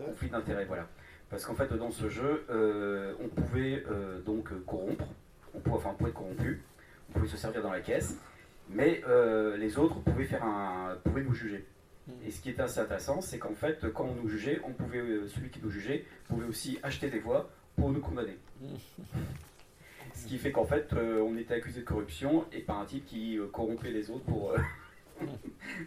Conflit 0.04 0.30
d'intérêt. 0.30 0.64
voilà. 0.64 0.86
Parce 1.28 1.44
qu'en 1.44 1.56
fait, 1.56 1.72
dans 1.74 1.90
ce 1.90 2.08
jeu, 2.08 2.46
on 3.20 3.26
pouvait 3.26 3.82
donc 4.24 4.50
corrompre, 4.64 5.06
on 5.54 5.58
pouvait, 5.58 5.76
enfin, 5.76 5.90
on 5.90 5.94
pouvait 5.94 6.10
être 6.10 6.16
corrompu, 6.16 6.62
on 7.08 7.14
pouvait 7.14 7.26
se 7.26 7.36
servir 7.36 7.62
dans 7.62 7.72
la 7.72 7.80
caisse, 7.80 8.16
mais 8.70 9.02
les 9.58 9.76
autres 9.76 9.98
pouvaient, 10.02 10.26
faire 10.26 10.44
un, 10.44 10.96
pouvaient 11.02 11.24
nous 11.24 11.34
juger. 11.34 11.66
Et 12.24 12.30
ce 12.30 12.40
qui 12.40 12.50
était 12.50 12.62
assez 12.62 12.78
intéressant, 12.78 13.20
c'est 13.20 13.40
qu'en 13.40 13.54
fait, 13.54 13.92
quand 13.92 14.04
on 14.04 14.14
nous 14.14 14.28
jugeait, 14.28 14.60
on 14.62 14.70
pouvait, 14.70 15.02
celui 15.26 15.50
qui 15.50 15.58
nous 15.60 15.70
jugeait 15.70 16.04
pouvait 16.28 16.46
aussi 16.46 16.78
acheter 16.84 17.10
des 17.10 17.18
voix 17.18 17.50
pour 17.74 17.90
nous 17.90 18.00
condamner. 18.00 18.38
Ce 20.16 20.26
qui 20.26 20.38
fait 20.38 20.50
qu'en 20.50 20.64
fait, 20.64 20.92
euh, 20.94 21.20
on 21.20 21.36
était 21.36 21.54
accusé 21.54 21.80
de 21.80 21.84
corruption 21.84 22.44
et 22.52 22.60
par 22.60 22.80
un 22.80 22.84
type 22.86 23.04
qui 23.06 23.38
euh, 23.38 23.46
corrompait 23.46 23.90
les 23.92 24.10
autres 24.10 24.24
pour, 24.24 24.50
euh, 24.52 24.56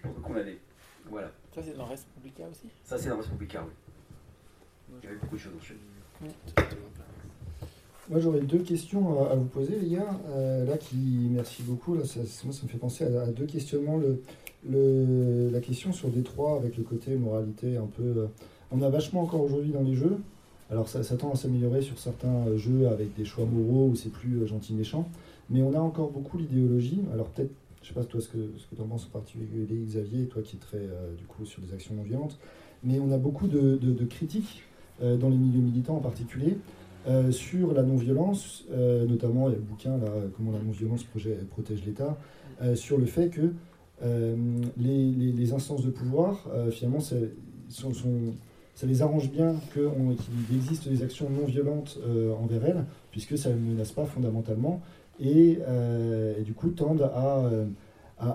pour 0.04 0.12
nous 0.16 0.22
condamner. 0.22 0.58
Voilà. 1.10 1.32
Ça, 1.54 1.62
c'est 1.64 1.76
dans 1.76 1.86
Res 1.86 1.96
Publica 2.16 2.44
aussi? 2.50 2.68
Ça, 2.84 2.98
c'est 2.98 3.10
dans 3.10 3.18
Respublica, 3.18 3.64
oui. 3.66 3.72
Il 5.02 5.06
y 5.06 5.08
avait 5.12 5.20
beaucoup 5.20 5.36
de 5.36 5.40
choses 5.42 5.54
dans 5.54 5.60
ce 5.60 5.68
jeu. 5.68 5.78
Moi 8.10 8.20
j'aurais 8.20 8.42
deux 8.42 8.60
questions 8.64 9.24
à, 9.24 9.34
à 9.34 9.36
vous 9.36 9.46
poser 9.46 9.76
les 9.80 9.96
gars. 9.96 10.20
Euh, 10.30 10.66
là 10.66 10.78
qui 10.80 11.28
merci 11.32 11.62
beaucoup. 11.62 11.94
Là, 11.96 12.04
ça, 12.06 12.22
moi 12.44 12.54
ça 12.54 12.64
me 12.64 12.68
fait 12.68 12.80
penser 12.80 13.04
à, 13.06 13.22
à 13.22 13.28
deux 13.28 13.46
questionnements. 13.46 13.98
Le, 13.98 14.22
le- 14.68 15.50
la 15.52 15.60
question 15.62 15.94
sur 15.94 16.10
Détroit 16.10 16.56
avec 16.56 16.76
le 16.78 16.84
côté 16.84 17.16
moralité 17.16 17.78
un 17.78 17.86
peu. 17.86 18.02
euh, 18.04 18.28
on 18.72 18.82
a 18.82 18.90
vachement 18.90 19.22
encore 19.22 19.42
aujourd'hui 19.42 19.72
dans 19.72 19.84
les 19.84 19.94
jeux. 19.94 20.18
Alors 20.72 20.88
ça, 20.88 21.02
tend 21.18 21.32
à 21.32 21.36
s'améliorer 21.36 21.82
sur 21.82 21.98
certains 21.98 22.48
euh, 22.48 22.58
jeux 22.58 22.88
avec 22.90 23.16
des 23.16 23.26
choix 23.26 23.46
moraux 23.46 23.88
où 23.88 23.96
c'est 23.96 24.12
plus 24.12 24.38
euh, 24.38 24.46
gentil 24.46 24.74
méchant. 24.74 25.10
Mais 25.50 25.64
on 25.64 25.74
a 25.74 25.80
encore 25.80 26.12
beaucoup 26.12 26.38
l'idéologie. 26.38 27.02
Alors 27.12 27.28
peut-être, 27.30 27.52
je 27.82 27.88
sais 27.88 27.94
pas 27.96 28.04
toi 28.04 28.22
ce 28.22 28.28
que, 28.28 28.38
ce 28.58 28.68
que 28.68 28.76
tu 28.76 28.82
en 28.82 28.86
penses 28.86 29.08
en 29.08 29.18
particulier 29.18 29.66
Xavier, 29.86 30.26
toi 30.26 30.44
qui 30.44 30.58
es 30.58 30.60
très 30.60 30.78
euh, 30.78 31.16
du 31.18 31.26
coup 31.26 31.44
sur 31.46 31.62
des 31.64 31.74
actions 31.74 31.96
non 31.96 32.04
violentes. 32.04 32.38
Mais 32.84 33.00
on 33.00 33.12
a 33.12 33.18
beaucoup 33.18 33.48
de, 33.48 34.06
critiques 34.06 34.64
dans 35.02 35.28
les 35.28 35.36
milieux 35.36 35.60
militants 35.60 35.98
en 35.98 36.02
particulier. 36.02 36.58
Sur 37.30 37.74
la 37.74 37.84
non-violence, 37.84 38.64
notamment 38.72 39.50
il 39.50 39.52
y 39.52 39.56
a 39.56 39.58
le 39.58 39.64
bouquin 39.64 39.98
là, 39.98 40.08
Comment 40.38 40.54
la 40.54 40.60
non-violence 40.60 41.04
protège 41.52 41.84
l'État, 41.86 42.18
sur 42.76 42.98
le 42.98 43.06
fait 43.06 43.28
que 43.28 43.52
les, 44.78 45.54
instances 45.54 45.84
de 45.84 45.90
pouvoir, 45.90 46.48
finalement, 46.72 47.02
sont- 47.02 48.34
ça 48.80 48.88
les 48.88 49.02
arrange 49.02 49.30
bien 49.30 49.56
qu'il 49.74 50.56
existe 50.56 50.88
des 50.88 51.04
actions 51.04 51.30
non 51.30 51.44
violentes 51.44 52.00
euh, 52.08 52.34
envers 52.34 52.64
elles, 52.64 52.86
puisque 53.12 53.38
ça 53.38 53.50
ne 53.50 53.58
menace 53.58 53.92
pas 53.92 54.06
fondamentalement, 54.06 54.82
et, 55.20 55.60
euh, 55.68 56.42
du 56.44 56.54
coup 56.54 56.70
tendent 56.70 57.12
à, 57.14 57.40
euh, 57.40 57.66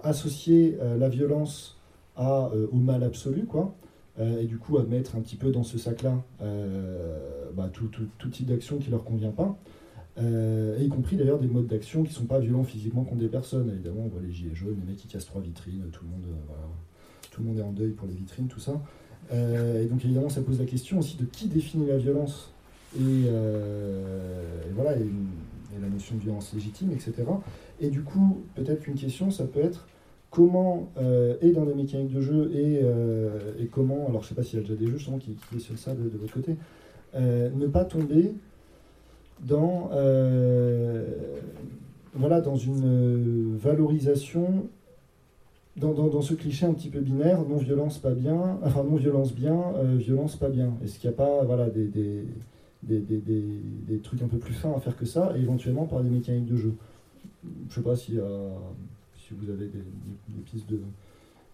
associer 0.02 0.76
la 0.98 1.08
violence 1.08 1.78
au 2.18 2.76
mal 2.76 3.02
absolu, 3.04 3.46
quoi. 3.46 3.74
Et 4.20 4.44
du 4.44 4.58
coup 4.58 4.76
à 4.76 4.84
mettre 4.84 5.16
un 5.16 5.20
petit 5.20 5.36
peu 5.36 5.50
dans 5.50 5.64
ce 5.64 5.78
sac-là 5.78 6.22
bah, 7.54 7.70
tout, 7.72 7.88
type 8.30 8.46
d'action 8.46 8.78
qui 8.78 8.90
leur 8.90 9.04
convient 9.04 9.32
pas, 9.32 9.58
y 10.18 10.88
compris 10.88 11.16
d'ailleurs 11.16 11.38
des 11.38 11.48
modes 11.48 11.66
d'action 11.66 12.02
qui 12.02 12.12
sont 12.12 12.26
pas 12.26 12.38
violents 12.38 12.64
physiquement 12.64 13.04
contre 13.04 13.20
des 13.20 13.28
personnes. 13.28 13.70
Évidemment, 13.70 14.04
on 14.04 14.08
voit 14.08 14.22
les 14.22 14.32
gilets 14.32 14.54
jaunes, 14.54 14.76
les 14.78 14.90
mecs 14.90 15.00
qui 15.00 15.08
cassent 15.08 15.26
trois 15.26 15.42
vitrines, 15.42 15.84
tout 15.90 16.04
le 16.04 16.10
monde, 16.10 16.26
tout 17.30 17.42
le 17.42 17.48
monde 17.48 17.58
est 17.58 17.62
en 17.62 17.72
deuil 17.72 17.92
pour 17.92 18.06
les 18.06 18.14
vitrines, 18.14 18.48
tout 18.48 18.60
ça. 18.60 18.80
Euh, 19.32 19.82
et 19.82 19.86
donc 19.86 20.04
évidemment, 20.04 20.28
ça 20.28 20.42
pose 20.42 20.58
la 20.58 20.66
question 20.66 20.98
aussi 20.98 21.16
de 21.16 21.24
qui 21.24 21.48
définit 21.48 21.86
la 21.86 21.96
violence 21.96 22.52
et, 22.96 23.24
euh, 23.26 24.62
voilà, 24.74 24.96
et, 24.96 25.06
la 25.80 25.88
notion 25.88 26.14
de 26.14 26.20
violence 26.20 26.52
légitime, 26.54 26.92
etc. 26.92 27.12
Et 27.80 27.90
du 27.90 28.02
coup, 28.02 28.42
peut-être 28.54 28.82
qu'une 28.82 28.94
question, 28.94 29.30
ça 29.32 29.44
peut 29.44 29.60
être 29.60 29.88
comment, 30.30 30.88
euh, 30.98 31.36
et 31.42 31.50
dans 31.50 31.64
les 31.64 31.74
mécaniques 31.74 32.12
de 32.12 32.20
jeu, 32.20 32.52
et, 32.54 33.66
comment, 33.72 34.06
alors 34.08 34.22
je 34.22 34.28
sais 34.28 34.34
pas 34.34 34.44
s'il 34.44 34.60
y 34.60 34.62
a 34.62 34.62
déjà 34.62 34.76
des 34.76 34.86
jeux 34.86 34.98
qui, 34.98 35.32
qui 35.32 35.54
questionnent 35.54 35.76
ça 35.76 35.94
de, 35.94 36.08
de 36.08 36.16
votre 36.16 36.32
côté, 36.32 36.56
ne 37.14 37.66
pas 37.66 37.84
tomber 37.84 38.34
dans, 39.40 39.90
voilà, 42.14 42.40
dans 42.40 42.56
une 42.56 43.56
valorisation, 43.56 44.68
dans, 45.76 45.92
dans, 45.92 46.06
dans 46.08 46.22
ce 46.22 46.34
cliché 46.34 46.66
un 46.66 46.72
petit 46.74 46.88
peu 46.88 47.00
binaire, 47.00 47.42
non-violence 47.42 47.98
pas 47.98 48.12
bien, 48.14 48.58
enfin 48.62 48.84
non-violence 48.84 49.34
bien, 49.34 49.60
euh, 49.76 49.96
violence 49.96 50.36
pas 50.36 50.48
bien. 50.48 50.72
Est-ce 50.84 50.98
qu'il 50.98 51.10
n'y 51.10 51.14
a 51.14 51.16
pas 51.16 51.42
voilà, 51.44 51.68
des, 51.68 51.86
des, 51.86 52.24
des, 52.82 53.00
des, 53.00 53.98
trucs 53.98 54.22
un 54.22 54.28
peu 54.28 54.38
plus 54.38 54.54
fins 54.54 54.72
à 54.76 54.80
faire 54.80 54.96
que 54.96 55.06
ça, 55.06 55.32
et 55.36 55.40
éventuellement 55.40 55.86
par 55.86 56.02
des 56.02 56.10
mécaniques 56.10 56.46
de 56.46 56.56
jeu? 56.56 56.74
Je 57.68 57.74
sais 57.74 57.82
pas 57.82 57.96
si, 57.96 58.18
euh, 58.18 58.50
si 59.16 59.34
vous 59.34 59.50
avez 59.50 59.66
des, 59.66 59.82
pistes 60.44 60.68
de, 60.70 60.80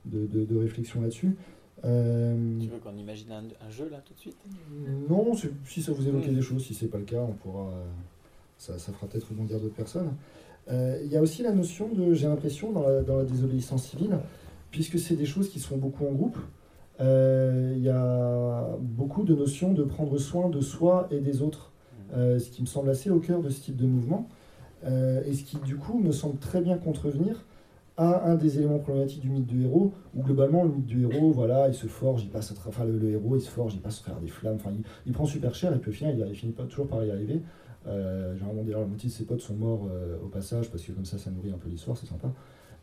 de, 0.05 0.27
de- 0.27 0.45
de 0.45 0.57
réflexion 0.59 1.01
là-dessus. 1.01 1.35
Euh, 1.85 2.59
Tu 2.61 2.69
veux 2.69 2.79
qu'on 2.79 2.97
imagine 2.97 3.33
un, 3.33 3.45
un 3.67 3.71
jeu 3.71 3.89
là 3.91 4.03
tout 4.05 4.13
de 4.13 4.19
suite? 4.19 4.37
Non, 5.09 5.33
si 5.67 5.83
ça 5.83 5.93
vous 5.93 6.07
évoque 6.07 6.27
Mm. 6.29 6.35
des 6.35 6.43
choses, 6.43 6.63
si 6.65 6.75
c'est 6.75 6.89
pas 6.89 6.99
le 6.99 7.05
cas, 7.05 7.23
on 7.27 7.33
pourra, 7.33 7.69
euh, 7.71 7.85
ça, 8.59 8.79
ça 8.79 8.93
fera 8.93 9.07
peut-être 9.07 9.29
rebondir 9.31 9.59
d'autres 9.59 9.75
personnes. 9.75 10.13
Euh, 10.71 11.01
Il 11.05 11.11
y 11.11 11.17
a 11.17 11.21
aussi 11.23 11.43
la 11.43 11.53
notion 11.53 11.89
de, 11.89 12.15
j'ai 12.15 12.27
l'impression, 12.29 12.73
dans 12.73 12.83
la, 12.83 13.03
dans 13.03 13.23
désobéissance 13.23 13.85
civile, 13.85 14.19
puisque 14.71 14.99
c'est 14.99 15.17
des 15.17 15.27
choses 15.27 15.49
qui 15.51 15.59
se 15.59 15.67
font 15.67 15.77
beaucoup 15.77 16.07
en 16.07 16.13
groupe, 16.13 16.39
euh, 17.01 17.73
il 17.77 17.83
y 17.83 17.89
a 17.89 18.77
beaucoup 18.81 19.25
de 19.25 19.35
notions 19.35 19.73
de 19.73 19.83
prendre 19.83 20.17
soin 20.19 20.49
de 20.49 20.61
soi 20.61 21.09
et 21.11 21.21
des 21.21 21.43
autres, 21.43 21.73
euh, 22.15 22.39
ce 22.39 22.51
qui 22.51 22.63
me 22.63 22.67
semble 22.67 22.91
assez 22.91 23.11
au 23.11 23.21
cœur 23.21 23.41
de 23.43 23.49
ce 23.49 23.61
type 23.61 23.77
de 23.77 23.87
mouvement, 23.87 24.29
et 25.27 25.35
ce 25.35 25.43
qui 25.45 25.59
du 25.59 25.77
coup 25.77 25.99
me 25.99 26.11
semble 26.11 26.39
très 26.39 26.63
bien 26.63 26.79
contrevenir 26.79 27.45
à 27.99 28.31
un 28.31 28.37
des 28.37 28.57
éléments 28.57 28.79
problématiques 28.79 29.21
du 29.21 29.29
mythe 29.29 29.47
du 29.47 29.65
héros, 29.65 29.93
où 30.17 30.23
globalement 30.23 30.65
le 30.65 30.71
mythe 30.71 30.87
du 30.87 31.03
héros, 31.03 31.33
voilà, 31.33 31.69
il 31.69 31.75
se 31.75 31.87
forge, 31.87 32.23
il 32.23 32.31
passe 32.31 32.51
à 32.51 32.55
tra- 32.55 32.69
enfin, 32.69 32.87
le, 32.87 33.11
héros, 33.11 33.37
il 33.37 33.43
se 33.43 33.51
forge, 33.51 33.75
il 33.75 33.81
passe 33.81 33.99
à 34.01 34.05
travers 34.05 34.23
des 34.23 34.29
flammes, 34.29 34.55
enfin, 34.55 34.71
il, 34.75 34.83
il 35.05 35.13
prend 35.13 35.27
super 35.27 35.55
cher 35.55 35.75
et 35.75 35.79
puis 35.79 35.91
au 35.91 35.93
final, 35.93 36.15
il, 36.19 36.27
il 36.27 36.35
finit 36.35 36.53
pas 36.53 36.63
toujours 36.63 36.87
par 36.87 37.05
y 37.05 37.11
arriver. 37.11 37.43
Euh, 37.87 38.35
généralement, 38.35 38.63
d'ailleurs, 38.63 38.81
la 38.81 38.87
moitié 38.87 39.09
de 39.09 39.15
ses 39.15 39.25
potes 39.25 39.41
sont 39.41 39.55
morts 39.55 39.89
euh, 39.91 40.17
au 40.23 40.29
passage 40.29 40.71
parce 40.71 40.83
que 40.83 40.93
comme 40.93 41.05
ça, 41.05 41.19
ça 41.19 41.31
nourrit 41.31 41.51
un 41.51 41.59
peu 41.59 41.69
l'histoire, 41.69 41.97
c'est 41.97 42.07
sympa. 42.07 42.33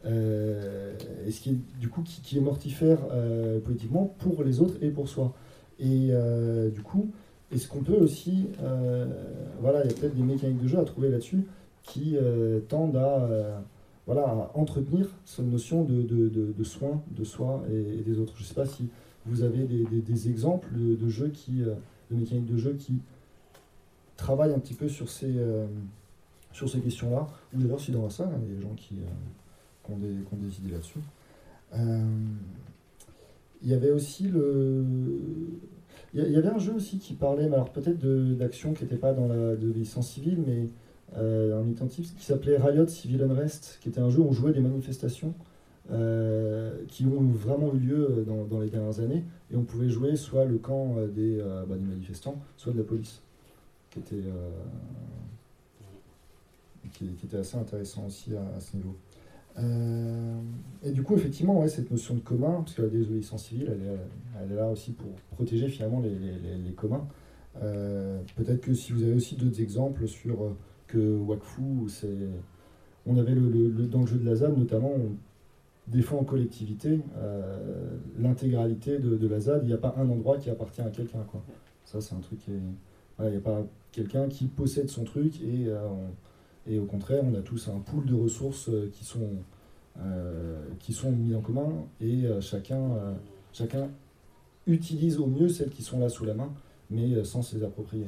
Euh, 0.06 0.94
et 1.26 1.32
ce 1.32 1.42
qui 1.42 1.50
est 1.52 1.80
du 1.80 1.90
coup 1.90 2.04
qui, 2.04 2.38
est 2.38 2.42
mortifère 2.42 3.00
euh, 3.12 3.60
politiquement 3.60 4.14
pour 4.20 4.44
les 4.44 4.62
autres 4.62 4.76
et 4.82 4.90
pour 4.90 5.10
soi. 5.10 5.34
Et 5.80 6.10
euh, 6.12 6.70
du 6.70 6.82
coup, 6.82 7.12
est-ce 7.52 7.68
qu'on 7.68 7.82
peut 7.82 7.96
aussi, 7.96 8.48
euh, 8.62 9.06
voilà, 9.62 9.84
il 9.84 9.92
y 9.92 9.94
a 9.94 9.98
peut-être 9.98 10.16
des 10.16 10.24
mécaniques 10.24 10.62
de 10.62 10.68
jeu 10.68 10.80
à 10.80 10.84
trouver 10.84 11.10
là-dessus 11.10 11.44
qui 11.84 12.18
euh, 12.18 12.60
tendent 12.68 12.98
à, 12.98 13.24
euh, 13.24 13.58
voilà, 14.06 14.52
entretenir 14.54 15.08
cette 15.26 15.46
notion 15.46 15.84
de, 15.84 16.02
de, 16.02 16.64
soin 16.64 17.02
de 17.12 17.24
soi 17.24 17.64
et, 17.72 18.02
des 18.02 18.20
autres. 18.20 18.34
Je 18.38 18.44
ne 18.44 18.48
sais 18.48 18.54
pas 18.54 18.66
si 18.66 18.90
vous 19.26 19.44
avez 19.44 19.64
des, 19.66 20.30
exemples 20.30 20.68
de, 20.76 21.10
jeux 21.10 21.30
qui, 21.30 21.64
euh, 21.64 21.76
de 22.12 22.18
mécaniques 22.18 22.46
de 22.46 22.58
jeu 22.58 22.76
qui 22.78 23.00
travaillent 24.18 24.54
un 24.54 24.60
petit 24.60 24.74
peu 24.74 24.90
sur 24.90 25.10
ces, 25.10 25.32
euh, 25.38 25.66
ces 26.52 26.80
questions-là, 26.80 27.28
ou 27.54 27.62
d'ailleurs 27.62 27.80
si 27.80 27.92
dans 27.92 28.04
la 28.04 28.10
salle, 28.10 28.30
hein, 28.34 28.40
il 28.44 28.50
y 28.50 28.52
a 28.52 28.56
des 28.56 28.62
gens 28.62 28.74
qui, 28.76 28.96
euh, 28.96 29.94
ont, 29.94 29.98
des, 29.98 30.10
ont 30.10 30.38
des 30.38 30.58
idées 30.58 30.72
là-dessus. 30.72 31.00
Euh, 31.76 32.04
il 33.62 33.70
y 33.70 33.74
avait 33.74 33.92
aussi 33.92 34.28
le. 34.28 34.84
Il 36.14 36.32
y 36.32 36.38
avait 36.38 36.48
un 36.48 36.58
jeu 36.58 36.74
aussi 36.74 36.98
qui 37.00 37.14
parlait, 37.14 37.46
alors 37.46 37.70
peut-être 37.72 38.00
de- 38.00 38.34
d'action 38.34 38.74
qui 38.74 38.84
n'était 38.84 38.96
pas 38.96 39.14
dans 39.14 39.28
la 39.28 39.56
de 39.56 39.72
licence 39.72 40.10
civile, 40.10 40.42
mais 40.46 40.70
euh, 41.18 41.62
un 41.62 41.88
qui 41.88 42.04
s'appelait 42.20 42.58
Riot 42.58 42.88
Civil 42.88 43.22
Unrest, 43.22 43.78
qui 43.82 43.90
était 43.90 44.00
un 44.00 44.10
jeu 44.10 44.22
où 44.22 44.28
on 44.28 44.32
jouait 44.32 44.54
des 44.54 44.62
manifestations 44.62 45.34
qui 46.90 47.06
ont 47.06 47.22
vraiment 47.32 47.74
eu 47.74 47.80
lieu 47.80 48.26
dans, 48.28 48.44
dans 48.44 48.60
les 48.60 48.70
dernières 48.70 49.00
années, 49.00 49.24
et 49.52 49.56
on 49.56 49.64
pouvait 49.64 49.88
jouer 49.90 50.18
soit 50.18 50.44
le 50.44 50.58
camp 50.58 50.96
des, 51.16 51.38
bah, 51.68 51.76
des 51.78 51.86
manifestants, 51.86 52.42
soit 52.58 52.74
de 52.74 52.78
la 52.78 52.84
police, 52.84 53.22
qui 53.90 54.00
était. 54.00 54.16
euh, 54.16 54.50
qui, 56.94 57.06
était 57.24 57.38
assez 57.38 57.58
intéressant 57.58 58.06
aussi 58.08 58.32
à, 58.36 58.60
ce 58.60 58.76
niveau. 58.78 58.96
Euh, 59.60 60.40
et 60.84 60.92
du 60.92 61.04
coup, 61.04 61.16
effectivement, 61.16 61.60
ouais, 61.60 61.68
cette 61.68 61.92
notion 61.92 62.16
de 62.16 62.20
commun, 62.22 62.62
parce 62.62 62.76
que 62.76 62.82
la 62.84 62.88
désobéissance 62.90 63.46
civile, 63.46 63.76
elle 64.40 64.52
est, 64.52 64.56
là 64.56 64.70
aussi 64.70 64.92
pour 64.92 65.10
protéger 65.36 65.68
finalement 65.68 66.00
les, 66.00 66.10
les- 66.18 66.58
les- 66.58 66.72
communs. 66.74 67.08
Euh, 67.62 68.22
Peut-être 68.36 68.62
que 68.62 68.74
si 68.74 68.94
vous 68.94 69.04
avez 69.04 69.16
aussi 69.16 69.36
d'autres 69.36 69.60
exemples 69.62 70.08
sur 70.08 70.56
que 70.88 71.18
Wakfu, 71.18 71.90
c'est, 71.90 72.08
on 73.06 73.18
avait 73.18 73.34
le, 73.36 73.50
le- 73.50 73.70
le- 73.70 73.88
dans 73.88 74.02
le 74.02 74.08
jeu 74.08 74.18
de 74.18 74.26
la 74.26 74.36
ZAD 74.36 74.58
notamment, 74.58 74.92
on 74.96 75.12
défend 75.88 76.20
en 76.20 76.24
collectivité 76.24 77.00
l'intégralité 78.20 79.00
de, 79.00 79.18
de 79.18 79.28
la 79.28 79.40
ZAD. 79.40 79.62
Il 79.64 79.68
n'y 79.68 79.74
a 79.74 79.78
pas 79.78 79.96
un 79.98 80.08
endroit 80.10 80.38
qui 80.38 80.50
appartient 80.50 80.82
à 80.82 80.90
quelqu'un. 80.90 81.26
Ça, 81.84 82.00
c'est 82.00 82.14
un 82.16 82.20
truc 82.20 82.40
qui 82.40 82.52
est, 82.52 82.62
voilà, 83.18 83.32
il 83.32 83.34
n'y 83.34 83.40
a 83.40 83.44
pas 83.44 83.64
quelqu'un 83.92 84.28
qui 84.28 84.46
possède 84.46 84.90
son 84.90 85.04
truc 85.04 85.42
et 85.42 85.68
euh, 85.68 85.88
on- 85.90 86.12
et 86.70 86.80
au 86.80 86.86
contraire, 86.86 87.24
on 87.24 87.34
a 87.36 87.42
tous 87.42 87.70
un 87.70 87.80
pool 87.80 88.06
de 88.06 88.14
ressources 88.14 88.68
euh, 88.70 88.90
qui 88.94 89.06
sont, 89.06 89.30
euh, 90.00 90.62
qui 90.80 90.92
sont 90.94 91.12
mises 91.12 91.36
en 91.36 91.42
commun 91.42 91.70
et 92.02 92.26
chacun, 92.42 92.90
chacun 93.54 93.90
utilise 94.68 95.18
au 95.18 95.28
mieux 95.28 95.48
celles 95.48 95.70
qui 95.70 95.82
sont 95.82 96.00
là 96.00 96.10
sous 96.10 96.26
la 96.26 96.34
main, 96.34 96.52
mais 96.92 97.24
sans 97.24 97.42
se 97.42 97.56
les 97.56 97.64
approprier. 97.64 98.08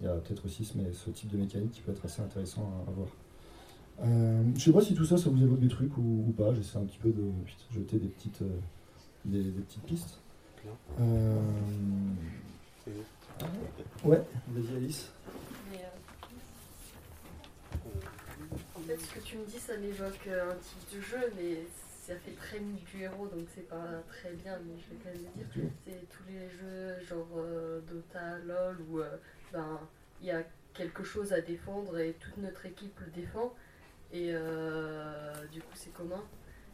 Il 0.00 0.06
y 0.06 0.08
a 0.08 0.14
peut-être 0.14 0.44
aussi 0.46 0.64
ce, 0.64 0.76
mais 0.76 0.92
ce 0.92 1.10
type 1.10 1.30
de 1.30 1.36
mécanique 1.38 1.70
qui 1.72 1.82
peut 1.82 1.92
être 1.92 2.04
assez 2.04 2.20
intéressant 2.20 2.62
à, 2.86 2.90
à 2.90 2.92
voir. 2.94 3.08
Euh, 4.02 4.42
je 4.56 4.60
sais 4.64 4.72
pas 4.72 4.80
si 4.80 4.94
tout 4.94 5.04
ça, 5.04 5.16
ça 5.18 5.30
vous 5.30 5.40
évoque 5.42 5.60
des 5.60 5.68
trucs 5.68 5.96
ou, 5.98 6.24
ou 6.28 6.32
pas. 6.32 6.52
J'essaie 6.54 6.78
un 6.78 6.84
petit 6.84 6.98
peu 6.98 7.10
de 7.10 7.22
jeter 7.72 7.98
des 7.98 8.08
petites, 8.08 8.42
euh, 8.42 8.58
des, 9.24 9.42
des 9.44 9.60
petites 9.60 9.82
pistes. 9.84 10.18
Euh, 11.00 11.38
Ouais, 14.04 14.22
vas-y 14.48 14.76
Alice. 14.76 15.10
Mais, 15.70 15.78
euh, 15.78 15.88
En 18.76 18.80
fait, 18.80 18.96
ce 18.96 19.14
que 19.14 19.20
tu 19.20 19.36
me 19.36 19.44
dis, 19.44 19.58
ça 19.58 19.76
m'évoque 19.76 20.26
euh, 20.26 20.52
un 20.52 20.56
type 20.56 20.96
de 20.96 21.00
jeu, 21.00 21.32
mais 21.36 21.58
ça 22.06 22.14
fait 22.16 22.32
très 22.32 22.60
mythe 22.60 22.84
du 22.84 23.02
héros, 23.02 23.26
donc 23.28 23.46
c'est 23.54 23.68
pas 23.68 24.02
très 24.08 24.32
bien, 24.32 24.58
mais 24.64 24.74
je 24.78 24.90
vais 24.90 25.00
quand 25.02 25.10
même 25.10 25.30
le 25.36 25.44
dire. 25.44 25.70
C'est 25.86 26.08
tous 26.08 26.24
les 26.28 26.48
jeux 26.50 27.04
genre 27.06 27.28
euh, 27.36 27.80
Dota, 27.82 28.38
LOL, 28.46 28.76
où 28.90 29.00
euh, 29.00 29.16
ben, 29.52 29.78
il 30.20 30.26
y 30.28 30.30
a 30.30 30.42
quelque 30.74 31.04
chose 31.04 31.32
à 31.32 31.40
défendre 31.40 31.98
et 31.98 32.14
toute 32.14 32.36
notre 32.38 32.66
équipe 32.66 32.98
le 33.00 33.10
défend, 33.10 33.54
et 34.12 34.32
du 35.52 35.60
coup 35.60 35.74
c'est 35.74 35.92
commun. 35.92 36.22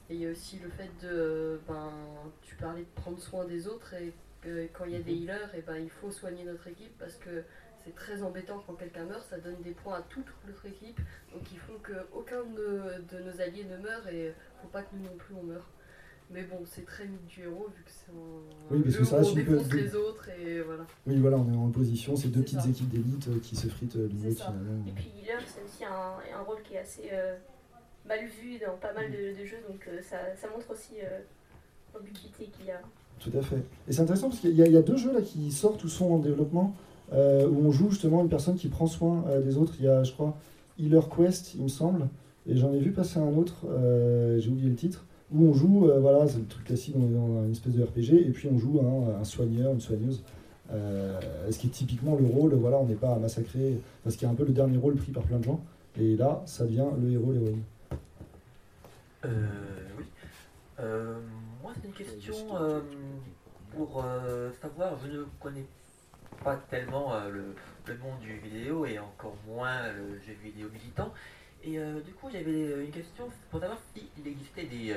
Et 0.09 0.15
il 0.15 0.21
y 0.21 0.27
a 0.27 0.31
aussi 0.31 0.59
le 0.61 0.71
fait 0.71 0.91
de, 1.03 1.61
ben, 1.67 1.91
tu 2.43 2.55
parlais 2.57 2.83
de 2.83 3.01
prendre 3.01 3.19
soin 3.19 3.45
des 3.45 3.67
autres, 3.67 3.95
et 3.95 4.13
quand 4.73 4.85
il 4.85 4.93
y 4.93 4.97
a 4.97 5.01
des 5.01 5.13
healers, 5.13 5.55
et 5.55 5.63
ben, 5.63 5.77
il 5.77 5.91
faut 5.91 6.11
soigner 6.11 6.45
notre 6.45 6.67
équipe 6.69 6.97
parce 6.99 7.17
que 7.17 7.43
c'est 7.85 7.95
très 7.95 8.23
embêtant 8.23 8.63
quand 8.67 8.75
quelqu'un 8.75 9.05
meurt, 9.05 9.25
ça 9.29 9.39
donne 9.39 9.61
des 9.63 9.71
points 9.73 9.99
à 9.99 10.03
toute 10.03 10.27
notre 10.47 10.67
équipe, 10.67 10.99
donc 11.33 11.43
il 11.53 11.59
faut 11.59 11.79
qu'aucun 11.87 12.43
de, 12.45 13.03
de 13.17 13.23
nos 13.23 13.41
alliés 13.41 13.65
ne 13.65 13.77
meure 13.77 14.07
et 14.09 14.35
faut 14.61 14.69
pas 14.69 14.83
que 14.83 14.95
nous 14.97 15.05
non 15.05 15.17
plus 15.17 15.35
on 15.35 15.43
meure. 15.45 15.69
Mais 16.29 16.43
bon, 16.43 16.59
c'est 16.65 16.85
très 16.85 17.07
mythe 17.07 17.25
du 17.27 17.43
héros 17.43 17.69
vu 17.77 17.85
que 17.85 17.91
c'est 17.91 18.11
un 18.11 18.75
Oui, 18.75 18.83
parce 18.83 18.95
jeu 18.95 18.99
que 18.99 19.05
ça 19.05 19.15
où 19.15 19.19
reste 19.19 19.31
on 19.31 19.37
une 19.37 19.45
peu- 19.47 19.53
défonce 19.59 19.73
les 19.75 19.95
autres 19.95 20.29
et 20.31 20.61
voilà. 20.63 20.85
Oui, 21.07 21.17
voilà, 21.21 21.37
on 21.37 21.53
est 21.53 21.57
en 21.57 21.67
opposition. 21.69 22.17
C'est 22.17 22.27
deux 22.29 22.43
petites 22.43 22.63
ça. 22.63 22.69
équipes 22.69 22.89
d'élite 22.89 23.29
euh, 23.29 23.39
qui 23.41 23.55
se 23.55 23.69
fritent 23.69 23.95
euh, 23.95 24.09
l'une 24.09 24.35
finalement. 24.35 24.85
Et 24.89 24.91
puis 24.91 25.09
healer, 25.23 25.39
c'est 25.47 25.63
aussi 25.63 25.85
un, 25.85 26.17
un 26.37 26.41
rôle 26.43 26.61
qui 26.63 26.75
est 26.75 26.79
assez 26.79 27.11
euh, 27.13 27.37
mal 28.07 28.27
vu 28.27 28.59
dans 28.59 28.77
pas 28.77 28.93
mal 28.93 29.09
de, 29.13 29.39
de 29.39 29.45
jeux, 29.45 29.59
donc 29.69 29.87
euh, 29.87 30.03
ça, 30.03 30.35
ça 30.35 30.49
montre 30.49 30.69
aussi 30.73 30.95
euh, 31.01 31.21
l'ambiguïté 31.95 32.47
qu'il 32.47 32.67
y 32.67 32.71
a. 32.73 32.81
Tout 33.21 33.31
à 33.37 33.43
fait. 33.43 33.63
Et 33.89 33.93
c'est 33.93 34.03
intéressant 34.03 34.29
parce 34.29 34.41
qu'il 34.41 34.55
y, 34.55 34.63
a- 34.77 34.83
deux 34.83 34.97
jeux 34.97 35.13
là 35.13 35.21
qui 35.23 35.51
sortent 35.51 35.83
ou 35.85 35.89
sont 35.89 36.11
en 36.13 36.19
développement 36.19 36.75
euh, 37.13 37.49
où 37.49 37.67
on 37.67 37.71
joue 37.71 37.91
justement 37.91 38.21
une 38.23 38.29
personne 38.29 38.57
qui 38.57 38.69
prend 38.69 38.87
soin 38.87 39.25
euh, 39.29 39.41
des 39.41 39.57
autres. 39.57 39.75
Il 39.79 39.87
y 39.87 39.89
a, 39.89 40.03
je 40.05 40.13
crois, 40.13 40.37
Healer 40.79 41.09
Quest, 41.09 41.55
il 41.55 41.63
me 41.63 41.69
semble, 41.69 42.09
et 42.49 42.57
j'en 42.57 42.73
ai 42.73 42.79
vu 42.79 42.93
passer 42.93 43.19
un 43.19 43.35
autre, 43.37 43.65
euh, 43.69 44.39
j'ai 44.39 44.51
oublié 44.51 44.69
le 44.69 44.75
titre, 44.75 45.05
où 45.33 45.47
on 45.47 45.55
joue, 45.55 45.91
voilà, 46.01 46.29
c'est 46.29 46.39
le 46.39 46.45
truc 46.45 46.65
classique, 46.65 46.95
on 46.97 47.05
est 47.05 47.15
dans 47.15 47.45
une 47.45 47.53
espèce 47.53 47.73
de 47.73 47.83
RPG, 47.83 48.13
et 48.27 48.31
puis 48.31 48.49
on 48.53 48.59
joue 48.59 48.81
un, 48.81 49.25
soigneur, 49.25 49.73
une 49.73 49.81
soigneuse. 49.81 50.23
Ce 50.71 51.59
qui 51.59 51.67
est 51.67 51.71
typiquement 51.71 52.15
le 52.15 52.27
rôle, 52.27 52.55
voilà, 52.55 52.77
on 52.79 52.87
n'est 52.87 52.95
pas 52.95 53.13
à 53.13 53.19
massacrer, 53.19 53.81
parce 54.05 54.15
qu'il 54.15 54.27
y 54.27 54.29
a 54.29 54.33
un 54.33 54.37
peu 54.37 54.45
le 54.45 54.53
dernier 54.53 54.77
rôle 54.77 54.95
pris 54.95 55.11
par 55.11 55.25
plein 55.25 55.39
de 55.39 55.45
gens, 55.45 55.61
et 55.99 56.15
là, 56.17 56.43
ça 56.47 56.65
devient 56.65 56.85
le 57.03 57.11
héros, 57.11 57.33
l'héroïne. 57.33 57.63
Oui. 60.79 60.87
C'est 61.81 61.89
une 61.89 61.95
question 61.95 62.57
euh, 62.57 62.81
pour 63.75 64.03
euh, 64.05 64.51
savoir, 64.61 64.99
je 64.99 65.09
ne 65.09 65.25
connais 65.41 65.67
pas 66.43 66.57
tellement 66.71 67.15
euh, 67.15 67.29
le, 67.31 67.55
le 67.87 67.99
monde 67.99 68.19
du 68.21 68.39
vidéo 68.39 68.87
et 68.87 68.99
encore 68.99 69.37
moins 69.47 69.93
le 69.93 70.19
jeu 70.21 70.33
vidéo 70.43 70.69
militant. 70.71 71.13
Et 71.65 71.79
du 72.05 72.13
coup, 72.13 72.31
j'avais 72.31 72.85
une 72.85 72.93
question 72.93 73.29
pour 73.51 73.59
savoir 73.59 73.81
s'il 73.93 74.25
existait 74.25 74.67
des, 74.67 74.95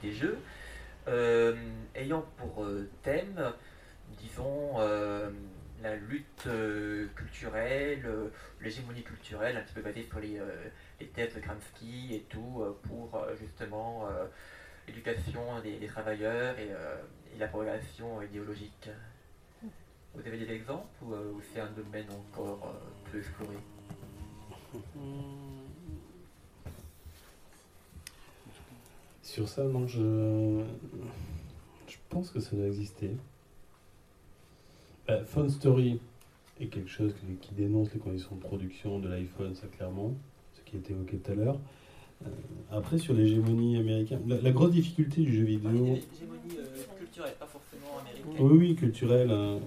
des 0.00 0.12
jeux 0.12 0.38
ayant 1.96 2.24
pour 2.36 2.64
thème, 3.02 3.52
disons, 4.20 4.78
la 5.82 5.96
lutte 5.96 6.48
culturelle, 7.16 8.08
l'hégémonie 8.60 9.02
culturelle, 9.02 9.56
un 9.56 9.62
petit 9.62 9.74
peu 9.74 9.82
basée 9.82 10.04
sur 10.04 10.20
les, 10.20 10.40
les 11.00 11.08
thèses 11.08 11.34
de 11.34 11.40
Gramsci 11.40 12.14
et 12.14 12.24
tout, 12.28 12.62
pour 12.84 13.20
justement 13.40 14.06
l'éducation 14.86 15.60
des, 15.62 15.86
travailleurs 15.86 16.58
et, 16.58 16.70
euh, 16.70 16.96
la 17.38 17.48
progression 17.48 18.22
idéologique. 18.22 18.88
Vous 20.14 20.26
avez 20.26 20.38
des 20.38 20.52
exemples 20.52 20.86
ou, 21.02 21.12
euh, 21.12 21.32
ou 21.32 21.42
c'est 21.52 21.60
un 21.60 21.70
domaine 21.70 22.06
encore 22.10 22.74
euh, 22.74 23.10
peu 23.10 23.18
exploré? 23.18 23.56
Sur 29.22 29.48
ça, 29.48 29.64
non, 29.64 29.86
je, 29.86 30.64
pense 32.08 32.30
que 32.30 32.40
ça 32.40 32.56
doit 32.56 32.66
exister. 32.66 33.10
Bah, 35.06 35.22
Phone 35.24 35.50
Story 35.50 36.00
est 36.58 36.68
quelque 36.68 36.88
chose 36.88 37.14
qui 37.42 37.54
dénonce 37.54 37.92
les 37.92 38.00
conditions 38.00 38.36
de 38.36 38.40
production 38.40 38.98
de 38.98 39.08
l'iPhone, 39.08 39.54
ça 39.54 39.66
clairement, 39.66 40.14
ce 40.54 40.62
qui 40.62 40.76
a 40.76 40.78
été 40.78 40.92
évoqué 40.94 41.18
tout 41.18 41.32
à 41.32 41.34
l'heure. 41.34 41.58
Après, 42.70 42.98
sur 42.98 43.14
l'hégémonie 43.14 43.76
américaine, 43.78 44.20
la, 44.26 44.40
la 44.40 44.50
grosse 44.50 44.72
difficulté 44.72 45.22
du 45.22 45.34
jeu 45.36 45.44
vidéo. 45.44 45.70
Hégémonie 45.70 46.58
euh, 46.58 46.98
culturelle, 46.98 47.34
pas 47.38 47.46
forcément 47.46 47.98
américaine. 48.00 48.34
Oui, 48.38 48.58
oui, 48.58 48.74
culturelle. 48.74 49.30
hein. 49.30 49.58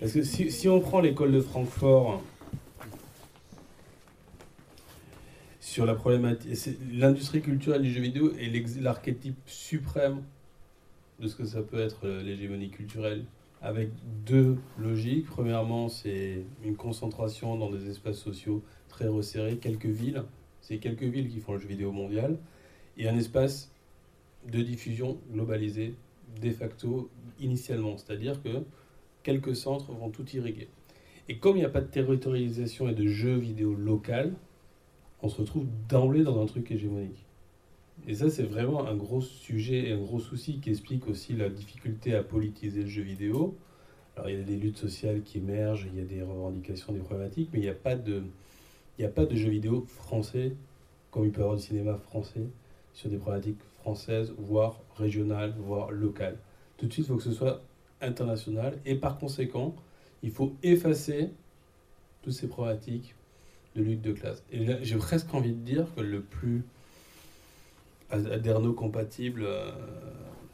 Parce 0.00 0.12
que 0.12 0.22
si, 0.22 0.50
si 0.50 0.68
on 0.68 0.80
prend 0.80 1.00
l'école 1.00 1.32
de 1.32 1.40
Francfort 1.40 2.22
sur 5.60 5.86
la 5.86 5.94
problématique, 5.94 6.50
l'industrie 6.92 7.40
culturelle 7.40 7.82
du 7.82 7.92
jeu 7.92 8.00
vidéo 8.00 8.32
est 8.36 8.80
l'archétype 8.80 9.36
suprême 9.46 10.22
de 11.20 11.28
ce 11.28 11.36
que 11.36 11.44
ça 11.44 11.62
peut 11.62 11.78
être 11.78 12.00
euh, 12.04 12.22
l'hégémonie 12.22 12.70
culturelle, 12.70 13.24
avec 13.62 13.90
deux 14.26 14.56
logiques. 14.78 15.26
Premièrement, 15.26 15.88
c'est 15.88 16.44
une 16.64 16.76
concentration 16.76 17.56
dans 17.56 17.70
des 17.70 17.88
espaces 17.88 18.18
sociaux 18.18 18.62
très 18.88 19.06
resserrés, 19.06 19.56
quelques 19.56 19.86
villes. 19.86 20.24
C'est 20.60 20.78
quelques 20.78 21.04
villes 21.04 21.28
qui 21.28 21.40
font 21.40 21.54
le 21.54 21.58
jeu 21.58 21.68
vidéo 21.68 21.92
mondial, 21.92 22.38
et 22.96 23.08
un 23.08 23.16
espace 23.16 23.72
de 24.50 24.60
diffusion 24.62 25.18
globalisée 25.32 25.94
de 26.40 26.50
facto 26.50 27.10
initialement, 27.40 27.96
c'est-à-dire 27.98 28.42
que 28.42 28.62
quelques 29.22 29.56
centres 29.56 29.92
vont 29.92 30.10
tout 30.10 30.28
irriguer. 30.30 30.68
Et 31.28 31.38
comme 31.38 31.56
il 31.56 31.60
n'y 31.60 31.66
a 31.66 31.70
pas 31.70 31.80
de 31.80 31.86
territorialisation 31.86 32.88
et 32.88 32.94
de 32.94 33.06
jeux 33.06 33.36
vidéo 33.36 33.74
local, 33.74 34.34
on 35.22 35.28
se 35.28 35.40
retrouve 35.40 35.66
d'emblée 35.88 36.24
dans 36.24 36.42
un 36.42 36.46
truc 36.46 36.70
hégémonique. 36.70 37.21
Et 38.08 38.14
ça, 38.14 38.30
c'est 38.30 38.42
vraiment 38.42 38.86
un 38.86 38.96
gros 38.96 39.20
sujet 39.20 39.88
et 39.88 39.92
un 39.92 39.98
gros 39.98 40.18
souci 40.18 40.58
qui 40.58 40.70
explique 40.70 41.06
aussi 41.06 41.34
la 41.34 41.48
difficulté 41.48 42.14
à 42.14 42.22
politiser 42.22 42.82
le 42.82 42.88
jeu 42.88 43.02
vidéo. 43.02 43.56
Alors, 44.16 44.28
il 44.28 44.38
y 44.38 44.40
a 44.40 44.44
des 44.44 44.56
luttes 44.56 44.76
sociales 44.76 45.22
qui 45.22 45.38
émergent, 45.38 45.86
il 45.92 45.98
y 45.98 46.02
a 46.02 46.04
des 46.04 46.22
revendications, 46.22 46.92
des 46.92 46.98
problématiques, 46.98 47.50
mais 47.52 47.60
il 47.60 47.62
n'y 47.62 47.68
a 47.68 47.74
pas 47.74 47.94
de, 47.94 48.24
a 49.00 49.08
pas 49.08 49.24
de 49.24 49.36
jeu 49.36 49.50
vidéo 49.50 49.84
français, 49.86 50.52
comme 51.10 51.24
il 51.24 51.30
peut 51.30 51.40
y 51.40 51.44
avoir 51.44 51.56
du 51.56 51.62
cinéma 51.62 51.96
français, 51.96 52.44
sur 52.92 53.08
des 53.08 53.18
problématiques 53.18 53.62
françaises, 53.80 54.34
voire 54.36 54.80
régionales, 54.96 55.54
voire 55.58 55.92
locales. 55.92 56.38
Tout 56.76 56.86
de 56.86 56.92
suite, 56.92 57.06
il 57.06 57.08
faut 57.08 57.16
que 57.16 57.22
ce 57.22 57.32
soit 57.32 57.62
international, 58.00 58.78
et 58.84 58.96
par 58.96 59.18
conséquent, 59.18 59.76
il 60.24 60.30
faut 60.30 60.54
effacer 60.62 61.30
toutes 62.22 62.32
ces 62.32 62.48
problématiques 62.48 63.14
de 63.76 63.82
lutte 63.82 64.02
de 64.02 64.12
classe. 64.12 64.42
Et 64.50 64.64
là, 64.64 64.82
j'ai 64.82 64.96
presque 64.96 65.32
envie 65.32 65.52
de 65.52 65.64
dire 65.64 65.86
que 65.94 66.00
le 66.00 66.20
plus 66.20 66.64
Aderno 68.12 68.74
compatible, 68.74 69.44
euh, 69.44 69.70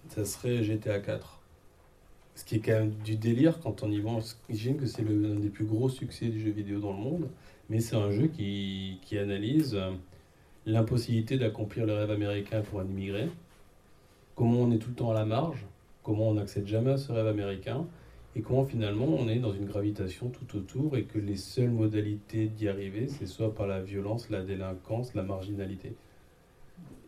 ça 0.08 0.24
serait 0.24 0.62
GTA 0.62 1.00
4. 1.00 1.40
Ce 2.36 2.44
qui 2.44 2.56
est 2.56 2.60
quand 2.60 2.72
même 2.72 2.90
du 3.04 3.16
délire 3.16 3.58
quand 3.60 3.82
on 3.82 3.90
y 3.90 4.00
va. 4.00 4.10
J'imagine 4.48 4.76
que 4.76 4.86
c'est 4.86 5.02
l'un 5.02 5.40
des 5.40 5.48
plus 5.48 5.64
gros 5.64 5.88
succès 5.88 6.26
du 6.26 6.40
jeu 6.40 6.50
vidéo 6.50 6.78
dans 6.78 6.92
le 6.92 6.98
monde, 6.98 7.28
mais 7.68 7.80
c'est 7.80 7.96
un 7.96 8.12
jeu 8.12 8.28
qui, 8.28 8.98
qui 9.02 9.18
analyse 9.18 9.74
euh, 9.74 9.90
l'impossibilité 10.66 11.36
d'accomplir 11.36 11.84
le 11.84 11.94
rêve 11.94 12.10
américain 12.12 12.62
pour 12.62 12.78
un 12.80 12.86
immigré, 12.86 13.28
comment 14.36 14.60
on 14.60 14.70
est 14.70 14.78
tout 14.78 14.90
le 14.90 14.94
temps 14.94 15.10
à 15.10 15.14
la 15.14 15.24
marge, 15.24 15.66
comment 16.04 16.28
on 16.28 16.34
n'accède 16.34 16.66
jamais 16.66 16.92
à 16.92 16.96
ce 16.96 17.10
rêve 17.10 17.26
américain, 17.26 17.86
et 18.36 18.40
comment 18.40 18.64
finalement 18.64 19.06
on 19.06 19.28
est 19.28 19.40
dans 19.40 19.52
une 19.52 19.64
gravitation 19.64 20.28
tout 20.28 20.56
autour 20.56 20.96
et 20.96 21.04
que 21.04 21.18
les 21.18 21.36
seules 21.36 21.70
modalités 21.70 22.46
d'y 22.46 22.68
arriver, 22.68 23.08
c'est 23.08 23.26
soit 23.26 23.52
par 23.52 23.66
la 23.66 23.80
violence, 23.80 24.30
la 24.30 24.42
délinquance, 24.42 25.14
la 25.14 25.24
marginalité. 25.24 25.94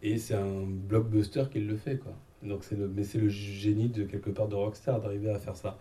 Et 0.02 0.18
c'est 0.18 0.34
un 0.34 0.62
blockbuster 0.66 1.44
qui 1.50 1.60
le 1.60 1.76
fait, 1.76 1.98
quoi. 1.98 2.12
Donc 2.42 2.64
c'est 2.64 2.76
le, 2.76 2.88
mais 2.88 3.04
c'est 3.04 3.18
le 3.18 3.28
génie 3.28 3.88
de 3.88 4.04
quelque 4.04 4.30
part 4.30 4.48
de 4.48 4.54
Rockstar 4.54 5.00
d'arriver 5.00 5.30
à 5.30 5.38
faire 5.38 5.56
ça. 5.56 5.78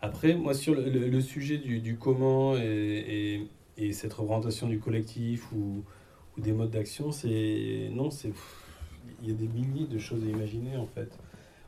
Après, 0.00 0.34
moi 0.34 0.54
sur 0.54 0.74
le, 0.74 1.20
sujet 1.20 1.58
du, 1.58 1.96
comment 1.96 2.56
et, 2.56 3.42
et, 3.76 3.86
et 3.88 3.92
cette 3.92 4.12
représentation 4.14 4.68
du 4.68 4.78
collectif 4.78 5.52
ou, 5.52 5.84
des 6.38 6.52
modes 6.52 6.70
d'action, 6.70 7.10
c'est 7.10 7.90
non, 7.92 8.10
c'est 8.10 8.32
il 9.22 9.28
y 9.28 9.32
a 9.32 9.34
des 9.34 9.48
milliers 9.48 9.88
de 9.88 9.98
choses 9.98 10.22
à 10.22 10.26
imaginer 10.28 10.76
en 10.76 10.86
fait. 10.86 11.18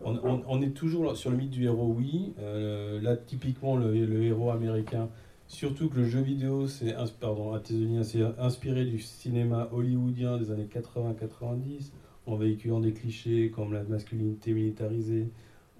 On, 0.02 0.62
est 0.62 0.70
toujours 0.70 1.14
sur 1.14 1.30
le 1.30 1.36
mythe 1.36 1.50
du 1.50 1.64
héros, 1.64 1.94
oui. 1.94 2.32
Euh, 2.38 3.02
là, 3.02 3.18
typiquement, 3.18 3.76
le 3.76 4.22
héros 4.22 4.50
américain, 4.50 5.10
surtout 5.50 5.88
que 5.88 5.96
le 5.96 6.04
jeu 6.04 6.20
vidéo, 6.20 6.68
c'est 6.68 6.94
inspiré 6.94 8.84
du 8.84 9.00
cinéma 9.00 9.68
hollywoodien 9.72 10.38
des 10.38 10.52
années 10.52 10.68
80-90, 10.72 11.90
en 12.26 12.36
véhiculant 12.36 12.78
des 12.78 12.92
clichés 12.92 13.50
comme 13.50 13.72
la 13.72 13.82
masculinité 13.82 14.52
militarisée, 14.52 15.28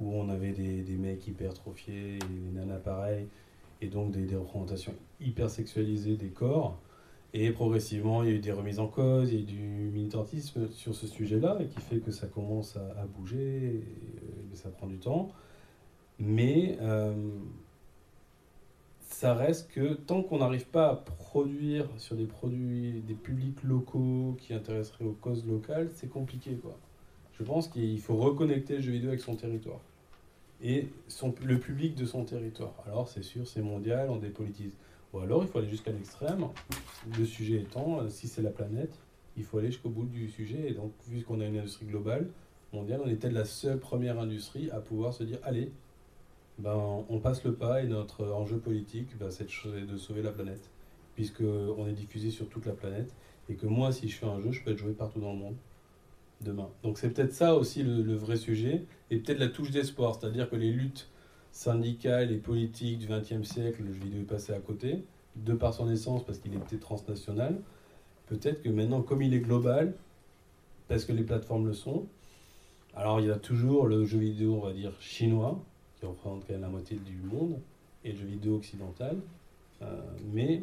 où 0.01 0.13
on 0.13 0.29
avait 0.29 0.51
des, 0.51 0.83
des 0.83 0.97
mecs 0.97 1.27
hypertrophiés, 1.27 2.17
et 2.17 2.19
des 2.19 2.59
nanas 2.59 2.79
pareilles, 2.79 3.29
et 3.81 3.87
donc 3.87 4.11
des, 4.11 4.35
représentations 4.35 4.95
hyper 5.21 5.49
sexualisées 5.49 6.17
des 6.17 6.31
corps. 6.31 6.77
Et 7.33 7.53
progressivement, 7.53 8.25
il 8.25 8.29
y 8.29 8.33
a 8.33 8.35
eu 8.35 8.41
des 8.41 8.51
remises 8.51 8.81
en 8.81 8.89
cause, 8.89 9.33
il 9.33 9.37
y 9.37 9.39
a 9.39 9.43
eu 9.43 9.47
du 9.47 9.91
militantisme 9.95 10.69
sur 10.73 10.97
ce 10.97 11.07
sujet-là, 11.07 11.59
et 11.61 11.67
qui 11.67 11.81
fait 11.81 11.99
que 11.99 12.11
ça 12.11 12.27
commence 12.27 12.77
à, 12.77 13.07
bouger, 13.07 13.39
et, 13.39 13.85
euh, 13.85 14.55
ça 14.55 14.69
prend 14.69 14.89
du 14.89 14.99
temps. 14.99 15.31
Mais 16.19 16.77
euh, 16.81 17.15
ça 19.11 19.35
reste 19.35 19.71
que 19.71 19.95
tant 19.95 20.23
qu'on 20.23 20.39
n'arrive 20.39 20.67
pas 20.67 20.89
à 20.89 20.97
produire 20.97 21.87
sur 21.99 22.17
des 22.17 22.27
produits, 22.27 23.03
des 23.07 23.15
publics 23.15 23.63
locaux 23.63 24.37
qui 24.39 24.55
intéresseraient 24.55 25.05
aux 25.05 25.17
causes 25.21 25.47
locales, 25.47 25.91
c'est 25.95 26.09
compliqué, 26.09 26.55
quoi. 26.55 26.77
Je 27.39 27.43
pense 27.43 27.69
qu'il 27.69 28.01
faut 28.01 28.17
reconnecter 28.17 28.77
le 28.77 28.83
jeu 28.83 28.93
vidéo 28.93 29.09
avec 29.09 29.21
son 29.21 29.35
territoire 29.35 29.81
et 30.63 30.89
son, 31.09 31.35
le 31.43 31.59
public 31.59 31.95
de 31.95 32.05
son 32.05 32.25
territoire. 32.25 32.75
Alors, 32.87 33.09
c'est 33.09 33.23
sûr, 33.23 33.47
c'est 33.47 33.63
mondial, 33.63 34.11
on 34.11 34.17
dépolitise. 34.17 34.73
Ou 35.13 35.19
alors, 35.19 35.43
il 35.43 35.49
faut 35.49 35.59
aller 35.59 35.69
jusqu'à 35.69 35.91
l'extrême. 35.91 36.47
Le 37.19 37.25
sujet 37.25 37.57
étant, 37.57 38.01
euh, 38.01 38.09
si 38.09 38.29
c'est 38.29 38.43
la 38.43 38.51
planète, 38.51 38.93
il 39.37 39.45
faut 39.45 39.59
aller 39.59 39.69
jusqu'au 39.69 39.89
bout 39.89 40.05
du 40.05 40.29
sujet. 40.29 40.69
Et 40.69 40.73
donc, 40.75 40.93
vu 41.09 41.23
qu'on 41.23 41.41
a 41.41 41.47
une 41.47 41.59
industrie 41.59 41.87
globale, 41.87 42.29
mondiale, 42.73 43.01
on 43.03 43.09
peut-être 43.09 43.33
la 43.33 43.45
seule 43.45 43.79
première 43.79 44.21
industrie 44.21 44.71
à 44.71 44.81
pouvoir 44.81 45.15
se 45.15 45.25
dire 45.25 45.39
allez, 45.43 45.73
ben, 46.61 47.05
on 47.09 47.19
passe 47.19 47.45
le 47.45 47.55
pas 47.55 47.83
et 47.83 47.87
notre 47.87 48.31
enjeu 48.33 48.59
politique, 48.59 49.19
ben, 49.19 49.31
c'est 49.31 49.47
de 49.47 49.97
sauver 49.97 50.23
la 50.23 50.31
planète. 50.31 50.71
Puisqu'on 51.15 51.87
est 51.89 51.93
diffusé 51.93 52.31
sur 52.31 52.49
toute 52.49 52.67
la 52.67 52.73
planète. 52.73 53.13
Et 53.49 53.55
que 53.55 53.67
moi, 53.67 53.93
si 53.93 54.09
je 54.09 54.17
fais 54.17 54.27
un 54.27 54.41
jeu, 54.41 54.53
je 54.53 54.63
peux 54.63 54.71
être 54.71 54.79
joué 54.79 54.93
partout 54.93 55.21
dans 55.21 55.33
le 55.33 55.39
monde 55.39 55.57
demain. 56.41 56.69
Donc 56.83 56.99
c'est 56.99 57.11
peut-être 57.11 57.33
ça 57.33 57.55
aussi 57.55 57.83
le, 57.83 58.03
le 58.03 58.15
vrai 58.15 58.37
sujet, 58.37 58.85
et 59.11 59.19
peut-être 59.19 59.39
la 59.39 59.49
touche 59.49 59.71
d'espoir, 59.71 60.15
c'est-à-dire 60.15 60.49
que 60.49 60.57
les 60.57 60.71
luttes 60.71 61.09
syndicales 61.53 62.33
et 62.33 62.39
politiques 62.39 62.99
du 62.99 63.07
XXe 63.09 63.43
siècle, 63.43 63.83
le 63.83 63.93
jeu 63.93 64.01
vidéo 64.01 64.21
est 64.21 64.25
passé 64.25 64.53
à 64.53 64.61
côté, 64.61 65.05
de 65.37 65.55
par 65.55 65.75
son 65.75 65.91
essence, 65.91 66.25
parce 66.25 66.39
qu'il 66.39 66.55
était 66.55 66.79
transnational. 66.79 67.61
Peut-être 68.27 68.63
que 68.63 68.69
maintenant, 68.69 69.03
comme 69.03 69.23
il 69.23 69.35
est 69.35 69.41
global, 69.41 69.95
parce 70.89 71.05
que 71.05 71.13
les 71.13 71.25
plateformes 71.25 71.67
le 71.67 71.75
sont, 71.75 72.07
alors 72.95 73.21
il 73.21 73.27
y 73.27 73.31
a 73.31 73.37
toujours 73.37 73.87
le 73.87 74.05
jeu 74.05 74.19
vidéo, 74.19 74.55
on 74.55 74.67
va 74.67 74.73
dire, 74.73 74.93
chinois, 75.01 75.63
qui 76.01 76.07
représente 76.07 76.47
quand 76.47 76.55
même 76.55 76.63
la 76.63 76.69
moitié 76.69 76.97
du 76.97 77.17
monde, 77.17 77.61
et 78.05 78.13
le 78.13 78.19
jeu 78.19 78.27
vidéo 78.27 78.57
occidental, 78.57 79.19
euh, 79.83 80.01
mais 80.33 80.63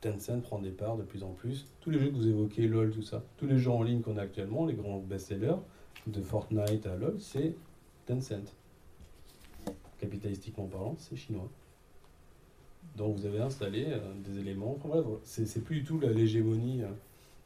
Tencent 0.00 0.40
prend 0.42 0.58
des 0.58 0.70
parts 0.70 0.96
de 0.96 1.04
plus 1.04 1.22
en 1.22 1.30
plus. 1.30 1.66
Tous 1.80 1.90
les 1.90 1.98
jeux 1.98 2.10
que 2.10 2.16
vous 2.16 2.28
évoquez, 2.28 2.66
LoL, 2.66 2.90
tout 2.90 3.02
ça, 3.02 3.22
tous 3.36 3.46
les 3.46 3.58
jeux 3.58 3.70
en 3.70 3.82
ligne 3.82 4.02
qu'on 4.02 4.16
a 4.16 4.22
actuellement, 4.22 4.66
les 4.66 4.74
grands 4.74 4.98
best-sellers, 4.98 5.56
de 6.06 6.20
Fortnite 6.20 6.86
à 6.86 6.96
LoL, 6.96 7.16
c'est 7.20 7.54
Tencent. 8.06 8.52
Capitalistiquement 9.98 10.66
parlant, 10.66 10.94
c'est 10.98 11.16
chinois. 11.16 11.48
Donc 12.96 13.16
vous 13.16 13.26
avez 13.26 13.40
installé 13.40 13.86
euh, 13.88 14.12
des 14.24 14.38
éléments. 14.38 14.76
Enfin, 14.78 15.00
voilà, 15.00 15.18
c'est 15.22 15.64
plus 15.64 15.80
du 15.80 15.84
tout 15.84 15.98
l'hégémonie 16.00 16.82
euh, 16.82 16.88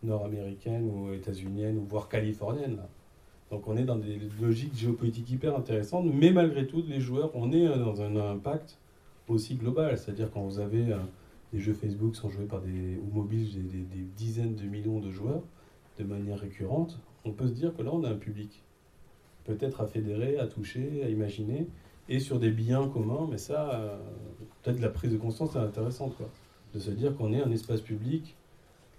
nord-américaine 0.03 0.89
ou 0.91 1.13
états-unienne 1.13 1.79
ou 1.79 1.85
voire 1.85 2.09
californienne. 2.09 2.77
là. 2.77 2.89
Donc 3.51 3.67
on 3.67 3.77
est 3.77 3.85
dans 3.85 3.97
des 3.97 4.21
logiques 4.41 4.77
géopolitiques 4.77 5.31
hyper 5.31 5.57
intéressantes, 5.57 6.07
mais 6.13 6.31
malgré 6.31 6.67
tout, 6.67 6.83
les 6.87 7.01
joueurs, 7.01 7.31
on 7.35 7.53
est 7.53 7.67
euh, 7.67 7.77
dans 7.77 8.03
un 8.03 8.17
impact 8.17 8.79
aussi 9.29 9.57
global. 9.57 9.99
C'est-à-dire 9.99 10.31
quand 10.31 10.43
vous 10.43 10.61
avez 10.61 10.93
euh, 10.93 10.99
des 11.53 11.59
jeux 11.59 11.75
Facebook 11.75 12.15
sont 12.15 12.31
joués 12.31 12.47
par 12.47 12.61
des 12.61 12.99
ou 12.99 13.15
mobiles 13.15 13.49
des 13.69 14.05
dizaines 14.17 14.55
de 14.55 14.65
millions 14.65 15.01
de 15.01 15.11
joueurs 15.11 15.43
de 15.99 16.05
manière 16.05 16.39
récurrente, 16.39 16.99
on 17.25 17.33
peut 17.33 17.49
se 17.49 17.53
dire 17.53 17.77
que 17.77 17.83
là 17.83 17.91
on 17.93 18.05
a 18.05 18.11
un 18.11 18.17
public 18.17 18.63
peut-être 19.45 19.81
à 19.81 19.87
fédérer, 19.87 20.39
à 20.39 20.47
toucher, 20.47 21.03
à 21.05 21.09
imaginer, 21.09 21.67
et 22.09 22.21
sur 22.21 22.39
des 22.39 22.51
biens 22.51 22.89
communs, 22.89 23.29
mais 23.31 23.39
ça, 23.39 23.71
euh, 23.75 23.99
peut-être 24.63 24.81
la 24.81 24.89
prise 24.89 25.13
de 25.13 25.17
conscience 25.17 25.55
est 25.55 25.59
intéressante, 25.59 26.17
quoi. 26.17 26.29
De 26.75 26.79
se 26.79 26.91
dire 26.91 27.17
qu'on 27.17 27.33
est 27.33 27.43
un 27.43 27.51
espace 27.51 27.81
public, 27.81 28.37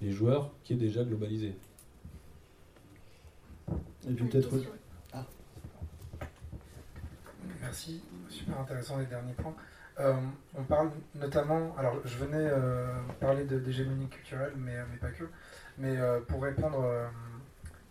les 0.01 0.11
joueurs, 0.11 0.51
qui 0.63 0.73
est 0.73 0.77
déjà 0.77 1.03
globalisé. 1.03 1.53
Et 4.09 4.13
puis 4.13 4.25
peut-être. 4.25 4.49
Question. 4.49 4.71
Merci, 7.61 8.03
super 8.29 8.59
intéressant 8.59 8.97
les 8.97 9.05
derniers 9.05 9.33
points. 9.33 9.55
Euh, 9.99 10.13
on 10.57 10.63
parle 10.63 10.89
notamment, 11.15 11.75
alors 11.77 11.95
je 12.05 12.17
venais 12.17 12.37
euh, 12.37 12.87
parler 13.19 13.43
de- 13.45 13.59
d'hégémonie 13.59 14.07
culturelle, 14.09 14.53
mais, 14.55 14.75
mais 14.91 14.97
pas 14.97 15.09
que, 15.09 15.25
mais 15.77 15.97
euh, 15.97 16.19
pour 16.21 16.41
répondre 16.41 16.81
euh, 16.83 17.07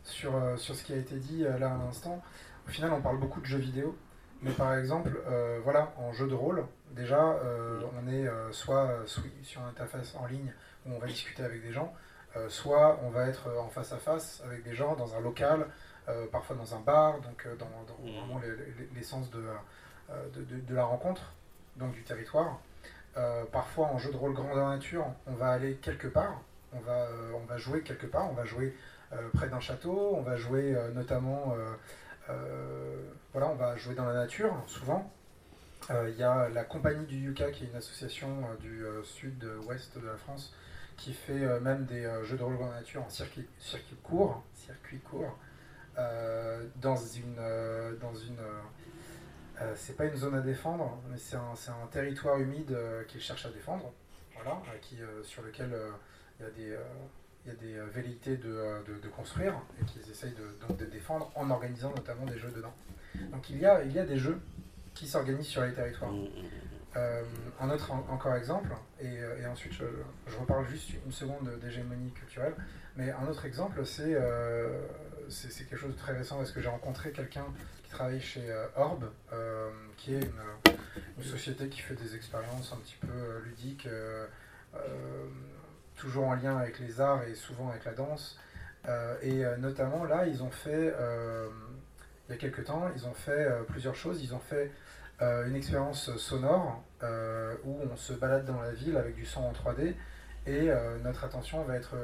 sur, 0.02 0.34
euh, 0.34 0.56
sur 0.56 0.74
ce 0.74 0.82
qui 0.82 0.92
a 0.92 0.96
été 0.96 1.16
dit 1.16 1.44
euh, 1.44 1.58
là 1.58 1.74
à 1.74 1.78
l'instant, 1.78 2.22
au 2.66 2.70
final 2.70 2.92
on 2.92 3.00
parle 3.00 3.18
beaucoup 3.18 3.40
de 3.40 3.46
jeux 3.46 3.58
vidéo, 3.58 3.96
mais 4.42 4.50
par 4.50 4.74
exemple, 4.74 5.20
euh, 5.28 5.60
voilà, 5.62 5.92
en 5.98 6.12
jeu 6.12 6.26
de 6.26 6.34
rôle, 6.34 6.64
déjà 6.92 7.22
euh, 7.44 7.80
on 8.02 8.08
est 8.08 8.26
euh, 8.26 8.50
soit 8.50 8.88
euh, 8.88 9.06
sur 9.06 9.22
une 9.60 9.68
interface 9.68 10.14
en 10.16 10.26
ligne 10.26 10.52
où 10.86 10.92
on 10.94 10.98
va 10.98 11.06
discuter 11.06 11.44
avec 11.44 11.62
des 11.62 11.72
gens, 11.72 11.92
euh, 12.36 12.48
soit 12.48 12.98
on 13.04 13.10
va 13.10 13.26
être 13.28 13.48
en 13.62 13.68
face 13.68 13.92
à 13.92 13.98
face 13.98 14.42
avec 14.44 14.64
des 14.64 14.74
gens 14.74 14.96
dans 14.96 15.14
un 15.14 15.20
local, 15.20 15.66
euh, 16.08 16.26
parfois 16.30 16.56
dans 16.56 16.74
un 16.74 16.80
bar, 16.80 17.20
donc 17.20 17.46
euh, 17.46 17.54
dans, 17.56 17.66
dans 17.86 18.12
vraiment 18.20 18.38
le- 18.38 18.54
le- 18.56 18.88
l'essence 18.94 19.30
de, 19.30 19.42
euh, 20.10 20.28
de, 20.34 20.42
de- 20.42 20.60
de 20.60 20.74
la 20.74 20.84
rencontre, 20.84 21.32
donc 21.76 21.92
du 21.92 22.02
territoire. 22.02 22.58
Parfois 23.52 23.86
en 23.88 23.98
jeu 23.98 24.10
de 24.12 24.16
rôle 24.16 24.32
grandeur 24.34 24.68
nature, 24.68 25.04
on 25.26 25.32
va 25.34 25.48
aller 25.50 25.74
quelque 25.76 26.06
part, 26.08 26.40
on 26.72 26.78
va, 26.80 27.08
on 27.34 27.44
va 27.44 27.58
jouer 27.58 27.82
quelque 27.82 28.06
part, 28.06 28.30
on 28.30 28.34
va 28.34 28.44
jouer 28.44 28.74
près 29.34 29.48
d'un 29.48 29.58
château, 29.60 30.14
on 30.16 30.22
va 30.22 30.36
jouer 30.36 30.76
notamment, 30.94 31.54
voilà, 33.32 33.48
on 33.48 33.54
va 33.56 33.76
jouer 33.76 33.94
dans 33.94 34.04
la 34.06 34.14
nature 34.14 34.54
souvent. 34.66 35.10
Il 35.90 36.14
y 36.16 36.22
a 36.22 36.48
la 36.50 36.64
compagnie 36.64 37.04
du 37.06 37.16
Yucca 37.16 37.50
qui 37.50 37.64
est 37.64 37.68
une 37.68 37.76
association 37.76 38.28
du 38.60 38.84
sud-ouest 39.02 39.98
de 39.98 40.06
la 40.06 40.16
France 40.16 40.54
qui 40.96 41.12
fait 41.12 41.60
même 41.60 41.84
des 41.86 42.08
jeux 42.24 42.36
de 42.36 42.42
rôle 42.42 42.56
grandeur 42.56 42.76
nature 42.76 43.02
en 43.04 43.08
circuit, 43.10 43.46
circuit 43.58 43.96
court, 44.04 44.42
circuit 44.54 45.00
court, 45.00 45.36
dans 46.76 46.96
une, 46.96 47.36
euh, 47.38 47.96
dans 47.96 48.14
une 48.14 48.38
euh, 48.38 48.60
euh, 49.62 49.72
c'est 49.76 49.96
pas 49.96 50.06
une 50.06 50.16
zone 50.16 50.34
à 50.34 50.40
défendre, 50.40 50.98
mais 51.10 51.18
c'est 51.18 51.36
un, 51.36 51.52
un 51.82 51.86
territoire 51.88 52.38
humide 52.38 52.72
euh, 52.72 53.04
qu'ils 53.04 53.20
cherchent 53.20 53.46
à 53.46 53.50
défendre, 53.50 53.92
voilà, 54.34 54.52
euh, 54.52 54.78
qui, 54.80 55.02
euh, 55.02 55.22
sur 55.22 55.42
lequel 55.42 55.72
euh, 55.72 55.90
il 56.38 56.44
y 56.44 56.46
a 56.46 56.50
des, 56.50 56.70
euh, 56.72 56.78
il 57.44 57.52
y 57.52 57.54
a 57.54 57.58
des 57.58 57.74
euh, 57.78 57.86
velléités 57.92 58.36
de, 58.38 58.48
euh, 58.50 58.80
de, 58.84 58.94
de 59.00 59.08
construire 59.08 59.54
et 59.80 59.84
qu'ils 59.84 60.10
essayent 60.10 60.34
de, 60.34 60.66
donc 60.66 60.78
de 60.78 60.86
défendre 60.86 61.30
en 61.34 61.50
organisant 61.50 61.90
notamment 61.90 62.24
des 62.24 62.38
jeux 62.38 62.50
dedans. 62.50 62.72
Donc 63.32 63.50
il 63.50 63.58
y 63.58 63.66
a, 63.66 63.82
il 63.82 63.92
y 63.92 63.98
a 63.98 64.06
des 64.06 64.16
jeux 64.18 64.40
qui 64.94 65.06
s'organisent 65.06 65.46
sur 65.48 65.62
les 65.62 65.74
territoires. 65.74 66.12
Euh, 66.96 67.22
un 67.60 67.70
autre 67.70 67.92
en- 67.92 68.04
encore 68.10 68.34
exemple, 68.34 68.70
et, 69.00 69.06
euh, 69.22 69.40
et 69.40 69.46
ensuite 69.46 69.72
je, 69.74 69.84
je 70.26 70.36
reparle 70.36 70.66
juste 70.66 70.90
une 71.06 71.12
seconde 71.12 71.48
d'hégémonie 71.60 72.10
culturelle, 72.12 72.54
mais 72.96 73.10
un 73.12 73.26
autre 73.28 73.44
exemple, 73.46 73.84
c'est 73.86 74.14
euh, 74.14 74.80
c'est 75.30 75.64
quelque 75.68 75.76
chose 75.76 75.92
de 75.92 75.98
très 75.98 76.12
récent 76.12 76.36
parce 76.36 76.52
que 76.52 76.60
j'ai 76.60 76.68
rencontré 76.68 77.12
quelqu'un 77.12 77.46
qui 77.84 77.90
travaille 77.90 78.20
chez 78.20 78.50
euh, 78.50 78.66
Orb, 78.76 79.04
euh, 79.32 79.70
qui 79.96 80.14
est 80.14 80.22
une, 80.22 80.74
une 81.18 81.24
société 81.24 81.68
qui 81.68 81.80
fait 81.80 81.94
des 81.94 82.14
expériences 82.14 82.72
un 82.72 82.76
petit 82.76 82.96
peu 83.00 83.08
euh, 83.12 83.40
ludiques, 83.44 83.88
toujours 85.96 86.28
en 86.28 86.34
lien 86.34 86.56
avec 86.56 86.78
les 86.78 87.00
arts 87.00 87.22
et 87.24 87.34
souvent 87.34 87.70
avec 87.70 87.84
la 87.84 87.92
danse. 87.92 88.38
Et 89.22 89.42
notamment 89.58 90.04
là, 90.04 90.26
ils 90.26 90.42
ont 90.42 90.50
fait, 90.50 90.94
il 92.28 92.32
y 92.32 92.34
a 92.34 92.36
quelques 92.38 92.64
temps, 92.64 92.90
ils 92.94 93.06
ont 93.06 93.14
fait 93.14 93.48
plusieurs 93.68 93.96
choses. 93.96 94.22
Ils 94.22 94.34
ont 94.34 94.38
fait 94.38 94.70
euh, 95.22 95.46
une 95.46 95.54
expérience 95.54 96.16
sonore 96.16 96.82
euh, 97.02 97.54
où 97.64 97.78
on 97.92 97.96
se 97.96 98.14
balade 98.14 98.46
dans 98.46 98.58
la 98.60 98.72
ville 98.72 98.96
avec 98.96 99.14
du 99.14 99.26
son 99.26 99.42
en 99.42 99.52
3D 99.52 99.94
et 100.46 100.70
euh, 100.70 100.96
notre 101.04 101.24
attention 101.24 101.62
va 101.64 101.76
être 101.76 101.94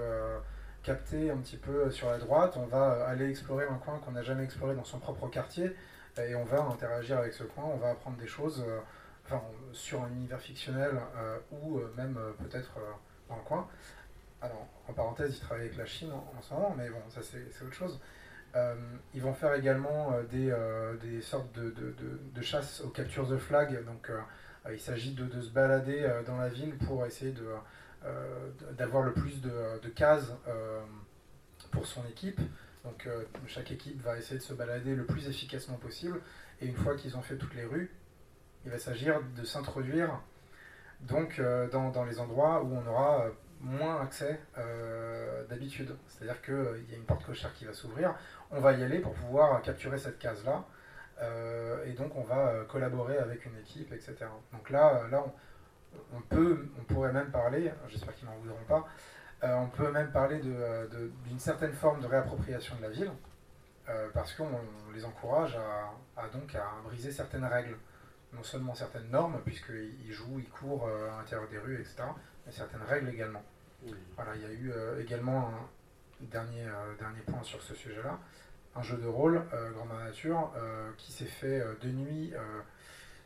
euh, 0.88 0.92
captée 0.92 1.30
un 1.30 1.38
petit 1.38 1.56
peu 1.56 1.90
sur 1.90 2.10
la 2.10 2.18
droite. 2.18 2.56
On 2.56 2.66
va 2.66 2.92
euh, 2.92 3.06
aller 3.06 3.28
explorer 3.28 3.66
un 3.66 3.78
coin 3.78 3.98
qu'on 3.98 4.12
n'a 4.12 4.22
jamais 4.22 4.44
exploré 4.44 4.74
dans 4.74 4.84
son 4.84 4.98
propre 4.98 5.28
quartier 5.28 5.74
et 6.18 6.34
on 6.34 6.44
va 6.44 6.62
interagir 6.62 7.18
avec 7.18 7.32
ce 7.32 7.44
coin. 7.44 7.64
On 7.64 7.76
va 7.76 7.90
apprendre 7.90 8.16
des 8.16 8.26
choses 8.26 8.64
euh, 8.66 8.78
enfin, 9.24 9.42
sur 9.72 10.02
un 10.02 10.08
univers 10.08 10.40
fictionnel 10.40 10.92
euh, 11.16 11.38
ou 11.52 11.78
euh, 11.78 11.92
même 11.96 12.16
euh, 12.18 12.32
peut-être 12.32 12.78
euh, 12.78 12.92
dans 13.28 13.36
le 13.36 13.42
coin. 13.42 13.68
Alors, 14.40 14.66
en 14.88 14.92
parenthèse, 14.92 15.36
ils 15.36 15.40
travaillent 15.40 15.66
avec 15.66 15.78
la 15.78 15.86
Chine 15.86 16.10
en, 16.12 16.42
ce 16.42 16.52
moment, 16.52 16.74
mais 16.76 16.88
bon, 16.90 17.00
ça 17.08 17.20
c'est 17.22 17.64
autre 17.64 17.74
chose. 17.74 18.00
Euh, 18.54 18.74
ils 19.14 19.22
vont 19.22 19.34
faire 19.34 19.54
également 19.54 20.12
euh, 20.12 20.22
des, 20.22 20.50
euh, 20.50 21.20
sortes 21.20 21.52
de, 21.54 21.70
de, 21.70 22.42
chasse 22.42 22.80
aux 22.80 22.88
captures 22.88 23.26
de 23.26 23.36
flag. 23.36 23.84
Donc, 23.84 24.08
euh, 24.08 24.18
euh, 24.66 24.74
il 24.74 24.80
s'agit 24.80 25.14
de, 25.14 25.40
se 25.40 25.50
balader 25.50 26.02
euh, 26.02 26.22
dans 26.22 26.36
la 26.36 26.48
ville 26.48 26.76
pour 26.78 27.04
essayer 27.04 27.32
de, 27.32 27.44
euh, 27.44 27.56
d'avoir 28.76 29.02
le 29.02 29.12
plus 29.12 29.40
de, 29.40 29.88
cases 29.94 30.32
euh, 30.48 30.80
pour 31.70 31.86
son 31.86 32.04
équipe. 32.06 32.40
Donc, 32.84 33.06
euh, 33.06 33.24
chaque 33.46 33.72
équipe 33.72 34.00
va 34.02 34.16
essayer 34.18 34.38
de 34.38 34.44
se 34.44 34.54
balader 34.54 34.94
le 34.94 35.04
plus 35.04 35.28
efficacement 35.28 35.76
possible. 35.76 36.20
Et 36.60 36.66
une 36.66 36.76
fois 36.76 36.96
qu'ils 36.96 37.16
ont 37.16 37.22
fait 37.22 37.36
toutes 37.36 37.54
les 37.54 37.64
rues, 37.64 37.90
il 38.64 38.70
va 38.70 38.78
s'agir 38.78 39.20
de 39.36 39.44
s'introduire 39.44 40.20
donc 41.00 41.38
euh, 41.38 41.68
dans, 41.68 42.04
les 42.04 42.20
endroits 42.20 42.62
où 42.62 42.74
on 42.74 42.86
aura 42.86 43.26
euh, 43.26 43.30
moins 43.60 44.00
accès 44.00 44.40
euh, 44.58 45.44
d'habitude. 45.46 45.94
C'est-à-dire 46.08 46.40
qu'il 46.42 46.90
y 46.90 46.94
a 46.94 46.96
une 46.96 47.04
porte 47.04 47.24
cochère 47.24 47.52
qui 47.54 47.64
va 47.64 47.72
s'ouvrir, 47.72 48.14
on 48.50 48.60
va 48.60 48.72
y 48.72 48.82
aller 48.82 48.98
pour 48.98 49.12
pouvoir 49.14 49.60
capturer 49.62 49.98
cette 49.98 50.18
case-là, 50.18 50.64
euh, 51.22 51.84
et 51.86 51.92
donc 51.92 52.14
on 52.16 52.22
va 52.22 52.48
euh, 52.48 52.64
collaborer 52.64 53.18
avec 53.18 53.46
une 53.46 53.56
équipe, 53.58 53.92
etc. 53.92 54.16
Donc 54.52 54.70
là, 54.70 55.02
euh, 55.04 55.08
là 55.08 55.24
on, 56.12 56.20
peut, 56.20 56.68
on 56.78 56.84
pourrait 56.84 57.12
même 57.12 57.30
parler, 57.30 57.72
j'espère 57.88 58.14
qu'ils 58.14 58.28
m'en 58.28 58.36
voudront 58.36 58.64
pas, 58.68 58.86
euh, 59.44 59.54
on 59.54 59.68
peut 59.68 59.90
même 59.90 60.10
parler 60.12 60.40
d'une 60.40 61.38
certaine 61.38 61.72
forme 61.72 62.00
de 62.00 62.06
réappropriation 62.06 62.76
de 62.76 62.82
la 62.82 62.90
ville, 62.90 63.10
euh, 63.88 64.08
parce 64.14 64.34
qu'on 64.34 64.48
on 64.48 64.92
les 64.92 65.04
encourage 65.04 65.56
à, 65.56 66.20
à 66.20 66.28
donc 66.28 66.54
à 66.56 66.64
briser 66.84 67.12
certaines 67.12 67.44
règles 67.44 67.76
non 68.32 68.42
seulement 68.42 68.74
certaines 68.74 69.08
normes, 69.10 69.40
puisqu'ils 69.44 70.12
jouent, 70.12 70.40
ils 70.40 70.48
courent 70.48 70.88
euh, 70.88 71.12
à 71.12 71.18
l'intérieur 71.18 71.48
des 71.48 71.58
rues, 71.58 71.76
etc., 71.76 72.02
mais 72.44 72.52
certaines 72.52 72.82
règles 72.82 73.10
également. 73.10 73.42
Voilà, 74.16 74.34
il 74.34 74.42
y 74.42 74.44
a 74.44 74.52
eu 74.52 74.72
euh, 74.72 75.00
également 75.00 75.48
un 75.48 76.24
dernier, 76.24 76.66
dernier 76.98 77.20
point 77.20 77.42
sur 77.42 77.62
ce 77.62 77.74
sujet-là, 77.74 78.18
un 78.74 78.82
jeu 78.82 78.96
de 78.96 79.06
rôle, 79.06 79.42
Grandeur 79.74 79.98
Nature, 79.98 80.52
qui 80.96 81.12
s'est 81.12 81.24
fait 81.24 81.62
de 81.80 81.88
nuit, 81.88 82.32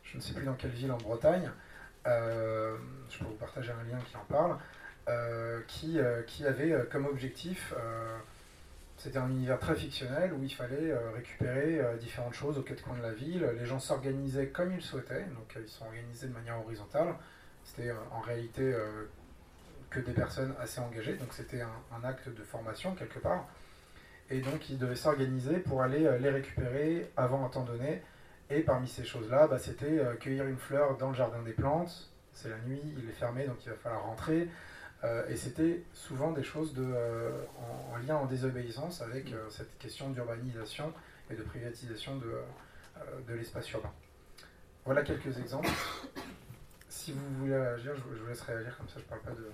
je 0.03 0.17
ne 0.17 0.21
sais 0.21 0.33
plus 0.33 0.45
dans 0.45 0.53
quelle 0.53 0.71
ville 0.71 0.91
en 0.91 0.97
Bretagne, 0.97 1.51
je 2.05 3.17
peux 3.19 3.25
vous 3.25 3.35
partager 3.35 3.71
un 3.71 3.83
lien 3.91 4.01
qui 4.05 4.17
en 4.17 4.25
parle, 4.25 4.57
euh, 5.09 5.61
qui, 5.67 5.99
euh, 5.99 6.21
qui 6.23 6.45
avait 6.45 6.71
euh, 6.71 6.83
comme 6.91 7.05
objectif 7.05 7.73
euh, 7.77 8.17
c'était 9.01 9.17
un 9.17 9.31
univers 9.31 9.57
très 9.57 9.73
fictionnel 9.73 10.31
où 10.31 10.43
il 10.43 10.53
fallait 10.53 10.91
euh, 10.91 11.09
récupérer 11.15 11.79
euh, 11.79 11.97
différentes 11.97 12.35
choses 12.35 12.59
aux 12.59 12.61
quatre 12.61 12.83
coins 12.83 12.95
de 12.95 13.01
la 13.01 13.13
ville. 13.13 13.43
Les 13.57 13.65
gens 13.65 13.79
s'organisaient 13.79 14.49
comme 14.49 14.71
ils 14.73 14.81
souhaitaient, 14.81 15.23
donc 15.23 15.57
euh, 15.57 15.61
ils 15.63 15.69
sont 15.69 15.85
organisés 15.85 16.27
de 16.27 16.33
manière 16.33 16.59
horizontale. 16.59 17.15
C'était 17.63 17.89
euh, 17.89 17.95
en 18.11 18.19
réalité 18.19 18.61
euh, 18.61 19.05
que 19.89 19.99
des 19.99 20.11
personnes 20.11 20.53
assez 20.59 20.79
engagées, 20.79 21.15
donc 21.15 21.29
c'était 21.33 21.61
un, 21.61 22.03
acte 22.03 22.29
de 22.29 22.43
formation 22.43 22.93
quelque 22.93 23.17
part. 23.17 23.47
Et 24.29 24.39
donc 24.39 24.69
ils 24.69 24.77
devaient 24.77 24.95
s'organiser 24.95 25.57
pour 25.57 25.81
aller 25.81 26.05
euh, 26.05 26.19
les 26.19 26.29
récupérer 26.29 27.09
avant 27.17 27.43
un 27.43 27.49
temps 27.49 27.63
donné. 27.63 28.03
Et 28.53 28.63
parmi 28.63 28.85
ces 28.85 29.05
choses-là, 29.05 29.47
bah, 29.47 29.57
c'était 29.57 29.99
euh, 29.99 30.15
cueillir 30.15 30.45
une 30.45 30.57
fleur 30.57 30.97
dans 30.97 31.09
le 31.09 31.15
jardin 31.15 31.41
des 31.41 31.53
plantes. 31.53 32.11
C'est 32.33 32.49
la 32.49 32.57
nuit, 32.59 32.81
il 32.97 33.09
est 33.09 33.13
fermé, 33.13 33.45
donc 33.47 33.55
il 33.65 33.69
va 33.69 33.75
falloir 33.75 34.03
rentrer. 34.03 34.49
Euh, 35.05 35.25
et 35.29 35.37
c'était 35.37 35.83
souvent 35.93 36.31
des 36.31 36.43
choses 36.43 36.75
euh, 36.77 37.31
en, 37.57 37.93
en 37.93 37.97
lien 37.97 38.17
en 38.17 38.25
désobéissance 38.25 39.01
avec 39.01 39.33
cette 39.49 39.77
question 39.79 40.09
d'urbanisation 40.09 40.93
et 41.29 41.35
de 41.35 41.43
privatisation 41.43 42.17
de, 42.17 42.33
de 43.25 43.33
l'espace 43.33 43.71
urbain. 43.71 43.93
Voilà 44.83 45.03
quelques 45.03 45.39
exemples. 45.39 45.69
Si 46.89 47.13
vous 47.13 47.25
voulez 47.39 47.55
réagir, 47.57 47.93
je, 47.95 48.15
je 48.15 48.21
vous 48.21 48.27
laisse 48.27 48.41
réagir, 48.41 48.75
comme 48.77 48.89
ça 48.89 48.95
je 48.97 49.03
ne 49.03 49.09
parle 49.09 49.21
pas 49.21 49.31
de 49.31 49.49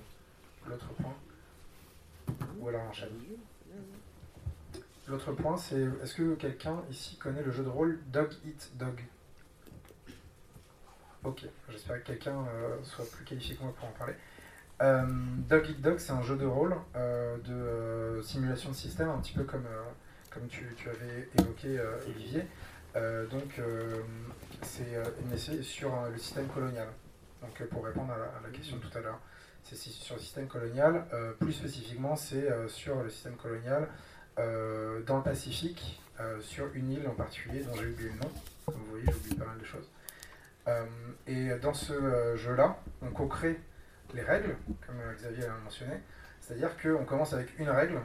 l'autre 0.69 0.87
point. 0.95 1.15
Ou 2.59 2.67
alors 2.67 2.81
enchaîne. 2.81 3.11
L'autre 5.07 5.31
point, 5.31 5.55
c'est 5.55 5.87
est-ce 6.03 6.13
que 6.15 6.35
quelqu'un 6.35 6.83
ici 6.91 7.15
connaît 7.15 7.41
le 7.41 7.51
jeu 7.51 7.63
de 7.63 7.69
rôle 7.69 7.97
Dog 8.07 8.29
Eat 8.45 8.71
Dog? 8.75 9.01
Ok, 11.23 11.45
j'espère 11.69 12.03
que 12.03 12.07
quelqu'un 12.07 12.35
euh, 12.45 12.75
soit 12.83 13.09
plus 13.09 13.23
qualifié 13.23 13.55
que 13.55 13.63
moi 13.63 13.73
pour 13.77 13.87
en 13.87 13.91
parler. 13.91 14.15
Euh, 14.81 15.05
Dog 15.47 15.69
Eat 15.69 15.81
Dog, 15.81 15.99
c'est 15.99 16.11
un 16.11 16.21
jeu 16.21 16.35
de 16.35 16.45
rôle 16.45 16.75
euh, 16.97 17.37
de 17.37 18.21
simulation 18.21 18.69
de 18.69 18.75
système, 18.75 19.09
un 19.09 19.19
petit 19.19 19.31
peu 19.31 19.45
comme, 19.45 19.65
comme 20.29 20.45
tu, 20.47 20.67
avais 20.89 21.29
évoqué, 21.39 21.79
Olivier. 22.07 22.45
Donc, 23.31 23.61
c'est 24.61 25.63
sur 25.63 25.91
le 26.11 26.17
système 26.17 26.47
colonial. 26.47 26.87
Donc, 27.41 27.63
pour 27.69 27.85
répondre 27.85 28.11
à 28.11 28.17
la, 28.17 28.25
à 28.25 28.41
la 28.43 28.49
question 28.49 28.77
tout 28.79 28.97
à 28.97 29.01
l'heure, 29.01 29.19
c'est 29.63 29.75
sur 29.77 30.15
le 30.15 30.21
système 30.21 30.47
colonial. 30.47 31.05
Plus 31.39 31.53
spécifiquement, 31.53 32.17
c'est 32.17 32.49
sur 32.67 33.01
le 33.03 33.09
système 33.09 33.37
colonial 33.37 33.87
euh, 34.39 35.01
dans 35.03 35.17
le 35.17 35.23
Pacifique, 35.23 36.01
euh, 36.19 36.39
sur 36.41 36.67
une 36.73 36.91
île 36.91 37.07
en 37.07 37.13
particulier 37.13 37.61
dont 37.63 37.75
j'ai 37.75 37.87
oublié 37.87 38.09
le 38.09 38.15
nom. 38.15 38.31
Comme 38.65 38.75
vous 38.75 38.91
voyez, 38.91 39.05
j'oublie 39.11 39.35
pas 39.35 39.45
mal 39.45 39.57
de 39.57 39.65
choses. 39.65 39.89
Euh, 40.67 40.85
et 41.27 41.49
dans 41.59 41.73
ce 41.73 42.35
jeu-là, 42.35 42.77
on 43.01 43.09
co-crée 43.11 43.59
les 44.13 44.21
règles, 44.21 44.55
comme 44.85 44.95
Xavier 45.15 45.43
l'a 45.47 45.57
mentionné. 45.63 45.93
C'est-à-dire 46.41 46.71
qu'on 46.81 47.05
commence 47.05 47.33
avec 47.33 47.57
une 47.59 47.69
règle. 47.69 47.99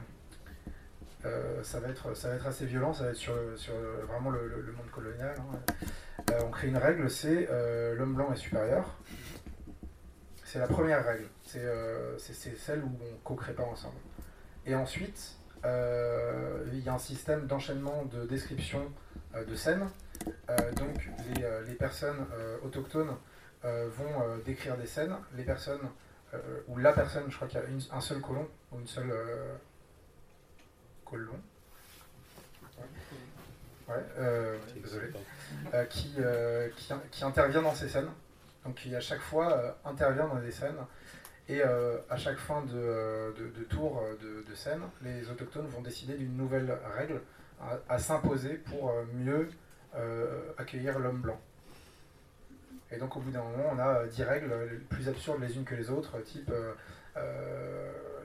Ça, 1.62 1.78
va 1.78 1.88
être, 1.88 2.16
ça 2.16 2.30
va 2.30 2.34
être 2.34 2.46
assez 2.48 2.66
violent, 2.66 2.92
ça 2.92 3.04
va 3.04 3.10
être 3.10 3.16
sur, 3.16 3.34
sur 3.54 3.74
vraiment 4.08 4.30
le, 4.30 4.74
monde 4.76 4.90
colonial. 4.90 5.36
hein. 5.38 6.34
On 6.44 6.50
crée 6.50 6.66
une 6.68 6.76
règle, 6.76 7.08
c'est 7.08 7.48
l'homme 7.94 8.14
blanc 8.14 8.32
est 8.32 8.36
supérieur. 8.36 8.98
C'est 10.52 10.58
la 10.58 10.66
première 10.66 11.02
règle. 11.02 11.28
C'est 11.46 11.64
euh, 11.64 12.18
celle 12.18 12.84
où 12.84 12.90
on 13.00 13.16
co-crée 13.24 13.54
pas 13.54 13.62
ensemble. 13.62 13.96
Et 14.66 14.74
ensuite, 14.74 15.38
il 15.64 16.80
y 16.80 16.88
a 16.88 16.94
un 16.94 16.98
système 16.98 17.46
d'enchaînement 17.46 18.04
de 18.06 18.26
description 18.26 18.90
euh, 19.34 19.44
de 19.44 19.54
scènes. 19.54 19.88
Euh, 20.50 20.72
donc 20.72 21.08
les, 21.34 21.44
euh, 21.44 21.74
personnes 21.78 22.26
euh, 22.34 22.58
autochtones 22.64 23.16
euh, 23.64 23.88
vont 23.96 24.22
euh, 24.22 24.38
décrire 24.44 24.76
des 24.76 24.86
scènes. 24.86 25.14
Les 25.36 25.44
personnes, 25.44 25.88
euh, 26.34 26.60
ou 26.68 26.76
la 26.78 26.92
personne, 26.92 27.24
je 27.28 27.36
crois 27.36 27.48
qu'il 27.48 27.60
y 27.60 27.62
a 27.62 27.96
un 27.96 28.00
seul 28.00 28.20
colon, 28.20 28.48
ou 28.72 28.78
une 28.78 28.86
seule 28.86 29.10
euh, 29.10 29.54
colon. 31.04 31.40
Ouais, 33.88 33.94
euh, 34.18 34.58
désolé. 34.82 35.08
Euh, 35.74 35.84
qui, 35.86 36.14
euh, 36.18 36.68
qui, 36.76 36.92
qui 37.10 37.24
intervient 37.24 37.62
dans 37.62 37.74
ces 37.74 37.88
scènes. 37.88 38.10
Donc 38.64 38.76
qui 38.76 38.94
à 38.94 39.00
chaque 39.00 39.20
fois 39.20 39.52
euh, 39.52 39.72
intervient 39.84 40.28
dans 40.28 40.40
des 40.40 40.52
scènes. 40.52 40.76
Et 41.48 41.60
euh, 41.60 41.98
à 42.08 42.16
chaque 42.16 42.38
fin 42.38 42.62
de, 42.62 42.72
euh, 42.74 43.32
de, 43.32 43.64
tour 43.64 44.00
euh, 44.02 44.42
de, 44.48 44.54
scène, 44.54 44.82
les 45.02 45.28
autochtones 45.28 45.66
vont 45.66 45.80
décider 45.80 46.14
d'une 46.14 46.36
nouvelle 46.36 46.78
règle 46.96 47.20
à, 47.88 47.98
s'imposer 47.98 48.54
pour 48.54 48.92
mieux 49.14 49.48
accueillir 50.58 50.98
l'homme 50.98 51.20
blanc. 51.20 51.40
Et 52.90 52.96
donc 52.96 53.16
au 53.16 53.20
bout 53.20 53.30
d'un 53.30 53.42
moment, 53.42 53.70
on 53.72 53.78
a 53.78 54.04
10 54.06 54.22
règles 54.24 54.52
les 54.68 54.78
plus 54.78 55.08
absurdes 55.08 55.40
les 55.40 55.56
unes 55.56 55.64
que 55.64 55.76
les 55.76 55.88
autres, 55.88 56.18
type 56.22 56.50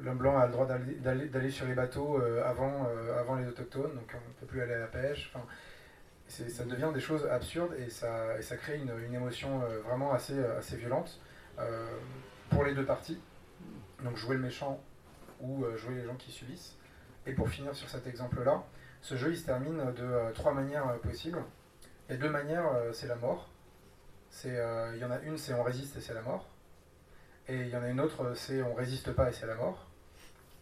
l'homme 0.02 0.18
blanc 0.18 0.39
a 0.39 0.48
le 0.48 0.52
droit 0.53 0.65
d'aller- 0.65 1.52
sur 1.52 1.68
les 1.68 1.76
bateaux 1.76 2.19
avant, 2.44 2.88
avant 3.19 3.35
les 3.35 3.48
autochtones, 3.48 3.94
donc 3.94 4.11
on 4.11 4.27
ne 4.27 4.34
peut 4.39 4.48
plus 4.48 4.61
aller 4.61 4.73
à 4.73 4.80
la 4.80 4.88
pêche. 4.88 5.31
Enfin, 5.31 5.45
ça 6.27 6.64
devient 6.64 6.89
des 6.91 6.99
choses 6.99 7.27
absurdes 7.27 7.76
et 7.77 7.91
ça, 7.91 8.39
et 8.39 8.41
ça 8.41 8.57
crée 8.57 8.77
une, 8.77 8.91
une 9.06 9.14
émotion 9.14 9.61
vraiment 9.85 10.14
assez, 10.14 10.44
assez 10.57 10.77
violente 10.77 11.19
pour 12.49 12.64
les 12.64 12.74
deux 12.74 12.86
parties. 12.86 13.19
Donc 14.03 14.15
jouer 14.15 14.36
le 14.36 14.41
méchant 14.41 14.82
ou 15.40 15.64
euh, 15.64 15.78
jouer 15.78 15.95
les 15.95 16.06
gens 16.06 16.15
qui 16.15 16.32
subissent. 16.32 16.76
Et 17.26 17.34
pour 17.34 17.49
finir 17.49 17.76
sur 17.76 17.90
cet 17.90 18.07
exemple-là, 18.07 18.64
ce 19.02 19.15
jeu 19.15 19.32
il 19.32 19.38
se 19.38 19.45
termine 19.45 19.78
de 19.94 20.03
euh, 20.03 20.32
trois 20.34 20.53
manières 20.53 20.88
euh, 20.88 20.98
possibles. 20.98 21.44
A 22.10 22.15
deux 22.15 22.30
manières, 22.30 22.69
c'est 22.94 23.07
la 23.07 23.18
mort. 23.18 23.49
Il 24.45 24.98
y 24.98 25.03
en 25.03 25.11
a 25.11 25.19
une, 25.19 25.38
c'est 25.38 25.53
on 25.53 25.61
résiste 25.61 25.98
et 25.98 26.02
c'est 26.02 26.14
la 26.14 26.22
mort. 26.22 26.48
Et 27.49 27.57
il 27.57 27.68
y 27.68 27.76
en 27.76 27.84
a 27.84 27.90
une 27.90 27.99
autre, 27.99 28.34
c'est 28.34 28.61
on 28.61 28.74
résiste 28.74 29.11
pas 29.11 29.30
et 29.30 29.34
c'est 29.34 29.45
la 29.45 29.56
mort. 29.56 29.88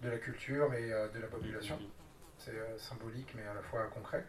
De 0.02 0.10
la 0.10 0.18
culture 0.18 0.74
et 0.74 0.90
de 0.90 1.20
la 1.20 1.28
population. 1.28 1.78
C'est 2.40 2.56
symbolique 2.80 3.32
mais 3.36 3.46
à 3.46 3.54
la 3.54 3.62
fois 3.62 3.84
concret. 3.94 4.26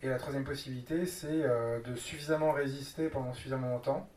Et 0.00 0.08
la 0.08 0.16
troisième 0.16 0.44
possibilité, 0.44 1.04
c'est 1.04 1.42
de 1.84 1.94
suffisamment 1.96 2.52
résister 2.52 3.10
pendant 3.10 3.34
suffisamment 3.34 3.68
longtemps, 3.68 4.08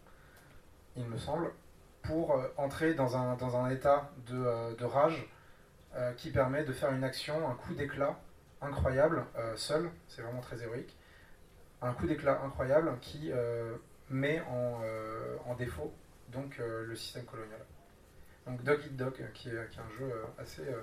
il 0.95 1.05
me 1.05 1.17
semble, 1.17 1.51
pour 2.07 2.35
euh, 2.35 2.47
entrer 2.57 2.93
dans 2.93 3.17
un, 3.17 3.35
dans 3.35 3.57
un 3.57 3.69
état 3.69 4.09
de, 4.27 4.37
euh, 4.37 4.73
de 4.75 4.85
rage 4.85 5.27
euh, 5.95 6.13
qui 6.13 6.31
permet 6.31 6.63
de 6.63 6.71
faire 6.71 6.91
une 6.93 7.03
action, 7.03 7.47
un 7.49 7.55
coup 7.55 7.73
d'éclat 7.73 8.17
incroyable, 8.61 9.25
euh, 9.35 9.55
seul, 9.55 9.91
c'est 10.07 10.21
vraiment 10.21 10.41
très 10.41 10.63
héroïque, 10.63 10.95
un 11.81 11.93
coup 11.93 12.07
d'éclat 12.07 12.41
incroyable 12.43 12.97
qui 13.01 13.31
euh, 13.31 13.75
met 14.09 14.41
en, 14.49 14.81
euh, 14.83 15.35
en 15.45 15.53
défaut 15.55 15.93
donc, 16.29 16.59
euh, 16.59 16.85
le 16.85 16.95
système 16.95 17.25
colonial. 17.25 17.59
Donc 18.45 18.63
Dog 18.63 18.79
Eat 18.85 18.95
Dog, 18.95 19.13
qui 19.33 19.49
est, 19.49 19.69
qui 19.69 19.77
est 19.77 19.81
un 19.81 19.97
jeu 19.99 20.11
assez, 20.39 20.61
euh, 20.61 20.81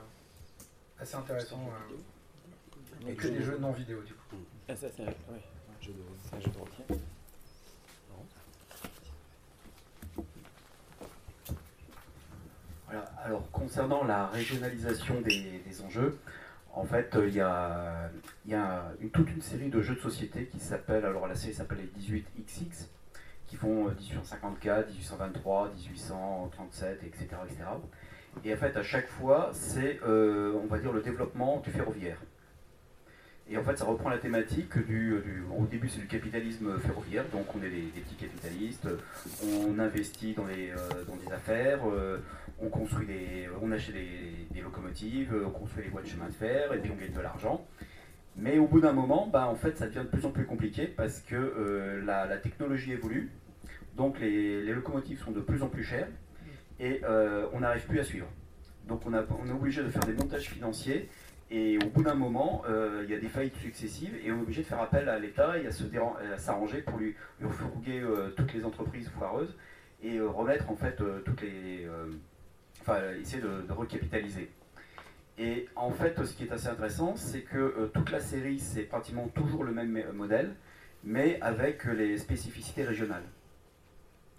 assez 1.00 1.16
intéressant, 1.16 1.60
euh, 1.90 3.10
et 3.10 3.14
que 3.14 3.28
des 3.28 3.42
jeux 3.42 3.58
non 3.58 3.72
vidéo 3.72 4.02
du 4.02 4.14
coup. 4.14 4.36
Ah, 4.68 4.76
ça, 4.76 4.86
c'est 4.94 5.04
ouais. 5.04 5.14
C'est 5.80 6.36
un 6.36 6.40
jeu 6.40 6.50
de 6.50 6.58
rôle. 6.58 6.68
Alors, 13.24 13.50
concernant 13.50 14.04
la 14.04 14.26
régionalisation 14.26 15.20
des, 15.20 15.62
enjeux, 15.84 16.18
en 16.74 16.84
fait, 16.84 17.14
euh, 17.16 17.28
il 17.28 17.34
y 17.34 17.40
a, 17.40 18.10
une- 19.00 19.10
toute 19.10 19.30
une 19.30 19.40
série 19.40 19.68
de 19.68 19.80
jeux 19.80 19.94
de 19.94 20.00
société 20.00 20.46
qui 20.46 20.60
s'appellent, 20.60 21.04
alors 21.04 21.26
la 21.26 21.34
série 21.34 21.54
s'appelle 21.54 21.78
les 21.78 22.02
18XX, 22.02 22.86
qui 23.46 23.56
font 23.56 23.88
euh, 23.88 23.94
1854, 23.98 24.88
1823, 24.88 25.70
1837, 25.76 27.00
etc., 27.04 27.26
etc. 27.46 27.64
Et 28.44 28.52
en 28.52 28.56
fait, 28.56 28.76
à 28.76 28.82
chaque 28.82 29.08
fois, 29.08 29.50
c'est, 29.52 30.00
euh, 30.06 30.52
on 30.62 30.66
va 30.66 30.78
dire, 30.78 30.92
le 30.92 31.00
développement 31.00 31.60
du 31.60 31.70
ferroviaire. 31.70 32.18
Et 33.48 33.58
en 33.58 33.62
fait, 33.62 33.76
ça 33.76 33.84
reprend 33.84 34.08
la 34.08 34.18
thématique 34.18 34.78
du. 34.86 35.20
au 35.56 35.66
début, 35.66 35.88
c'est 35.88 36.00
du 36.00 36.06
capitalisme 36.06 36.78
ferroviaire, 36.80 37.24
donc 37.30 37.44
on 37.54 37.62
est 37.62 37.68
des, 37.68 38.00
petits 38.00 38.14
capitalistes, 38.14 38.88
on 39.44 39.78
investit 39.78 40.32
dans, 40.32 40.46
les, 40.46 40.70
euh, 40.70 41.04
dans 41.06 41.16
des 41.16 41.30
affaires, 41.30 41.80
on 42.60 42.68
construit 42.68 43.06
des. 43.06 43.48
on 43.62 43.70
achète 43.72 43.94
des, 43.94 44.46
des 44.50 44.60
locomotives, 44.60 45.34
on 45.46 45.50
construit 45.50 45.84
les 45.84 45.90
voies 45.90 46.02
de 46.02 46.06
chemin 46.06 46.26
de 46.26 46.32
fer, 46.32 46.72
et 46.72 46.78
puis 46.78 46.90
on 46.90 47.00
gagne 47.00 47.12
de 47.12 47.20
l'argent. 47.20 47.66
Mais 48.36 48.58
au 48.58 48.66
bout 48.66 48.80
d'un 48.80 48.92
moment, 48.92 49.28
bah, 49.32 49.46
en 49.48 49.54
fait, 49.54 49.76
ça 49.76 49.86
devient 49.86 50.00
de 50.00 50.16
plus 50.16 50.26
en 50.26 50.30
plus 50.30 50.44
compliqué 50.44 50.86
parce 50.86 51.20
que 51.20 51.36
euh, 51.36 52.04
la, 52.04 52.36
technologie 52.38 52.92
évolue, 52.92 53.30
donc 53.96 54.18
les, 54.18 54.62
locomotives 54.72 55.22
sont 55.22 55.30
de 55.30 55.40
plus 55.40 55.62
en 55.62 55.68
plus 55.68 55.84
chères, 55.84 56.08
et 56.80 57.00
euh, 57.04 57.46
on 57.52 57.60
n'arrive 57.60 57.86
plus 57.86 58.00
à 58.00 58.04
suivre. 58.04 58.26
Donc 58.88 59.02
on, 59.06 59.14
est 59.14 59.52
obligé 59.52 59.82
de 59.82 59.88
faire 59.88 60.04
des 60.04 60.12
montages 60.12 60.50
financiers 60.50 61.08
et 61.50 61.78
au 61.78 61.88
bout 61.88 62.02
d'un 62.02 62.14
moment, 62.14 62.62
euh, 62.68 63.02
il 63.04 63.10
y 63.10 63.14
a 63.14 63.20
des 63.20 63.28
faillites 63.28 63.56
successives 63.56 64.14
et 64.22 64.32
on 64.32 64.38
est 64.38 64.42
obligé 64.42 64.62
de 64.62 64.66
faire 64.66 64.80
appel 64.80 65.08
à 65.08 65.18
l'État 65.18 65.56
et 65.58 65.66
à 65.66 66.38
s'arranger 66.38 66.82
pour 66.82 66.98
lui, 66.98 67.14
lui 67.40 67.46
refourguer 67.46 68.02
toutes 68.36 68.52
les 68.52 68.64
entreprises 68.64 69.08
foireuses 69.08 69.56
et 70.02 70.20
remettre 70.20 70.70
en 70.70 70.76
fait 70.76 71.00
toutes 71.24 71.40
les. 71.42 71.88
Enfin, 72.86 73.00
essayer 73.20 73.42
de, 73.42 73.72
recapitaliser. 73.72 74.50
Et 75.38 75.68
en 75.74 75.90
fait, 75.90 76.22
ce 76.24 76.32
qui 76.34 76.44
est 76.44 76.52
assez 76.52 76.68
intéressant, 76.68 77.16
c'est 77.16 77.40
que 77.40 77.58
euh, 77.58 77.90
toute 77.92 78.10
la 78.10 78.20
série, 78.20 78.60
c'est 78.60 78.82
pratiquement 78.82 79.26
toujours 79.28 79.64
le 79.64 79.72
même 79.72 79.96
euh, 79.96 80.12
modèle, 80.12 80.54
mais 81.02 81.40
avec 81.40 81.86
euh, 81.86 81.92
les 81.92 82.18
spécificités 82.18 82.84
régionales. 82.84 83.24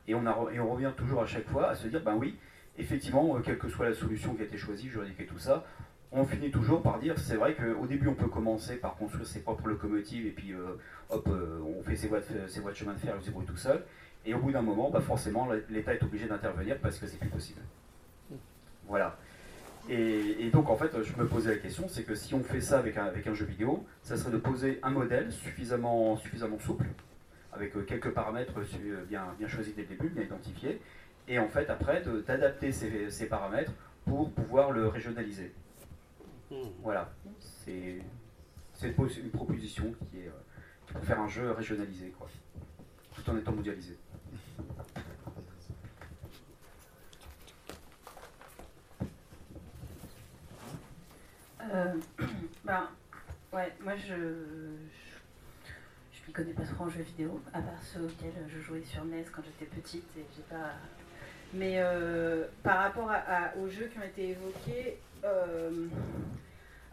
Et 0.07 0.15
on, 0.15 0.23
on 0.25 0.71
revient 0.71 0.91
toujours 0.95 1.23
à 1.23 1.25
chaque 1.25 1.49
fois 1.49 1.69
à 1.69 1.75
se 1.75 1.87
dire, 1.87 2.01
ben 2.01 2.15
oui, 2.15 2.37
effectivement, 2.77 3.41
quelle 3.41 3.57
que 3.57 3.67
soit 3.67 3.89
la 3.89 3.95
solution 3.95 4.35
qui 4.35 4.43
a 4.43 4.45
été 4.45 4.57
choisie, 4.57 4.87
juridique 4.87 5.19
et 5.19 5.25
tout 5.25 5.39
ça, 5.39 5.65
on 6.11 6.23
finit 6.23 6.51
toujours 6.51 6.81
par 6.81 6.99
dire, 6.99 7.17
c'est 7.17 7.35
vrai 7.35 7.55
qu'au 7.55 7.87
début, 7.87 8.07
on 8.07 8.13
peut 8.13 8.27
commencer 8.27 8.77
par 8.77 8.95
construire 8.95 9.25
ses 9.25 9.41
propres 9.41 9.67
locomotives 9.67 10.27
et 10.27 10.29
puis 10.29 10.53
hop, 11.09 11.27
on 11.27 11.81
fait 11.81 11.95
ses 11.95 12.07
voies, 12.07 12.19
de, 12.19 12.73
chemin 12.73 12.93
de 12.93 12.99
fer, 12.99 13.13
elles 13.15 13.21
se 13.21 13.25
débrouillent 13.25 13.47
tout 13.47 13.57
seul. 13.57 13.83
Et 14.25 14.33
au 14.33 14.39
bout 14.39 14.51
d'un 14.51 14.61
moment, 14.61 14.89
bah, 14.91 15.01
forcément, 15.01 15.47
l'État 15.69 15.93
est 15.93 16.03
obligé 16.03 16.27
d'intervenir 16.27 16.77
parce 16.79 16.99
que 16.99 17.07
c'est 17.07 17.17
plus 17.17 17.29
possible. 17.29 17.61
Voilà. 18.87 19.17
Et, 19.89 20.45
et 20.45 20.49
donc, 20.49 20.69
en 20.69 20.75
fait, 20.75 20.91
je 21.03 21.15
me 21.15 21.27
posais 21.27 21.51
la 21.51 21.57
question, 21.57 21.87
c'est 21.87 22.03
que 22.03 22.15
si 22.15 22.33
on 22.33 22.43
fait 22.43 22.61
ça 22.61 22.79
avec 22.79 22.97
un, 22.97 23.05
avec 23.05 23.27
un 23.27 23.33
jeu 23.33 23.45
vidéo, 23.45 23.85
ça 24.01 24.17
serait 24.17 24.31
de 24.31 24.37
poser 24.37 24.79
un 24.81 24.89
modèle 24.89 25.31
suffisamment, 25.31 26.17
suffisamment 26.17 26.57
souple, 26.59 26.87
avec 27.53 27.75
euh, 27.75 27.83
quelques 27.83 28.11
paramètres 28.11 28.53
euh, 28.57 29.05
bien, 29.07 29.27
bien 29.37 29.47
choisis 29.47 29.75
dès 29.75 29.83
le 29.83 29.87
début, 29.89 30.09
bien 30.09 30.23
identifiés, 30.23 30.81
et 31.27 31.37
en 31.39 31.47
fait, 31.47 31.69
après, 31.69 32.03
d'adapter 32.25 32.71
ces, 32.71 33.09
ces 33.11 33.27
paramètres 33.27 33.71
pour 34.05 34.31
pouvoir 34.31 34.71
le 34.71 34.87
régionaliser. 34.87 35.53
Voilà. 36.81 37.11
C'est 37.41 38.01
une, 38.83 38.93
pos- 38.93 39.07
une 39.07 39.29
proposition 39.31 39.93
qui 40.11 40.19
est 40.19 40.27
euh, 40.27 40.93
pour 40.93 41.03
faire 41.03 41.19
un 41.19 41.27
jeu 41.27 41.51
régionalisé, 41.51 42.13
quoi, 42.17 42.27
tout 43.13 43.29
en 43.29 43.37
étant 43.37 43.51
mondialisé. 43.51 43.97
Euh, 51.73 51.93
ben, 52.63 52.89
ouais, 53.53 53.73
moi 53.81 53.95
je. 53.95 54.15
Je 56.11 56.27
m'y 56.27 56.33
connais 56.33 56.53
pas 56.53 56.63
trop 56.63 56.85
en 56.85 56.89
jeux 56.89 57.03
vidéo, 57.03 57.39
à 57.53 57.61
part 57.61 57.81
ceux 57.83 58.01
auxquels 58.01 58.33
je 58.47 58.59
jouais 58.59 58.83
sur 58.83 59.05
NES 59.05 59.25
quand 59.31 59.43
j'étais 59.43 59.65
petite 59.65 60.05
et 60.17 60.25
j'ai 60.35 60.41
pas. 60.43 60.73
Mais 61.53 61.75
euh, 61.77 62.45
par 62.63 62.79
rapport 62.79 63.11
aux 63.59 63.67
jeux 63.69 63.85
qui 63.85 63.99
ont 63.99 64.03
été 64.03 64.29
évoqués, 64.29 64.99
euh, 65.23 65.87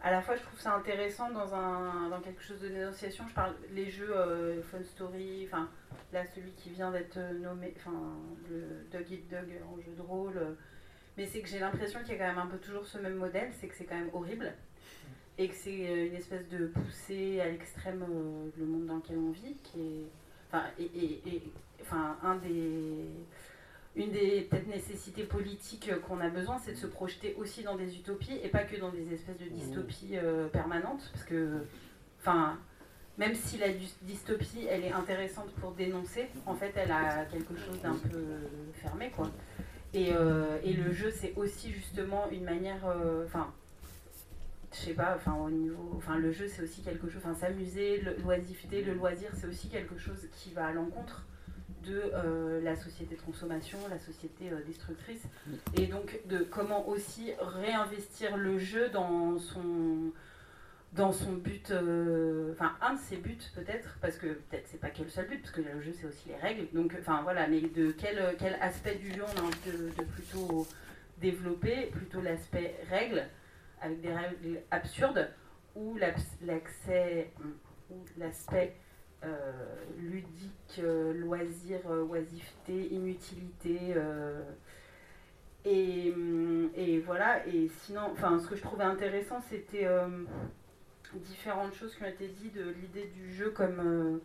à 0.03 0.11
la 0.11 0.21
fois 0.21 0.35
je 0.35 0.41
trouve 0.41 0.59
ça 0.59 0.75
intéressant 0.75 1.31
dans, 1.31 1.55
un, 1.55 2.09
dans 2.09 2.19
quelque 2.19 2.43
chose 2.43 2.59
de 2.61 2.67
dénonciation. 2.67 3.25
Je 3.27 3.33
parle 3.33 3.53
les 3.71 3.89
jeux 3.89 4.15
euh, 4.15 4.61
Fun 4.61 4.83
Story, 4.83 5.47
enfin 5.51 5.67
là 6.11 6.23
celui 6.35 6.51
qui 6.51 6.69
vient 6.69 6.91
d'être 6.91 7.17
nommé, 7.41 7.73
enfin 7.77 7.97
le 8.49 8.85
Dog 8.91 9.09
Eat 9.11 9.29
Dog 9.29 9.51
en 9.71 9.81
jeu 9.81 9.93
de 9.97 10.01
rôle. 10.01 10.55
Mais 11.17 11.25
c'est 11.27 11.41
que 11.41 11.47
j'ai 11.47 11.59
l'impression 11.59 11.99
qu'il 12.01 12.13
y 12.13 12.15
a 12.15 12.17
quand 12.19 12.27
même 12.27 12.37
un 12.39 12.47
peu 12.47 12.57
toujours 12.57 12.85
ce 12.85 12.97
même 12.97 13.15
modèle, 13.15 13.51
c'est 13.59 13.67
que 13.67 13.75
c'est 13.75 13.85
quand 13.85 13.95
même 13.97 14.09
horrible 14.13 14.51
et 15.37 15.47
que 15.47 15.55
c'est 15.55 15.87
euh, 15.89 16.07
une 16.07 16.13
espèce 16.15 16.47
de 16.49 16.67
poussée 16.67 17.39
à 17.41 17.49
l'extrême 17.49 18.03
euh, 18.03 18.49
le 18.57 18.65
monde 18.65 18.85
dans 18.85 18.97
lequel 18.97 19.17
on 19.17 19.31
vit, 19.31 19.55
qui 19.63 19.79
est, 19.79 20.05
enfin, 20.51 20.65
et, 20.79 21.21
une 23.95 24.11
des 24.11 24.41
peut-être 24.49 24.67
nécessités 24.67 25.23
politiques 25.23 25.91
qu'on 26.07 26.19
a 26.19 26.27
besoin, 26.29 26.57
c'est 26.57 26.71
de 26.71 26.77
se 26.77 26.87
projeter 26.87 27.35
aussi 27.37 27.61
dans 27.63 27.75
des 27.75 27.95
utopies 27.95 28.39
et 28.43 28.47
pas 28.49 28.63
que 28.63 28.79
dans 28.79 28.89
des 28.91 29.13
espèces 29.13 29.37
de 29.37 29.45
dystopies 29.45 30.17
euh, 30.17 30.47
permanentes, 30.47 31.09
parce 31.13 31.23
que, 31.25 31.59
enfin, 32.19 32.57
même 33.19 33.35
si 33.35 33.59
la 33.59 33.69
dy- 33.69 33.93
dystopie, 34.01 34.65
elle 34.67 34.83
est 34.85 34.91
intéressante 34.91 35.51
pour 35.61 35.73
dénoncer, 35.73 36.27
en 36.47 36.55
fait, 36.55 36.73
elle 36.75 36.91
a 36.91 37.25
quelque 37.25 37.55
chose 37.55 37.79
d'un 37.83 37.93
peu 37.93 38.23
fermé, 38.73 39.11
quoi. 39.15 39.29
Et, 39.93 40.11
euh, 40.11 40.57
et 40.63 40.73
le 40.73 40.91
jeu, 40.91 41.11
c'est 41.11 41.33
aussi 41.35 41.71
justement 41.71 42.29
une 42.31 42.43
manière, 42.43 42.85
euh, 42.87 43.25
enfin, 43.25 43.53
je 44.73 44.77
sais 44.77 44.93
pas, 44.93 45.13
enfin 45.15 45.35
au 45.35 45.49
niveau, 45.49 45.93
enfin 45.97 46.17
le 46.17 46.31
jeu 46.31 46.47
c'est 46.47 46.63
aussi 46.63 46.81
quelque 46.81 47.07
chose, 47.07 47.21
enfin 47.23 47.35
s'amuser, 47.35 48.03
l'oisiveté, 48.23 48.81
le 48.81 48.93
loisir 48.93 49.29
c'est 49.35 49.47
aussi 49.47 49.69
quelque 49.69 49.97
chose 49.97 50.27
qui 50.33 50.51
va 50.51 50.67
à 50.67 50.71
l'encontre 50.71 51.25
de 51.85 52.11
euh, 52.13 52.61
la 52.61 52.75
société 52.75 53.15
de 53.15 53.21
consommation, 53.21 53.77
la 53.89 53.99
société 53.99 54.51
euh, 54.51 54.63
destructrice, 54.65 55.21
et 55.75 55.85
donc 55.85 56.19
de 56.27 56.39
comment 56.39 56.87
aussi 56.87 57.33
réinvestir 57.39 58.37
le 58.37 58.57
jeu 58.57 58.89
dans 58.89 59.37
son 59.37 60.11
dans 60.95 61.11
son 61.11 61.33
but, 61.33 61.71
euh, 61.71 62.53
enfin 62.53 62.73
un 62.81 62.93
de 62.93 62.99
ses 62.99 63.17
buts 63.17 63.37
peut-être, 63.55 63.97
parce 63.99 64.17
que 64.17 64.27
peut-être 64.27 64.67
c'est 64.67 64.79
pas 64.79 64.89
que 64.89 65.01
le 65.01 65.09
seul 65.09 65.27
but, 65.27 65.41
parce 65.41 65.51
que 65.51 65.61
le 65.61 65.81
jeu 65.81 65.91
c'est 65.93 66.05
aussi 66.05 66.29
les 66.29 66.35
règles, 66.35 66.67
donc 66.73 66.95
enfin 66.99 67.21
voilà, 67.23 67.47
mais 67.47 67.61
de 67.61 67.91
quel, 67.91 68.35
quel 68.37 68.55
aspect 68.61 68.95
du 68.95 69.11
jeu 69.11 69.23
on 69.23 69.39
a 69.39 69.43
envie 69.43 69.71
de, 69.71 69.89
de 69.89 70.03
plutôt 70.03 70.67
développer, 71.17 71.87
plutôt 71.87 72.21
l'aspect 72.21 72.75
règles, 72.89 73.23
avec 73.81 74.01
des 74.01 74.13
règles 74.13 74.61
absurdes, 74.69 75.29
ou 75.75 75.97
l'accès, 75.97 77.31
ou 77.89 77.95
l'aspect 78.17 78.75
euh, 79.23 79.51
ludique, 79.97 80.79
euh, 80.79 81.13
loisir, 81.13 81.79
oisiveté, 81.87 82.93
inutilité. 82.93 83.95
et, 85.65 86.13
et 86.75 86.99
voilà, 86.99 87.47
et 87.47 87.67
sinon, 87.81 88.11
enfin, 88.11 88.39
ce 88.39 88.47
que 88.47 88.55
je 88.55 88.61
trouvais 88.61 88.83
intéressant, 88.83 89.41
c'était 89.49 89.87
différentes 91.19 91.73
choses 91.73 91.95
qui 91.95 92.03
ont 92.03 92.07
été 92.07 92.27
dites 92.27 92.55
de 92.55 92.69
l'idée 92.81 93.11
du 93.13 93.33
jeu 93.33 93.51
comme 93.51 93.79
euh, 93.79 94.17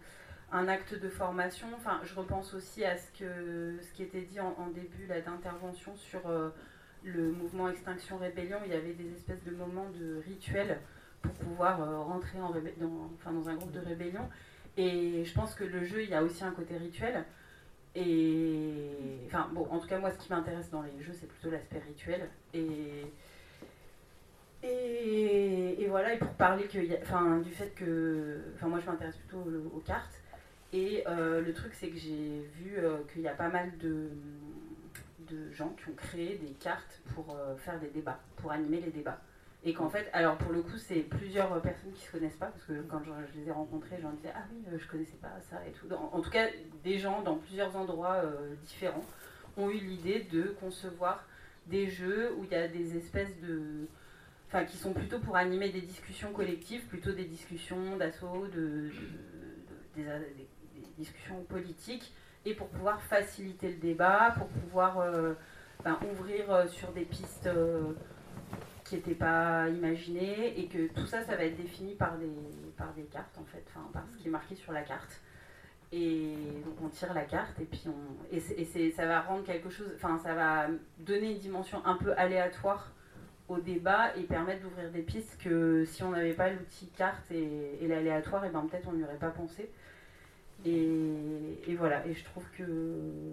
un 0.53 0.69
acte 0.69 0.95
de 0.95 1.09
formation. 1.09 1.69
Enfin, 1.77 2.01
je 2.05 2.15
repense 2.15 2.55
aussi 2.55 2.85
à 2.85 2.97
ce, 2.97 3.11
que, 3.19 3.77
ce 3.81 3.93
qui 3.95 4.03
était 4.03 4.23
dit 4.23 4.41
en, 4.41 4.69
début 4.69 5.07
d'intervention 5.07 5.97
sur 5.97 6.27
euh, 6.29 6.51
le 7.05 7.31
mouvement 7.33 7.69
Extinction 7.69 8.19
Rébellion. 8.19 8.59
Il 8.65 8.73
y 8.73 8.77
avait 8.77 8.95
des 8.95 9.13
espèces 9.13 9.45
de 9.45 9.51
moments 9.51 9.91
de 9.91 10.23
rituels 10.25 10.81
pour 11.23 11.33
pouvoir 11.33 11.83
euh, 11.83 11.99
rentrer 12.01 12.41
en 12.41 12.51
dans, 12.51 13.11
enfin, 13.15 13.33
dans 13.33 13.49
un 13.49 13.55
groupe 13.55 13.73
de 13.73 13.81
rébellion. 13.81 14.29
Et 14.77 15.25
je 15.25 15.35
pense 15.35 15.55
que 15.55 15.65
le 15.65 15.85
jeu, 15.85 16.03
il 16.03 16.11
y 16.11 16.15
a 16.15 16.23
aussi 16.23 16.45
un 16.45 16.53
côté 16.53 16.77
rituel. 16.77 17.25
Et 17.95 18.93
enfin 19.27 19.51
bon, 19.53 19.67
en 19.71 19.79
tout 19.79 19.89
cas 19.89 19.99
moi, 19.99 20.11
ce 20.11 20.19
qui 20.19 20.31
m'intéresse 20.31 20.71
dans 20.71 20.83
les 20.83 21.03
jeux, 21.03 21.13
c'est 21.13 21.27
plutôt 21.27 21.51
l'aspect 21.51 21.81
rituel. 21.81 22.29
Et 22.55 23.07
et, 24.63 25.87
voilà, 25.89 26.15
et 26.15 26.19
pour 26.19 26.33
parler 26.35 26.65
que, 26.65 26.79
enfin, 27.03 27.39
du 27.39 27.51
fait 27.51 27.75
que. 27.75 28.39
Enfin, 28.55 28.69
moi 28.69 28.81
je 28.81 28.87
m'intéresse 28.91 29.17
plutôt 29.17 29.39
au- 29.39 29.77
aux 29.77 29.81
cartes. 29.81 30.21
Et 30.73 31.03
euh, 31.07 31.41
le 31.41 31.55
truc, 31.55 31.73
c'est 31.75 31.89
que 31.89 31.97
j'ai 31.97 32.43
vu 32.57 32.77
euh, 32.77 32.99
qu'il 33.13 33.23
y 33.23 33.29
a 33.29 33.35
pas 33.35 33.49
mal 33.49 33.73
de, 33.79 34.11
de 35.31 35.51
gens 35.53 35.71
qui 35.71 35.89
ont 35.91 35.95
créé 35.95 36.37
des 36.37 36.53
cartes 36.61 37.01
pour 37.15 37.35
euh, 37.35 37.57
faire 37.57 37.81
des 37.81 37.89
débats, 37.89 38.19
pour 38.37 38.53
animer 38.53 38.81
les 38.81 38.91
débats. 38.91 39.19
Et 39.65 39.73
qu'en 39.73 39.89
fait, 39.89 40.09
alors 40.13 40.37
pour 40.37 40.53
le 40.53 40.63
coup, 40.63 40.77
c'est 40.77 41.01
plusieurs 41.01 41.61
personnes 41.63 41.93
qui 41.93 42.05
se 42.05 42.13
connaissent 42.13 42.37
pas, 42.37 42.47
parce 42.47 42.65
que 42.65 42.81
quand 42.83 43.01
je, 43.03 43.39
les 43.41 43.49
ai 43.49 43.51
rencontrés, 43.51 43.99
j'en 44.01 44.13
disais 44.13 44.31
Ah 44.35 44.45
oui, 44.53 44.79
je 44.79 44.87
connaissais 44.87 45.17
pas 45.21 45.33
ça 45.51 45.57
et 45.67 45.73
tout. 45.73 45.93
En 45.95 46.21
tout 46.21 46.31
cas, 46.31 46.47
des 46.85 46.99
gens 46.99 47.23
dans 47.23 47.37
plusieurs 47.37 47.75
endroits 47.77 48.23
différents 48.67 49.05
ont 49.57 49.71
eu 49.71 49.79
l'idée 49.79 50.21
de 50.31 50.55
concevoir 50.61 51.25
des 51.67 51.89
jeux 51.89 52.33
où 52.39 52.45
il 52.45 52.51
y 52.51 52.55
a 52.55 52.69
des 52.69 52.97
espèces 52.97 53.37
de 53.41 53.89
enfin 54.49 54.65
qui 54.65 54.77
sont 54.77 54.93
plutôt 54.93 55.19
pour 55.19 55.37
animer 55.37 55.71
des 55.71 55.83
discussions 55.83 56.33
collectives, 56.33 56.85
plutôt 56.87 57.13
des 57.13 57.25
discussions 57.25 57.97
d'assaut, 57.97 58.47
de, 58.47 58.91
de- 59.97 60.03
de- 60.03 60.03
des, 60.03 60.49
discussions 60.97 61.45
politiques, 61.45 62.13
et 62.45 62.55
pour 62.55 62.69
pouvoir 62.69 63.01
faciliter 63.03 63.69
le 63.69 63.77
débat, 63.77 64.35
pour 64.37 64.49
pouvoir 64.49 64.99
euh, 64.99 65.35
ben, 65.85 65.97
ouvrir 66.11 66.51
euh, 66.53 66.67
sur 66.67 66.91
des 66.93 67.05
pistes 67.05 67.47
euh, 67.47 67.93
qui 68.85 68.97
n'étaient 68.97 69.15
pas 69.15 69.69
imaginées 69.69 70.59
et 70.59 70.67
que 70.67 70.89
tout 70.89 71.07
ça, 71.07 71.23
ça 71.23 71.37
va 71.37 71.45
être 71.45 71.57
défini 71.57 71.95
par 71.95 72.17
des, 72.19 72.33
par 72.77 72.93
des 72.95 73.05
cartes 73.05 73.39
en 73.39 73.45
fait, 73.45 73.63
enfin, 73.69 73.87
par 73.93 74.03
ce 74.13 74.17
qui 74.21 74.27
est 74.29 74.31
marqué 74.31 74.57
sur 74.57 74.73
la 74.73 74.83
carte. 74.83 75.21
Et 75.93 76.35
donc 76.65 76.75
on 76.83 76.89
tire 76.89 77.15
la 77.15 77.23
carte 77.25 77.59
et 77.61 77.65
puis 77.65 77.85
on 77.87 78.35
et, 78.37 78.91
ça 78.91 79.07
va 79.07 79.21
rendre 79.21 79.45
quelque 79.45 79.71
chose, 79.71 79.91
enfin 79.97 80.19
ça 80.19 80.35
va 80.35 80.67
donner 80.99 81.33
une 81.33 81.39
dimension 81.39 81.81
un 81.87 81.95
peu 81.95 82.13
aléatoire 82.19 82.93
au 83.49 83.59
débat 83.59 84.15
et 84.17 84.23
permettre 84.23 84.63
d'ouvrir 84.63 84.91
des 84.91 85.03
pistes 85.03 85.39
que 85.43 85.85
si 85.87 86.03
on 86.03 86.11
n'avait 86.11 86.35
pas 86.35 86.51
l'outil 86.51 86.89
carte 86.97 87.31
et, 87.31 87.87
l'aléatoire, 87.87 88.45
et 88.45 88.51
ben 88.51 88.67
peut-être 88.71 88.89
on 88.89 88.93
n'y 88.93 89.05
aurait 89.05 89.17
pas 89.17 89.31
pensé. 89.31 89.71
Et, 90.65 91.61
et 91.67 91.75
voilà, 91.77 92.07
et 92.07 92.15
je 92.15 92.25
trouve 92.25 92.45
que, 92.57 92.65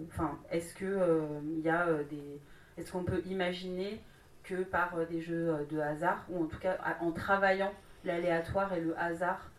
enfin, 0.08 0.38
est-ce 0.50 0.74
que 0.74 0.84
euh, 0.84 1.26
il 1.44 1.60
y 1.60 1.68
a 1.68 1.88
euh, 1.88 2.04
des, 2.04 2.40
est-ce 2.78 2.92
qu'on 2.92 3.04
peut 3.04 3.20
imaginer 3.26 4.00
que 4.44 4.62
par 4.62 4.96
euh, 4.96 5.04
des 5.06 5.20
jeux 5.20 5.66
de 5.70 5.78
hasard 5.80 6.24
ou 6.30 6.44
en 6.44 6.46
tout 6.46 6.58
cas 6.58 6.78
en 7.00 7.10
travaillant 7.10 7.72
l'aléatoire 8.04 8.72
et 8.72 8.80
le 8.80 8.98
hasard 8.98 9.50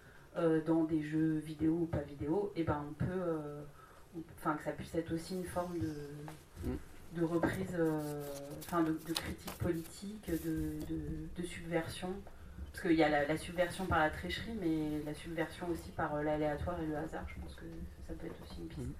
dans 0.67 0.83
des 0.83 1.01
jeux 1.01 1.39
vidéo 1.39 1.73
ou 1.81 1.85
pas 1.87 2.01
vidéo, 2.01 2.53
et 2.55 2.63
ben 2.63 2.85
on 2.87 2.93
peut, 2.93 4.21
enfin 4.37 4.53
que 4.53 4.63
ça 4.63 4.71
puisse 4.71 4.93
être 4.93 5.11
aussi 5.11 5.35
une 5.35 5.43
forme 5.43 5.79
de, 5.79 5.91
de 7.15 7.23
reprise, 7.23 7.73
euh, 7.73 8.23
enfin 8.59 8.83
de, 8.83 8.91
de 9.07 9.13
critique 9.13 9.53
politique, 9.59 10.29
de, 10.29 10.73
de- 10.89 11.41
de 11.41 11.47
subversion. 11.47 12.09
Parce 12.71 12.81
qu'il 12.89 12.97
y 12.97 13.03
a 13.03 13.09
la, 13.09 13.25
la 13.27 13.37
subversion 13.37 13.85
par 13.87 13.99
la 13.99 14.09
tricherie, 14.11 14.53
mais 14.61 15.01
la 15.05 15.13
subversion 15.13 15.67
aussi 15.69 15.89
par 15.95 16.13
euh, 16.15 16.23
l'aléatoire 16.23 16.79
et 16.81 16.85
le 16.85 16.95
hasard. 16.95 17.25
Je 17.33 17.41
pense 17.41 17.55
que 17.55 17.65
ça 18.07 18.13
peut 18.13 18.27
être 18.27 18.35
aussi 18.43 18.61
une 18.61 18.67
piste. 18.67 18.99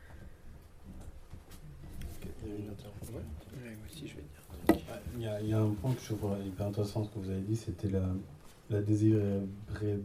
Il 2.45 2.49
y 2.49 2.55
a 2.55 2.59
une 2.59 2.69
autre- 2.71 2.83
Ouais, 3.13 3.21
moi 3.61 3.85
aussi 3.89 4.07
je 4.07 4.15
vais 4.15 4.21
dire. 4.21 4.81
Il 5.15 5.21
y, 5.21 5.27
a, 5.27 5.41
il 5.41 5.49
y 5.49 5.53
a 5.53 5.59
un 5.59 5.69
point 5.73 5.93
que 5.93 6.01
je 6.01 6.13
trouve 6.13 6.37
hyper 6.45 6.67
intéressant 6.67 7.03
ce 7.03 7.09
que 7.09 7.19
vous 7.19 7.29
avez 7.29 7.41
dit, 7.41 7.55
c'était 7.55 7.89
la, 7.89 8.03
la 8.69 8.81
désirabilité. 8.81 9.99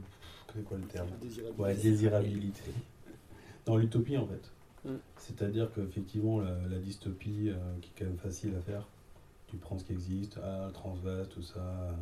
C'est 0.55 0.65
quoi 0.65 0.77
le 0.77 0.85
terme? 0.85 1.09
Désirabilité. 1.21 1.63
Ouais, 1.63 1.75
désirabilité. 1.75 2.63
Dans 3.65 3.77
l'utopie 3.77 4.17
en 4.19 4.27
fait. 4.27 4.51
Mm. 4.85 4.97
C'est-à-dire 5.17 5.71
qu'effectivement, 5.73 6.41
la, 6.41 6.57
la 6.69 6.79
dystopie, 6.79 7.51
euh, 7.51 7.57
qui 7.81 7.91
est 7.91 7.99
quand 7.99 8.11
même 8.11 8.19
facile 8.19 8.55
à 8.57 8.61
faire, 8.61 8.87
tu 9.47 9.57
prends 9.57 9.79
ce 9.79 9.85
qui 9.85 9.93
existe, 9.93 10.39
ah, 10.43 10.71
Transvase, 10.73 11.29
tout 11.29 11.43
ça, 11.43 11.61
euh, 11.61 11.93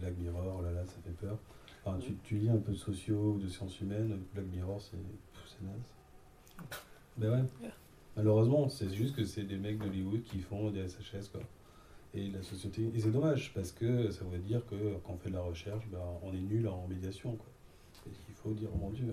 Black 0.00 0.16
Mirror, 0.18 0.62
là 0.62 0.72
là, 0.72 0.86
ça 0.86 0.96
fait 1.04 1.26
peur. 1.26 1.38
Enfin, 1.84 1.98
tu, 1.98 2.16
tu 2.24 2.36
lis 2.36 2.48
un 2.48 2.56
peu 2.56 2.72
de 2.72 2.78
sociaux 2.78 3.34
ou 3.34 3.38
de 3.38 3.48
sciences 3.48 3.78
humaines, 3.80 4.18
Black 4.32 4.46
Mirror, 4.46 4.80
c'est 4.80 4.96
c'est 5.46 5.64
naze. 5.64 6.78
Ben 7.16 7.30
ouais. 7.30 7.70
Malheureusement, 8.16 8.68
c'est 8.68 8.92
juste 8.92 9.14
que 9.14 9.24
c'est 9.24 9.44
des 9.44 9.56
mecs 9.56 9.78
d'Hollywood 9.78 10.22
qui 10.24 10.40
font 10.40 10.70
des 10.70 10.88
SHS, 10.88 11.28
quoi. 11.30 11.42
Et 12.12 12.28
la 12.30 12.42
société. 12.42 12.90
Et 12.94 13.00
c'est 13.00 13.10
dommage, 13.10 13.52
parce 13.54 13.70
que 13.70 14.10
ça 14.10 14.24
veut 14.24 14.38
dire 14.38 14.64
que 14.66 14.96
quand 15.04 15.14
on 15.14 15.16
fait 15.18 15.30
de 15.30 15.34
la 15.34 15.42
recherche, 15.42 15.86
ben, 15.92 16.00
on 16.22 16.32
est 16.32 16.40
nul 16.40 16.66
en 16.66 16.86
médiation, 16.88 17.36
quoi. 17.36 17.46
Et 18.06 18.10
il 18.28 18.34
faut 18.34 18.52
dire, 18.52 18.70
mon 18.80 18.90
Dieu. 18.90 19.12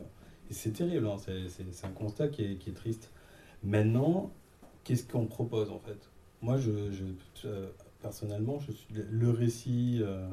C'est 0.52 0.72
terrible, 0.72 1.08
hein, 1.08 1.18
c'est, 1.18 1.86
un 1.86 1.92
constat 1.92 2.28
qui 2.28 2.44
est, 2.44 2.76
triste. 2.76 3.12
Maintenant, 3.64 4.32
qu'est-ce 4.84 5.04
qu'on 5.06 5.26
propose, 5.26 5.70
en 5.72 5.80
fait? 5.80 6.10
Moi, 6.42 6.58
je, 6.58 6.72
euh, 7.46 7.70
personnellement, 8.02 8.60
je 8.60 8.72
suis 8.72 8.94
le- 8.94 9.30
récit 9.30 10.00
euh, 10.02 10.28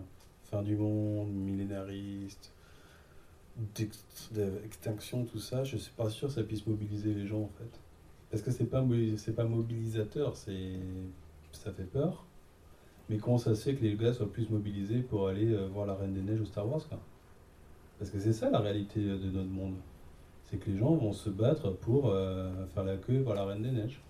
fin 0.45 0.62
du 0.62 0.77
monde, 0.77 1.31
millénariste, 1.32 2.53
d'ext- 3.74 4.32
d'extinction, 4.32 5.24
tout 5.24 5.40
ça, 5.40 5.65
je 5.65 5.77
suis 5.77 5.93
pas 5.93 6.09
sûr 6.11 6.28
que 6.28 6.35
ça 6.35 6.43
puisse 6.43 6.66
mobiliser 6.66 7.15
les 7.15 7.27
gens, 7.27 7.43
en 7.43 7.51
fait. 7.59 7.81
Parce 8.31 8.43
que 8.43 8.51
c'est 8.51 8.66
pas, 8.66 8.85
c'est 9.16 9.35
pas 9.35 9.45
mobilisateur, 9.45 10.36
c'est, 10.36 10.78
ça 11.53 11.73
fait 11.73 11.85
peur. 11.85 12.24
Mais 13.09 13.19
comment 13.19 13.39
ça 13.39 13.55
se 13.55 13.65
fait 13.65 13.74
que 13.74 13.82
les 13.85 13.97
gars 13.97 14.12
soient 14.12 14.31
plus 14.31 14.49
mobilisés 14.51 15.01
pour 15.01 15.28
aller 15.28 15.53
euh, 15.53 15.66
voir 15.69 15.86
la 15.86 15.95
Reine 15.95 16.12
des 16.12 16.20
Neiges 16.20 16.40
ou 16.40 16.47
Star 16.47 16.69
Wars, 16.69 16.86
Parce 17.99 18.11
que 18.11 18.19
c'est 18.19 18.35
ça 18.35 18.51
la 18.51 18.61
réalité 18.61 19.01
de 19.01 19.31
notre 19.31 19.49
monde. 19.49 19.77
C'est 20.50 20.56
que 20.56 20.70
les 20.70 20.78
gens 20.78 20.94
vont 20.94 21.12
se 21.12 21.28
battre 21.30 21.70
pour 21.70 22.08
euh, 22.08 22.50
faire 22.74 22.84
la 22.84 22.96
queue 22.96 23.18
voir 23.20 23.36
la 23.36 23.44
Reine 23.44 23.62
des 23.62 23.70
Neiges. 23.70 24.00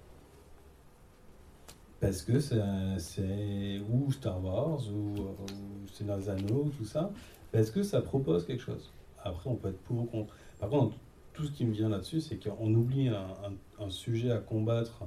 Parce 2.01 2.23
que 2.23 2.39
c'est, 2.39 3.81
ou 3.91 4.13
Star 4.13 4.43
Wars, 4.45 4.81
ou, 4.93 5.21
ou 5.21 5.89
Seigneur 5.93 6.17
des 6.19 6.29
Anneaux, 6.29 6.71
tout 6.79 6.85
ça. 6.85 7.11
Parce 7.51 7.71
que 7.71 7.83
ça 7.83 8.01
propose 8.01 8.47
quelque 8.47 8.63
chose. 8.63 8.93
Après, 9.25 9.51
on 9.51 9.57
peut 9.57 9.69
être 9.71 9.81
pour 9.83 10.03
ou 10.03 10.05
contre. 10.05 10.33
Par 10.61 10.69
contre, 10.69 10.97
tout 11.33 11.45
ce 11.45 11.51
qui 11.51 11.65
me 11.65 11.73
vient 11.73 11.89
là-dessus, 11.89 12.21
c'est 12.21 12.37
qu'on 12.37 12.73
oublie 12.73 13.09
un, 13.09 13.17
un- 13.17 13.85
un 13.85 13.91
sujet 13.91 14.31
à 14.31 14.39
combattre 14.39 15.03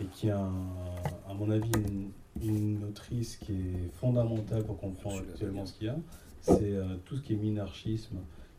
et 0.00 0.04
qui 0.04 0.30
a, 0.30 0.38
un- 0.38 1.28
à 1.28 1.34
mon 1.34 1.50
avis, 1.50 1.70
une, 1.76 2.10
une 2.40 2.84
autrice 2.84 3.36
qui 3.36 3.52
est 3.52 3.90
fondamentale 3.94 4.62
pour 4.64 4.78
comprendre 4.78 5.18
actuellement 5.28 5.66
ce 5.66 5.72
qu'il 5.72 5.88
y 5.88 5.90
a. 5.90 5.96
C'est 6.40 6.72
euh, 6.72 6.94
tout 7.04 7.16
ce 7.16 7.22
qui 7.22 7.32
est 7.32 7.36
minarchisme, 7.36 8.18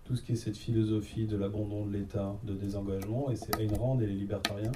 tout 0.09 0.15
ce 0.15 0.23
qui 0.23 0.31
est 0.31 0.37
cette 0.37 0.57
philosophie 0.57 1.27
de 1.27 1.37
l'abandon 1.37 1.85
de 1.85 1.95
l'État, 1.95 2.35
de 2.43 2.55
désengagement, 2.55 3.29
et 3.29 3.35
c'est 3.35 3.59
Ayn 3.61 3.77
Rand 3.77 3.99
et 3.99 4.07
les 4.07 4.15
libertariens 4.15 4.71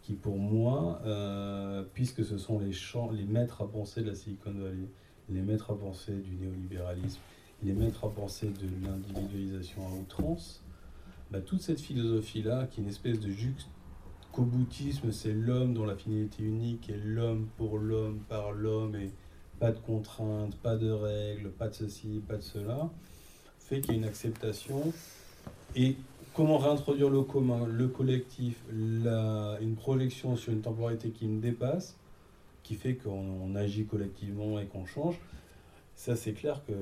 qui, 0.00 0.14
pour 0.14 0.38
moi, 0.38 0.98
euh, 1.04 1.84
puisque 1.92 2.24
ce 2.24 2.38
sont 2.38 2.58
les, 2.58 3.24
maîtres 3.26 3.60
à 3.60 3.68
penser 3.68 4.00
de 4.00 4.08
la 4.08 4.14
Silicon 4.14 4.52
Valley, 4.52 4.88
les 5.28 5.42
maîtres 5.42 5.72
à 5.72 5.78
penser 5.78 6.14
du 6.14 6.36
néolibéralisme, 6.36 7.20
les 7.62 7.74
maîtres 7.74 8.06
à 8.06 8.10
penser 8.10 8.46
de 8.46 8.86
l'individualisation 8.86 9.82
à 9.88 9.90
outrance, 10.00 10.62
bah, 11.30 11.42
toute 11.42 11.60
cette 11.60 11.82
philosophie-là, 11.82 12.66
qui 12.66 12.80
est 12.80 12.84
une 12.84 12.88
espèce 12.88 13.20
de 13.20 13.28
juxtaboutisme, 13.28 15.12
c'est 15.12 15.34
l'homme 15.34 15.74
dont 15.74 15.84
la 15.84 15.96
finalité 15.96 16.42
unique 16.42 16.88
est 16.88 17.04
l'homme 17.04 17.46
pour 17.58 17.76
l'homme, 17.76 18.20
par 18.26 18.52
l'homme, 18.52 18.96
et 18.96 19.10
pas 19.60 19.72
de 19.72 19.80
contraintes, 19.80 20.56
pas 20.56 20.76
de 20.76 20.90
règles, 20.90 21.50
pas 21.50 21.68
de 21.68 21.74
ceci, 21.74 22.22
pas 22.26 22.36
de 22.36 22.42
cela, 22.42 22.90
fait 23.66 23.80
qu'il 23.80 23.92
y 23.92 23.94
a 23.96 23.98
une 23.98 24.04
acceptation. 24.04 24.92
Et 25.74 25.96
comment 26.34 26.58
réintroduire 26.58 27.10
le 27.10 27.22
commun, 27.22 27.66
le 27.66 27.88
collectif, 27.88 28.56
une 28.70 29.74
projection 29.76 30.36
sur 30.36 30.52
une 30.52 30.62
temporalité 30.62 31.10
qui 31.10 31.26
me 31.26 31.40
dépasse, 31.40 31.96
qui 32.62 32.74
fait 32.74 32.94
qu'on 32.94 33.24
on 33.42 33.54
agit 33.56 33.84
collectivement 33.84 34.58
et 34.58 34.66
qu'on 34.66 34.86
change, 34.86 35.16
ça 35.94 36.16
c'est 36.16 36.32
clair 36.32 36.62
que 36.66 36.72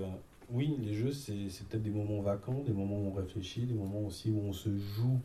oui, 0.51 0.77
les 0.85 0.95
jeux 0.95 1.13
c'est 1.13 1.49
c'est 1.49 1.67
peut-être 1.67 1.83
des 1.83 1.91
moments 1.91 2.21
vacants, 2.21 2.63
des 2.67 2.73
moments 2.73 2.99
où 2.99 3.09
on 3.09 3.13
réfléchit, 3.13 3.63
des 3.63 3.75
moments 3.75 4.01
aussi 4.07 4.31
où 4.31 4.41
on 4.47 4.53
se 4.53 4.77
joue 4.77 5.19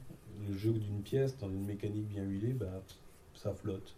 le 0.47 0.55
jeu 0.55 0.71
d'une 0.71 1.01
pièce 1.01 1.37
dans 1.37 1.49
une 1.49 1.65
mécanique 1.65 2.07
bien 2.07 2.23
huilée, 2.23 2.53
bah, 2.53 2.81
ça 3.33 3.53
flotte. 3.53 3.95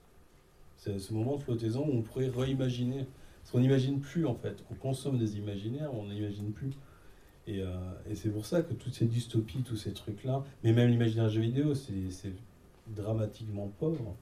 C'est 0.78 0.98
ce 0.98 1.14
moment 1.14 1.38
de 1.38 1.42
flottaison 1.42 1.86
où 1.86 1.98
on 1.98 2.02
pourrait 2.02 2.30
réimaginer. 2.30 3.06
Parce 3.42 3.52
qu'on 3.52 3.60
n'imagine 3.60 4.00
plus 4.00 4.26
en 4.26 4.36
fait. 4.36 4.64
On 4.72 4.76
consomme 4.76 5.18
des 5.18 5.38
imaginaires, 5.38 5.94
on 5.94 6.06
n'imagine 6.08 6.52
plus. 6.52 6.72
Et, 7.52 7.62
euh, 7.62 7.68
et 8.10 8.16
c'est 8.16 8.30
pour 8.30 8.46
ça 8.46 8.62
que 8.62 8.74
toutes 8.74 8.94
ces 8.94 9.06
dystopies, 9.06 9.62
tous 9.64 9.76
ces 9.76 9.94
trucs-là, 9.94 10.44
mais 10.64 10.72
même 10.72 10.90
l'imaginaire 10.90 11.30
jeu 11.30 11.42
vidéo, 11.42 11.76
c'est 11.76 12.34
dramatiquement 12.88 13.70
pauvre. 13.80 14.16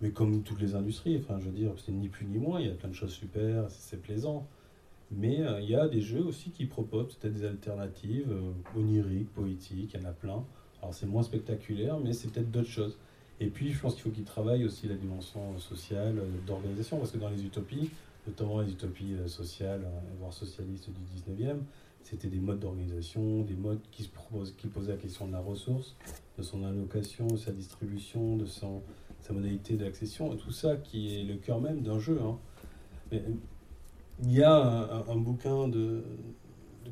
Mais 0.00 0.10
comme 0.10 0.42
toutes 0.42 0.60
les 0.60 0.74
industries, 0.74 1.16
enfin 1.18 1.38
je 1.40 1.46
veux 1.46 1.52
dire, 1.52 1.72
c'est 1.84 1.92
ni 1.92 2.08
plus 2.08 2.26
ni 2.26 2.38
moins, 2.38 2.60
il 2.60 2.68
y 2.68 2.70
a 2.70 2.74
plein 2.74 2.88
de 2.88 2.94
choses 2.94 3.12
super, 3.12 3.68
c'est 3.68 4.00
plaisant. 4.00 4.46
Mais 5.10 5.40
euh, 5.40 5.60
il 5.60 5.70
y 5.70 5.74
a 5.74 5.88
des 5.88 6.00
jeux 6.00 6.24
aussi 6.24 6.50
qui 6.50 6.66
proposent 6.66 7.14
peut-être 7.16 7.34
des 7.34 7.44
alternatives, 7.44 8.30
euh, 8.30 8.78
oniriques, 8.78 9.32
poétiques, 9.34 9.94
il 9.94 10.00
y 10.00 10.04
en 10.04 10.08
a 10.08 10.12
plein. 10.12 10.44
Alors 10.80 10.94
c'est 10.94 11.06
moins 11.06 11.22
spectaculaire, 11.22 11.98
mais 11.98 12.12
c'est 12.12 12.28
peut-être 12.28 12.50
d'autres 12.50 12.68
choses. 12.68 12.96
Et 13.40 13.46
puis 13.48 13.72
je 13.72 13.80
pense 13.80 13.94
qu'il 13.94 14.04
faut 14.04 14.10
qu'ils 14.10 14.24
travaillent 14.24 14.64
aussi 14.64 14.86
la 14.86 14.94
dimension 14.94 15.58
sociale, 15.58 16.22
d'organisation, 16.46 16.98
parce 16.98 17.10
que 17.10 17.18
dans 17.18 17.30
les 17.30 17.44
utopies, 17.44 17.90
notamment 18.26 18.60
les 18.60 18.70
utopies 18.70 19.16
sociales, 19.26 19.82
euh, 19.84 20.00
voire 20.18 20.32
socialistes 20.32 20.90
du 20.90 21.44
19e, 21.44 21.58
c'était 22.04 22.28
des 22.28 22.40
modes 22.40 22.60
d'organisation, 22.60 23.42
des 23.42 23.54
modes 23.54 23.80
qui, 23.90 24.10
posaient 24.68 24.92
la 24.92 24.96
question 24.96 25.26
de 25.26 25.32
la 25.32 25.40
ressource, 25.40 25.96
de 26.38 26.42
son 26.42 26.64
allocation, 26.64 27.26
de 27.26 27.36
sa 27.36 27.52
distribution, 27.52 28.36
de 28.36 28.46
sa 28.46 28.66
modalité 29.30 29.76
d'accession, 29.76 30.32
et 30.32 30.36
tout 30.36 30.52
ça 30.52 30.76
qui 30.76 31.20
est 31.20 31.24
le 31.24 31.36
cœur 31.36 31.60
même 31.60 31.82
d'un 31.82 31.98
jeu. 31.98 32.18
hein. 32.22 32.38
Mais, 33.10 33.22
il 34.22 34.32
y 34.32 34.42
a 34.42 35.04
un, 35.08 35.16
bouquin 35.16 35.68
de, 35.68 36.02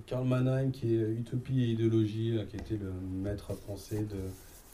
Karl 0.07 0.27
Mannheim 0.27 0.70
qui 0.70 0.95
est 0.95 1.11
Utopie 1.12 1.62
et 1.62 1.66
idéologie, 1.69 2.39
qui 2.49 2.57
était 2.57 2.77
le 2.77 2.93
maître 2.93 3.53
à 3.53 3.55
penser 3.55 4.05
de, 4.05 4.16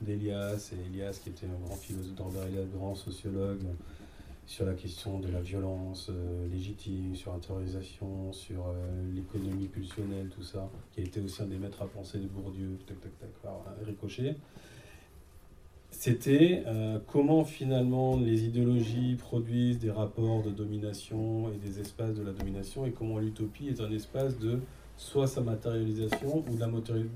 d'Elias, 0.00 0.72
et 0.72 0.86
Elias 0.86 1.20
qui 1.22 1.30
était 1.30 1.46
un 1.46 1.66
grand 1.66 1.76
philosophe, 1.76 2.18
Norbert 2.18 2.46
Elias, 2.46 2.64
grand 2.74 2.94
sociologue, 2.94 3.60
sur 4.47 4.64
la 4.64 4.74
question 4.74 5.18
de 5.18 5.28
la 5.28 5.40
violence 5.40 6.09
euh, 6.10 6.48
légitime, 6.48 7.16
sur 7.16 7.32
l'intériorisation, 7.32 8.32
sur 8.32 8.68
euh, 8.68 9.14
l'économie 9.14 9.66
pulsionnelle, 9.66 10.28
tout 10.28 10.44
ça, 10.44 10.70
qui 10.93 11.01
a 11.01 11.05
été 11.05 11.20
aussi 11.20 11.43
un 11.43 11.47
des 11.47 11.59
maîtres 11.59 11.82
à 11.82 11.86
penser 11.86 12.18
de 12.18 12.27
Bourdieu, 12.28 12.78
tac, 12.86 13.01
tac, 13.01 13.18
tac, 13.18 13.31
par 13.43 13.60
Ricochet. 13.85 14.36
C'était 15.90 16.62
euh, 16.66 16.98
comment 17.06 17.44
finalement 17.44 18.16
les 18.16 18.44
idéologies 18.44 19.16
produisent 19.16 19.81
des 19.81 19.90
rapports 19.90 20.43
de 20.43 20.51
domination 20.51 21.51
et 21.52 21.56
des 21.56 21.81
espaces 21.81 22.14
de 22.14 22.23
la 22.23 22.32
domination, 22.32 22.86
et 22.86 22.93
comment 22.93 23.18
l'utopie 23.18 23.68
est 23.68 23.81
un 23.81 23.90
espace 23.90 24.39
de 24.39 24.60
soit 24.97 25.27
sa 25.27 25.40
matérialisation 25.40 26.44
ou 26.48 26.56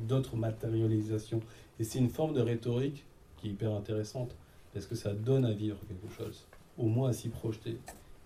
d'autres 0.09 0.37
matérialisations. 0.37 1.41
Et 1.79 1.85
c'est 1.85 1.99
une 1.99 2.11
forme 2.11 2.35
de 2.35 2.41
rhétorique 2.41 3.05
qui 3.37 3.49
est 3.49 3.51
hyper 3.51 3.73
intéressante, 3.73 4.35
parce 4.73 4.87
que 4.87 4.97
ça 4.97 5.13
donne 5.15 5.45
à 5.45 5.53
vivre 5.53 5.79
quelque 5.87 6.13
chose, 6.15 6.47
au 6.81 6.87
moins 6.87 7.11
à 7.11 7.13
s'y 7.13 7.29
projeter. 7.29 7.79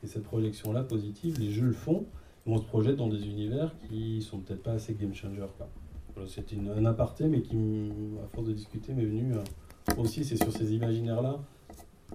Et 0.03 0.07
cette 0.07 0.25
projection-là 0.25 0.83
positive, 0.85 1.39
les 1.41 1.51
jeux 1.51 1.67
le 1.67 1.73
font, 1.73 2.07
mais 2.47 2.55
on 2.55 2.59
se 2.59 2.65
projette 2.65 2.97
dans 2.97 3.09
des 3.09 3.27
univers 3.27 3.75
qui 3.89 4.23
sont 4.23 4.39
peut-être 4.39 4.63
pas 4.63 4.73
assez 4.73 4.95
game 4.95 5.15
changer. 5.15 5.43
quoi. 5.59 5.69
Voilà, 6.15 6.29
C'était 6.29 6.57
un 6.57 6.85
aparté, 6.85 7.25
mais 7.25 7.43
qui, 7.43 7.91
à 8.23 8.29
force 8.29 8.47
de 8.47 8.53
discuter, 8.53 8.93
m'est 8.93 9.05
venu 9.05 9.35
euh, 9.35 9.95
aussi, 9.97 10.25
c'est 10.25 10.37
sur 10.37 10.53
ces 10.53 10.73
imaginaires-là, 10.73 11.41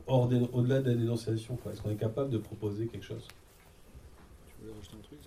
au-delà 0.07 0.81
de 0.81 0.89
la 0.89 0.95
dénonciation. 0.95 1.57
Est-ce 1.71 1.81
qu'on 1.81 1.91
est 1.91 1.95
capable 1.95 2.29
de 2.29 2.37
proposer 2.37 2.87
quelque 2.87 3.05
chose? 3.05 3.27
Tu 4.47 4.61
voulais 4.61 4.73
rajouter 4.73 4.95
un 4.97 5.01
truc, 5.01 5.19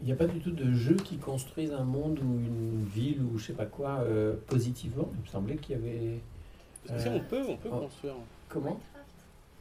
Il 0.00 0.06
n'y 0.06 0.12
a 0.12 0.16
pas 0.16 0.26
du 0.26 0.40
tout 0.40 0.52
de 0.52 0.72
jeux 0.72 0.96
qui 0.96 1.18
construisent 1.18 1.72
un 1.72 1.84
monde 1.84 2.18
ou 2.20 2.38
une 2.38 2.84
ville 2.84 3.20
ou 3.22 3.36
je 3.38 3.46
sais 3.46 3.52
pas 3.52 3.66
quoi 3.66 3.98
euh, 4.00 4.34
positivement? 4.46 5.10
Il 5.14 5.20
me 5.20 5.26
semblait 5.26 5.56
qu'il 5.56 5.76
y 5.76 5.78
avait. 5.78 6.20
Si, 6.86 6.92
euh, 7.08 7.12
on 7.16 7.20
peut, 7.20 7.42
on 7.48 7.56
peut 7.56 7.68
oh, 7.72 7.78
construire. 7.80 8.14
Comment 8.48 8.80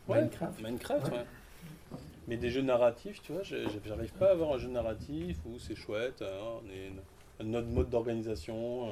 Ouais, 0.08 0.22
Minecraft. 0.22 0.62
Minecraft, 0.62 1.08
Ouais. 1.08 1.18
ouais. 1.20 1.26
Mais 2.28 2.38
des 2.38 2.50
jeux 2.50 2.62
narratifs, 2.62 3.22
tu 3.24 3.34
vois, 3.34 3.42
j'arrive 3.44 4.14
pas 4.14 4.28
à 4.28 4.32
avoir 4.32 4.54
un 4.54 4.58
jeu 4.58 4.70
narratif 4.70 5.38
où 5.46 5.58
c'est 5.60 5.76
chouette, 5.76 6.22
hein, 6.22 6.60
on 6.64 6.70
est 6.70 7.44
notre 7.44 7.68
mode 7.68 7.90
d'organisation. 7.90 8.88
euh. 8.88 8.92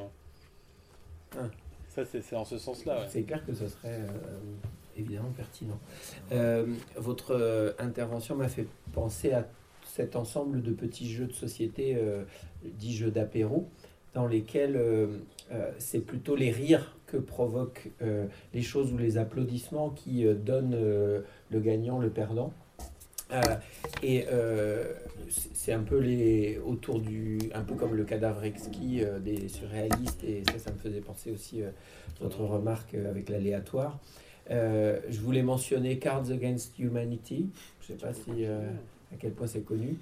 Ah. 1.37 1.49
Ça, 1.89 2.03
c'est 2.05 2.35
en 2.35 2.45
ce 2.45 2.57
sens-là. 2.57 3.01
ouais. 3.01 3.05
C'est 3.09 3.23
clair 3.23 3.43
que 3.45 3.53
ce 3.53 3.67
serait 3.67 4.01
euh, 4.01 4.07
évidemment 4.95 5.31
pertinent. 5.35 5.79
Euh, 6.31 6.65
votre 6.95 7.75
intervention 7.79 8.35
m'a 8.35 8.47
fait 8.49 8.67
penser 8.93 9.33
à 9.33 9.47
cet 9.85 10.15
ensemble 10.15 10.61
de 10.61 10.71
petits 10.71 11.11
jeux 11.11 11.25
de 11.27 11.33
société, 11.33 11.95
euh, 11.95 12.23
dits 12.63 12.95
jeux 12.95 13.09
d'apéro, 13.11 13.67
dans 14.13 14.27
lesquels 14.27 14.79
euh, 15.51 15.71
c'est 15.77 15.99
plutôt 15.99 16.35
les 16.35 16.51
rires 16.51 16.97
que 17.05 17.17
provoquent 17.17 17.89
euh, 18.01 18.25
les 18.53 18.61
choses 18.61 18.91
ou 18.91 18.97
les 18.97 19.17
applaudissements 19.17 19.89
qui 19.91 20.25
euh, 20.25 20.33
donnent 20.33 20.77
le 20.77 21.59
gagnant, 21.59 21.99
le 21.99 22.09
perdant. 22.09 22.53
Et 24.03 24.25
c'est 25.29 25.73
un 25.73 25.83
peu 25.83 25.97
les 25.97 26.59
autour 26.65 27.01
du 27.01 27.39
un 27.53 27.61
peu 27.61 27.75
comme 27.75 27.93
le 27.93 28.05
cadavre 28.05 28.45
exquis 28.45 29.01
des 29.19 29.49
surréalistes 29.49 30.23
et 30.23 30.43
ça 30.45 30.59
ça 30.59 30.71
me 30.71 30.77
faisait 30.77 31.01
penser 31.01 31.31
aussi 31.31 31.61
votre 32.21 32.45
remarque 32.45 32.93
avec 32.93 33.27
l'aléatoire 33.27 33.99
je 34.49 35.19
voulais 35.19 35.43
mentionner 35.43 35.99
Cards 35.99 36.31
Against 36.31 36.79
Humanity 36.79 37.49
je 37.81 37.87
sais 37.87 37.95
pas 37.95 38.13
si 38.13 38.45
à 39.13 39.15
quel 39.17 39.31
point 39.31 39.47
c'est 39.47 39.61
connu 39.61 39.97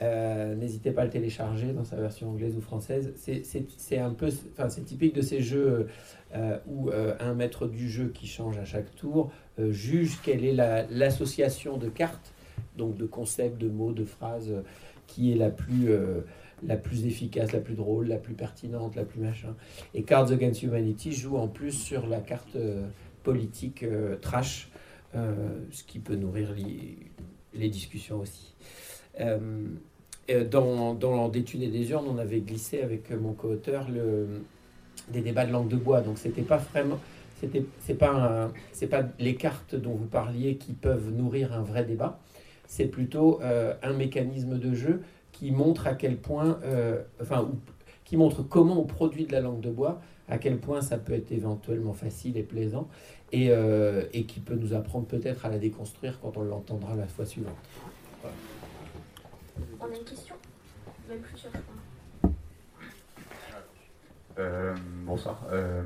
Euh, 0.00 0.54
n'hésitez 0.54 0.92
pas 0.92 1.02
à 1.02 1.04
le 1.06 1.10
télécharger 1.10 1.72
dans 1.72 1.82
sa 1.84 1.96
version 1.96 2.30
anglaise 2.30 2.54
ou 2.56 2.60
française 2.60 3.12
c'est 3.16 3.98
un 3.98 4.10
peu 4.10 4.28
enfin 4.52 4.68
c'est 4.68 4.84
typique 4.84 5.12
de 5.14 5.22
ces 5.22 5.40
jeux 5.40 5.88
euh, 6.36 6.56
où 6.68 6.88
euh, 6.90 7.14
un 7.18 7.34
maître 7.34 7.66
du 7.66 7.88
jeu 7.90 8.08
qui 8.14 8.28
change 8.28 8.58
à 8.58 8.64
chaque 8.64 8.94
tour 8.94 9.32
juge 9.70 10.18
quelle 10.22 10.44
est 10.44 10.52
la- 10.54 10.86
l'association 10.86 11.78
de 11.78 11.88
cartes 11.88 12.32
donc 12.76 12.96
de 12.96 13.06
concepts, 13.06 13.58
de 13.60 13.68
mots, 13.68 13.92
de 13.92 14.04
phrases, 14.04 14.52
qui 15.08 15.32
est 15.32 15.34
la 15.36 15.50
plus, 15.50 15.88
la 16.64 16.76
plus 16.76 17.06
efficace, 17.06 17.50
la 17.52 17.58
plus 17.60 17.74
drôle, 17.74 18.06
la 18.06 18.18
plus 18.18 18.34
pertinente, 18.34 18.94
la 18.94 19.04
plus 19.04 19.20
machin. 19.20 19.54
Et 19.94 20.02
Cards 20.04 20.30
Against 20.30 20.62
Humanity 20.62 21.10
joue 21.12 21.36
en 21.38 21.48
plus 21.48 21.72
sur 21.72 22.06
la 22.06 22.20
carte 22.20 22.56
politique 23.24 23.84
trash, 24.20 24.70
ce 25.14 25.82
qui 25.88 25.98
peut 25.98 26.14
nourrir 26.14 26.52
les, 26.54 26.98
les 27.58 27.68
discussions 27.68 28.20
aussi. 28.20 28.54
Euh, 29.20 29.38
euh, 30.30 30.44
dans, 30.44 30.94
dans 30.94 31.28
Des 31.28 31.44
et 31.54 31.68
des 31.68 31.90
urnes, 31.90 32.06
on 32.08 32.18
avait 32.18 32.40
glissé 32.40 32.82
avec 32.82 33.10
mon 33.10 33.32
co-auteur 33.32 33.88
le, 33.90 34.42
des 35.08 35.20
débats 35.20 35.46
de 35.46 35.52
langue 35.52 35.68
de 35.68 35.76
bois, 35.76 36.00
donc 36.00 36.18
c'était 36.18 36.42
pas 36.42 36.58
vraiment 36.58 36.98
c'était 37.40 37.64
c'est 37.80 37.94
pas 37.94 38.50
c'est 38.72 38.88
pas 38.88 39.04
les 39.18 39.36
cartes 39.36 39.74
dont 39.74 39.94
vous 39.94 40.06
parliez 40.06 40.56
qui 40.56 40.72
peuvent 40.72 41.10
nourrir 41.10 41.52
un 41.52 41.62
vrai 41.62 41.84
débat. 41.84 42.18
C'est 42.66 42.86
plutôt 42.86 43.40
euh, 43.42 43.74
un 43.82 43.92
mécanisme 43.92 44.58
de 44.58 44.74
jeu 44.74 45.02
qui 45.32 45.52
montre 45.52 45.86
à 45.86 45.94
quel 45.94 46.16
point 46.16 46.58
euh, 46.64 47.02
enfin 47.22 47.50
qui 48.04 48.16
montre 48.16 48.42
comment 48.42 48.80
on 48.80 48.84
produit 48.84 49.26
de 49.26 49.32
la 49.32 49.40
langue 49.40 49.60
de 49.60 49.70
bois 49.70 50.00
à 50.28 50.38
quel 50.38 50.58
point 50.58 50.82
ça 50.82 50.98
peut 50.98 51.14
être 51.14 51.32
éventuellement 51.32 51.94
facile 51.94 52.36
et 52.36 52.42
plaisant 52.42 52.88
et, 53.32 53.50
euh, 53.50 54.04
et 54.12 54.24
qui 54.24 54.40
peut 54.40 54.54
nous 54.54 54.74
apprendre 54.74 55.06
peut-être 55.06 55.44
à 55.46 55.50
la 55.50 55.58
déconstruire 55.58 56.18
quand 56.20 56.36
on 56.36 56.42
l'entendra 56.42 56.94
la 56.96 57.06
fois 57.06 57.26
suivante 57.26 57.56
Voilà. 58.22 58.36
On 59.80 59.84
a 59.84 59.96
une 59.96 60.04
question? 60.04 60.34
Même 61.08 61.20
plusieurs, 61.20 61.52
je 61.54 61.58
crois. 61.58 62.32
Euh, 64.38 64.74
bonsoir. 65.04 65.46
Euh, 65.50 65.82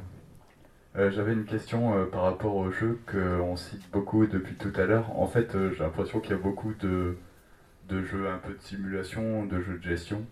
euh, 0.96 1.10
J'avais 1.10 1.32
une 1.32 1.46
question 1.46 1.96
euh, 1.96 2.04
par 2.04 2.22
rapport 2.22 2.54
au 2.54 2.70
jeu 2.70 3.00
qu'on 3.10 3.56
cite 3.56 3.90
beaucoup 3.90 4.26
depuis 4.26 4.56
tout 4.56 4.72
à 4.76 4.84
l'heure. 4.84 5.18
En 5.18 5.26
fait, 5.26 5.54
euh, 5.54 5.72
j'ai 5.72 5.78
l'impression 5.82 6.20
qu'il 6.20 6.32
y 6.32 6.34
a 6.34 6.38
beaucoup 6.42 6.74
de, 6.74 7.16
de 7.88 8.02
jeux 8.02 8.28
un 8.28 8.38
peu 8.38 8.52
de 8.52 8.60
simulation, 8.60 9.46
de 9.46 9.60
jeux 9.60 9.78
de 9.78 9.82
gestion. 9.82 10.24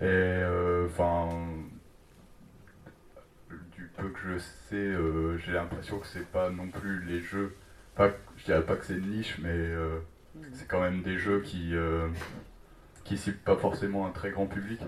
Et 0.00 0.40
enfin, 0.86 1.28
peu 4.00 4.08
que 4.08 4.20
je 4.20 4.38
sais, 4.38 4.76
euh, 4.76 5.36
j'ai 5.38 5.52
l'impression 5.52 5.98
que 5.98 6.06
c'est 6.06 6.26
pas 6.26 6.50
non 6.50 6.68
plus 6.68 7.04
les 7.04 7.20
jeux. 7.20 7.54
Pas, 7.94 8.10
je 8.36 8.44
dirais 8.44 8.64
pas 8.64 8.76
que 8.76 8.84
c'est 8.86 8.94
une 8.94 9.10
niche, 9.10 9.38
mais 9.42 9.50
euh, 9.50 9.98
c'est 10.52 10.66
quand 10.66 10.80
même 10.80 11.02
des 11.02 11.18
jeux 11.18 11.42
qui, 11.42 11.74
euh, 11.74 12.08
qui 13.04 13.18
ciblent 13.18 13.38
pas 13.38 13.56
forcément 13.56 14.06
un 14.06 14.10
très 14.10 14.30
grand 14.30 14.46
public. 14.46 14.80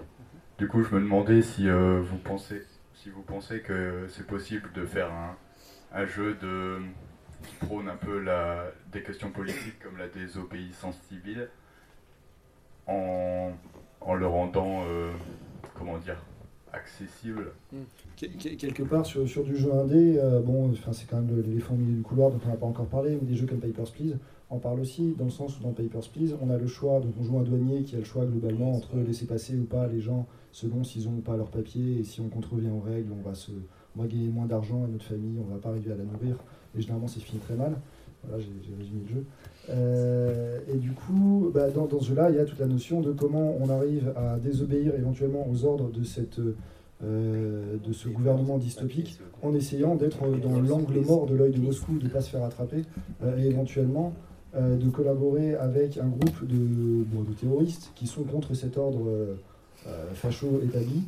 Du 0.59 0.67
coup, 0.67 0.83
je 0.83 0.95
me 0.95 1.01
demandais 1.01 1.43
si 1.43 1.69
vous 1.69 2.19
pensez, 2.19 2.63
si 2.95 3.11
vous 3.11 3.23
pensez 3.23 3.61
que 3.61 4.07
c'est 4.09 4.27
possible 4.27 4.71
de 4.73 4.87
faire 4.87 5.13
un, 5.13 5.37
un 5.93 6.07
jeu 6.07 6.35
de 6.35 6.79
qui 7.43 7.57
prône 7.57 7.89
un 7.89 7.97
peu 7.97 8.21
la, 8.21 8.71
des 8.93 9.03
questions 9.03 9.31
politiques 9.31 9.81
comme 9.81 9.99
la 9.99 10.07
désobéissance 10.09 10.97
civile, 11.09 11.49
en, 12.87 13.53
en 14.01 14.15
le 14.15 14.27
rendant, 14.27 14.85
comment 15.75 15.99
dire, 15.99 16.23
accessible. 16.73 17.53
Quelque 18.17 18.83
part 18.83 19.07
sur, 19.07 19.29
sur 19.29 19.45
du 19.45 19.57
jeu 19.57 19.73
indé, 19.73 20.19
euh, 20.19 20.41
bon, 20.41 20.71
enfin, 20.71 20.93
c'est 20.93 21.07
quand 21.07 21.21
même 21.21 21.43
l'éléphant 21.43 21.75
au 21.75 21.79
milieu 21.79 21.97
du 21.97 22.03
couloir 22.03 22.31
dont 22.31 22.41
on 22.45 22.49
n'a 22.49 22.57
pas 22.57 22.67
encore 22.67 22.87
parlé, 22.87 23.19
mais 23.21 23.29
des 23.29 23.37
jeux 23.37 23.47
comme 23.47 23.61
Papers, 23.61 23.91
Please 23.93 24.17
en 24.53 24.59
parlent 24.59 24.81
aussi, 24.81 25.15
dans 25.17 25.25
le 25.25 25.31
sens 25.31 25.59
où 25.59 25.63
dans 25.63 25.73
Papers, 25.73 26.07
Please, 26.13 26.37
on 26.43 26.51
a 26.51 26.59
le 26.59 26.67
choix, 26.67 27.01
donc 27.01 27.15
on 27.19 27.25
joue 27.25 27.39
un 27.39 27.43
douanier 27.43 27.85
qui 27.85 27.97
a 27.97 27.99
le 27.99 28.05
choix 28.05 28.27
globalement 28.27 28.73
entre 28.75 28.99
laisser 28.99 29.25
passer 29.25 29.57
ou 29.57 29.65
pas 29.65 29.87
les 29.87 30.01
gens 30.01 30.27
selon 30.53 30.85
s'ils 30.85 31.09
ont 31.09 31.13
ou 31.13 31.21
pas 31.23 31.39
leur 31.39 31.51
papier, 31.51 32.01
et 32.01 32.05
si 32.05 32.21
on 32.21 32.29
contrevient 32.29 32.69
aux 32.69 32.81
règles, 32.81 33.13
on 33.19 33.27
va, 33.27 33.35
se, 33.35 33.51
on 33.97 34.03
va 34.03 34.07
gagner 34.07 34.29
moins 34.29 34.45
d'argent 34.45 34.85
à 34.85 34.89
notre 34.89 35.07
famille, 35.07 35.39
on 35.39 35.51
va 35.51 35.59
pas 35.59 35.71
arriver 35.71 35.93
à 35.93 35.97
la 35.97 36.05
nourrir, 36.05 36.37
et 36.77 36.83
généralement 36.83 37.09
c'est 37.09 37.21
fini 37.21 37.41
très 37.41 37.55
mal. 37.55 37.79
Voilà, 38.25 38.43
j'ai 38.43 38.75
résumé 38.75 39.03
le 39.07 39.15
jeu. 39.15 39.25
Euh, 39.71 40.59
et 40.73 40.77
du 40.77 40.93
coup, 40.93 41.51
bah, 41.53 41.69
dans, 41.71 41.89
ce 42.01 42.07
jeu-là, 42.07 42.31
il 42.31 42.37
y 42.37 42.39
a 42.39 42.45
toute 42.45 42.59
la 42.59 42.67
notion 42.67 43.01
de 43.01 43.13
comment 43.13 43.57
on 43.61 43.69
arrive 43.69 44.13
à 44.17 44.39
désobéir 44.39 44.95
éventuellement 44.95 45.47
aux 45.51 45.65
ordres 45.65 45.91
de, 45.91 46.05
cette, 46.05 46.41
euh, 47.05 47.77
de 47.85 47.93
ce 47.93 48.09
gouvernement 48.09 48.59
dystopique 48.59 49.19
en 49.43 49.55
essayant 49.55 49.95
d'être 49.95 50.21
dans 50.41 50.61
l'angle 50.61 51.01
mort 51.01 51.27
de 51.27 51.35
l'œil 51.35 51.53
de 51.53 51.61
Moscou, 51.61 51.99
de 51.99 52.05
ne 52.05 52.09
pas 52.09 52.21
se 52.21 52.31
faire 52.31 52.45
attraper, 52.45 52.83
euh, 53.23 53.39
et 53.39 53.47
éventuellement 53.47 54.13
de 54.55 54.91
collaborer 54.91 55.55
avec 55.55 55.97
un 55.97 56.09
groupe 56.09 56.47
de, 56.47 57.05
bon, 57.05 57.23
de 57.23 57.33
terroristes 57.33 57.91
qui 57.95 58.07
sont 58.07 58.23
contre 58.23 58.53
cet 58.53 58.77
ordre 58.77 59.09
facho 60.13 60.61
établi. 60.63 61.05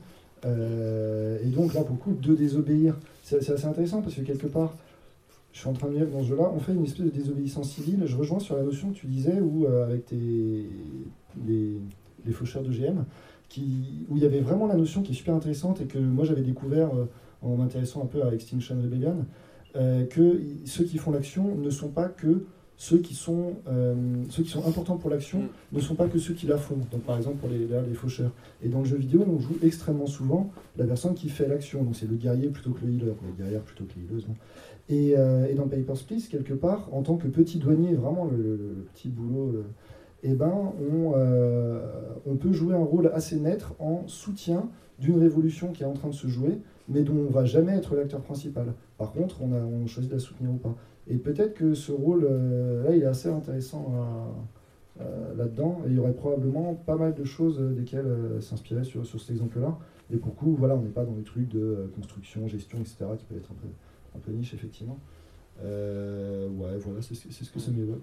Et 0.47 1.49
donc 1.51 1.75
là, 1.75 1.83
pour 1.83 1.97
le 1.97 2.01
coup, 2.01 2.15
de 2.15 2.35
désobéir. 2.35 2.97
C'est 3.23 3.37
assez 3.51 3.67
intéressant 3.67 4.01
parce 4.01 4.15
que 4.15 4.23
quelque 4.23 4.47
part, 4.47 4.75
je 5.55 5.61
suis 5.61 5.69
en 5.69 5.73
train 5.73 5.89
de 5.89 5.95
lire 5.95 6.07
que 6.07 6.13
dans 6.13 6.23
ce 6.23 6.29
jeu-là, 6.31 6.51
on 6.53 6.59
fait 6.59 6.73
une 6.73 6.83
espèce 6.83 7.07
de 7.07 7.11
désobéissance 7.11 7.71
civile. 7.71 8.03
Je 8.07 8.17
rejoins 8.17 8.41
sur 8.41 8.57
la 8.57 8.65
notion 8.65 8.91
que 8.91 8.97
tu 8.97 9.07
disais, 9.07 9.41
où 9.41 9.67
euh, 9.67 9.85
avec 9.87 10.05
tes, 10.07 10.17
les, 11.47 11.79
les 12.27 12.33
faucheurs 12.33 12.65
de 12.65 12.73
GM, 12.73 13.05
qui, 13.49 14.05
où 14.11 14.17
il 14.17 14.23
y 14.25 14.27
avait 14.27 14.41
vraiment 14.41 14.67
la 14.67 14.75
notion 14.75 15.03
qui 15.03 15.13
est 15.13 15.15
super 15.15 15.33
intéressante 15.33 15.81
et 15.81 15.85
que 15.85 15.99
moi 15.99 16.25
j'avais 16.25 16.43
découvert 16.43 16.89
euh, 16.93 17.05
en 17.41 17.55
m'intéressant 17.57 18.03
un 18.03 18.07
peu 18.07 18.25
à 18.25 18.35
Extinction 18.35 18.75
Rebellion, 18.83 19.27
euh, 19.77 20.05
que 20.07 20.41
ceux 20.65 20.83
qui 20.85 20.99
font 20.99 21.13
l'action 21.13 21.55
ne 21.55 21.71
sont 21.71 21.89
pas 21.89 22.09
que 22.09 22.47
ceux 22.77 22.99
qui 22.99 23.15
sont, 23.15 23.55
euh, 23.69 23.95
ceux 24.31 24.43
qui 24.43 24.51
sont 24.51 24.67
importants 24.67 24.97
pour 24.97 25.09
l'action 25.09 25.43
ne 25.71 25.81
sont 25.81 25.95
pas 25.95 26.09
que 26.09 26.19
ceux 26.19 26.35
qui 26.35 26.47
la 26.47 26.57
font. 26.57 26.79
Donc 26.91 27.03
par 27.03 27.17
exemple 27.17 27.37
pour 27.37 27.49
les, 27.49 27.69
les 27.69 27.95
faucheurs. 27.95 28.33
Et 28.63 28.69
dans 28.69 28.81
le 28.81 28.85
jeu 28.85 28.97
vidéo, 28.97 29.25
on 29.29 29.39
joue 29.39 29.57
extrêmement 29.63 30.07
souvent 30.07 30.51
la 30.77 30.85
personne 30.85 31.15
qui 31.15 31.29
fait 31.29 31.47
l'action. 31.47 31.85
Donc 31.85 31.95
c'est 31.95 32.09
le 32.11 32.17
guerrier 32.17 32.49
plutôt 32.49 32.73
que 32.73 32.85
le 32.85 32.93
healer, 32.93 33.15
la 33.23 33.45
guerrière 33.45 33.63
plutôt 33.63 33.85
que 33.85 33.93
la 33.97 34.05
healeuse. 34.05 34.27
non. 34.27 34.35
Et, 34.89 35.15
euh, 35.17 35.47
et 35.49 35.55
dans 35.55 35.67
Papers, 35.67 36.05
Please, 36.07 36.29
quelque 36.31 36.53
part, 36.53 36.89
en 36.93 37.03
tant 37.03 37.17
que 37.17 37.27
petit 37.27 37.59
douanier, 37.59 37.95
vraiment 37.95 38.27
le, 38.27 38.87
petit 38.93 39.09
boulot, 39.09 39.65
eh 40.27 40.33
ben, 40.33 40.73
on, 40.81 41.13
euh, 41.17 41.81
on 42.27 42.37
peut 42.37 42.53
jouer 42.53 42.75
un 42.75 42.83
rôle 42.83 43.11
assez 43.13 43.39
net 43.39 43.65
en 43.79 44.05
soutien 44.07 44.71
d'une 44.99 45.19
révolution 45.19 45.71
qui 45.73 45.83
est 45.83 45.87
en 45.87 45.93
train 45.93 46.09
de 46.09 46.15
se 46.15 46.29
jouer, 46.29 46.61
mais 46.89 47.03
dont 47.03 47.27
on 47.29 47.31
va 47.31 47.45
jamais 47.45 47.73
être 47.77 47.95
l'acteur 47.95 48.23
principal. 48.23 48.73
Par 48.97 49.13
contre, 49.13 49.43
on, 49.43 49.53
a, 49.53 49.59
on 49.59 49.87
choisit 49.87 50.11
de 50.11 50.17
la 50.17 50.21
soutenir 50.21 50.51
ou 50.51 50.57
pas. 50.57 50.75
Et 51.09 51.19
peut-être 51.19 51.53
que 51.53 51.75
ce 51.75 51.93
rôle, 51.93 52.27
euh, 52.29 52.85
là, 52.85 52.97
il 52.97 53.03
est 53.03 53.07
assez 53.07 53.29
intéressant 53.29 53.93
euh, 55.01 55.35
là-dedans, 55.37 55.83
et 55.85 55.91
il 55.91 55.97
y 55.97 55.99
aurait 55.99 56.15
probablement 56.15 56.75
pas 56.75 56.97
mal 56.97 57.15
de 57.15 57.25
choses 57.25 57.61
desquelles 57.77 58.41
s'inspirer 58.41 58.85
sur, 58.85 59.07
cet 59.07 59.31
exemple-là. 59.31 59.79
Et 60.11 60.17
pour 60.17 60.35
coup, 60.35 60.55
voilà, 60.59 60.75
on 60.75 60.81
n'est 60.81 60.89
pas 60.89 61.05
dans 61.05 61.17
les 61.17 61.23
trucs 61.23 61.49
de 61.49 61.91
construction, 61.95 62.49
gestion, 62.49 62.79
etc., 62.79 62.97
qui 63.19 63.25
peut 63.27 63.37
être 63.37 63.51
un 63.51 63.57
peu, 63.61 63.69
un 64.15 64.19
peu 64.19 64.33
niche, 64.33 64.55
effectivement. 64.55 64.99
Euh, 65.63 66.49
ouais, 66.49 66.77
voilà, 66.79 67.03
c'est 67.03 67.15
ce 67.15 67.31
c'est 67.31 67.45
ce 67.45 67.51
que 67.51 67.61
ça 67.61 67.71
m'évoque. 67.71 68.03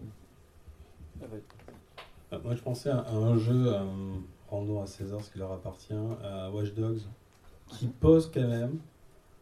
Euh, 1.21 2.39
Moi, 2.43 2.55
je 2.55 2.61
pensais 2.61 2.89
à, 2.89 2.99
à 2.99 3.13
un 3.13 3.37
jeu, 3.37 3.73
euh, 3.73 3.83
rendons 4.49 4.81
à 4.81 4.87
César 4.87 5.21
ce 5.21 5.31
qui 5.31 5.39
leur 5.39 5.51
appartient, 5.51 5.93
à 6.23 6.49
Watch 6.51 6.73
Dogs, 6.73 7.01
qui 7.67 7.87
pose 7.87 8.31
quand 8.33 8.47
même, 8.47 8.79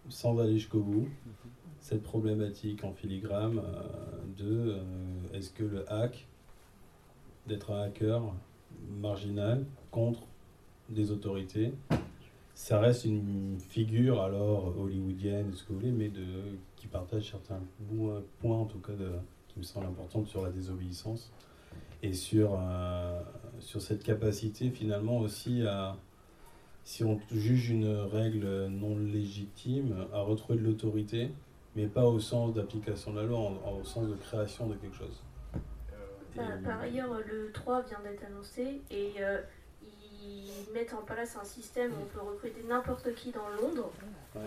sans 0.09 0.39
aller 0.39 0.53
jusqu'au 0.57 0.81
bout, 0.81 1.07
cette 1.79 2.03
problématique 2.03 2.83
en 2.83 2.93
filigrane 2.93 3.59
euh, 3.59 3.81
de 4.37 4.71
euh, 4.71 4.81
est-ce 5.33 5.51
que 5.51 5.63
le 5.63 5.91
hack, 5.91 6.27
d'être 7.47 7.71
un 7.71 7.81
hacker 7.83 8.21
marginal 9.01 9.65
contre 9.91 10.21
des 10.89 11.11
autorités, 11.11 11.73
ça 12.59 12.77
reste 12.77 13.05
une 13.05 13.57
figure 13.57 14.21
alors 14.21 14.77
hollywoodienne, 14.77 15.53
ce 15.53 15.63
que 15.63 15.69
vous 15.69 15.79
voulez, 15.79 15.91
mais 15.93 16.09
de, 16.09 16.25
qui 16.75 16.87
partage 16.87 17.31
certains 17.31 17.61
points 18.41 18.57
en 18.57 18.65
tout 18.65 18.79
cas 18.79 18.91
de, 18.91 19.13
qui 19.47 19.59
me 19.59 19.63
semblent 19.63 19.87
importants 19.87 20.25
sur 20.25 20.43
la 20.43 20.49
désobéissance 20.49 21.31
et 22.03 22.11
sur, 22.11 22.59
euh, 22.59 23.21
sur 23.59 23.81
cette 23.81 24.03
capacité 24.03 24.71
finalement 24.71 25.19
aussi 25.19 25.65
à, 25.65 25.95
si 26.83 27.05
on 27.05 27.17
juge 27.31 27.69
une 27.69 27.87
règle 27.87 28.67
non 28.67 28.97
légitime, 28.97 29.95
à 30.13 30.19
retrouver 30.19 30.59
de 30.59 30.65
l'autorité, 30.65 31.31
mais 31.77 31.87
pas 31.87 32.05
au 32.05 32.19
sens 32.19 32.53
d'application 32.53 33.13
de 33.13 33.21
la 33.21 33.25
loi, 33.25 33.39
au 33.39 33.85
sens 33.85 34.05
de 34.09 34.15
création 34.15 34.67
de 34.67 34.75
quelque 34.75 34.97
chose. 34.97 35.23
Par, 36.35 36.61
par 36.61 36.81
ailleurs, 36.81 37.21
le 37.25 37.51
3 37.53 37.83
vient 37.83 38.01
d'être 38.03 38.23
annoncé 38.25 38.81
et 38.91 39.13
euh, 39.21 39.39
ils 40.23 40.73
mettent 40.73 40.93
en 40.93 41.01
place 41.03 41.37
un 41.41 41.45
système 41.45 41.91
où 41.91 41.95
on 42.03 42.05
peut 42.05 42.21
recruter 42.25 42.63
n'importe 42.67 43.13
qui 43.15 43.31
dans 43.31 43.49
Londres. 43.61 43.91
Ouais. 44.35 44.41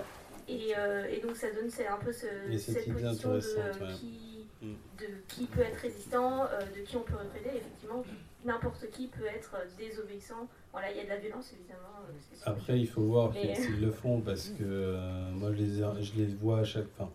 Et, 0.48 0.74
euh, 0.76 1.06
et 1.10 1.20
donc 1.20 1.36
ça 1.36 1.50
donne 1.52 1.70
c'est 1.70 1.86
un 1.86 1.96
peu 1.98 2.12
ce- 2.12 2.50
Et 2.50 2.58
cette 2.58 2.74
position 2.92 3.00
de, 3.00 3.06
intéressante, 3.38 3.80
ouais. 3.80 3.94
qui, 3.98 4.28
Mm. 4.60 4.74
de 5.00 5.06
qui 5.28 5.46
peut 5.46 5.60
être 5.60 5.78
résistant, 5.78 6.44
euh, 6.44 6.60
de 6.76 6.84
qui 6.84 6.96
on 6.96 7.02
peut 7.02 7.14
recruter. 7.16 7.56
Effectivement, 7.56 8.04
n'importe 8.44 8.90
qui 8.90 9.06
peut 9.08 9.26
être 9.26 9.56
désobéissant. 9.78 10.48
Voilà, 10.72 10.90
il 10.90 10.96
y 10.96 11.00
a 11.00 11.04
de 11.04 11.08
la 11.08 11.18
violence 11.18 11.52
évidemment. 11.52 11.80
euh. 12.08 12.36
Après, 12.44 12.78
il 12.78 12.88
faut 12.88 13.02
voir 13.02 13.32
Mais- 13.32 13.54
s'ils 13.54 13.80
le 13.80 13.90
font 13.90 14.20
parce 14.20 14.48
que 14.50 14.62
euh, 14.64 15.30
moi, 15.32 15.52
je 15.52 15.56
les, 15.62 16.04
je 16.04 16.14
les 16.16 16.26
vois 16.26 16.60
à 16.60 16.64
chaque 16.64 16.88
fin. 16.96 17.08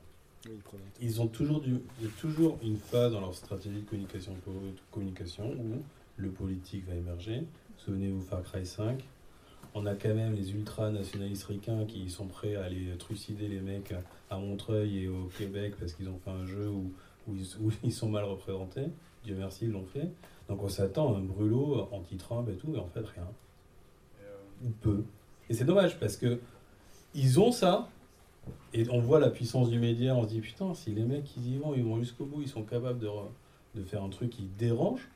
Ils 1.02 1.20
ont 1.22 1.28
toujours 1.28 1.60
du, 1.60 1.72
il 2.00 2.06
y 2.06 2.08
a 2.08 2.12
toujours 2.22 2.58
une 2.64 2.78
phase 2.78 3.12
dans 3.12 3.20
leur 3.20 3.34
stratégie 3.36 3.82
de 3.82 3.90
communication, 3.90 4.32
de 4.34 4.40
communication 4.92 5.50
où 5.52 5.82
le 6.18 6.30
politique 6.30 6.88
va 6.88 6.96
émerger. 6.96 7.44
Souvenez-vous 7.88 8.20
Far 8.20 8.44
Cry 8.44 8.66
5. 8.66 9.02
On 9.74 9.86
a 9.86 9.96
quand 9.96 10.14
même 10.14 10.34
les 10.36 10.52
ultra-nationalistes 10.52 11.46
ricains 11.46 11.86
qui 11.86 12.10
sont 12.10 12.28
prêts 12.28 12.58
à 12.58 12.66
aller 12.66 12.90
trucider 13.00 13.48
les 13.48 13.62
mecs 13.62 13.94
à 14.30 14.38
Montreuil 14.38 15.04
et 15.04 15.08
au 15.08 15.30
Québec 15.38 15.76
parce 15.80 15.94
qu'ils 15.94 16.10
ont 16.10 16.20
fait 16.26 16.32
un 16.32 16.46
jeu 16.46 16.68
où, 16.68 16.92
ils, 17.84 17.94
sont 17.94 18.10
mal 18.10 18.26
représentés. 18.26 18.88
Dieu 19.24 19.36
merci, 19.40 19.68
ils 19.68 19.72
l'ont 19.72 19.86
fait. 19.86 20.10
Donc 20.50 20.64
on 20.64 20.68
s'attend 20.68 21.16
à 21.16 21.18
un 21.18 21.22
brûlot 21.22 21.88
anti-Trump 21.94 22.50
et 22.50 22.58
tout, 22.58 22.76
et 22.76 22.78
en 22.78 22.88
fait 22.88 23.06
rien. 23.08 23.28
Ou 24.66 24.70
peu. 24.82 25.06
Et 25.50 25.54
c'est 25.54 25.64
dommage 25.64 25.98
parce 25.98 26.18
que 26.18 26.42
ils 27.16 27.40
ont 27.40 27.54
ça, 27.54 27.88
et 28.74 28.84
on 28.90 29.00
voit 29.00 29.22
la 29.22 29.30
puissance 29.30 29.70
du 29.70 29.80
média, 29.80 30.14
on 30.14 30.24
se 30.24 30.28
dit 30.28 30.42
putain, 30.42 30.74
si 30.74 30.92
les 30.92 31.04
mecs 31.04 31.38
ils 31.38 31.54
y 31.54 31.58
vont, 31.58 31.74
ils 31.74 31.86
vont 31.86 32.00
jusqu'au 32.00 32.26
bout, 32.26 32.42
ils 32.42 32.50
sont 32.50 32.64
capables 32.64 33.00
de, 33.00 33.08
de 33.76 33.84
faire 33.86 34.04
un 34.04 34.10
truc 34.10 34.32
qui 34.32 34.44
dérange, 34.58 35.08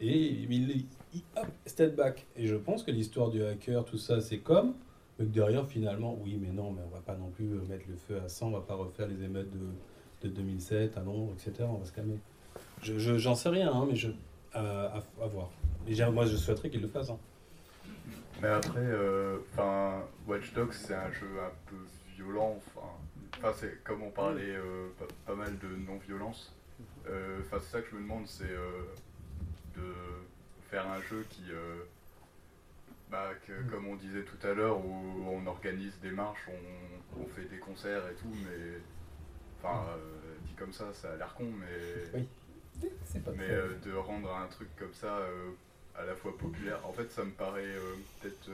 et 0.00 0.16
ils- 0.16 0.86
hop, 1.36 1.46
step 1.66 1.94
back. 1.96 2.26
Et 2.36 2.46
je 2.46 2.56
pense 2.56 2.82
que 2.82 2.90
l'histoire 2.90 3.30
du 3.30 3.42
hacker, 3.42 3.84
tout 3.84 3.98
ça, 3.98 4.20
c'est 4.20 4.38
comme, 4.38 4.74
mais 5.18 5.26
que 5.26 5.30
derrière 5.30 5.66
finalement, 5.66 6.16
oui, 6.22 6.38
mais 6.40 6.50
non, 6.52 6.70
mais 6.72 6.82
on 6.86 6.94
va 6.94 7.00
pas 7.00 7.16
non 7.16 7.30
plus 7.30 7.46
euh, 7.52 7.62
mettre 7.68 7.84
le 7.88 7.96
feu 7.96 8.20
à 8.24 8.28
100, 8.28 8.48
on 8.48 8.50
va 8.52 8.60
pas 8.60 8.74
refaire 8.74 9.08
les 9.08 9.22
émeutes 9.24 9.50
de, 9.50 10.28
de 10.28 10.34
2007 10.34 10.96
à 10.96 11.00
Londres, 11.00 11.32
etc. 11.34 11.68
On 11.70 11.78
va 11.78 11.84
se 11.84 11.92
calmer. 11.92 12.18
Je, 12.82 12.98
je- 12.98 13.18
j'en 13.18 13.34
sais 13.34 13.48
rien, 13.48 13.72
hein, 13.72 13.86
mais 13.88 13.96
je, 13.96 14.10
à, 14.52 14.96
à, 15.22 15.26
voir. 15.26 15.50
Et 15.86 15.94
moi, 16.10 16.26
je 16.26 16.36
souhaiterais 16.36 16.70
qu'ils 16.70 16.82
le 16.82 16.88
fassent. 16.88 17.10
hein. 17.10 17.18
Mais 18.40 18.48
après, 18.48 18.80
euh, 18.84 19.38
Watch 20.26 20.52
Dogs, 20.54 20.72
c'est 20.72 20.94
un 20.94 21.10
jeu 21.10 21.26
un 21.40 21.50
peu 21.70 21.76
violent. 22.16 22.56
Enfin, 23.36 23.52
c'est 23.56 23.82
comme 23.84 24.02
on 24.02 24.10
parlait 24.10 24.42
euh, 24.56 24.88
pas, 24.98 25.06
pas 25.26 25.34
mal 25.34 25.58
de 25.58 25.68
non-violence. 25.86 26.54
euh, 27.08 27.40
Enfin, 27.40 27.58
c'est 27.60 27.72
ça 27.72 27.80
que 27.80 27.88
je 27.90 27.96
me 27.96 28.02
demande, 28.02 28.26
c'est 28.26 28.44
euh, 28.44 28.82
de 29.76 29.82
faire 30.70 30.86
un 30.88 31.00
jeu 31.02 31.24
qui, 31.30 31.44
euh, 31.50 31.84
bah, 33.10 33.30
que, 33.46 33.52
comme 33.70 33.86
on 33.86 33.96
disait 33.96 34.24
tout 34.24 34.46
à 34.46 34.54
l'heure, 34.54 34.78
où 34.84 35.24
on 35.30 35.46
organise 35.46 35.98
des 36.00 36.10
marches, 36.10 36.48
on, 36.48 37.22
on 37.22 37.26
fait 37.28 37.44
des 37.44 37.58
concerts 37.58 38.08
et 38.08 38.14
tout, 38.14 38.34
mais, 38.44 38.78
enfin, 39.58 39.86
euh, 39.90 40.36
dit 40.46 40.54
comme 40.54 40.72
ça, 40.72 40.92
ça 40.92 41.12
a 41.12 41.16
l'air 41.16 41.34
con, 41.34 41.50
mais, 41.58 42.20
C'est 43.04 43.24
pas 43.24 43.32
mais 43.32 43.50
euh, 43.50 43.74
de 43.84 43.92
rendre 43.92 44.34
un 44.34 44.46
truc 44.46 44.68
comme 44.76 44.94
ça 44.94 45.18
à 45.96 46.04
la 46.04 46.14
fois 46.14 46.36
populaire, 46.36 46.86
en 46.86 46.92
fait, 46.92 47.10
ça 47.10 47.24
me 47.24 47.32
paraît 47.32 47.74
peut-être 48.20 48.50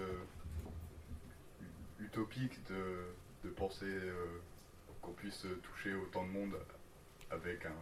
utopique 2.01 2.65
de, 2.69 3.07
de 3.45 3.51
penser 3.51 3.87
euh, 3.87 4.41
qu'on 5.03 5.13
puisse 5.13 5.47
toucher 5.63 5.95
autant 5.95 6.25
de 6.25 6.31
monde 6.31 6.55
avec 7.31 7.67
un. 7.67 7.73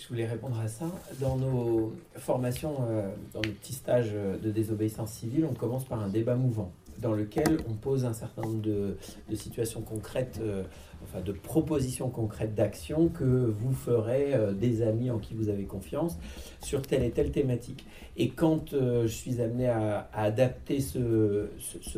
Je 0.00 0.08
voulais 0.08 0.26
répondre 0.26 0.58
à 0.58 0.66
ça. 0.66 0.86
Dans 1.20 1.36
nos 1.36 1.92
formations, 2.16 2.74
euh, 2.88 3.10
dans 3.34 3.42
nos 3.42 3.52
petits 3.52 3.74
stages 3.74 4.12
de 4.12 4.50
désobéissance 4.50 5.10
civile, 5.10 5.44
on 5.44 5.52
commence 5.52 5.84
par 5.84 6.00
un 6.00 6.08
débat 6.08 6.36
mouvant 6.36 6.72
dans 7.00 7.12
lequel 7.12 7.58
on 7.68 7.74
pose 7.74 8.04
un 8.04 8.12
certain 8.12 8.42
nombre 8.42 8.62
de, 8.62 8.96
situations 9.34 9.82
concrètes, 9.82 10.38
euh, 10.42 10.64
enfin 11.02 11.20
de 11.20 11.32
propositions 11.32 12.08
concrètes 12.08 12.54
d'actions 12.54 13.08
que 13.08 13.24
vous 13.24 13.72
ferez 13.72 14.34
euh, 14.34 14.52
des 14.52 14.82
amis 14.82 15.10
en 15.10 15.18
qui 15.18 15.34
vous 15.34 15.48
avez 15.48 15.64
confiance 15.64 16.18
sur 16.62 16.82
telle 16.82 17.02
et 17.02 17.10
telle 17.10 17.30
thématique. 17.30 17.86
Et 18.16 18.30
quand 18.30 18.70
je 18.72 19.06
suis 19.06 19.40
amené 19.42 19.68
à, 19.68 20.08
adapter 20.14 20.80
ce, 20.80 21.48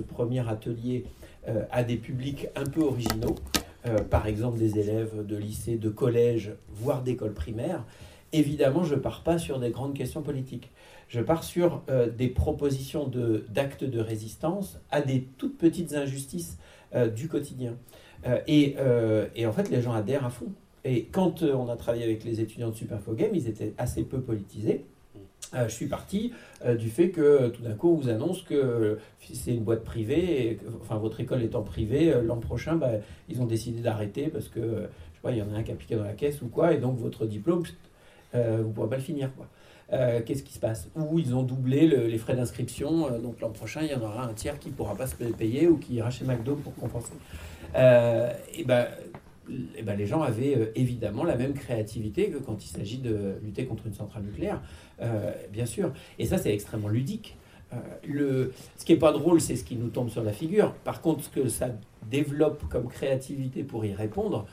premier 0.08 0.48
atelier 0.48 1.04
à 1.70 1.82
des 1.82 1.96
publics 1.96 2.46
un 2.54 2.64
peu 2.64 2.82
originaux, 2.82 3.34
par 4.10 4.26
exemple 4.26 4.58
des 4.58 4.78
élèves 4.78 5.26
de 5.26 5.36
lycée, 5.36 5.76
de 5.76 5.88
collège, 5.88 6.52
voire 6.68 7.02
d'école 7.02 7.32
primaire, 7.32 7.84
évidemment, 8.32 8.84
je 8.84 8.94
ne 8.94 9.00
pars 9.00 9.22
pas 9.22 9.38
sur 9.38 9.58
des 9.58 9.70
grandes 9.70 9.94
questions 9.94 10.22
politiques. 10.22 10.70
Je 11.08 11.20
pars 11.20 11.44
sur 11.44 11.82
euh, 11.90 12.08
des 12.08 12.28
propositions 12.28 13.10
d'actes 13.48 13.84
de, 13.84 14.00
résistance 14.00 14.80
à 14.90 15.02
des 15.02 15.28
toutes 15.36 15.58
petites 15.58 15.92
injustices 15.92 16.58
euh, 16.94 17.08
du 17.08 17.28
quotidien. 17.28 17.76
Euh, 18.26 18.40
et, 18.46 18.76
euh, 18.78 19.26
en 19.46 19.52
fait, 19.52 19.68
les 19.70 19.82
gens 19.82 19.92
adhèrent 19.92 20.24
à 20.24 20.30
fond. 20.30 20.52
Et 20.84 21.04
quand 21.06 21.42
euh, 21.42 21.54
on 21.54 21.68
a 21.68 21.76
travaillé 21.76 22.04
avec 22.04 22.24
les 22.24 22.40
étudiants 22.40 22.70
de 22.70 22.74
Superfo 22.74 23.12
Game, 23.12 23.34
ils 23.34 23.48
étaient 23.48 23.74
assez 23.78 24.02
peu 24.04 24.20
politisés. 24.20 24.86
Euh, 25.54 25.68
je 25.68 25.74
suis 25.74 25.86
parti 25.86 26.32
euh, 26.64 26.76
du 26.76 26.88
fait 26.88 27.10
que 27.10 27.20
euh, 27.20 27.48
tout 27.50 27.62
d'un 27.62 27.74
coup 27.74 27.90
on 27.90 27.96
vous 27.96 28.08
annonce 28.08 28.42
que 28.42 28.98
c'est 29.34 29.54
une 29.54 29.64
boîte 29.64 29.84
privée, 29.84 30.58
enfin 30.80 30.96
votre 30.96 31.20
école 31.20 31.42
étant 31.42 31.62
privée, 31.62 32.14
l'an 32.24 32.38
prochain 32.38 32.76
bah, 32.76 32.92
ils 33.28 33.40
ont 33.42 33.46
décidé 33.46 33.80
d'arrêter 33.82 34.28
parce 34.28 34.48
que 34.48 34.60
je 34.60 34.66
sais 35.16 35.22
pas, 35.22 35.30
il 35.32 35.38
y 35.38 35.42
en 35.42 35.52
a 35.52 35.58
un 35.58 35.62
qui 35.62 35.70
a 35.70 35.74
piqué 35.74 35.96
dans 35.96 36.04
la 36.04 36.14
caisse 36.14 36.40
ou 36.42 36.48
quoi, 36.48 36.72
et 36.72 36.78
donc 36.78 36.96
votre 36.98 37.26
diplôme, 37.26 37.64
vous 38.32 38.38
ne 38.38 38.72
pourrez 38.72 38.88
pas 38.88 38.96
le 38.96 39.02
finir. 39.02 39.30
Quoi. 39.36 39.46
Qu'est-ce 40.22 40.42
qui 40.42 40.54
se 40.54 40.58
passe? 40.58 40.88
Ou 40.96 41.18
ils 41.18 41.34
ont 41.34 41.42
doublé 41.42 41.86
le- 41.86 42.06
les 42.06 42.16
frais 42.18 42.34
d'inscription, 42.34 43.18
donc 43.20 43.40
l'an 43.40 43.50
prochain 43.50 43.82
il 43.82 43.90
y 43.90 43.94
en 43.94 44.00
aura 44.00 44.24
un 44.24 44.32
tiers 44.32 44.58
qui 44.58 44.70
ne 44.70 44.74
pourra 44.74 44.94
pas 44.94 45.06
se 45.06 45.14
payer 45.16 45.68
ou 45.68 45.76
qui 45.76 45.94
ira 45.96 46.10
chez 46.10 46.24
McDo 46.24 46.54
pour 46.56 46.74
compenser. 46.76 47.12
Et 47.74 48.64
ben, 48.64 48.86
eh 49.76 49.82
ben, 49.82 49.96
les 49.96 50.06
gens 50.06 50.22
avaient 50.22 50.56
euh, 50.56 50.72
évidemment 50.74 51.24
la 51.24 51.36
même 51.36 51.54
créativité 51.54 52.30
que 52.30 52.38
quand 52.38 52.64
il 52.64 52.68
s'agit 52.68 52.98
de 52.98 53.34
lutter 53.42 53.66
contre 53.66 53.86
une 53.86 53.94
centrale 53.94 54.22
nucléaire, 54.22 54.60
euh, 55.00 55.32
bien 55.52 55.66
sûr. 55.66 55.92
Et 56.18 56.26
ça, 56.26 56.38
c'est 56.38 56.52
extrêmement 56.52 56.88
ludique. 56.88 57.36
Euh, 57.72 58.48
ce 58.76 58.84
qui 58.84 58.92
n'est 58.92 58.98
pas 58.98 59.12
drôle, 59.12 59.40
c'est 59.40 59.56
ce 59.56 59.64
qui 59.64 59.76
nous 59.76 59.88
tombe 59.88 60.10
sur 60.10 60.22
la 60.22 60.32
figure. 60.32 60.74
Par 60.84 61.00
contre, 61.00 61.24
ce 61.24 61.30
que 61.30 61.48
ça 61.48 61.70
développe 62.10 62.68
comme 62.68 62.88
créativité 62.88 63.62
pour 63.62 63.84
y 63.84 63.94
répondre, 63.94 64.46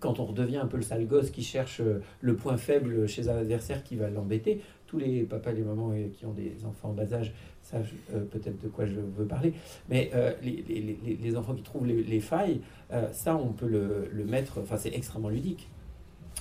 quand 0.00 0.20
on 0.20 0.26
redevient 0.26 0.58
un 0.58 0.66
peu 0.66 0.76
le 0.76 0.82
sale 0.82 1.06
gosse 1.06 1.30
qui 1.30 1.42
cherche 1.42 1.80
le 2.20 2.36
point 2.36 2.58
faible 2.58 3.08
chez 3.08 3.30
un 3.30 3.38
adversaire 3.38 3.82
qui 3.82 3.96
va 3.96 4.10
l'embêter, 4.10 4.60
tous 4.86 4.98
les 4.98 5.22
papas 5.22 5.52
et 5.52 5.54
les 5.54 5.62
mamans 5.62 5.94
qui 6.12 6.26
ont 6.26 6.34
des 6.34 6.66
enfants 6.66 6.90
en 6.90 6.92
bas 6.92 7.10
âge 7.14 7.32
savent 7.70 7.88
euh, 8.14 8.24
peut-être 8.24 8.60
de 8.62 8.68
quoi 8.68 8.86
je 8.86 8.94
veux 8.94 9.26
parler, 9.26 9.52
mais 9.88 10.10
euh, 10.14 10.32
les, 10.42 11.36
enfants 11.36 11.54
qui 11.54 11.62
trouvent 11.62 11.86
les, 11.86 12.02
les 12.02 12.20
failles, 12.20 12.60
euh, 12.92 13.08
ça 13.12 13.36
on 13.36 13.52
peut 13.52 13.68
le, 13.68 14.24
mettre, 14.24 14.58
enfin 14.62 14.76
c'est 14.76 14.94
extrêmement 14.94 15.28
ludique. 15.28 15.68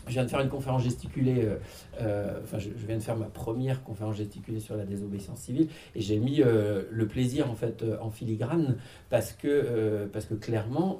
Je 0.07 0.13
viens 0.13 0.23
de 0.23 0.29
faire 0.29 0.39
une 0.39 0.49
conférence 0.49 0.83
gesticulée, 0.83 1.47
enfin 1.99 2.57
je, 2.57 2.69
viens 2.87 2.97
de 2.97 3.03
faire 3.03 3.17
ma 3.17 3.25
première 3.25 3.83
conférence 3.83 4.15
gesticulée 4.15 4.59
sur 4.59 4.75
la 4.75 4.85
désobéissance 4.85 5.39
civile 5.39 5.67
et 5.93 6.01
j'ai 6.01 6.17
mis 6.17 6.37
le 6.37 7.07
plaisir 7.07 7.51
en 7.51 7.55
fait 7.55 7.83
en 8.01 8.09
filigrane 8.09 8.77
parce 9.09 9.33
que, 9.33 10.07
parce 10.11 10.25
que 10.25 10.35
clairement 10.35 10.99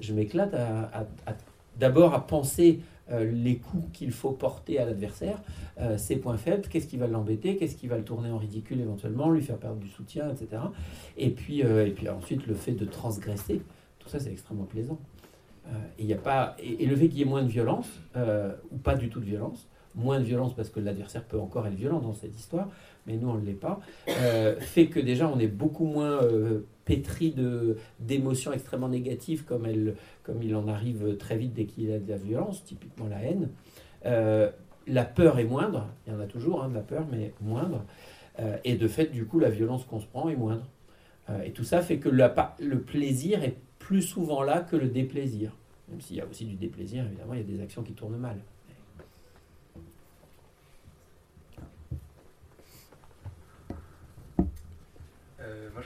je 0.00 0.12
m'éclate 0.12 0.52
à, 0.52 0.80
à- 0.92 1.06
à- 1.26 1.36
d'abord 1.78 2.12
à 2.12 2.26
penser 2.26 2.80
euh, 3.10 3.30
les 3.30 3.58
coups 3.58 3.84
qu'il 3.92 4.12
faut 4.12 4.32
porter 4.32 4.78
à 4.78 4.86
l'adversaire, 4.86 5.42
euh, 5.78 5.98
ses 5.98 6.16
points 6.16 6.38
faibles, 6.38 6.66
qu'est-ce 6.68 6.86
qui 6.86 6.96
va 6.96 7.06
l'embêter, 7.06 7.56
qu'est-ce 7.56 7.76
qui 7.76 7.86
va 7.86 7.98
le 7.98 8.04
tourner 8.04 8.30
en 8.30 8.38
ridicule 8.38 8.80
éventuellement, 8.80 9.30
lui 9.30 9.42
faire 9.42 9.58
perdre 9.58 9.78
du 9.78 9.90
soutien, 9.90 10.30
etc. 10.30 10.62
Et 11.18 11.30
puis, 11.30 11.62
euh, 11.62 11.86
et 11.86 11.90
puis 11.90 12.08
ensuite 12.08 12.46
le 12.46 12.54
fait 12.54 12.72
de 12.72 12.86
transgresser, 12.86 13.60
tout 13.98 14.08
ça 14.08 14.18
c'est 14.18 14.32
extrêmement 14.32 14.64
plaisant. 14.64 14.98
et, 15.98 16.04
y 16.04 16.14
a 16.14 16.18
pas, 16.18 16.56
et, 16.58 16.86
le 16.86 16.96
fait 16.96 17.08
qu'il 17.08 17.18
y 17.18 17.22
ait 17.22 17.26
moins 17.26 17.42
de 17.42 17.48
violence, 17.48 17.88
ou 18.70 18.76
pas 18.78 18.94
du 18.96 19.10
tout 19.10 19.20
de 19.20 19.26
violence, 19.26 19.68
moins 19.94 20.18
de 20.18 20.24
violence 20.24 20.54
parce 20.54 20.70
que 20.70 20.80
l'adversaire 20.80 21.24
peut 21.24 21.38
encore 21.38 21.66
être 21.66 21.74
violent 21.74 22.00
dans 22.00 22.14
cette 22.14 22.36
histoire, 22.36 22.68
mais 23.06 23.16
nous 23.16 23.28
on 23.28 23.34
ne 23.34 23.44
l'est 23.44 23.52
pas, 23.52 23.80
fait 24.60 24.86
que 24.86 25.00
déjà 25.00 25.28
on 25.28 25.38
est 25.38 25.48
beaucoup 25.48 25.86
moins 25.86 26.20
pétri 26.84 27.30
de, 27.30 27.76
d'émotions 28.00 28.52
extrêmement 28.52 28.88
négatives 28.88 29.44
comme, 29.44 29.66
comme 30.22 30.42
il 30.42 30.54
en 30.54 30.68
arrive 30.68 31.16
très 31.16 31.36
vite 31.36 31.54
dès 31.54 31.64
qu'il 31.64 31.84
y 31.84 31.92
a 31.92 31.98
de 31.98 32.08
la 32.08 32.16
violence, 32.16 32.64
typiquement 32.64 33.06
la 33.08 33.22
haine. 33.22 33.48
Euh, 34.06 34.50
la 34.86 35.04
peur 35.04 35.38
est 35.38 35.44
moindre, 35.44 35.88
il 36.06 36.12
y 36.12 36.16
en 36.16 36.20
a 36.20 36.26
toujours 36.26 36.62
hein, 36.62 36.68
de 36.68 36.74
la 36.74 36.82
peur, 36.82 37.06
mais 37.10 37.32
moindre. 37.40 37.84
Euh, 38.38 38.56
et 38.64 38.76
de 38.76 38.88
fait, 38.88 39.06
du 39.06 39.24
coup, 39.24 39.38
la 39.38 39.50
violence 39.50 39.84
qu'on 39.84 40.00
se 40.00 40.06
prend 40.06 40.28
est 40.28 40.36
moindre. 40.36 40.66
Euh, 41.30 41.42
et 41.42 41.52
tout 41.52 41.64
ça 41.64 41.80
fait 41.80 41.98
que 41.98 42.10
le 42.10 42.80
plaisir 42.80 43.42
est 43.42 43.56
plus 43.78 44.02
souvent 44.02 44.42
là 44.42 44.60
que 44.60 44.76
le 44.76 44.88
déplaisir. 44.88 45.52
Même 45.88 46.00
s'il 46.00 46.16
y 46.16 46.20
a 46.20 46.26
aussi 46.26 46.44
du 46.44 46.56
déplaisir, 46.56 47.04
évidemment, 47.04 47.34
il 47.34 47.40
y 47.40 47.42
a 47.42 47.56
des 47.56 47.62
actions 47.62 47.82
qui 47.82 47.92
tournent 47.92 48.16
mal. 48.16 48.36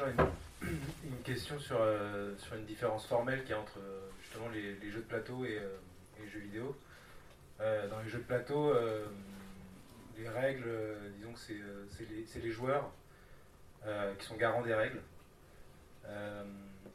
Une, 0.07 1.23
question 1.25 1.59
sur, 1.59 1.79
sur 2.39 2.55
une 2.55 2.65
différence 2.65 3.07
formelle 3.07 3.45
qui 3.45 3.53
est 3.53 3.57
entre 3.57 3.79
justement 4.23 4.49
les, 4.49 4.91
jeux 4.91 5.01
de 5.01 5.07
plateau 5.07 5.45
et, 5.45 5.61
et 6.19 6.23
les 6.23 6.29
jeux 6.29 6.41
vidéo. 6.41 6.77
Euh, 7.61 7.89
dans 7.89 8.01
les 8.01 8.09
jeux 8.09 8.19
de 8.19 8.25
plateau, 8.25 8.73
euh, 8.73 9.07
les 10.17 10.29
règles, 10.29 10.65
euh, 10.67 11.11
disons 11.17 11.33
que 11.33 11.39
c'est 12.29 12.41
les, 12.41 12.51
joueurs 12.51 12.91
qui 14.19 14.27
sont 14.27 14.37
garants 14.37 14.63
des 14.63 14.75
règles. 14.75 15.01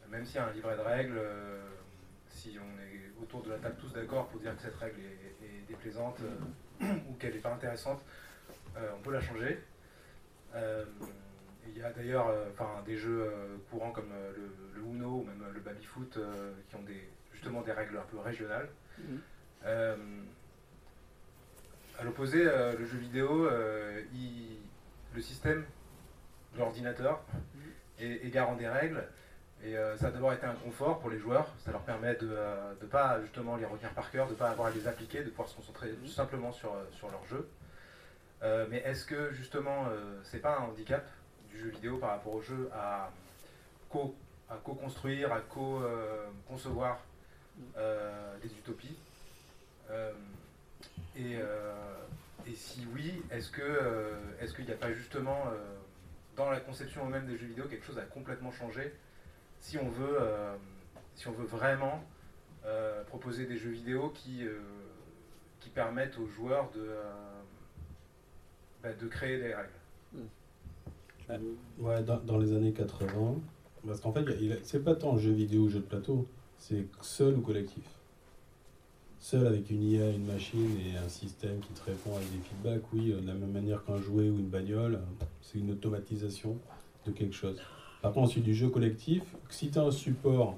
même 0.10 0.26
s'il 0.26 0.36
y 0.36 0.40
a 0.40 0.48
un 0.48 0.52
livret 0.52 0.76
de 0.78 0.82
règles, 0.82 1.22
si 2.30 2.58
on 2.60 2.82
est 2.82 3.22
autour 3.22 3.42
de 3.44 3.50
la 3.50 3.58
table 3.58 3.76
tous 3.80 3.92
d'accord 3.94 4.28
pour 4.28 4.40
dire 4.40 4.56
que 4.56 4.62
cette 4.62 4.76
règle 4.76 5.00
est, 5.00 5.68
déplaisante 5.68 6.20
ou 6.82 7.14
qu'elle 7.20 7.34
n'est 7.34 7.40
pas 7.40 7.54
intéressante, 7.54 8.02
on 8.76 9.02
peut 9.02 9.12
la 9.12 9.22
changer. 9.22 9.60
Il 11.68 11.78
y 11.78 11.84
a 11.84 11.92
d'ailleurs 11.92 12.28
des 12.86 12.98
jeux 12.98 13.32
courants 13.70 13.92
comme 13.92 14.12
le, 14.36 14.82
Uno 14.82 15.20
ou 15.20 15.24
même 15.24 15.44
le 15.54 15.60
Babyfoot 15.60 16.20
qui 16.70 16.76
ont 16.76 16.84
des, 16.84 17.10
justement 17.32 17.62
des 17.62 17.72
règles 17.72 17.98
un 17.98 18.06
peu 18.12 18.20
régionales. 18.20 18.70
Mmh. 19.00 19.18
À 22.00 22.04
l'opposé, 22.04 22.44
euh, 22.46 22.76
le 22.78 22.86
jeu 22.86 22.98
vidéo, 22.98 23.46
euh, 23.46 24.02
le 25.14 25.22
système, 25.22 25.64
l'ordinateur, 26.58 27.22
est, 28.00 28.30
garant 28.30 28.56
des 28.56 28.68
règles. 28.68 29.04
Et 29.64 29.78
euh, 29.78 29.96
ça 29.98 30.08
a 30.08 30.12
d'abord 30.12 30.34
été 30.34 30.46
un 30.46 30.56
confort 30.56 31.00
pour 31.00 31.10
les 31.10 31.20
joueurs. 31.20 31.48
Ça 31.64 31.72
leur 31.72 31.82
permet 31.82 32.16
de 32.16 32.36
ne 32.82 32.88
pas 32.88 33.22
justement 33.22 33.56
les 33.56 33.66
retenir 33.66 33.92
par 33.94 34.10
cœur, 34.12 34.26
de 34.26 34.32
ne 34.32 34.38
pas 34.38 34.50
avoir 34.50 34.68
à 34.68 34.72
les 34.72 34.88
appliquer, 34.88 35.24
de 35.24 35.30
pouvoir 35.30 35.48
se 35.48 35.56
concentrer 35.56 35.92
tout 35.92 36.12
simplement 36.12 36.52
sur, 36.52 36.76
sur 36.92 37.10
leur 37.12 37.24
jeu. 37.26 37.48
mais 38.70 38.80
est-ce 38.80 39.06
que 39.06 39.32
justement, 39.32 39.86
c'est 40.24 40.40
pas 40.42 40.58
un 40.58 40.64
handicap? 40.64 41.08
Du 41.54 41.60
jeu 41.60 41.70
vidéo 41.70 41.98
par 41.98 42.10
rapport 42.10 42.34
au 42.34 42.42
jeu 42.42 42.70
à 42.74 43.12
co-construire, 43.90 45.32
à 45.32 45.40
co-concevoir 45.40 47.00
des 47.76 48.52
utopies 48.58 48.98
euh, 51.20 52.06
et, 52.46 52.56
si 52.56 52.86
oui, 52.94 53.22
est-ce 53.32 53.50
que 53.50 53.62
euh, 53.62 54.16
est-ce 54.42 54.54
qu'il 54.54 54.66
n'y 54.66 54.72
a 54.72 54.78
pas 54.78 54.92
justement 54.92 55.48
euh, 55.48 55.78
dans 56.36 56.50
la 56.50 56.60
conception 56.60 57.06
même 57.06 57.26
des 57.26 57.38
jeux 57.38 57.48
vidéo 57.48 57.66
quelque 57.66 57.86
chose 57.86 57.98
à 57.98 58.04
complètement 58.04 58.52
changer 58.52 58.94
si 59.60 59.78
on 59.78 59.88
veut 59.90 60.18
si 61.16 61.28
on 61.28 61.32
veut 61.32 61.46
vraiment 61.46 62.04
proposer 63.08 63.46
des 63.46 63.58
jeux 63.58 63.70
vidéo 63.70 64.10
qui 64.10 64.46
qui 65.62 65.70
permettent 65.70 66.18
aux 66.18 66.28
joueurs 66.28 66.70
de 66.72 66.96
bah, 68.82 68.94
de 68.94 69.08
créer 69.08 69.38
des 69.38 69.54
règles? 69.54 69.70
Ouais, 71.80 72.04
dans, 72.04 72.38
les 72.38 72.54
années 72.54 72.74
80, 72.74 73.36
parce 73.86 74.00
qu'en 74.00 74.12
fait, 74.12 74.26
c'est 74.64 74.84
pas 74.84 74.96
tant 74.96 75.18
jeu 75.18 75.32
vidéo 75.32 75.64
ou 75.64 75.70
jeu 75.70 75.80
de 75.80 75.86
plateau, 75.86 76.28
c'est 76.58 76.86
seul 77.02 77.38
ou 77.38 77.42
collectif 77.42 77.84
seul 79.24 79.48
avec 79.48 79.70
une 79.70 79.84
IA, 79.84 80.10
une 80.10 80.26
machine 80.26 80.78
et 80.86 80.98
un 80.98 81.08
système 81.08 81.60
qui 81.62 81.72
te 81.72 81.86
répond 81.86 82.14
avec 82.14 82.30
des 82.30 82.40
feedbacks, 82.40 82.84
oui, 82.92 83.14
euh, 83.14 83.22
de 83.22 83.28
la 83.28 83.34
même 83.34 83.52
manière 83.52 83.86
qu'un 83.86 83.98
jouet 83.98 84.30
ou 84.30 84.38
une 84.38 84.50
bagnole, 84.50 85.00
c'est 85.42 85.60
une 85.60 85.72
automatisation 85.72 86.58
de 87.08 87.12
quelque 87.12 87.34
chose. 87.34 87.58
Par 88.02 88.12
contre, 88.12 88.26
ensuite, 88.28 88.44
du 88.44 88.54
jeu 88.54 88.68
collectif, 88.68 89.24
si 89.50 89.70
tu 89.70 89.80
as 89.80 89.84
un 89.84 89.92
support 89.92 90.58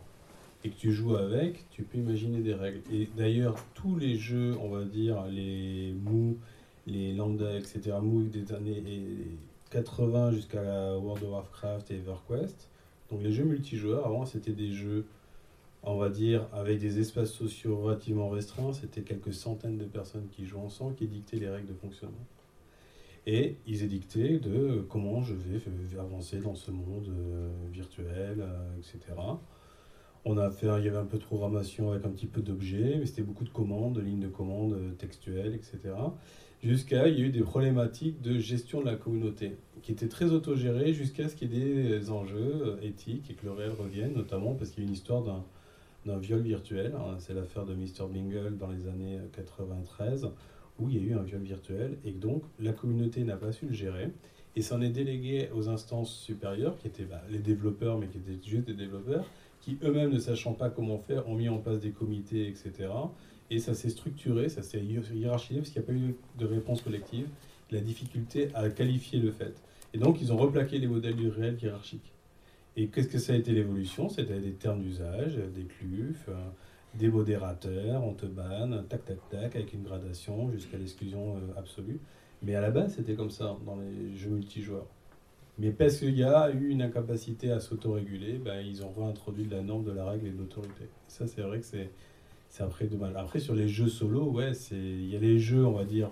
et 0.63 0.71
que 0.71 0.75
tu 0.75 0.91
joues 0.91 1.15
avec, 1.15 1.69
tu 1.69 1.83
peux 1.83 1.99
imaginer 1.99 2.39
des 2.39 2.55
règles. 2.55 2.81
Et 2.91 3.07
d'ailleurs, 3.15 3.55
tous 3.75 3.97
les 3.97 4.17
jeux, 4.17 4.57
on 4.59 4.69
va 4.69 4.83
dire, 4.83 5.23
les 5.27 5.93
mou, 6.03 6.39
les 6.87 7.13
lambda, 7.13 7.55
etc., 7.55 7.91
mou 8.01 8.23
des 8.23 8.51
années 8.51 8.81
80 9.75 10.31
jusqu'à 10.31 10.97
World 10.97 11.23
of 11.23 11.31
Warcraft 11.31 11.91
et 11.91 11.95
EverQuest, 11.95 12.69
donc 13.11 13.21
les 13.21 13.31
jeux 13.31 13.43
multijoueurs, 13.43 14.05
avant, 14.05 14.25
c'était 14.25 14.53
des 14.53 14.71
jeux 14.71 15.05
on 15.85 15.97
va 15.97 16.09
dire, 16.09 16.47
avec 16.51 16.79
des 16.79 16.99
espaces 16.99 17.31
sociaux 17.31 17.77
relativement 17.77 18.29
restreints, 18.29 18.73
c'était 18.73 19.01
quelques 19.01 19.33
centaines 19.33 19.77
de 19.77 19.85
personnes 19.85 20.27
qui 20.31 20.45
jouent 20.45 20.61
ensemble, 20.61 20.95
qui 20.95 21.07
dictaient 21.07 21.37
les 21.37 21.49
règles 21.49 21.67
de 21.67 21.75
fonctionnement. 21.75 22.25
Et 23.27 23.57
ils 23.67 23.83
édictaient 23.83 24.39
de 24.39 24.85
comment 24.89 25.21
je 25.21 25.35
vais 25.35 25.59
avancer 25.99 26.39
dans 26.39 26.55
ce 26.55 26.71
monde 26.71 27.07
euh, 27.09 27.49
virtuel, 27.71 28.37
euh, 28.39 28.77
etc. 28.77 28.99
On 30.25 30.37
a 30.37 30.49
fait, 30.49 30.67
il 30.79 30.85
y 30.85 30.87
avait 30.87 30.97
un 30.97 31.05
peu 31.05 31.19
de 31.19 31.23
programmation 31.23 31.91
avec 31.91 32.03
un 32.05 32.09
petit 32.09 32.25
peu 32.25 32.41
d'objets, 32.41 32.97
mais 32.99 33.05
c'était 33.05 33.21
beaucoup 33.21 33.43
de 33.43 33.49
commandes, 33.49 33.93
de 33.93 34.01
lignes 34.01 34.21
de 34.21 34.27
commandes 34.27 34.73
euh, 34.73 34.91
textuelles, 34.93 35.53
etc. 35.53 35.93
Jusqu'à, 36.65 37.07
il 37.07 37.19
y 37.19 37.21
a 37.21 37.25
eu 37.27 37.29
des 37.29 37.43
problématiques 37.43 38.23
de 38.23 38.39
gestion 38.39 38.81
de 38.81 38.87
la 38.87 38.95
communauté, 38.95 39.55
qui 39.83 39.91
étaient 39.91 40.07
très 40.07 40.31
autogérées 40.31 40.93
jusqu'à 40.93 41.29
ce 41.29 41.35
qu'il 41.35 41.53
y 41.53 41.61
ait 41.61 41.99
des 41.99 42.09
enjeux 42.09 42.79
éthiques 42.81 43.29
et 43.29 43.35
que 43.35 43.45
le 43.45 43.51
réel 43.51 43.69
revienne, 43.69 44.13
notamment 44.15 44.55
parce 44.55 44.71
qu'il 44.71 44.81
y 44.83 44.87
a 44.87 44.89
une 44.89 44.95
histoire 44.95 45.21
d'un 46.05 46.17
viol 46.17 46.41
virtuel. 46.41 46.95
Hein, 46.95 47.17
c'est 47.19 47.35
l'affaire 47.35 47.65
de 47.65 47.75
Mr. 47.75 48.07
Bingle 48.11 48.57
dans 48.57 48.71
les 48.71 48.87
années 48.87 49.19
93, 49.33 50.31
où 50.79 50.89
il 50.89 50.95
y 50.95 50.99
a 50.99 51.03
eu 51.03 51.13
un 51.13 51.21
viol 51.21 51.43
virtuel 51.43 51.99
et 52.03 52.11
donc 52.11 52.41
la 52.59 52.73
communauté 52.73 53.23
n'a 53.23 53.37
pas 53.37 53.51
su 53.51 53.67
le 53.67 53.73
gérer 53.73 54.09
et 54.55 54.63
s'en 54.63 54.81
est 54.81 54.89
délégué 54.89 55.49
aux 55.53 55.69
instances 55.69 56.15
supérieures, 56.15 56.79
qui 56.79 56.87
étaient 56.87 57.03
bah, 57.03 57.21
les 57.29 57.37
développeurs, 57.37 57.99
mais 57.99 58.07
qui 58.07 58.17
étaient 58.17 58.39
juste 58.43 58.65
des 58.65 58.73
développeurs, 58.73 59.25
qui 59.61 59.77
eux-mêmes, 59.83 60.11
ne 60.11 60.17
sachant 60.17 60.53
pas 60.53 60.71
comment 60.71 60.97
faire, 60.97 61.29
ont 61.29 61.35
mis 61.35 61.47
en 61.47 61.59
place 61.59 61.79
des 61.79 61.91
comités, 61.91 62.47
etc. 62.47 62.89
Et 63.51 63.59
ça 63.59 63.73
s'est 63.73 63.89
structuré, 63.89 64.49
ça 64.49 64.63
s'est 64.63 64.81
hiérarchisé, 64.83 65.59
parce 65.59 65.69
qu'il 65.69 65.81
n'y 65.81 65.87
a 65.87 65.87
pas 65.87 65.93
eu 65.93 66.15
de 66.39 66.45
réponse 66.45 66.81
collective, 66.81 67.27
la 67.71 67.79
difficulté 67.79 68.49
à 68.53 68.69
qualifier 68.69 69.19
le 69.19 69.31
fait. 69.31 69.53
Et 69.93 69.97
donc, 69.97 70.21
ils 70.21 70.33
ont 70.33 70.37
replaqué 70.37 70.77
les 70.77 70.87
modèles 70.87 71.15
du 71.15 71.29
réel 71.29 71.57
hiérarchique. 71.61 72.11
Et 72.75 72.87
qu'est-ce 72.87 73.07
que 73.07 73.19
ça 73.19 73.33
a 73.33 73.35
été 73.35 73.51
l'évolution? 73.51 74.09
C'était 74.09 74.39
des 74.39 74.51
termes 74.51 74.81
d'usage, 74.81 75.37
des 75.37 75.63
clufs, 75.63 76.27
euh, 76.27 76.33
des 76.95 77.07
modérateurs, 77.07 78.03
on 78.03 78.13
te 78.13 78.25
banne, 78.25 78.83
tac 78.89 79.05
tac 79.05 79.17
tac, 79.29 79.55
avec 79.55 79.73
une 79.73 79.83
gradation 79.83 80.51
jusqu'à 80.51 80.77
l'exclusion 80.77 81.37
euh, 81.37 81.59
absolue. 81.59 81.99
Mais 82.41 82.55
à 82.55 82.61
la 82.61 82.71
base, 82.71 82.95
c'était 82.95 83.15
comme 83.15 83.29
ça 83.29 83.55
dans 83.65 83.77
les 83.77 84.15
jeux 84.15 84.29
multijoueurs. 84.29 84.87
Mais 85.57 85.71
parce 85.71 85.99
qu'il 85.99 86.17
y 86.17 86.23
a 86.23 86.51
eu 86.51 86.67
une 86.67 86.81
incapacité 86.81 87.51
à 87.51 87.61
s'autoréguler, 87.61 88.39
ben, 88.39 88.59
ils 88.59 88.83
ont 88.83 88.91
réintroduit 88.91 89.47
la 89.49 89.61
norme 89.61 89.85
de 89.85 89.91
la 89.91 90.05
règle 90.05 90.27
et 90.27 90.31
de 90.31 90.37
l'autorité. 90.37 90.89
Ça, 91.07 91.27
c'est 91.27 91.41
vrai 91.41 91.59
que 91.59 91.65
c'est 91.65 91.89
mal. 92.97 93.15
Après, 93.17 93.39
sur 93.39 93.55
les 93.55 93.67
jeux 93.67 93.87
solo, 93.87 94.25
ouais, 94.31 94.51
il 94.71 95.09
y 95.09 95.15
a 95.15 95.19
les 95.19 95.39
jeux, 95.39 95.65
on 95.65 95.73
va 95.73 95.83
dire, 95.83 96.09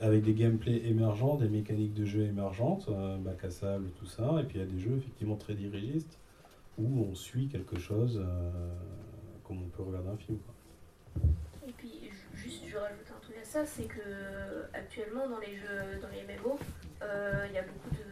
avec 0.00 0.22
des 0.22 0.34
gameplays 0.34 0.82
émergents, 0.86 1.36
des 1.36 1.48
mécaniques 1.48 1.94
de 1.94 2.04
jeu 2.04 2.22
émergentes, 2.22 2.88
euh, 2.88 3.16
bac 3.18 3.44
à 3.44 3.50
sable, 3.50 3.90
tout 3.98 4.06
ça. 4.06 4.38
Et 4.40 4.44
puis 4.44 4.58
il 4.58 4.60
y 4.60 4.64
a 4.64 4.66
des 4.66 4.78
jeux 4.78 4.96
effectivement 4.96 5.36
très 5.36 5.54
dirigistes 5.54 6.18
où 6.78 7.06
on 7.10 7.14
suit 7.14 7.48
quelque 7.48 7.78
chose 7.78 8.20
euh, 8.20 8.50
comme 9.44 9.62
on 9.62 9.68
peut 9.68 9.82
regarder 9.82 10.10
un 10.10 10.16
film. 10.16 10.38
Et 11.66 11.72
puis 11.72 12.10
juste 12.34 12.64
je 12.66 12.76
rajoute 12.76 13.06
un 13.16 13.20
truc 13.20 13.36
à 13.40 13.44
ça, 13.44 13.64
c'est 13.64 13.84
que 13.84 14.00
actuellement 14.72 15.28
dans 15.28 15.38
les 15.38 15.54
jeux, 15.56 16.00
dans 16.02 16.08
les 16.08 16.22
MMO, 16.22 16.58
euh, 17.02 17.46
il 17.48 17.54
y 17.54 17.58
a 17.58 17.62
beaucoup 17.62 17.90
de, 17.90 18.04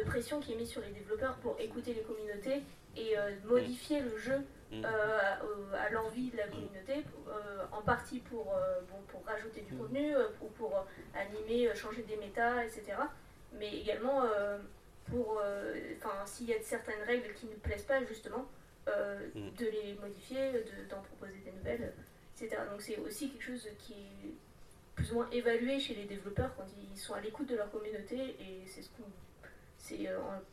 de, 0.00 0.04
pression 0.04 0.40
qui 0.40 0.52
est 0.52 0.56
mise 0.56 0.70
sur 0.70 0.80
les 0.80 0.92
développeurs 0.92 1.34
pour 1.36 1.56
écouter 1.58 1.92
les 1.92 2.02
communautés 2.02 2.62
et 2.96 3.14
modifier 3.46 4.00
le 4.00 4.16
jeu. 4.16 4.44
Euh, 4.70 5.72
à 5.74 5.88
l'envie 5.90 6.30
de 6.30 6.36
la 6.36 6.46
communauté, 6.46 7.02
euh, 7.26 7.64
en 7.72 7.80
partie 7.80 8.18
pour, 8.18 8.52
euh, 8.54 8.80
bon, 8.90 9.00
pour 9.08 9.24
rajouter 9.24 9.62
du 9.62 9.74
mm. 9.74 9.78
contenu 9.78 10.14
ou 10.42 10.46
pour 10.48 10.86
animer, 11.14 11.74
changer 11.74 12.02
des 12.02 12.16
méta, 12.16 12.64
etc. 12.64 12.92
Mais 13.54 13.78
également 13.78 14.24
pour, 15.06 15.42
enfin, 15.96 16.26
s'il 16.26 16.48
y 16.48 16.54
a 16.54 16.60
certaines 16.60 17.02
règles 17.06 17.32
qui 17.34 17.46
ne 17.46 17.54
plaisent 17.54 17.86
pas, 17.86 18.04
justement, 18.04 18.46
mm. 18.86 19.50
de 19.56 19.66
les 19.66 19.94
modifier, 19.94 20.52
d'en 20.90 21.00
proposer 21.00 21.38
des 21.44 21.52
nouvelles, 21.52 21.94
etc. 22.36 22.62
Donc 22.70 22.82
c'est 22.82 22.98
aussi 22.98 23.30
quelque 23.30 23.44
chose 23.44 23.68
qui 23.78 23.94
est 23.94 24.34
plus 24.94 25.12
ou 25.12 25.14
moins 25.14 25.30
évalué 25.30 25.80
chez 25.80 25.94
les 25.94 26.04
développeurs 26.04 26.54
quand 26.56 26.66
ils 26.92 26.98
sont 26.98 27.14
à 27.14 27.20
l'écoute 27.20 27.48
de 27.48 27.56
leur 27.56 27.70
communauté 27.70 28.36
et 28.40 28.66
c'est 28.66 28.82
ce 28.82 28.88
qu'on 28.90 29.04
c'est 29.80 30.08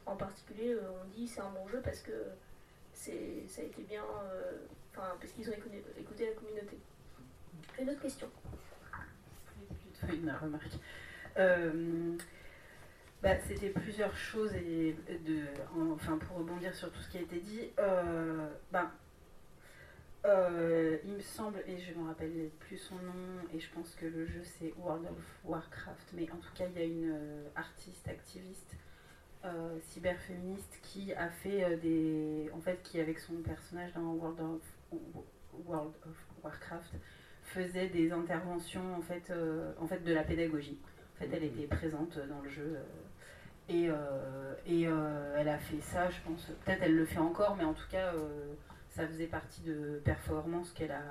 en, 0.05 0.15
particulier 0.15 0.77
on 0.77 1.07
dit 1.09 1.27
c'est 1.27 1.41
un 1.41 1.49
bon 1.49 1.67
jeu 1.67 1.81
parce 1.83 2.01
que 2.01 2.11
ça 2.95 3.61
a 3.61 3.65
été 3.65 3.81
bien. 3.83 4.03
euh, 4.03 4.51
Enfin, 4.91 5.13
parce 5.19 5.33
qu'ils 5.33 5.49
ont 5.49 5.53
écouté, 5.53 5.83
écouté 5.99 6.25
la 6.27 6.31
communauté. 6.33 6.77
Une 7.79 7.89
autre 7.89 8.01
question 8.01 8.29
une 10.07 10.29
remarque. 10.31 10.77
Euh, 11.37 12.15
bah, 13.23 13.37
C'était 13.47 13.69
plusieurs 13.69 14.15
choses 14.15 14.53
et 14.53 14.95
de, 15.25 15.41
en- 15.75 15.91
enfin 15.91 16.17
pour 16.17 16.37
rebondir 16.37 16.73
sur 16.75 16.91
tout 16.91 16.99
ce 16.99 17.09
qui 17.09 17.17
a 17.17 17.21
été 17.21 17.39
dit. 17.39 17.71
euh, 17.79 18.47
bah, 18.71 18.91
euh, 20.25 20.97
il 21.05 21.13
me 21.13 21.19
semble, 21.21 21.59
et 21.67 21.77
je 21.79 21.91
ne 21.93 22.03
me 22.03 22.07
rappelle 22.07 22.49
plus 22.59 22.77
son 22.77 22.95
nom, 22.95 23.13
et 23.53 23.59
je 23.59 23.69
pense 23.71 23.95
que 23.95 24.05
le 24.05 24.25
jeu 24.25 24.41
c'est 24.43 24.73
World 24.77 25.05
of 25.05 25.39
Warcraft, 25.43 26.07
mais 26.13 26.29
en 26.31 26.37
tout 26.37 26.53
cas 26.55 26.65
il 26.67 26.79
y 26.79 26.81
a 26.81 26.85
une 26.85 27.15
artiste, 27.55 28.07
activiste, 28.07 28.75
euh, 29.45 29.79
cyberféministe 29.81 30.79
qui 30.81 31.13
a 31.13 31.29
fait 31.29 31.63
euh, 31.63 31.77
des. 31.77 32.49
En 32.53 32.59
fait, 32.59 32.81
qui 32.83 32.99
avec 32.99 33.19
son 33.19 33.35
personnage 33.35 33.93
dans 33.93 34.13
World 34.13 34.39
of, 34.41 34.99
World 35.65 35.93
of 36.07 36.15
Warcraft 36.43 36.93
faisait 37.43 37.87
des 37.87 38.11
interventions 38.11 38.95
en 38.95 39.01
fait, 39.01 39.29
euh, 39.29 39.71
en 39.79 39.87
fait 39.87 40.03
de 40.03 40.13
la 40.13 40.23
pédagogie. 40.23 40.79
En 41.15 41.19
fait, 41.19 41.29
elle 41.31 41.43
était 41.43 41.67
présente 41.67 42.17
dans 42.27 42.41
le 42.41 42.49
jeu. 42.49 42.77
et 43.69 43.89
et 44.67 44.83
elle 44.83 45.47
a 45.47 45.57
fait 45.57 45.81
ça, 45.81 46.09
je 46.09 46.19
pense. 46.21 46.45
Peut-être 46.65 46.81
elle 46.83 46.95
le 46.95 47.05
fait 47.05 47.19
encore, 47.19 47.55
mais 47.55 47.63
en 47.63 47.73
tout 47.73 47.87
cas, 47.89 48.13
ça 48.89 49.07
faisait 49.07 49.27
partie 49.27 49.61
de 49.61 50.01
performances 50.03 50.71
qu'elle 50.71 50.91
a 50.91 51.03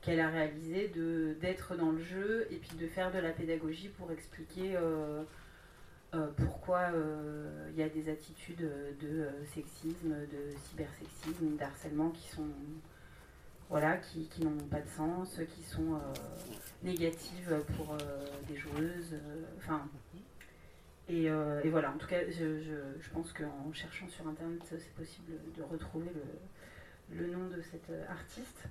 qu'elle 0.00 0.20
a 0.20 0.28
réalisé 0.28 0.88
de 0.88 1.36
d'être 1.40 1.76
dans 1.76 1.90
le 1.90 2.00
jeu 2.00 2.46
et 2.50 2.56
puis 2.56 2.76
de 2.76 2.86
faire 2.86 3.10
de 3.10 3.18
la 3.18 3.30
pédagogie 3.30 3.88
pour 3.88 4.12
expliquer 4.12 4.76
euh, 4.76 5.22
euh, 6.14 6.28
pourquoi 6.36 6.90
euh, 6.92 7.68
il 7.72 7.78
y 7.78 7.82
a 7.82 7.88
des 7.88 8.08
attitudes 8.10 8.60
de 8.60 9.08
euh, 9.08 9.44
sexisme, 9.54 10.10
de 10.10 10.56
cybersexisme, 10.64 11.56
d'harcèlement 11.56 12.10
qui 12.10 12.28
sont 12.28 12.48
voilà, 13.68 13.98
qui, 13.98 14.26
n'ont 14.42 14.56
pas 14.70 14.80
de 14.80 14.88
sens, 14.88 15.38
qui 15.54 15.62
sont 15.62 15.94
euh, 15.94 15.98
négatives 16.82 17.62
pour 17.76 17.92
euh, 17.92 18.26
des 18.48 18.56
joueuses. 18.56 19.12
euh, 19.12 19.42
Enfin, 19.58 19.86
et, 21.08 21.30
euh, 21.30 21.60
voilà, 21.66 21.90
en 21.90 21.98
tout 21.98 22.06
cas, 22.06 22.20
je, 22.30 23.10
pense 23.12 23.32
qu'en 23.32 23.72
cherchant 23.72 24.08
sur 24.08 24.26
Internet, 24.26 24.60
c'est 24.64 24.94
possible 24.94 25.32
de 25.56 25.62
retrouver 25.62 26.10
le, 27.10 27.18
le 27.18 27.26
nom 27.30 27.48
de 27.48 27.60
cette 27.62 27.90
euh, 27.90 28.04
artiste. 28.08 28.64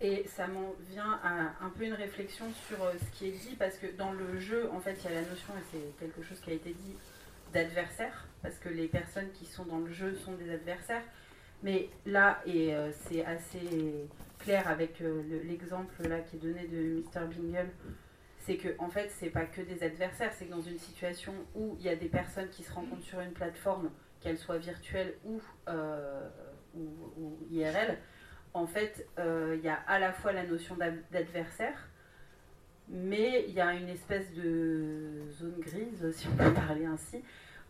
Et 0.00 0.24
ça 0.26 0.46
m'en 0.48 0.74
vient 0.90 1.18
à 1.22 1.52
un 1.64 1.70
peu 1.70 1.84
une 1.84 1.94
réflexion 1.94 2.46
sur 2.68 2.82
euh, 2.82 2.92
ce 2.98 3.18
qui 3.18 3.28
est 3.28 3.32
dit, 3.32 3.56
parce 3.58 3.76
que 3.76 3.86
dans 3.96 4.12
le 4.12 4.38
jeu, 4.38 4.68
en 4.72 4.80
fait, 4.80 4.96
il 5.04 5.10
y 5.10 5.16
a 5.16 5.20
la 5.20 5.26
notion, 5.28 5.54
et 5.56 5.62
c'est 5.72 5.98
quelque 6.06 6.22
chose 6.22 6.40
qui 6.40 6.50
a 6.50 6.54
été 6.54 6.70
dit, 6.72 6.94
d'adversaire, 7.52 8.26
parce 8.42 8.56
que 8.56 8.68
les 8.68 8.88
personnes 8.88 9.30
qui 9.32 9.46
sont 9.46 9.64
dans 9.64 9.78
le 9.78 9.92
jeu 9.92 10.14
sont 10.16 10.32
des 10.34 10.50
adversaires. 10.52 11.02
Mais 11.62 11.88
là, 12.04 12.42
et 12.44 12.74
euh, 12.74 12.90
c'est 12.92 13.24
assez 13.24 13.94
clair 14.40 14.68
avec 14.68 15.00
euh, 15.00 15.22
le- 15.30 15.38
l'exemple 15.48 16.06
là 16.08 16.18
qui 16.20 16.36
est 16.36 16.40
donné 16.40 16.66
de 16.66 17.00
Mr. 17.00 17.26
Bingle, 17.28 17.70
c'est 18.40 18.56
que 18.56 18.68
en 18.78 18.90
fait, 18.90 19.10
c'est 19.18 19.30
pas 19.30 19.46
que 19.46 19.62
des 19.62 19.82
adversaires, 19.82 20.32
c'est 20.36 20.44
que 20.46 20.50
dans 20.50 20.60
une 20.60 20.78
situation 20.78 21.32
où 21.54 21.76
il 21.78 21.86
y 21.86 21.88
a 21.88 21.96
des 21.96 22.08
personnes 22.08 22.48
qui 22.50 22.62
se 22.64 22.72
rencontrent 22.72 23.04
sur 23.04 23.20
une 23.20 23.32
plateforme, 23.32 23.90
ou, 25.24 25.40
euh, 25.68 26.28
ou, 26.74 26.80
ou 27.18 27.38
IRL, 27.50 27.98
en 28.54 28.66
fait, 28.66 29.06
euh, 29.18 29.56
il 29.58 29.64
y 29.64 29.68
a 29.68 29.78
à 29.86 29.98
la 29.98 30.12
fois 30.12 30.32
la 30.32 30.44
notion 30.46 30.76
d'ad- 30.76 31.02
d'adversaire, 31.10 31.88
mais 32.88 33.44
il 33.48 33.54
y 33.54 33.60
a 33.60 33.74
une 33.74 33.88
espèce 33.88 34.32
de 34.32 35.22
zone 35.32 35.58
grise, 35.60 36.10
si 36.16 36.28
on 36.28 36.36
peut 36.36 36.52
parler 36.52 36.86
ainsi, 36.86 37.22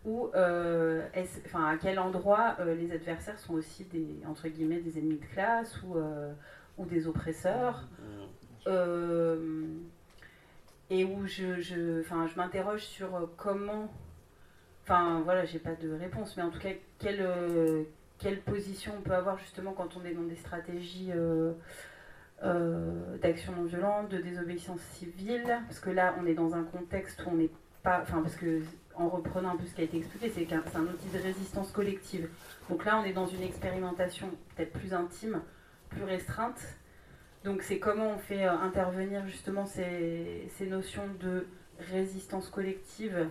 où 0.04 0.28
euh, 0.34 1.02
enfin, 1.46 1.64
à 1.66 1.76
quel 1.78 1.98
endroit 1.98 2.56
euh, 2.60 2.74
les 2.74 2.92
adversaires 2.92 3.38
sont 3.38 3.54
aussi 3.54 3.84
des, 3.84 4.18
entre 4.26 4.48
guillemets, 4.48 4.80
des 4.80 4.98
ennemis 4.98 5.16
de 5.18 5.26
classe 5.26 5.82
ou, 5.82 5.96
ou 6.76 6.84
des 6.86 7.06
oppresseurs. 7.06 7.88
Euh, 8.66 9.66
et 10.90 11.04
où 11.04 11.26
je, 11.26 11.60
je, 11.60 12.00
enfin, 12.00 12.26
je 12.26 12.36
m'interroge 12.36 12.82
sur 12.82 13.30
comment, 13.38 13.90
enfin 14.82 15.22
voilà, 15.24 15.46
j'ai 15.46 15.58
pas 15.58 15.74
de 15.74 15.90
réponse, 15.90 16.36
mais 16.36 16.42
en 16.42 16.50
tout 16.50 16.60
cas, 16.60 16.72
quelle, 16.98 17.20
euh, 17.22 17.84
quelle 18.18 18.40
position 18.40 18.92
on 18.98 19.02
peut 19.02 19.14
avoir 19.14 19.38
justement 19.38 19.72
quand 19.72 19.96
on 19.96 20.04
est 20.04 20.14
dans 20.14 20.22
des 20.22 20.36
stratégies 20.36 21.10
euh, 21.12 21.52
euh, 22.42 23.16
d'action 23.18 23.52
non 23.52 23.64
violente, 23.64 24.10
de 24.10 24.18
désobéissance 24.18 24.80
civile, 24.80 25.60
parce 25.66 25.80
que 25.80 25.90
là, 25.90 26.14
on 26.20 26.26
est 26.26 26.34
dans 26.34 26.54
un 26.54 26.64
contexte 26.64 27.24
où 27.24 27.30
on 27.30 27.36
n'est 27.36 27.50
pas, 27.82 28.00
enfin, 28.02 28.22
parce 28.22 28.36
que 28.36 28.62
en 28.96 29.08
reprenant 29.08 29.50
un 29.50 29.56
peu 29.56 29.66
ce 29.66 29.74
qui 29.74 29.80
a 29.80 29.84
été 29.84 29.98
expliqué, 29.98 30.30
c'est 30.34 30.44
qu'un 30.44 30.62
c'est 30.66 30.76
un 30.76 30.82
outil 30.82 31.08
de 31.12 31.18
résistance 31.18 31.72
collective. 31.72 32.28
Donc 32.70 32.84
là, 32.84 32.98
on 33.00 33.04
est 33.04 33.12
dans 33.12 33.26
une 33.26 33.42
expérimentation 33.42 34.30
peut-être 34.54 34.72
plus 34.72 34.94
intime, 34.94 35.42
plus 35.90 36.04
restreinte. 36.04 36.60
Donc 37.44 37.62
c'est 37.62 37.78
comment 37.78 38.12
on 38.12 38.18
fait 38.18 38.46
euh, 38.46 38.52
intervenir 38.52 39.26
justement 39.26 39.66
ces, 39.66 40.46
ces 40.50 40.66
notions 40.66 41.08
de 41.20 41.46
résistance 41.90 42.48
collective 42.48 43.28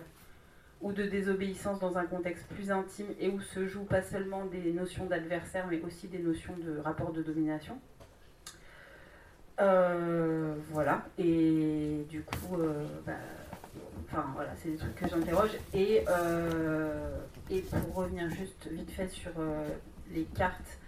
ou 0.84 0.92
de 0.92 1.04
désobéissance 1.04 1.80
dans 1.80 1.96
un 1.96 2.04
contexte 2.04 2.46
plus 2.48 2.70
intime 2.70 3.06
et 3.18 3.30
où 3.30 3.40
se 3.40 3.66
jouent 3.66 3.86
pas 3.86 4.02
seulement 4.02 4.44
des 4.44 4.70
notions 4.70 5.06
d'adversaire 5.06 5.66
mais 5.68 5.80
aussi 5.80 6.08
des 6.08 6.18
notions 6.18 6.54
de 6.58 6.78
rapport 6.78 7.10
de 7.10 7.22
domination. 7.22 7.80
Euh, 9.60 10.54
voilà, 10.70 11.06
et 11.16 12.04
du 12.10 12.22
coup, 12.22 12.60
euh, 12.60 12.84
bah, 13.06 13.12
enfin 14.04 14.26
voilà, 14.34 14.50
c'est 14.56 14.72
des 14.72 14.76
trucs 14.76 14.94
que 14.96 15.08
j'interroge. 15.08 15.52
Et, 15.72 16.04
euh, 16.08 17.16
et 17.50 17.62
pour 17.62 17.94
revenir 17.94 18.28
juste 18.28 18.68
vite 18.70 18.90
fait 18.90 19.08
sur 19.08 19.32
les 20.12 20.24
cartes, 20.24 20.78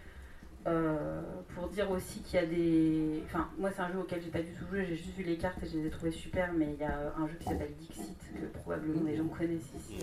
euh, 0.66 1.22
pour 1.54 1.68
dire 1.68 1.90
aussi 1.90 2.20
qu'il 2.22 2.40
y 2.40 2.42
a 2.42 2.46
des. 2.46 3.22
Enfin, 3.26 3.48
moi, 3.56 3.70
c'est 3.70 3.82
un 3.82 3.92
jeu 3.92 3.98
auquel 4.00 4.20
j'ai 4.20 4.30
pas 4.30 4.42
du 4.42 4.52
tout 4.52 4.66
joué, 4.68 4.84
j'ai 4.84 4.96
juste 4.96 5.16
vu 5.16 5.22
les 5.22 5.36
cartes 5.36 5.62
et 5.62 5.66
je 5.66 5.78
les 5.78 5.86
ai 5.86 5.90
trouvées 5.90 6.10
super, 6.10 6.52
mais 6.52 6.72
il 6.74 6.80
y 6.80 6.84
a 6.84 7.12
un 7.16 7.28
jeu 7.28 7.34
qui 7.38 7.44
s'appelle 7.44 7.72
Dixit, 7.78 8.18
que 8.34 8.46
probablement 8.58 9.02
des 9.02 9.16
gens 9.16 9.28
connaissent 9.28 9.72
ici, 9.76 9.98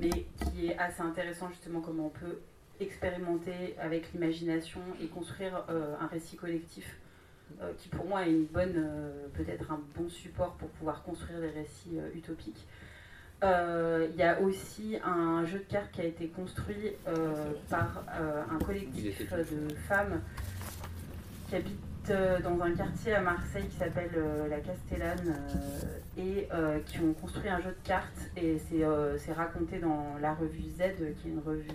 mais 0.00 0.26
qui 0.50 0.68
est 0.68 0.78
assez 0.78 1.02
intéressant, 1.02 1.48
justement, 1.48 1.80
comment 1.80 2.06
on 2.06 2.10
peut 2.10 2.38
expérimenter 2.80 3.74
avec 3.80 4.12
l'imagination 4.12 4.80
et 5.02 5.06
construire 5.06 5.64
euh, 5.68 5.96
un 6.00 6.06
récit 6.06 6.36
collectif. 6.36 6.98
euh, 7.62 7.72
qui 7.78 7.88
pour 7.88 8.04
moi 8.04 8.26
est 8.26 8.30
une 8.30 8.44
bonne, 8.44 8.86
peut-être 9.34 9.72
un 9.72 9.80
bon 9.96 10.08
support 10.08 10.52
pour 10.58 10.68
pouvoir 10.68 11.02
construire 11.02 11.40
des 11.40 11.48
récits 11.50 11.98
utopiques. 12.14 12.66
Euh, 13.44 14.08
Il 14.12 14.16
y 14.18 14.22
a 14.22 14.40
aussi 14.40 14.98
un 15.04 15.44
jeu 15.44 15.58
de 15.58 15.64
cartes 15.72 15.92
qui 15.92 16.00
a 16.00 16.04
été 16.04 16.28
construit 16.28 16.92
euh, 17.06 17.52
par 17.70 18.04
euh, 18.20 18.42
un 18.50 18.58
collectif 18.64 19.30
de 19.30 19.74
femmes 19.88 20.20
qui 21.48 21.56
habitent 21.56 21.78
euh, 22.10 22.40
dans 22.40 22.60
un 22.62 22.74
quartier 22.74 23.14
à 23.14 23.20
Marseille 23.20 23.66
qui 23.68 23.76
s'appelle 23.76 24.10
euh, 24.16 24.48
la 24.48 24.58
Castellane 24.60 25.28
euh, 25.28 26.20
et 26.20 26.48
euh, 26.52 26.80
qui 26.86 26.98
ont 26.98 27.12
construit 27.12 27.48
un 27.48 27.60
jeu 27.60 27.70
de 27.70 27.86
cartes. 27.88 28.20
Et 28.36 28.58
c'est 28.68 28.82
euh, 28.82 29.16
c'est 29.18 29.32
raconté 29.32 29.78
dans 29.78 30.16
la 30.20 30.34
revue 30.34 30.70
Z 30.76 30.96
qui 31.22 31.28
est 31.28 31.30
une 31.30 31.42
revue 31.44 31.68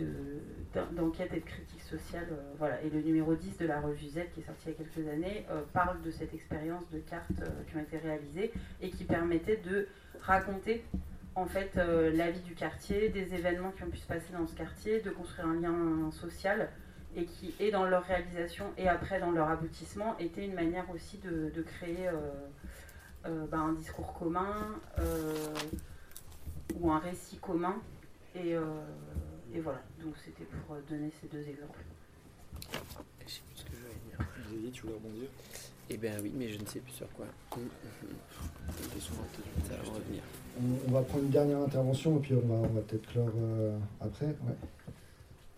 de- 0.00 0.40
d'en- 0.74 0.90
d'enquête 0.92 1.32
et 1.32 1.40
de 1.40 1.44
critique 1.44 1.82
sociale. 1.82 2.28
euh, 2.32 2.52
voilà. 2.58 2.80
Et 2.82 2.90
le 2.90 3.00
numéro 3.02 3.34
10 3.34 3.58
de 3.58 3.66
la 3.66 3.80
revue 3.80 4.06
Z 4.06 4.20
qui 4.34 4.40
est 4.40 4.44
sorti 4.46 4.62
il 4.66 4.72
y 4.72 4.74
a 4.74 4.78
quelques 4.78 5.08
années 5.08 5.46
euh, 5.50 5.62
parle 5.72 6.00
de 6.02 6.10
cette 6.10 6.32
expérience 6.34 6.88
de 6.90 6.98
cartes 6.98 7.30
euh, 7.42 7.48
qui 7.68 7.76
ont 7.76 7.80
été 7.80 7.98
réalisées 7.98 8.52
et 8.80 8.90
qui 8.90 9.04
permettait 9.04 9.58
de 9.58 9.86
raconter 10.20 10.84
en 11.36 11.46
fait 11.46 11.74
la 11.76 12.30
vie 12.30 12.40
du 12.40 12.54
quartier, 12.54 13.08
des 13.08 13.32
événements 13.34 13.70
qui 13.70 13.84
ont 13.84 13.88
pu 13.88 13.96
se 13.98 14.06
passer 14.06 14.32
dans 14.32 14.46
ce 14.46 14.54
quartier, 14.54 15.00
de 15.00 15.10
construire 15.10 15.46
un 15.46 15.60
lien 15.60 16.10
social 16.10 16.68
et 17.16 17.24
qui, 17.24 17.54
et 17.60 17.70
dans 17.70 17.86
leur 17.86 18.02
réalisation 18.02 18.66
et 18.76 18.88
après 18.88 19.20
dans 19.20 19.30
leur 19.30 19.48
aboutissement, 19.48 20.18
était 20.18 20.44
une 20.44 20.54
manière 20.54 20.90
aussi 20.90 21.18
de, 21.18 21.62
créer 21.62 22.08
ben, 23.24 23.58
un 23.60 23.72
discours 23.72 24.12
commun 24.12 24.54
ou 26.80 26.90
un 26.90 26.98
récit 26.98 27.38
commun. 27.38 27.76
Et, 28.34 28.54
et 29.54 29.60
voilà, 29.60 29.82
donc 30.02 30.14
c'était 30.24 30.44
pour 30.44 30.74
euh, 30.76 30.80
donner 30.88 31.10
ces 31.20 31.26
deux 31.28 31.46
exemples. 31.48 31.78
Je 33.26 33.30
sais 33.30 33.40
plus 33.48 33.56
ce 33.56 33.64
que 33.64 33.70
je 33.72 33.76
voulais 33.78 33.94
dire. 34.08 34.18
Xavier, 34.46 34.70
tu 34.70 34.82
voulais 34.82 34.94
rebondir? 34.94 35.28
Eh 35.88 35.96
bien 35.96 36.20
oui, 36.22 36.32
mais 36.34 36.48
je 36.48 36.60
ne 36.60 36.66
sais 36.66 36.80
plus 36.80 36.92
sur 36.92 37.08
quoi. 37.12 37.26
Hum, 37.56 37.62
hum, 37.62 38.08
hum. 38.08 38.16
Ça 39.68 39.76
va 39.76 39.82
revenir. 39.92 40.22
On, 40.60 40.88
on 40.88 40.92
va 40.92 41.02
prendre 41.02 41.24
une 41.24 41.30
dernière 41.30 41.58
intervention 41.58 42.16
et 42.18 42.20
puis 42.20 42.34
on 42.34 42.46
va, 42.46 42.54
on 42.54 42.72
va 42.72 42.80
peut-être 42.82 43.06
clore 43.08 43.32
euh, 43.36 43.78
après. 44.00 44.26
Ouais. 44.26 44.56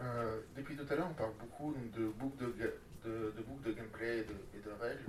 Euh, 0.00 0.40
depuis 0.56 0.76
tout 0.76 0.86
à 0.90 0.96
l'heure, 0.96 1.08
on 1.10 1.14
parle 1.14 1.32
beaucoup 1.38 1.74
de 1.96 2.08
boucles 2.18 2.44
de, 2.44 2.74
de, 3.04 3.34
de, 3.36 3.70
de 3.70 3.72
gameplay 3.76 4.18
et 4.18 4.24
de, 4.24 4.34
et 4.56 4.62
de 4.64 4.70
règles, 4.80 5.04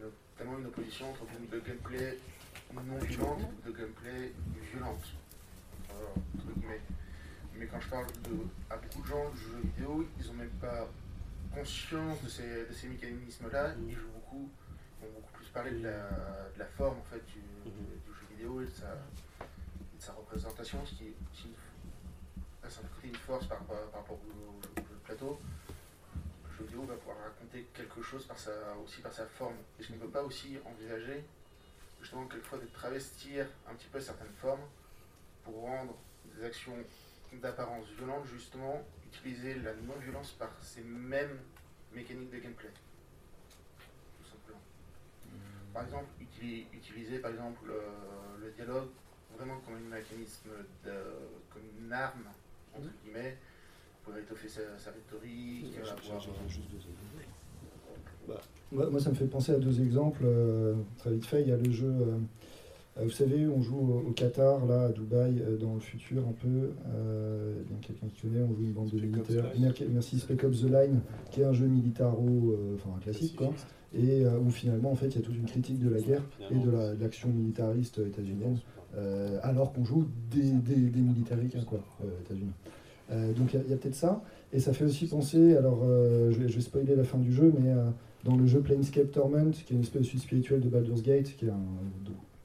notamment 0.00 0.58
une 0.58 0.66
opposition 0.66 1.10
entre 1.10 1.24
boucles 1.26 1.50
de 1.50 1.60
gameplay 1.60 2.18
non 2.74 2.98
violentes 2.98 3.40
et 3.40 3.44
boucles 3.44 3.66
de 3.66 3.78
gameplay 3.78 4.32
violentes. 4.72 5.12
Voilà, 5.88 6.10
entre 6.34 6.58
guillemets. 6.58 6.80
Mais 7.56 7.66
quand 7.66 7.80
je 7.80 7.88
parle 7.88 8.06
de, 8.06 8.46
à 8.70 8.76
beaucoup 8.76 9.02
de 9.02 9.06
gens 9.06 9.30
de 9.30 9.36
jeux 9.36 9.60
vidéo, 9.62 10.06
ils 10.18 10.26
n'ont 10.26 10.34
même 10.34 10.50
pas 10.60 10.88
conscience 11.54 12.22
de 12.22 12.28
ces, 12.28 12.66
de 12.66 12.72
ces 12.72 12.88
mécanismes-là. 12.88 13.74
Ils 13.86 13.94
jouent 13.94 14.08
beaucoup, 14.14 14.48
ils 15.00 15.06
vont 15.06 15.12
beaucoup 15.14 15.32
plus 15.32 15.46
parler 15.48 15.70
de 15.72 15.84
la, 15.84 16.08
de 16.54 16.58
la 16.58 16.66
forme 16.66 16.98
en 16.98 17.02
fait, 17.04 17.24
du, 17.26 17.40
du- 17.70 17.70
du 17.70 18.12
jeu 18.18 18.26
vidéo 18.30 18.62
et 18.62 18.66
de 18.66 18.70
sa, 18.70 18.92
et 18.94 19.96
de 19.96 20.02
sa 20.02 20.12
représentation, 20.12 20.84
ce 20.86 20.94
qui 20.94 21.04
me 21.04 22.88
crée 22.98 23.08
une 23.08 23.16
force 23.16 23.46
par, 23.46 23.58
rapport- 23.58 23.90
par 23.90 24.00
rapport 24.00 24.16
au, 24.18 24.80
au 24.80 24.84
jeu 24.84 24.94
de 24.94 25.04
plateau, 25.04 25.38
le 26.50 26.56
jeu 26.56 26.64
vidéo 26.64 26.82
va 26.84 26.94
pouvoir 26.94 27.18
raconter 27.18 27.66
quelque 27.74 28.02
chose 28.02 28.24
par 28.26 28.38
sa, 28.38 28.50
aussi 28.84 29.00
par 29.02 29.12
sa 29.12 29.26
forme. 29.26 29.56
Est-ce 29.78 29.88
qu'on 29.88 29.94
ne 29.94 29.98
peut 30.00 30.08
pas 30.08 30.22
aussi 30.22 30.56
envisager 30.64 31.22
justement 32.00 32.26
quelquefois 32.26 32.58
de 32.58 32.66
travestir 32.66 33.46
un 33.70 33.74
petit 33.74 33.88
peu 33.88 34.00
certaines 34.00 34.32
formes 34.40 34.62
pour 35.44 35.54
rendre 35.62 35.94
des 36.34 36.44
actions 36.44 36.72
d'apparence 37.40 37.86
violente 37.96 38.26
justement, 38.26 38.82
utiliser 39.06 39.54
la 39.60 39.74
non-violence 39.74 40.32
par 40.32 40.50
ces 40.60 40.82
mêmes 40.82 41.38
mécaniques 41.94 42.30
de 42.30 42.38
gameplay 42.38 42.70
Tout 44.18 44.28
simplement. 44.28 44.60
Par 45.72 45.84
exemple, 45.84 46.08
utili- 46.20 46.66
utiliser 46.72 47.18
par 47.18 47.30
exemple 47.30 47.70
euh, 47.70 48.44
le 48.44 48.50
dialogue 48.52 48.88
vraiment 49.36 49.58
comme 49.60 49.74
un 49.76 49.96
mécanisme, 49.96 50.50
de, 50.84 50.92
comme 51.50 51.62
une 51.80 51.92
arme, 51.92 52.24
entre 52.74 52.88
guillemets, 53.02 53.38
pour 54.04 54.16
étoffer 54.16 54.48
sa, 54.48 54.60
sa 54.78 54.90
rhétorique, 54.90 55.74
avoir... 55.90 56.20
Bah, 58.28 58.40
moi, 58.70 58.90
moi, 58.90 59.00
ça 59.00 59.10
me 59.10 59.14
fait 59.14 59.26
penser 59.26 59.52
à 59.52 59.58
deux 59.58 59.80
exemples. 59.80 60.22
euh, 60.24 60.74
très 60.98 61.12
vite 61.12 61.24
fait, 61.26 61.42
il 61.42 61.48
y 61.48 61.52
a 61.52 61.56
le 61.56 61.70
jeu. 61.70 61.86
euh, 61.88 62.18
vous 63.00 63.10
savez, 63.10 63.46
on 63.48 63.62
joue 63.62 63.76
au, 63.78 64.08
au 64.08 64.12
Qatar, 64.12 64.66
là, 64.66 64.84
à 64.84 64.92
Dubaï, 64.92 65.40
euh, 65.40 65.56
dans 65.56 65.74
le 65.74 65.80
futur 65.80 66.22
un 66.28 66.32
peu. 66.32 66.72
Euh, 66.94 67.54
il 67.66 67.72
y 67.72 67.74
a 67.74 67.78
quelqu'un 67.80 68.06
qui 68.08 68.20
connaît, 68.22 68.42
on 68.42 68.54
joue 68.54 68.62
une 68.64 68.72
bande 68.72 68.90
de 68.90 68.96
militaires. 69.06 69.44
Mer- 69.60 69.72
Merci, 69.92 70.18
Spec 70.18 70.44
Ops 70.44 70.60
The 70.60 70.64
Line, 70.64 71.00
qui 71.30 71.40
est 71.40 71.44
un 71.44 71.52
jeu 71.54 71.66
militaro, 71.66 72.26
euh, 72.52 72.74
enfin 72.74 72.90
un 72.96 73.00
classique, 73.00 73.36
quoi. 73.36 73.46
Et 73.94 74.24
euh, 74.24 74.38
où 74.38 74.50
finalement, 74.50 74.90
en 74.92 74.94
fait, 74.94 75.08
il 75.08 75.16
y 75.16 75.18
a 75.18 75.22
toute 75.22 75.36
une 75.36 75.44
critique 75.46 75.78
de 75.78 75.88
la 75.90 76.00
guerre 76.00 76.22
et 76.50 76.54
de 76.66 76.70
la- 76.70 76.94
de 76.94 77.00
l'action 77.02 77.28
militariste 77.28 77.98
états-unienne, 77.98 78.58
euh, 78.96 79.38
alors 79.42 79.72
qu'on 79.72 79.84
joue 79.84 80.06
des, 80.30 80.50
des, 80.50 80.90
quoi, 81.66 81.80
euh, 82.04 82.08
États-Unis. 82.24 82.52
Euh, 83.10 83.32
donc 83.34 83.52
il 83.54 83.60
y 83.70 83.72
a- 83.72 83.76
peut-être 83.76 83.94
ça. 83.94 84.22
Et 84.52 84.60
ça 84.60 84.72
fait 84.74 84.84
aussi 84.84 85.06
penser, 85.06 85.56
alors 85.56 85.80
euh, 85.82 86.30
je, 86.30 86.38
vais, 86.38 86.48
je 86.48 86.56
vais 86.56 86.60
spoiler 86.62 86.94
la 86.94 87.04
fin 87.04 87.18
du 87.18 87.32
jeu, 87.32 87.52
mais 87.58 87.70
euh, 87.70 87.84
dans 88.24 88.36
le 88.36 88.46
jeu 88.46 88.60
Planescape 88.60 89.10
Torment, 89.10 89.50
qui 89.50 89.72
est 89.72 89.76
une 89.76 89.82
espèce 89.82 90.02
de 90.02 90.06
suite 90.06 90.22
spirituelle 90.22 90.60
de 90.60 90.68
Baldur's 90.68 91.02
Gate, 91.02 91.34
qui 91.36 91.46
est 91.46 91.50
un, 91.50 91.54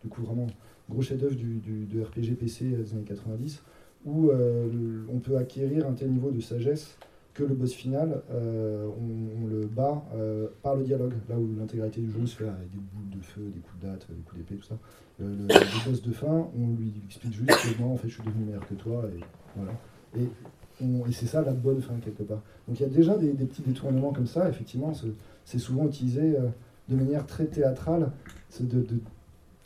coup 0.07 0.21
vraiment 0.23 0.47
gros 0.89 1.01
chef-d'œuvre 1.01 1.35
du, 1.35 1.55
du- 1.59 1.85
de 1.85 2.01
RPG 2.01 2.35
PC 2.39 2.65
des 2.65 2.93
années 2.93 3.03
90, 3.05 3.61
où 4.05 4.29
euh, 4.29 5.03
on 5.13 5.19
peut 5.19 5.37
acquérir 5.37 5.87
un 5.87 5.93
tel 5.93 6.11
niveau 6.11 6.31
de 6.31 6.39
sagesse 6.39 6.97
que 7.33 7.43
le 7.43 7.53
boss 7.53 7.71
final, 7.73 8.21
euh, 8.31 8.87
on, 8.99 9.45
le 9.47 9.67
bat 9.67 10.03
euh, 10.15 10.47
par 10.63 10.75
le 10.75 10.83
dialogue, 10.83 11.13
là 11.29 11.37
où 11.37 11.47
l'intégralité 11.59 12.01
du 12.01 12.11
jeu 12.11 12.25
se 12.25 12.35
fait 12.37 12.47
avec 12.47 12.71
des 12.71 12.79
boules 12.79 13.19
de 13.19 13.23
feu, 13.23 13.41
des 13.53 13.59
coups 13.59 13.79
de 13.81 13.87
date, 13.87 14.07
des 14.09 14.21
coups 14.23 14.37
d'épée, 14.37 14.55
tout 14.55 14.65
ça. 14.67 14.77
Le, 15.19 15.35
boss 15.89 16.01
de 16.01 16.11
fin, 16.13 16.47
on 16.57 16.75
lui 16.79 16.93
explique 17.05 17.33
juste 17.33 17.49
que 17.51 17.81
non, 17.81 17.93
en 17.93 17.97
fait, 17.97 18.07
je 18.07 18.13
suis 18.15 18.23
devenu 18.23 18.45
meilleur 18.45 18.67
que 18.67 18.73
toi, 18.73 19.03
et 19.15 19.19
voilà. 19.55 19.71
Et, 20.17 20.27
c'est 21.11 21.25
ça 21.25 21.41
la 21.41 21.53
bonne 21.53 21.81
fin, 21.81 21.95
quelque 22.03 22.21
part. 22.23 22.41
Donc 22.67 22.79
il 22.79 22.83
y 22.83 22.85
a 22.85 22.89
déjà 22.89 23.17
des, 23.17 23.33
des 23.33 23.45
petits 23.45 23.63
détournements 23.63 24.13
comme 24.13 24.27
ça, 24.27 24.47
effectivement, 24.47 24.93
c'est- 25.45 25.57
souvent 25.59 25.87
utilisé 25.87 26.35
de 26.87 26.95
manière 26.95 27.25
très 27.25 27.45
théâtrale, 27.45 28.11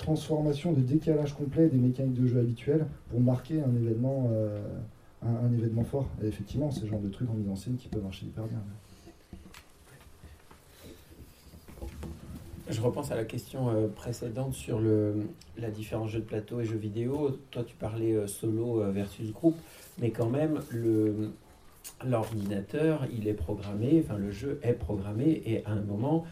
transformation, 0.02 0.73
de 0.73 0.82
décalage 0.82 1.34
complet 1.34 1.68
des 1.68 1.78
mécaniques 1.78 2.19
de 2.19 2.28
jeu 2.28 2.40
habituelles 2.40 2.86
pour 3.10 3.22
marquer 3.22 3.61
un 3.61 3.73
événement, 3.76 4.30
euh, 4.32 4.60
un, 5.23 5.53
événement 5.53 5.84
fort. 5.84 6.10
Et 6.23 6.28
effectivement, 6.28 6.72
c'est 6.72 6.82
le 6.82 6.88
genre 6.88 6.99
de 6.99 7.10
trucs 7.10 7.30
en 7.30 7.34
mise 7.34 7.49
en 7.49 7.56
scène 7.56 7.78
qui 7.78 7.88
peuvent 7.88 8.03
marcher 8.03 8.26
hyper 8.26 8.45
bien. 8.45 8.60
Je 12.69 12.82
repense 12.82 13.11
à 13.11 13.15
la 13.15 13.26
question 13.26 13.69
euh, 13.69 13.88
précédente 13.88 14.53
sur 14.53 14.80
le, 14.80 15.28
la 15.57 15.69
différence 15.69 16.11
jeu 16.11 16.19
de 16.19 16.26
plateau 16.26 16.61
et 16.61 16.65
jeux 16.65 16.78
vidéo. 16.78 17.38
Toi, 17.52 17.64
tu 17.64 17.76
parlais 17.76 18.14
euh, 18.14 18.28
solo 18.28 18.82
versus 18.91 19.32
groupe, 19.32 19.57
mais 19.99 20.11
quand 20.11 20.30
même, 20.30 20.61
l'ordinateur, 22.06 23.06
il 23.14 23.28
est 23.28 23.34
programmé, 23.34 24.03
enfin 24.03 24.18
le 24.18 24.32
jeu 24.32 24.60
est 24.64 24.73
programmé, 24.73 25.41
et 25.45 25.65
à 25.65 25.72
un 25.72 25.82
moment, 25.82 26.26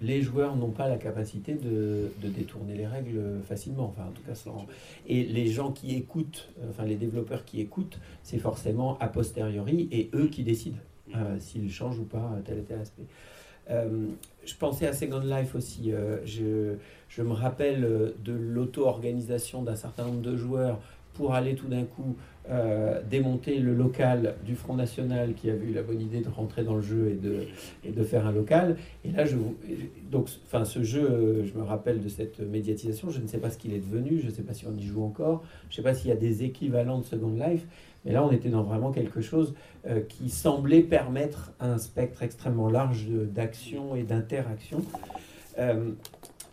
les 0.00 0.22
joueurs 0.22 0.54
n'ont 0.56 0.70
pas 0.70 0.88
la 0.88 0.96
capacité 0.96 1.54
de, 1.54 2.10
de 2.22 2.28
détourner 2.28 2.74
les 2.76 2.86
règles 2.86 3.20
facilement. 3.48 3.86
Enfin, 3.86 4.08
en 4.08 4.12
tout 4.12 4.22
cas, 4.22 4.34
sans... 4.34 4.66
Et 5.06 5.24
les 5.24 5.48
gens 5.48 5.72
qui 5.72 5.96
écoutent, 5.96 6.48
euh, 6.60 6.70
enfin 6.70 6.84
les 6.84 6.96
développeurs 6.96 7.44
qui 7.44 7.60
écoutent, 7.60 7.98
c'est 8.22 8.38
forcément 8.38 8.96
a 8.98 9.08
posteriori, 9.08 9.88
et 9.90 10.10
eux 10.14 10.28
qui 10.28 10.44
décident 10.44 10.78
euh, 11.16 11.38
s'ils 11.40 11.72
changent 11.72 11.98
ou 11.98 12.04
pas 12.04 12.38
tel 12.44 12.58
et 12.58 12.62
tel 12.62 12.80
aspect. 12.80 13.06
Euh, 13.70 14.06
je 14.44 14.54
pensais 14.54 14.86
à 14.86 14.92
Second 14.92 15.20
Life 15.20 15.54
aussi. 15.54 15.90
euh, 15.90 16.18
je, 16.24 16.74
je 17.08 17.22
me 17.22 17.32
rappelle 17.32 18.12
de 18.22 18.32
l'auto-organisation 18.32 19.62
d'un 19.62 19.76
certain 19.76 20.04
nombre 20.04 20.20
de 20.20 20.36
joueurs 20.36 20.78
pour 21.14 21.34
aller 21.34 21.54
tout 21.54 21.68
d'un 21.68 21.84
coup 21.84 22.16
euh, 22.50 23.00
démonter 23.08 23.58
le 23.58 23.72
local 23.74 24.34
du 24.44 24.54
Front 24.54 24.74
National 24.74 25.32
qui 25.34 25.48
avait 25.48 25.64
eu 25.66 25.72
la 25.72 25.82
bonne 25.82 26.00
idée 26.02 26.20
de 26.20 26.28
rentrer 26.28 26.62
dans 26.62 26.74
le 26.74 26.82
jeu 26.82 27.10
et 27.10 27.14
de, 27.14 27.46
de 27.90 28.04
faire 28.04 28.26
un 28.26 28.32
local. 28.32 28.76
Et 29.04 29.10
là, 29.12 29.24
je, 29.24 29.36
vous- 29.36 29.56
donc, 30.10 30.28
enfin, 30.44 30.64
ce 30.66 30.82
jeu, 30.82 31.00
euh, 31.10 31.44
je 31.46 31.56
me 31.58 31.62
rappelle 31.62 32.02
de 32.02 32.08
cette 32.08 32.40
médiatisation. 32.40 33.08
Je 33.08 33.20
ne 33.20 33.26
sais 33.26 33.38
pas 33.38 33.48
ce 33.50 33.56
qu'il 33.56 33.72
est 33.72 33.78
devenu. 33.78 34.18
Je 34.20 34.26
ne 34.26 34.30
sais 34.30 34.42
pas 34.42 34.52
si 34.52 34.66
on 34.66 34.76
y 34.76 34.82
joue 34.82 35.02
encore. 35.02 35.42
Je 35.70 35.72
ne 35.72 35.76
sais 35.76 35.82
pas 35.82 35.94
s'il 35.94 36.10
y 36.10 36.12
a 36.12 36.16
des 36.16 36.42
équivalents 36.44 36.98
de 36.98 37.04
Second 37.04 37.32
Life. 37.34 37.64
Mais 38.04 38.12
là, 38.12 38.22
on 38.22 38.30
était 38.30 38.50
dans 38.50 38.62
vraiment 38.62 38.92
quelque 38.92 39.22
chose 39.22 39.54
euh, 39.86 40.00
qui 40.02 40.28
semblait 40.28 40.82
permettre 40.82 41.52
un 41.60 41.78
spectre 41.78 42.22
extrêmement 42.22 42.68
large 42.68 43.06
d'action 43.08 43.94
et 43.96 44.02
d'interaction. 44.02 44.82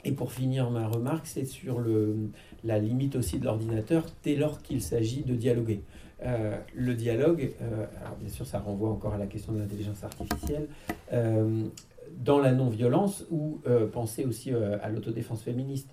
Et 0.03 0.11
pour 0.13 0.31
finir 0.31 0.71
ma 0.71 0.87
remarque, 0.87 1.27
c'est 1.27 1.45
sur 1.45 1.79
le, 1.79 2.15
la 2.63 2.79
limite 2.79 3.15
aussi 3.15 3.39
de 3.39 3.45
l'ordinateur 3.45 4.05
dès 4.23 4.35
lors 4.35 4.61
qu'il 4.61 4.81
s'agit 4.81 5.23
de 5.23 5.35
dialoguer. 5.35 5.81
Euh, 6.23 6.55
le 6.75 6.93
dialogue, 6.93 7.51
euh, 7.61 7.85
alors 7.99 8.15
bien 8.17 8.29
sûr 8.29 8.45
ça 8.45 8.59
renvoie 8.59 8.89
encore 8.89 9.13
à 9.15 9.17
la 9.17 9.25
question 9.25 9.53
de 9.53 9.59
l'intelligence 9.59 10.03
artificielle, 10.03 10.67
euh, 11.13 11.65
dans 12.17 12.39
la 12.39 12.51
non-violence 12.51 13.25
ou 13.31 13.61
penser 13.93 14.25
aussi 14.25 14.51
à 14.51 14.89
l'autodéfense 14.89 15.41
féministe. 15.41 15.89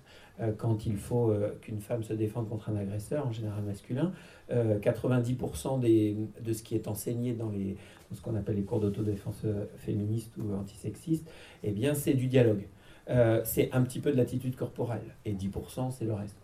Quand 0.57 0.85
il 0.85 0.97
faut 0.97 1.33
qu'une 1.61 1.79
femme 1.79 2.03
se 2.03 2.11
défende 2.13 2.49
contre 2.49 2.69
un 2.69 2.75
agresseur, 2.75 3.25
en 3.25 3.31
général 3.31 3.63
masculin, 3.63 4.11
euh, 4.51 4.79
90% 4.79 5.79
des, 5.79 6.17
de 6.41 6.53
ce 6.53 6.61
qui 6.61 6.75
est 6.75 6.89
enseigné 6.89 7.33
dans, 7.33 7.49
les, 7.49 7.77
ce 8.13 8.19
qu'on 8.19 8.35
appelle 8.35 8.57
les 8.57 8.63
cours 8.63 8.81
d'autodéfense 8.81 9.45
féministe 9.77 10.33
ou 10.37 10.53
antisexiste, 10.55 11.29
eh 11.63 11.71
bien 11.71 11.93
c'est 11.93 12.15
du 12.15 12.27
dialogue. 12.27 12.67
C'est 13.45 13.71
un 13.71 13.81
petit 13.83 13.99
peu 13.99 14.11
de 14.11 14.17
l'attitude 14.17 14.57
corporelle 14.57 15.15
et 15.23 15.33
10% 15.33 15.91
c'est 15.91 16.05
le 16.05 16.13
reste. 16.13 16.35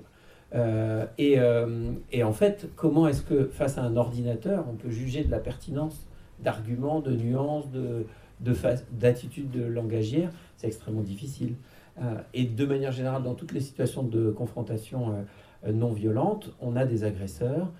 Euh, 0.53 1.05
et, 1.17 1.39
euh, 1.39 1.91
et 2.11 2.23
en 2.23 2.33
fait, 2.33 2.69
comment 2.75 3.07
est-ce 3.07 3.21
que 3.21 3.45
face 3.45 3.77
à 3.77 3.83
un 3.83 3.97
ordinateur, 3.97 4.65
on 4.69 4.75
peut 4.75 4.89
juger 4.89 5.23
de 5.23 5.31
la 5.31 5.39
pertinence 5.39 6.07
d'arguments, 6.39 6.99
de 6.99 7.11
nuances, 7.11 7.69
de, 7.71 8.05
de 8.41 8.55
d'attitudes 8.91 9.51
de 9.51 9.63
langagière? 9.63 10.31
C'est 10.57 10.67
extrêmement 10.67 11.01
difficile. 11.01 11.55
Euh, 12.01 12.17
et 12.33 12.45
de 12.45 12.65
manière 12.65 12.91
générale, 12.91 13.23
dans 13.23 13.35
toutes 13.35 13.53
les 13.53 13.61
situations 13.61 14.03
de 14.03 14.29
confrontation 14.29 15.25
non 15.67 15.93
violente, 15.93 16.53
on 16.61 16.75
a 16.75 16.85
des 16.85 17.03
agresseurs. 17.03 17.71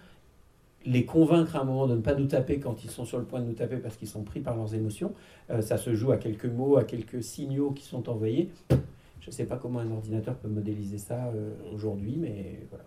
Les 0.87 1.05
convaincre 1.05 1.55
à 1.55 1.61
un 1.61 1.63
moment 1.63 1.87
de 1.87 1.95
ne 1.95 2.01
pas 2.01 2.15
nous 2.15 2.25
taper 2.25 2.59
quand 2.59 2.83
ils 2.83 2.89
sont 2.89 3.05
sur 3.05 3.17
le 3.17 3.25
point 3.25 3.41
de 3.41 3.45
nous 3.45 3.53
taper 3.53 3.77
parce 3.77 3.95
qu'ils 3.95 4.07
sont 4.07 4.23
pris 4.23 4.39
par 4.39 4.55
leurs 4.55 4.73
émotions, 4.73 5.13
ça 5.61 5.77
se 5.77 5.93
joue 5.93 6.11
à 6.11 6.17
quelques 6.17 6.45
mots, 6.45 6.77
à 6.77 6.83
quelques 6.83 7.23
signaux 7.23 7.71
qui 7.71 7.83
sont 7.83 8.07
envoyés. 8.09 8.49
Je 9.25 9.31
ne 9.31 9.33
sais 9.33 9.45
pas 9.45 9.57
comment 9.57 9.79
un 9.79 9.89
ordinateur 9.89 10.35
peut 10.35 10.47
modéliser 10.47 10.99
ça 10.99 11.29
euh, 11.29 11.55
aujourd'hui, 11.73 12.15
mais 12.15 12.59
voilà. 12.69 12.85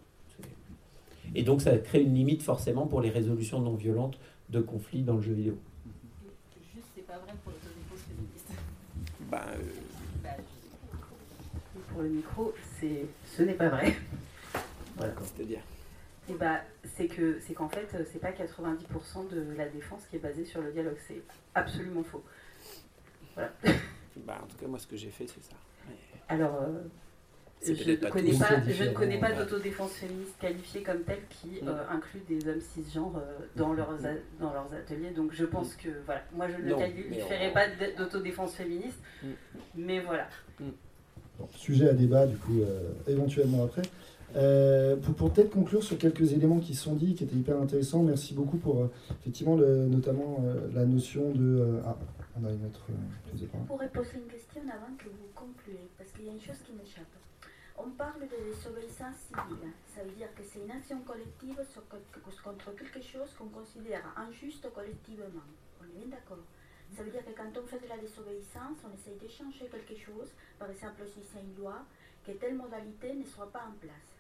Et 1.34 1.42
donc 1.42 1.60
ça 1.60 1.76
crée 1.78 2.00
une 2.00 2.14
limite 2.14 2.44
forcément 2.44 2.86
pour 2.86 3.00
les 3.00 3.10
résolutions 3.10 3.60
non 3.60 3.74
violentes 3.74 4.20
de 4.48 4.60
conflits 4.60 5.02
dans 5.02 5.16
le 5.16 5.20
jeu 5.22 5.32
vidéo. 5.32 5.58
Juste, 6.72 6.86
c'est 6.94 7.04
pas 7.04 7.18
vrai 7.18 7.32
pour 7.42 7.52
l'autodéfense 7.52 7.98
féministe. 8.08 8.52
Bah, 9.28 9.46
Bah, 10.22 10.30
Pour 11.92 12.02
le 12.02 12.08
micro, 12.08 12.54
c'est 12.78 13.06
ce 13.36 13.42
n'est 13.42 13.54
pas 13.54 13.70
vrai. 13.70 13.96
Voilà, 14.96 15.14
c'est-à-dire. 15.20 15.60
Et 16.30 16.34
bah, 16.34 16.60
c'est 16.96 17.08
que 17.08 17.40
c'est 17.40 17.54
qu'en 17.54 17.68
fait, 17.68 17.88
c'est 18.12 18.20
pas 18.20 18.30
90% 18.30 19.28
de 19.28 19.56
la 19.56 19.68
défense 19.68 20.02
qui 20.08 20.16
est 20.16 20.20
basée 20.20 20.44
sur 20.44 20.60
le 20.62 20.70
dialogue. 20.70 20.98
C'est 21.08 21.20
absolument 21.56 22.04
faux. 22.04 22.22
Voilà. 23.34 23.50
Bah, 24.24 24.38
en 24.40 24.46
tout 24.46 24.56
cas, 24.56 24.68
moi, 24.68 24.78
ce 24.78 24.86
que 24.86 24.96
j'ai 24.96 25.10
fait, 25.10 25.26
c'est 25.26 25.42
ça. 25.42 25.56
Alors, 26.28 26.54
euh, 26.62 26.82
je 27.64 27.94
connais 28.08 28.32
pas, 28.38 28.60
je 28.68 28.84
ne 28.84 28.90
connais 28.90 29.18
pas 29.18 29.32
d'autodéfense 29.32 29.92
féministe 29.92 30.34
qualifiée 30.40 30.82
comme 30.82 31.02
telle 31.02 31.22
qui 31.30 31.60
Mm. 31.62 31.68
euh, 31.68 31.90
inclut 31.90 32.20
des 32.28 32.48
hommes 32.48 32.60
cisgenres 32.60 33.16
euh, 33.16 33.38
dans, 33.56 33.72
leurs 33.72 33.94
a- 34.06 34.20
dans 34.40 34.52
leurs 34.52 34.72
ateliers. 34.72 35.10
Donc 35.10 35.32
je 35.32 35.44
pense 35.44 35.74
que, 35.74 35.88
voilà, 36.04 36.22
moi 36.34 36.46
je 36.48 36.62
ne 36.62 36.70
Non, 36.70 36.78
qualifierais 36.78 37.38
mais 37.40 37.50
on- 37.50 37.54
pas 37.54 37.66
d'autodéfense 38.04 38.54
féministe, 38.54 38.98
Mm. 39.22 39.26
mais 39.76 40.00
voilà. 40.00 40.28
Bon, 40.60 41.48
sujet 41.56 41.88
à 41.88 41.92
débat, 41.94 42.26
du 42.26 42.36
coup, 42.36 42.60
euh, 42.62 42.90
éventuellement 43.08 43.64
après. 43.64 43.82
Euh, 44.36 44.96
pour 44.96 45.14
peut-être 45.32 45.50
conclure 45.50 45.82
sur 45.82 45.96
quelques 45.98 46.32
éléments 46.32 46.58
qui 46.60 46.74
sont 46.74 46.94
dits, 46.94 47.14
qui 47.14 47.24
étaient 47.24 47.34
hyper 47.36 47.60
intéressants, 47.60 48.02
merci 48.02 48.34
beaucoup 48.34 48.58
pour 48.58 48.82
euh, 48.82 48.90
effectivement 49.20 49.56
le- 49.56 49.86
notamment 49.86 50.44
euh, 50.44 50.68
la 50.74 50.84
notion 50.84 51.30
de. 51.32 51.80
ah, 51.86 51.96
on 52.40 52.44
a 52.44 52.50
une 52.52 52.66
autre. 52.66 52.84
je. 53.34 53.40
Je 53.40 53.46
pourrais 53.66 53.88
poser 53.88 54.16
une 54.16 54.26
question 54.30 54.60
avant 54.68 54.94
que 54.98 55.08
vous 55.08 55.28
concluez, 55.34 55.88
parce 55.96 56.10
qu'il 56.12 56.26
y 56.26 56.28
a 56.28 56.32
une 56.32 56.40
chose 56.40 56.58
qui 56.64 56.72
m'échappe. 56.72 57.08
on 57.78 57.90
parle 57.90 58.20
de 58.20 58.26
désobéissance 58.52 59.16
civile. 59.28 59.70
Ça 59.94 60.02
veut 60.04 60.12
dire 60.12 60.28
que 60.36 60.42
c'est 60.44 60.60
une 60.60 60.70
action 60.70 61.00
collective 61.06 61.56
contre 62.44 62.74
quelque 62.76 63.00
chose 63.00 63.30
qu'on 63.38 63.48
considère 63.48 64.02
injuste 64.16 64.68
collectivement. 64.74 65.46
On 65.80 65.84
est 65.88 65.98
bien 66.04 66.10
d'accord. 66.10 66.44
Ça 66.96 67.02
veut 67.02 67.10
dire 67.10 67.24
que 67.24 67.32
quand 67.36 67.48
on 67.56 67.66
fait 67.66 67.80
de 67.80 67.88
la 67.88 67.96
désobéissance, 67.98 68.76
on 68.84 68.92
essaye 68.94 69.16
de 69.16 69.28
changer 69.28 69.66
quelque 69.70 69.96
chose. 69.98 70.30
Par 70.58 70.68
exemple, 70.70 71.02
si 71.06 71.20
c'est 71.22 71.40
une 71.40 71.54
loi, 71.56 71.84
que 72.26 72.32
telle 72.32 72.56
modalité 72.56 73.14
ne 73.14 73.24
soit 73.24 73.50
pas 73.52 73.64
en 73.70 73.76
place. 73.80 74.10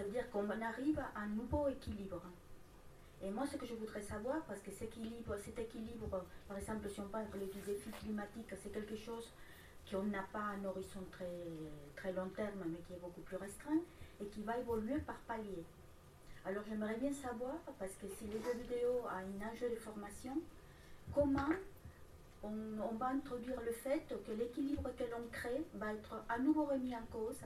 Ça 0.00 0.06
veut 0.06 0.12
dire 0.12 0.30
qu'on 0.30 0.48
arrive 0.48 0.98
à 0.98 1.20
un 1.20 1.26
nouveau 1.26 1.68
équilibre. 1.68 2.22
Et 3.22 3.28
moi, 3.28 3.46
ce 3.46 3.58
que 3.58 3.66
je 3.66 3.74
voudrais 3.74 4.00
savoir, 4.00 4.40
parce 4.48 4.62
que 4.62 4.70
cet 4.70 4.96
équilibre, 5.58 6.24
par 6.48 6.56
exemple, 6.56 6.88
si 6.88 7.00
on 7.00 7.08
parle 7.08 7.26
du 7.52 7.60
défi 7.60 7.90
climatique, 7.90 8.48
c'est 8.62 8.72
quelque 8.72 8.96
chose 8.96 9.30
qu'on 9.90 10.04
n'a 10.04 10.22
pas 10.32 10.56
un 10.56 10.64
horizon 10.64 11.04
très, 11.12 11.44
très 11.96 12.14
long 12.14 12.30
terme, 12.30 12.64
mais 12.64 12.78
qui 12.78 12.94
est 12.94 13.02
beaucoup 13.02 13.20
plus 13.20 13.36
restreint, 13.36 13.82
et 14.22 14.24
qui 14.24 14.40
va 14.40 14.56
évoluer 14.56 15.00
par 15.00 15.18
palier. 15.28 15.64
Alors 16.46 16.64
j'aimerais 16.66 16.96
bien 16.96 17.12
savoir, 17.12 17.56
parce 17.78 17.92
que 17.96 18.06
si 18.08 18.24
les 18.24 18.40
jeux 18.40 18.56
vidéo 18.58 19.06
a 19.06 19.18
un 19.18 19.52
enjeu 19.52 19.68
de 19.68 19.76
formation, 19.76 20.38
comment 21.14 21.52
on, 22.42 22.94
va 22.94 23.08
introduire 23.08 23.60
le 23.60 23.72
fait 23.72 24.02
que 24.26 24.32
l'équilibre 24.32 24.88
que 24.96 25.04
l'on 25.04 25.28
crée 25.30 25.62
va 25.74 25.92
être 25.92 26.24
à 26.26 26.38
nouveau 26.38 26.64
remis 26.64 26.96
en 26.96 27.04
cause, 27.12 27.42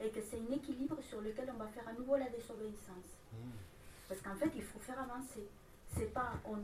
et 0.00 0.10
que 0.10 0.20
c'est 0.20 0.38
un 0.38 0.52
équilibre 0.52 1.00
sur 1.02 1.20
lequel 1.20 1.50
on 1.54 1.58
va 1.58 1.66
faire 1.68 1.86
à 1.88 1.92
nouveau 1.92 2.16
la 2.16 2.28
désobéissance. 2.28 3.18
Hmm. 3.32 3.50
Parce 4.08 4.20
qu'en 4.22 4.34
fait, 4.34 4.50
il 4.56 4.62
faut 4.62 4.78
faire 4.78 4.98
avancer. 5.00 5.46
C'est 5.96 6.12
pas, 6.12 6.32
on, 6.44 6.58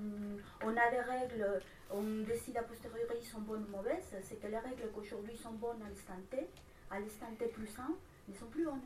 on, 0.64 0.70
a 0.70 0.90
des 0.90 1.00
règles, 1.00 1.60
on 1.90 2.22
décide 2.22 2.56
a 2.56 2.62
posteriori 2.62 3.22
sont 3.24 3.40
bonnes 3.40 3.64
ou 3.68 3.76
mauvaises, 3.76 4.14
c'est 4.22 4.40
que 4.40 4.46
les 4.46 4.58
règles 4.58 4.88
qu'aujourd'hui 4.94 5.36
sont 5.36 5.52
bonnes 5.52 5.82
à 5.82 5.88
l'instant 5.88 6.14
T, 6.30 6.48
à 6.90 7.00
l'instant 7.00 7.26
T 7.38 7.46
plus 7.48 7.68
1, 7.78 7.88
ne 8.28 8.34
sont 8.34 8.46
plus 8.46 8.64
bonnes. 8.64 8.80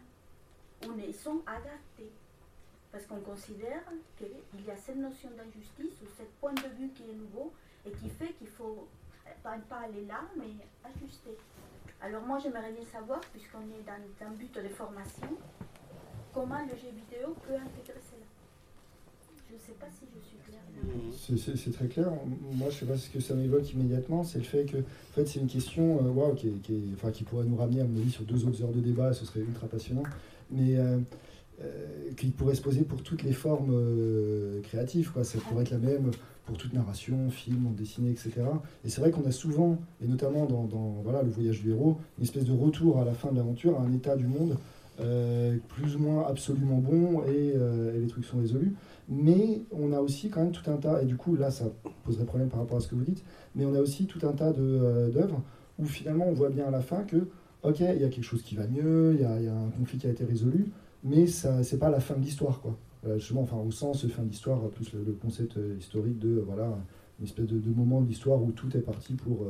Ou 0.87 0.93
ne 0.93 1.13
sont 1.13 1.43
adaptées. 1.47 2.11
Parce 2.91 3.05
qu'on 3.07 3.21
considère 3.21 3.83
qu'il 4.17 4.65
y 4.67 4.71
a 4.71 4.77
cette 4.77 4.97
notion 4.97 5.31
d'injustice 5.31 6.01
ou 6.03 6.07
ce 6.19 6.23
point 6.41 6.55
de 6.55 6.69
vue 6.77 6.89
qui 6.89 7.03
est 7.05 7.15
nouveau 7.15 7.53
et 7.87 7.93
qui 7.93 8.09
fait 8.09 8.33
qu'il 8.33 8.49
faut 8.49 8.89
pas, 9.43 9.59
pas 9.69 9.81
aller 9.81 10.05
là, 10.07 10.23
mais 10.37 10.67
ajuster. 10.85 11.37
Alors 12.03 12.23
moi 12.23 12.39
j'aimerais 12.43 12.73
bien 12.73 12.85
savoir, 12.91 13.21
puisqu'on 13.33 13.61
est 13.61 13.85
dans 13.85 14.27
un 14.27 14.31
but 14.33 14.55
de 14.55 14.69
formation, 14.69 15.29
comment 16.33 16.61
le 16.63 16.77
jeu 16.77 16.89
vidéo 16.95 17.35
peut 17.47 17.55
intégrer 17.55 18.01
cela? 18.01 18.27
Je 19.51 19.57
ne 19.57 19.61
sais 19.61 19.73
pas 19.73 19.87
si 19.91 20.07
je 20.15 20.21
suis 20.25 20.39
claire. 20.39 21.57
C'est 21.57 21.73
très 21.73 21.89
clair. 21.89 22.11
Moi, 22.53 22.69
je 22.71 22.75
ne 22.75 22.81
sais 22.81 22.87
pas 22.87 22.97
ce 22.97 23.11
que 23.11 23.19
ça 23.19 23.35
m'évoque 23.35 23.73
immédiatement. 23.73 24.23
C'est 24.23 24.39
le 24.39 24.45
fait 24.45 24.65
que 24.65 24.77
en 24.77 25.15
fait, 25.15 25.27
c'est 25.27 25.41
une 25.41 25.49
question 25.49 25.99
euh, 26.05 26.35
qui, 26.35 26.53
qui, 26.63 26.93
enfin, 26.95 27.11
qui, 27.11 27.25
pourrait 27.25 27.47
nous 27.47 27.57
ramener, 27.57 27.81
à 27.81 27.85
mon 27.85 27.99
avis, 28.01 28.13
sur 28.13 28.23
deux 28.23 28.47
autres 28.47 28.63
heures 28.63 28.71
de 28.71 28.81
débat. 28.81 29.13
Ce 29.13 29.25
serait 29.25 29.41
ultra 29.41 29.67
passionnant. 29.67 30.05
Mais 30.53 30.77
euh, 30.77 30.99
euh, 31.63 32.13
qui 32.17 32.29
pourrait 32.29 32.55
se 32.55 32.63
poser 32.63 32.83
pour 32.83 33.03
toutes 33.03 33.25
les 33.25 33.33
formes 33.33 33.75
créatives. 34.63 35.11
Quoi. 35.11 35.25
Ça 35.25 35.39
pourrait 35.41 35.65
être 35.65 35.73
la 35.73 35.79
même 35.79 36.13
pour 36.51 36.59
toute 36.59 36.75
narration, 36.75 37.31
film, 37.31 37.69
en 37.69 37.71
dessiné, 37.71 38.11
etc. 38.11 38.33
Et 38.85 38.91
c'est 38.91 39.01
vrai 39.01 39.13
qu'on 39.13 39.25
a 39.25 39.31
souvent, 39.31 39.79
et 40.03 40.09
notamment 40.09 40.47
dans, 40.47 41.01
voilà, 41.05 41.23
le 41.23 41.31
voyage 41.31 41.63
du 41.63 41.71
héros, 41.71 41.97
une 42.19 42.25
espèce 42.25 42.45
de 42.45 42.53
retour 42.53 42.99
à 42.99 43.05
la 43.05 43.15
fin 43.15 43.31
de 43.31 43.37
l'aventure, 43.37 43.79
à 43.79 43.83
un 43.83 43.93
état 43.93 44.17
du 44.17 44.27
monde 44.27 44.57
plus 45.69 45.97
ou 45.97 45.99
moins 45.99 46.27
absolument 46.29 46.77
bon 46.77 47.23
et, 47.25 47.55
et 47.55 47.99
les 47.99 48.07
trucs 48.07 48.27
sont 48.27 48.37
résolus 48.37 48.75
mais 49.11 49.63
on 49.73 49.93
a 49.93 50.01
aussi 50.01 50.31
quand 50.31 50.41
même 50.41 50.53
tout 50.53 50.71
un 50.71 50.77
tas, 50.77 51.03
et 51.03 51.05
du 51.05 51.17
coup 51.17 51.35
là 51.35 51.51
ça 51.51 51.67
poserait 52.05 52.25
problème 52.25 52.49
par 52.49 52.61
rapport 52.61 52.79
à 52.79 52.81
ce 52.81 52.89
que 52.89 52.95
vous 52.95 53.03
dites, 53.03 53.25
mais 53.55 53.67
on 53.67 53.75
a 53.75 53.81
aussi 53.81 54.07
tout 54.07 54.25
un 54.27 54.33
tas 54.33 54.53
euh, 54.57 55.11
d'œuvres 55.11 55.43
où 55.79 55.85
finalement 55.85 56.27
on 56.29 56.33
voit 56.33 56.49
bien 56.49 56.67
à 56.67 56.71
la 56.71 56.81
fin 56.81 57.03
que, 57.03 57.29
ok, 57.65 57.81
il 57.81 58.01
y 58.01 58.05
a 58.05 58.09
quelque 58.09 58.23
chose 58.23 58.43
qui 58.43 58.55
va 58.55 58.67
mieux, 58.69 59.15
il 59.15 59.21
y, 59.21 59.25
a, 59.25 59.53
un 59.53 59.71
conflit 59.71 59.99
qui 59.99 60.07
a 60.07 60.11
été 60.11 60.25
résolu, 60.25 60.71
mais 61.03 61.27
ça 61.27 61.63
c'est 61.65 61.79
pas 61.79 61.91
la 61.91 62.01
fin 62.01 62.15
de 62.15 62.23
l'histoire 62.23 62.61
quoi. 62.61 62.77
Euh, 63.07 63.19
justement, 63.19 63.43
enfin 63.43 63.57
au 63.57 63.71
sens 63.71 64.07
fin 64.09 64.23
d'histoire, 64.23 64.69
plus 64.71 64.93
le, 64.93 65.13
concept 65.13 65.57
euh, 65.57 65.77
historique 65.79 66.19
de 66.19 66.43
voilà 66.47 66.77
une 67.19 67.27
espèce 67.27 67.47
de, 67.47 67.71
moment 67.71 68.01
de 68.03 68.09
l'histoire 68.09 68.43
où 68.43 68.53
tout 68.53 68.77
est 68.77 68.81
parti 68.81 69.15
pour 69.15 69.47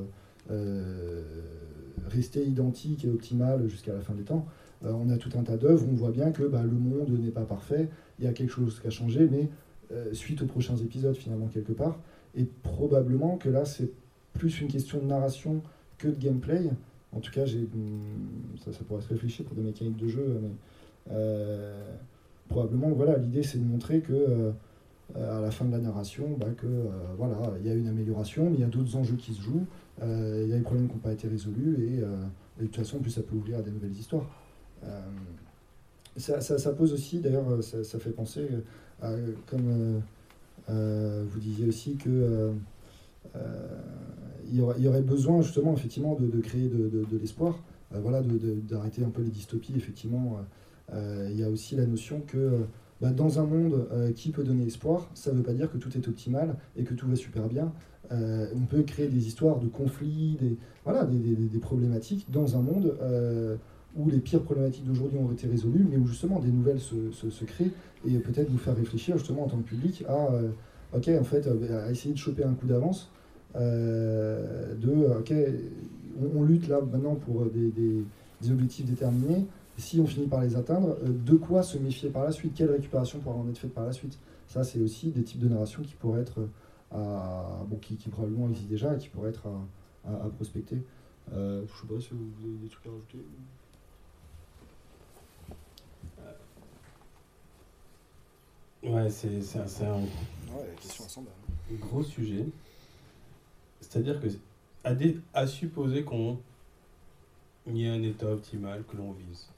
rester 2.09 2.45
identique 2.45 3.05
et 3.05 3.09
optimal 3.09 3.69
jusqu'à 3.69 3.93
la 3.93 4.01
fin 4.01 4.15
des 4.15 4.25
temps. 4.25 4.45
on 4.83 5.09
a 5.09 5.17
tout 5.17 5.31
un 5.39 5.45
tas 5.45 5.57
d'œuvres 5.57 5.87
on 5.89 5.95
voit 5.95 6.11
bien 6.11 6.33
que 6.33 6.43
bah, 6.43 6.65
le 6.65 6.73
monde 6.73 7.11
n'est 7.11 7.31
pas 7.31 7.45
parfait, 7.45 7.89
il 8.19 8.25
y 8.25 8.29
a 8.29 8.33
quelque 8.33 8.51
chose 8.51 8.81
qui 8.81 8.89
a 8.89 8.91
changé, 8.91 9.29
mais 9.31 9.49
euh, 9.93 10.15
suite 10.15 10.41
aux 10.43 10.47
prochains 10.47 10.77
épisodes, 10.77 11.17
finalement, 11.17 11.49
quelque 11.49 11.73
part. 11.73 11.99
Et 12.37 12.45
probablement 12.45 13.37
que 13.39 13.49
là, 13.49 13.65
c'est 13.65 13.91
plus 14.35 14.61
une 14.61 14.69
question 14.69 15.01
de 15.01 15.07
narration 15.07 15.63
que 15.99 16.07
de 16.07 16.15
gameplay. 16.15 16.71
En 17.13 17.19
tout 17.19 17.33
cas, 17.33 17.45
j'ai, 17.45 17.59
hmm, 17.59 18.57
ça, 18.65 18.71
pourrait 18.87 19.03
se 19.03 19.09
réfléchir 19.09 19.45
pour 19.45 19.57
des 19.57 19.63
mécaniques 19.63 19.97
de 19.97 20.07
jeu, 20.07 20.39
mais 20.41 20.51
euh, 21.11 21.93
probablement, 22.51 22.91
voilà, 22.91 23.17
l'idée 23.17 23.43
c'est 23.43 23.59
de 23.59 23.65
montrer 23.65 24.01
que 24.01 24.13
euh, 24.13 24.53
à 25.17 25.41
la 25.41 25.51
fin 25.51 25.65
de 25.65 25.73
la 25.73 25.79
narration, 25.79 26.37
bah, 26.39 26.47
que 26.57 26.67
voilà, 27.17 27.37
il 27.59 27.67
y 27.67 27.71
a 27.71 27.75
une 27.75 27.89
amélioration, 27.89 28.51
mais 28.51 28.57
il 28.57 28.61
y 28.61 28.65
a 28.65 28.69
d'autres 28.69 28.95
enjeux 28.95 29.17
qui 29.17 29.33
se 29.33 29.41
jouent, 29.41 29.67
il 30.03 30.49
y 30.49 30.53
a 30.53 30.57
des 30.57 30.63
problèmes 30.63 30.87
qui 30.87 30.95
n'ont 30.95 31.01
pas 31.01 31.13
été 31.13 31.27
résolus, 31.27 31.77
et, 31.81 32.01
de 32.61 32.67
toute 32.67 32.77
façon, 32.77 32.99
plus 32.99 33.11
ça 33.11 33.23
peut 33.23 33.35
ouvrir 33.35 33.59
à 33.59 33.63
des 33.63 33.73
nouvelles 33.73 33.97
histoires. 33.97 34.29
Ça, 36.17 36.41
ça, 36.41 36.73
pose 36.73 36.93
aussi, 36.93 37.21
d'ailleurs, 37.21 37.49
euh, 37.49 37.63
ça, 37.63 37.99
fait 37.99 38.11
penser, 38.11 38.47
euh, 39.03 39.33
comme 39.47 40.03
euh, 40.69 41.25
vous 41.29 41.39
disiez 41.39 41.69
aussi, 41.69 41.97
que 41.97 42.53
il 44.53 44.57
y, 44.57 44.89
aurait, 44.89 45.03
besoin 45.03 45.41
justement, 45.41 45.73
effectivement, 45.75 46.17
de, 46.17 46.41
créer 46.41 46.69
de, 46.69 47.19
l'espoir, 47.19 47.59
voilà, 47.93 48.23
d'arrêter 48.23 49.05
un 49.05 49.11
peu 49.11 49.23
les 49.23 49.31
dystopies, 49.31 49.75
effectivement. 49.77 50.41
Il 50.93 51.39
y 51.39 51.45
a 51.45 51.49
aussi 51.49 51.77
la 51.77 51.87
notion 51.87 52.21
que 52.27 52.61
bah, 53.01 53.11
dans 53.11 53.39
un 53.41 53.45
monde 53.45 53.89
qui 54.15 54.31
peut 54.31 54.45
donner 54.45 54.67
espoir, 54.67 55.11
ça 55.15 55.33
ne 55.33 55.39
veut 55.39 55.43
pas 55.43 55.53
dire 55.53 55.71
que 55.71 55.79
tout 55.79 55.97
est 55.97 56.09
optimal 56.09 56.57
et 56.77 56.85
que 56.85 56.95
tout 56.95 57.09
va 57.09 57.17
super 57.17 57.49
bien. 57.49 57.73
on 58.11 58.67
peut 58.69 58.83
créer 58.83 59.09
des 59.09 59.27
histoires 59.27 59.59
de 59.59 59.69
conflits, 59.69 60.37
des, 60.41 60.57
voilà, 60.85 61.05
des, 61.05 61.59
problématiques 61.59 62.27
dans 62.31 62.57
un 62.57 62.61
monde 62.61 62.97
où 63.97 64.09
les 64.09 64.19
pires 64.19 64.43
problématiques 64.43 64.85
d'aujourd'hui 64.85 65.19
ont 65.19 65.33
été 65.33 65.47
résolues, 65.47 65.87
mais 65.89 65.97
où 65.97 66.07
justement 66.07 66.39
des 66.39 66.51
nouvelles 66.51 66.81
se, 66.81 67.45
créent, 67.45 67.71
et 68.07 68.19
peut-être 68.19 68.51
nous 68.51 68.59
faire 68.59 68.77
réfléchir 68.77 69.19
justement 69.19 69.45
en 69.45 69.49
tant 69.49 69.59
que 69.59 69.69
public 69.69 70.05
à, 70.09 70.33
euh, 70.33 70.51
ok, 70.95 71.11
en 71.21 71.25
fait, 71.25 71.47
euh, 71.47 71.87
à 71.87 71.91
essayer 71.91 72.15
de 72.15 72.19
choper 72.19 72.45
un 72.45 72.55
coup 72.55 72.67
d'avance, 72.67 73.11
euh, 73.57 74.75
de, 74.77 75.19
ok, 75.19 75.35
on, 76.35 76.43
lutte 76.45 76.69
là 76.69 76.81
maintenant 76.81 77.17
pour 77.17 77.47
des, 77.47 78.05
objectifs 78.51 78.87
déterminés, 78.87 79.47
si 79.81 80.01
on 80.01 80.07
finit 80.07 80.27
par 80.27 80.41
les 80.41 80.57
atteindre, 80.57 80.97
de 81.03 81.37
quoi 81.37 81.63
se 81.63 81.79
méfier 81.79 82.11
par 82.11 82.25
la 82.25 82.33
suite, 82.33 82.55
quelle 82.55 82.71
récupération 82.71 83.19
pourra 83.19 83.37
en 83.37 83.49
être 83.49 83.59
faite 83.59 83.75
par 83.75 83.85
la 83.85 83.93
suite? 83.93 84.19
Ça, 84.47 84.65
c'est 84.65 84.81
aussi 84.81 85.11
des 85.11 85.23
types 85.23 85.41
de 85.41 85.49
narration 85.49 85.83
qui 85.83 85.95
pourraient 85.95 86.23
être, 86.23 86.49
à, 86.93 87.65
bon, 87.69 87.77
qui, 87.77 87.97
qui, 87.97 88.09
probablement 88.09 88.49
existent 88.49 88.71
déjà 88.71 88.95
et 88.95 88.99
qui 88.99 89.09
pourraient 89.09 89.31
être 89.31 89.47
à, 90.07 90.11
à, 90.13 90.29
prospecter. 90.29 90.83
je 91.33 91.37
ne 91.37 91.67
sais 91.67 91.95
pas 91.95 92.01
si 92.01 92.11
vous 92.13 92.47
avez 92.47 92.59
des 92.63 92.69
trucs 92.69 92.87
à 92.87 92.91
rajouter. 92.91 93.19
Ouais, 98.83 99.11
c'est 99.11 99.29
un, 99.85 100.01
ouais, 100.01 100.75
question 100.81 101.25
gros 101.79 102.03
sujet. 102.03 102.47
C'est-à-dire 103.81 104.21
que, 104.21 104.29
à, 104.85 104.95
à 105.35 105.47
supposer 105.47 106.03
qu'on 106.03 106.39
y 107.67 107.85
ait 107.85 107.91
un 107.91 108.03
état 108.03 108.27
optimal 108.27 108.85
que 108.85 108.97
l'on 108.97 109.13
vise, 109.13 109.49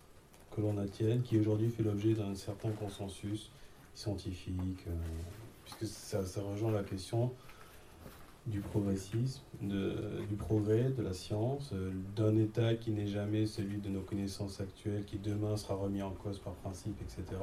que 0.54 0.60
l'on 0.60 0.78
attienne, 0.78 1.22
qui 1.22 1.38
aujourd'hui 1.38 1.68
fait 1.68 1.82
l'objet 1.82 2.14
d'un 2.14 2.34
certain 2.34 2.70
consensus 2.70 3.50
scientifique, 3.94 4.84
euh, 4.86 4.92
puisque 5.64 5.86
ça, 5.86 6.20
rejoint 6.40 6.72
la 6.72 6.82
question 6.82 7.32
du 8.46 8.60
progressisme, 8.60 9.42
du 9.60 10.36
progrès, 10.36 10.90
de 10.90 11.02
la 11.02 11.12
science, 11.12 11.70
euh, 11.72 11.92
d'un 12.16 12.36
état 12.36 12.74
qui 12.74 12.90
n'est 12.90 13.06
jamais 13.06 13.46
celui 13.46 13.78
de 13.78 13.88
nos 13.88 14.00
connaissances 14.00 14.60
actuelles, 14.60 15.04
qui 15.04 15.18
demain 15.18 15.56
sera 15.56 15.74
remis 15.74 16.02
en 16.02 16.10
cause 16.10 16.38
par 16.38 16.54
principe, 16.54 17.00
etc 17.02 17.36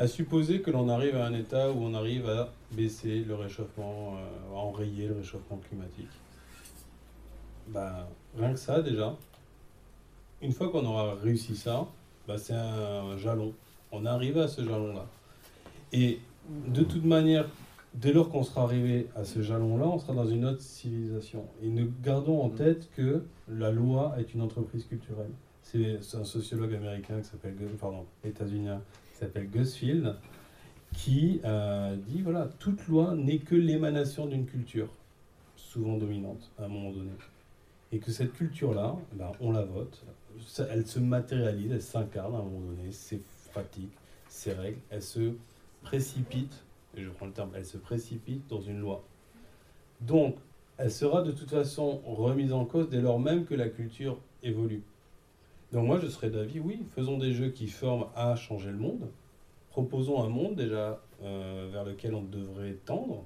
à 0.00 0.06
supposer 0.06 0.62
que 0.62 0.70
l'on 0.70 0.88
arrive 0.88 1.14
à 1.16 1.26
un 1.26 1.34
état 1.34 1.70
où 1.70 1.82
on 1.82 1.92
arrive 1.92 2.26
à 2.26 2.48
baisser 2.72 3.22
le 3.22 3.34
réchauffement, 3.34 4.16
euh, 4.16 4.54
à 4.54 4.58
enrayer 4.58 5.08
le 5.08 5.16
réchauffement 5.16 5.58
climatique. 5.68 6.08
Ben, 7.68 8.06
rien 8.34 8.54
que 8.54 8.58
ça 8.58 8.80
déjà, 8.80 9.14
une 10.42 10.52
fois 10.52 10.70
qu'on 10.70 10.84
aura 10.84 11.14
réussi 11.14 11.56
ça, 11.56 11.86
ben, 12.26 12.38
c'est 12.38 12.54
un 12.54 13.16
jalon. 13.16 13.54
On 13.92 14.06
arrive 14.06 14.38
à 14.38 14.48
ce 14.48 14.62
jalon-là. 14.62 15.06
Et 15.92 16.20
de 16.68 16.82
toute 16.82 17.04
manière, 17.04 17.48
dès 17.94 18.12
lors 18.12 18.30
qu'on 18.30 18.42
sera 18.42 18.62
arrivé 18.62 19.08
à 19.16 19.24
ce 19.24 19.42
jalon-là, 19.42 19.86
on 19.86 19.98
sera 19.98 20.14
dans 20.14 20.26
une 20.26 20.44
autre 20.44 20.62
civilisation. 20.62 21.44
Et 21.62 21.68
nous 21.68 21.90
gardons 22.02 22.40
en 22.42 22.50
tête 22.50 22.88
que 22.96 23.24
la 23.48 23.70
loi 23.70 24.14
est 24.18 24.34
une 24.34 24.42
entreprise 24.42 24.84
culturelle. 24.84 25.30
C'est 25.62 25.98
un 26.14 26.24
sociologue 26.24 26.74
américain 26.74 27.20
qui 27.20 27.28
s'appelle, 27.28 27.54
pardon, 27.78 28.04
états-unien, 28.24 28.80
s'appelle 29.14 29.48
Gusfield, 29.48 30.16
qui 30.96 31.40
euh, 31.44 31.94
dit 32.08 32.22
voilà, 32.22 32.48
toute 32.58 32.86
loi 32.88 33.14
n'est 33.14 33.38
que 33.38 33.54
l'émanation 33.54 34.26
d'une 34.26 34.46
culture, 34.46 34.88
souvent 35.56 35.96
dominante 35.96 36.50
à 36.58 36.64
un 36.64 36.68
moment 36.68 36.90
donné. 36.90 37.12
Et 37.92 37.98
que 37.98 38.10
cette 38.10 38.32
culture-là, 38.32 38.96
ben, 39.12 39.30
on 39.40 39.52
la 39.52 39.62
vote, 39.62 40.02
elle 40.70 40.86
se 40.86 40.98
matérialise, 40.98 41.72
elle 41.72 41.82
s'incarne 41.82 42.34
à 42.34 42.38
un 42.38 42.42
moment 42.42 42.60
donné, 42.60 42.92
ses 42.92 43.20
pratiques, 43.52 43.92
ses 44.28 44.52
règles, 44.52 44.80
elle 44.90 45.02
se 45.02 45.32
précipite, 45.82 46.62
et 46.96 47.02
je 47.02 47.10
prends 47.10 47.26
le 47.26 47.32
terme, 47.32 47.50
elle 47.54 47.66
se 47.66 47.78
précipite 47.78 48.46
dans 48.48 48.60
une 48.60 48.80
loi. 48.80 49.02
Donc, 50.00 50.36
elle 50.78 50.90
sera 50.90 51.22
de 51.22 51.32
toute 51.32 51.50
façon 51.50 52.00
remise 52.06 52.52
en 52.52 52.64
cause 52.64 52.88
dès 52.88 53.00
lors 53.00 53.20
même 53.20 53.44
que 53.44 53.54
la 53.54 53.68
culture 53.68 54.18
évolue. 54.42 54.82
Donc 55.72 55.86
moi, 55.86 55.98
je 56.00 56.08
serais 56.08 56.30
d'avis, 56.30 56.58
oui, 56.58 56.84
faisons 56.94 57.18
des 57.18 57.32
jeux 57.32 57.50
qui 57.50 57.68
forment 57.68 58.06
à 58.16 58.34
changer 58.34 58.70
le 58.70 58.78
monde, 58.78 59.08
proposons 59.70 60.22
un 60.22 60.28
monde 60.28 60.56
déjà 60.56 61.00
euh, 61.22 61.68
vers 61.70 61.84
lequel 61.84 62.14
on 62.14 62.22
devrait 62.22 62.78
tendre. 62.84 63.24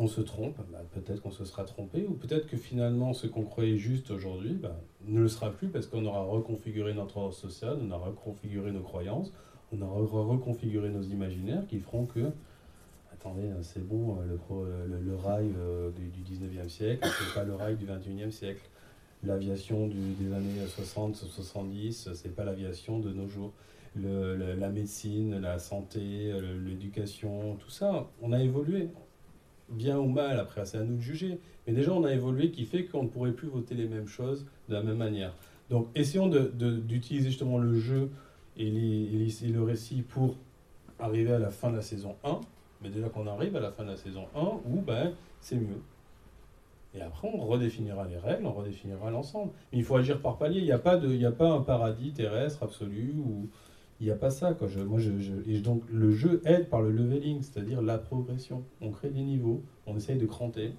On 0.00 0.08
se 0.08 0.20
trompe, 0.20 0.56
bah, 0.72 0.82
peut-être 0.92 1.22
qu'on 1.22 1.30
se 1.30 1.44
sera 1.44 1.64
trompé, 1.64 2.04
ou 2.08 2.14
peut-être 2.14 2.48
que 2.48 2.56
finalement 2.56 3.12
ce 3.12 3.28
qu'on 3.28 3.44
croyait 3.44 3.76
juste 3.76 4.10
aujourd'hui 4.10 4.54
bah, 4.54 4.74
ne 5.06 5.20
le 5.20 5.28
sera 5.28 5.52
plus 5.52 5.68
parce 5.68 5.86
qu'on 5.86 6.04
aura 6.04 6.22
reconfiguré 6.24 6.94
notre 6.94 7.16
ordre 7.18 7.34
social, 7.34 7.78
on 7.80 7.90
aura 7.92 8.06
reconfiguré 8.06 8.72
nos 8.72 8.80
croyances, 8.80 9.32
on 9.72 9.80
aura 9.82 10.00
re- 10.00 10.26
reconfiguré 10.32 10.88
nos 10.90 11.02
imaginaires 11.02 11.64
qui 11.68 11.78
feront 11.78 12.06
que, 12.06 12.32
attendez, 13.12 13.44
euh, 13.44 13.62
c'est 13.62 13.86
bon, 13.86 14.16
euh, 14.16 14.36
euh, 14.50 15.00
le, 15.00 15.14
rail 15.14 15.54
du, 15.96 16.08
du 16.08 16.44
19e 16.44 16.68
siècle, 16.68 17.08
c'est 17.18 17.34
pas 17.34 17.44
le 17.44 17.54
rail 17.54 17.76
du 17.76 17.86
21e 17.86 18.32
siècle. 18.32 18.62
L'aviation 19.22 19.86
des 19.86 20.32
années 20.34 20.66
60, 20.66 21.14
70, 21.16 22.10
c'est 22.14 22.34
pas 22.34 22.44
l'aviation 22.44 22.98
de 22.98 23.10
nos 23.12 23.28
jours. 23.28 23.52
La 23.96 24.68
médecine, 24.70 25.40
la 25.40 25.58
santé, 25.58 26.32
l'éducation, 26.62 27.54
tout 27.56 27.70
ça, 27.70 28.10
on 28.20 28.32
a 28.32 28.42
évolué. 28.42 28.88
Bien 29.70 29.98
ou 29.98 30.08
mal, 30.08 30.38
après, 30.38 30.66
c'est 30.66 30.78
à 30.78 30.82
nous 30.82 30.96
de 30.96 31.00
juger. 31.00 31.38
Mais 31.66 31.72
déjà, 31.72 31.92
on 31.92 32.04
a 32.04 32.12
évolué 32.12 32.50
qui 32.50 32.64
fait 32.66 32.84
qu'on 32.84 33.04
ne 33.04 33.08
pourrait 33.08 33.32
plus 33.32 33.48
voter 33.48 33.74
les 33.74 33.86
mêmes 33.86 34.06
choses 34.06 34.46
de 34.68 34.74
la 34.74 34.82
même 34.82 34.98
manière. 34.98 35.34
Donc, 35.70 35.88
essayons 35.94 36.28
d'utiliser 36.28 37.30
justement 37.30 37.58
le 37.58 37.78
jeu 37.78 38.10
et, 38.56 38.70
le 38.70 39.62
récit 39.62 40.02
pour 40.02 40.36
arriver 40.98 41.32
à 41.32 41.38
la 41.38 41.50
fin 41.50 41.70
de 41.70 41.76
la 41.76 41.82
saison 41.82 42.16
1. 42.24 42.40
Mais 42.82 42.90
déjà 42.90 43.08
qu'on 43.08 43.26
arrive 43.26 43.56
à 43.56 43.60
la 43.60 43.72
fin 43.72 43.84
de 43.84 43.90
la 43.90 43.96
saison 43.96 44.26
1, 44.36 44.40
où 44.66 44.82
ben, 44.82 45.12
c'est 45.40 45.56
mieux. 45.56 45.80
Et 46.94 47.00
après, 47.00 47.28
on 47.32 47.38
redéfinira 47.38 48.06
les 48.06 48.18
règles, 48.18 48.46
on 48.46 48.52
redéfinira 48.52 49.10
l'ensemble. 49.10 49.52
Mais 49.72 49.78
il 49.78 49.84
faut 49.84 49.96
agir 49.96 50.20
par 50.20 50.36
palier. 50.36 50.60
Il 50.60 50.64
n'y 50.64 50.72
a, 50.72 50.78
pas 50.78 50.96
de- 50.96 51.24
a 51.24 51.32
pas 51.32 51.50
un 51.50 51.60
paradis 51.60 52.12
terrestre 52.12 52.62
absolu 52.62 53.14
ou 53.18 53.48
il 54.04 54.08
n'y 54.08 54.12
a 54.12 54.16
pas 54.16 54.28
ça. 54.30 54.52
Quoi. 54.52 54.68
Je, 54.68 54.80
moi, 54.80 54.98
je, 54.98 55.10
et 55.46 55.60
donc, 55.60 55.82
le 55.90 56.10
jeu 56.12 56.42
aide 56.44 56.68
par 56.68 56.82
le 56.82 56.90
leveling, 56.90 57.40
c'est-à-dire 57.40 57.80
la 57.80 57.96
progression. 57.96 58.62
On 58.82 58.90
crée 58.90 59.08
des 59.08 59.22
niveaux, 59.22 59.62
on 59.86 59.96
essaye 59.96 60.18
de 60.18 60.26
cranter. 60.26 60.74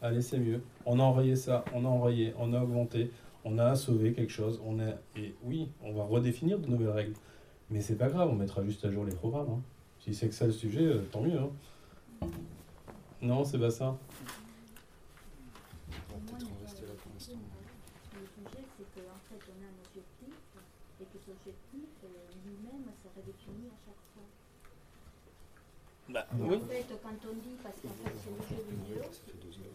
Allez, 0.00 0.22
c'est 0.22 0.38
mieux. 0.38 0.62
On 0.86 1.00
a 1.00 1.02
enrayé 1.02 1.34
ça, 1.34 1.64
on 1.74 1.84
a 1.84 1.88
enrayé, 1.88 2.34
on 2.38 2.52
a 2.52 2.62
augmenté, 2.62 3.10
on 3.44 3.58
a 3.58 3.74
sauvé 3.74 4.12
quelque 4.12 4.30
chose. 4.30 4.62
On 4.64 4.78
a... 4.78 4.90
Et 5.16 5.34
oui, 5.42 5.70
on 5.82 5.92
va 5.92 6.04
redéfinir 6.04 6.60
de 6.60 6.68
nouvelles 6.68 6.90
règles. 6.90 7.14
Mais 7.68 7.80
c'est 7.80 7.96
pas 7.96 8.08
grave, 8.08 8.28
on 8.30 8.36
mettra 8.36 8.62
juste 8.62 8.84
à 8.84 8.92
jour 8.92 9.04
les 9.04 9.14
programmes. 9.14 9.50
hein. 9.50 9.62
Si 9.98 10.14
c'est 10.14 10.28
que 10.28 10.34
ça 10.34 10.46
le 10.46 10.52
sujet, 10.52 10.84
euh, 10.84 11.02
tant 11.10 11.22
mieux. 11.22 11.36
hein. 11.36 12.28
Non, 13.20 13.42
c'est 13.42 13.58
pas 13.58 13.70
ça. 13.70 13.98
On 15.90 16.14
va 16.14 16.20
peut-être 16.26 16.46
en 16.46 16.62
rester 16.62 16.82
là 16.82 16.92
pour 17.02 17.10
l'instant. 17.12 17.34
Le 18.14 18.20
sujet, 18.24 18.62
c'est 18.78 18.86
qu'en 18.94 19.18
fait, 19.28 19.42
on 19.50 19.58
a 19.64 19.66
un 19.66 19.78
objectif 19.84 20.34
et 21.00 21.04
que 21.04 21.18
cet 21.18 21.34
objectif 21.34 21.90
euh, 22.04 22.08
lui-même 22.44 22.86
se 22.94 23.06
redéfinit 23.14 23.68
à 23.70 23.78
chaque 23.86 24.02
fois. 24.14 24.26
Bah, 26.08 26.24
oui. 26.40 26.56
En 26.56 26.60
fait, 26.64 26.88
quand 27.02 27.20
on 27.28 27.36
dit, 27.44 27.56
parce 27.62 27.76
qu'en 27.84 27.92
fait, 28.00 28.16
c'est 28.16 28.32
le 28.32 28.40
jeu 28.48 28.64
vidéo, 28.64 29.04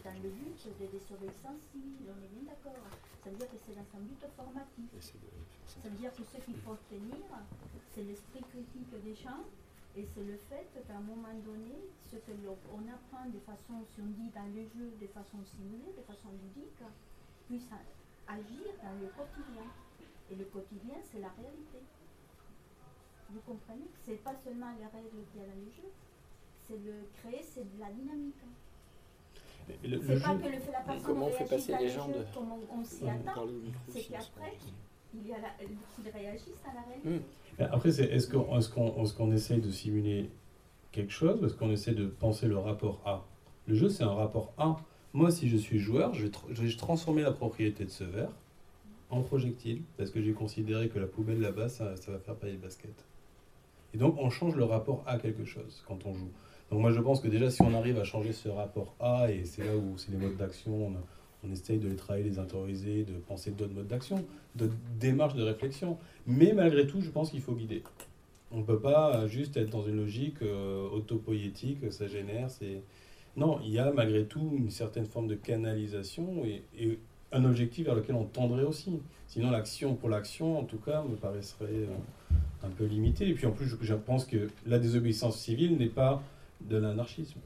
dans 0.04 0.18
le 0.18 0.30
but 0.34 0.58
de 0.66 0.86
désobéissance 0.90 1.62
civile, 1.70 2.10
on 2.10 2.18
est 2.18 2.34
bien 2.34 2.50
d'accord. 2.50 2.82
Ça 3.24 3.30
veut 3.30 3.38
dire 3.38 3.50
que 3.54 3.58
c'est 3.62 3.78
dans 3.78 3.86
un 3.94 4.02
but 4.02 4.18
formatif. 4.36 4.90
Ça 4.98 5.90
veut 5.90 5.98
dire 6.02 6.10
que 6.10 6.26
ce 6.26 6.42
qu'il 6.42 6.58
faut 6.66 6.74
obtenir, 6.74 7.22
c'est 7.94 8.02
l'esprit 8.02 8.42
critique 8.50 8.90
des 9.06 9.14
gens 9.14 9.46
et 9.96 10.10
c'est 10.10 10.26
le 10.26 10.38
fait 10.50 10.66
qu'à 10.74 10.98
un 10.98 11.06
moment 11.06 11.38
donné, 11.46 11.78
ce 12.10 12.18
que 12.18 12.34
l'on 12.42 12.58
on 12.74 12.82
apprend 12.90 13.30
de 13.30 13.38
façon, 13.46 13.86
si 13.94 14.02
on 14.02 14.10
dit 14.18 14.34
dans 14.34 14.50
le 14.50 14.66
jeu, 14.74 14.90
de 14.98 15.08
façon 15.14 15.38
simulée, 15.46 15.94
de 15.94 16.02
façon 16.02 16.34
ludique, 16.34 16.82
puisse 17.46 17.70
agir 18.26 18.74
dans 18.82 18.98
le 18.98 19.08
quotidien. 19.14 19.70
Et 20.32 20.36
le 20.36 20.46
quotidien, 20.50 20.98
c'est 21.06 21.22
la 21.22 21.30
réalité. 21.38 21.78
Vous 23.30 23.42
comprenez 23.46 23.86
C'est 24.02 24.18
pas 24.24 24.34
seulement 24.44 24.74
les 24.82 24.90
règles 24.90 25.22
qu'il 25.30 25.42
y 25.42 25.44
a 25.44 25.48
dans 25.48 25.62
le 25.62 25.70
jeu, 25.70 25.90
c'est 26.68 26.78
le 26.78 26.94
créer, 27.18 27.42
c'est 27.44 27.62
de 27.64 27.80
la 27.80 27.92
dynamique. 27.92 28.36
Et 29.84 29.88
le- 29.88 29.98
le 29.98 30.02
pas 30.02 30.14
jeu- 30.16 30.20
que 30.40 30.48
le, 30.48 30.72
la 30.72 30.80
personne 30.82 31.02
comment 31.06 31.28
on 31.28 31.32
fait 31.32 31.46
passer 31.46 31.74
les 31.80 31.86
le 31.86 31.90
gens 31.90 32.08
jeu 32.08 32.14
de- 32.20 32.26
comme 32.34 32.52
on, 32.52 32.80
on 32.80 32.84
s'y 32.84 33.08
attend, 33.08 33.46
c'est 33.90 34.02
qu'après, 34.04 34.54
il 35.14 35.28
y 35.28 35.34
a 35.34 35.38
la- 35.40 35.54
qu'ils 35.58 36.12
réagissent 36.12 36.62
à 36.70 36.74
la 36.74 36.82
réalité. 36.82 37.10
Mais 37.10 37.66
Ben, 37.66 37.70
Après, 37.72 37.92
c'est 37.92 38.06
est-ce 38.06 38.28
qu'on 38.28 38.58
est 38.60 39.16
qu'on 39.16 39.32
essaye 39.32 39.62
de 39.62 39.70
simuler 39.72 40.30
quelque 40.92 41.12
chose 41.12 41.42
ou 41.42 41.46
est-ce 41.46 41.54
qu'on 41.56 41.72
essaie 41.72 41.94
de 41.94 42.08
penser 42.08 42.48
le 42.48 42.58
rapport 42.58 43.00
A? 43.06 43.24
Le 43.68 43.76
jeu, 43.76 43.88
c'est 43.90 44.04
un 44.04 44.14
rapport 44.14 44.52
A. 44.58 44.78
Moi, 45.14 45.32
si 45.32 45.48
je 45.48 45.56
suis 45.58 45.80
joueur, 45.80 46.14
je 46.14 46.24
vais, 46.24 46.30
tr- 46.30 46.52
je 46.52 46.64
vais 46.64 46.76
transformer 46.76 47.22
la 47.22 47.32
propriété 47.32 47.86
de 47.86 47.90
ce 47.92 48.04
verre 48.04 48.32
en 49.12 49.22
projectile 49.22 49.84
parce 49.98 50.10
que 50.10 50.22
j'ai 50.22 50.34
considéré 50.34 50.90
que 50.90 50.98
la 51.00 51.06
poubelle 51.08 51.40
là-bas, 51.40 51.70
ça, 51.70 51.96
ça 51.96 52.12
va 52.12 52.18
faire 52.20 52.36
pailler 52.36 52.54
le 52.54 52.60
basket. 52.60 52.94
Et 53.94 53.98
donc, 53.98 54.16
on 54.18 54.30
change 54.32 54.56
le 54.56 54.64
rapport 54.66 55.04
à 55.06 55.20
quelque 55.20 55.46
chose 55.46 55.84
quand 55.88 56.06
on 56.08 56.14
joue. 56.16 56.32
Donc, 56.74 56.82
moi, 56.82 56.92
je 56.92 57.02
pense 57.02 57.22
que 57.22 57.28
déjà, 57.28 57.52
si 57.52 57.62
on 57.62 57.72
arrive 57.76 58.00
à 58.00 58.04
changer 58.04 58.34
ce 58.34 58.50
rapport 58.50 58.96
A, 59.00 59.30
et 59.30 59.46
c'est 59.46 59.64
là 59.64 59.78
où 59.78 59.96
c'est 59.96 60.10
les 60.10 60.18
modes 60.18 60.38
d'action, 60.38 60.88
on, 60.88 60.94
on 61.48 61.52
essaye 61.52 61.78
de 61.78 61.88
les 61.88 61.96
travailler, 61.96 62.28
les 62.28 62.40
intérioriser, 62.40 63.04
de 63.04 63.14
penser 63.14 63.52
d'autres 63.52 63.76
modes 63.76 63.86
d'action, 63.86 64.26
d'autres 64.56 64.74
démarches 65.00 65.36
de 65.36 65.44
réflexion. 65.44 66.00
Mais 66.26 66.52
malgré 66.52 66.88
tout, 66.88 67.00
je 67.00 67.12
pense 67.12 67.30
qu'il 67.30 67.42
faut 67.42 67.54
guider. 67.54 67.84
On 68.52 68.58
ne 68.58 68.64
peut 68.64 68.80
pas 68.80 69.16
euh, 69.16 69.28
juste 69.28 69.56
être 69.56 69.70
dans 69.70 69.84
une 69.84 69.98
logique 69.98 70.42
euh, 70.42 70.90
autopoïétique, 70.90 71.92
ça 71.92 72.08
génère, 72.08 72.50
c'est... 72.50 72.82
Non, 73.38 73.60
il 73.64 73.70
y 73.70 73.78
a 73.78 73.92
malgré 73.92 74.26
tout 74.26 74.56
une 74.58 74.72
certaine 74.72 75.06
forme 75.06 75.28
de 75.28 75.36
canalisation 75.36 76.44
et, 76.44 76.98
un 77.32 77.46
objectif 77.46 77.86
vers 77.86 77.96
lequel 77.96 78.16
on 78.16 78.26
tendrait 78.26 78.64
aussi. 78.64 79.00
Sinon, 79.28 79.52
l'action 79.52 79.94
pour 79.94 80.10
l'action, 80.10 80.58
en 80.58 80.64
tout 80.64 80.78
cas, 80.78 81.04
me 81.04 81.16
paraîtrait 81.18 81.66
euh, 81.66 81.88
un 82.64 82.70
peu 82.70 82.86
limitée. 82.86 83.30
Et 83.30 83.34
puis 83.34 83.46
en 83.46 83.52
plus, 83.52 83.78
je 83.80 83.94
pense 83.94 84.26
que 84.26 84.50
la 84.66 84.80
désobéissance 84.80 85.38
civile 85.38 85.78
n'est 85.78 85.86
pas 85.86 86.24
de 86.62 86.78
l'anarchisme. 86.78 87.40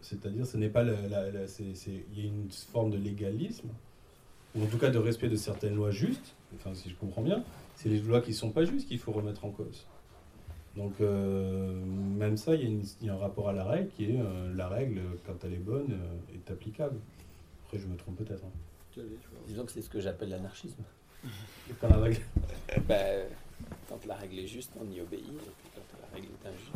C'est-à-dire, 0.00 0.46
ce 0.46 0.56
n'est 0.56 0.68
pas 0.68 0.82
la, 0.84 1.00
la- 1.08 1.30
la- 1.30 1.46
c'est- 1.48 1.74
c'est- 1.74 2.04
il 2.12 2.18
y 2.18 2.22
a 2.22 2.26
une 2.28 2.50
forme 2.50 2.90
de 2.90 2.98
légalisme, 2.98 3.68
ou 4.54 4.62
en 4.62 4.66
tout 4.66 4.78
cas 4.78 4.90
de 4.90 4.98
respect 4.98 5.28
de 5.28 5.36
certaines 5.36 5.74
lois 5.74 5.90
justes, 5.90 6.34
enfin 6.54 6.74
si 6.74 6.88
je 6.90 6.94
comprends 6.94 7.22
bien, 7.22 7.42
c'est 7.74 7.88
les 7.88 7.98
lois 8.00 8.20
qui 8.20 8.30
ne 8.30 8.36
sont 8.36 8.50
pas 8.50 8.64
justes 8.64 8.86
qu'il 8.88 8.98
faut 8.98 9.12
remettre 9.12 9.44
en 9.44 9.50
cause. 9.50 9.86
Donc 10.76 10.92
euh, 11.00 11.72
même 11.84 12.36
ça, 12.36 12.54
il 12.54 12.60
y, 12.62 12.64
a 12.64 12.68
une- 12.68 12.84
il 13.00 13.06
y 13.08 13.10
a 13.10 13.14
un 13.14 13.18
rapport 13.18 13.48
à 13.48 13.52
la 13.52 13.64
règle 13.64 13.90
qui 13.96 14.04
est 14.12 14.20
euh, 14.20 14.54
la 14.54 14.68
règle, 14.68 15.00
quand 15.26 15.34
elle 15.44 15.54
est 15.54 15.56
bonne, 15.56 15.92
euh, 15.92 16.34
est 16.36 16.50
applicable. 16.52 16.96
Après, 17.66 17.78
je 17.78 17.86
me 17.86 17.96
trompe 17.96 18.16
peut-être. 18.16 18.44
hein. 18.44 19.00
Disons 19.48 19.64
que 19.64 19.72
c'est 19.72 19.82
ce 19.82 19.90
que 19.90 20.00
j'appelle 20.00 20.30
l'anarchisme. 20.30 20.82
Quand 21.80 21.88
la 21.88 21.98
règle- 21.98 22.20
Bah, 22.88 22.94
quand 23.88 24.04
la 24.06 24.14
règle 24.14 24.38
est 24.38 24.46
juste, 24.46 24.70
on 24.80 24.88
y 24.90 25.00
obéit, 25.00 25.22
et 25.24 25.26
puis 25.30 25.70
quand 25.74 25.82
la 26.00 26.14
règle 26.14 26.28
est 26.28 26.48
injuste. 26.48 26.72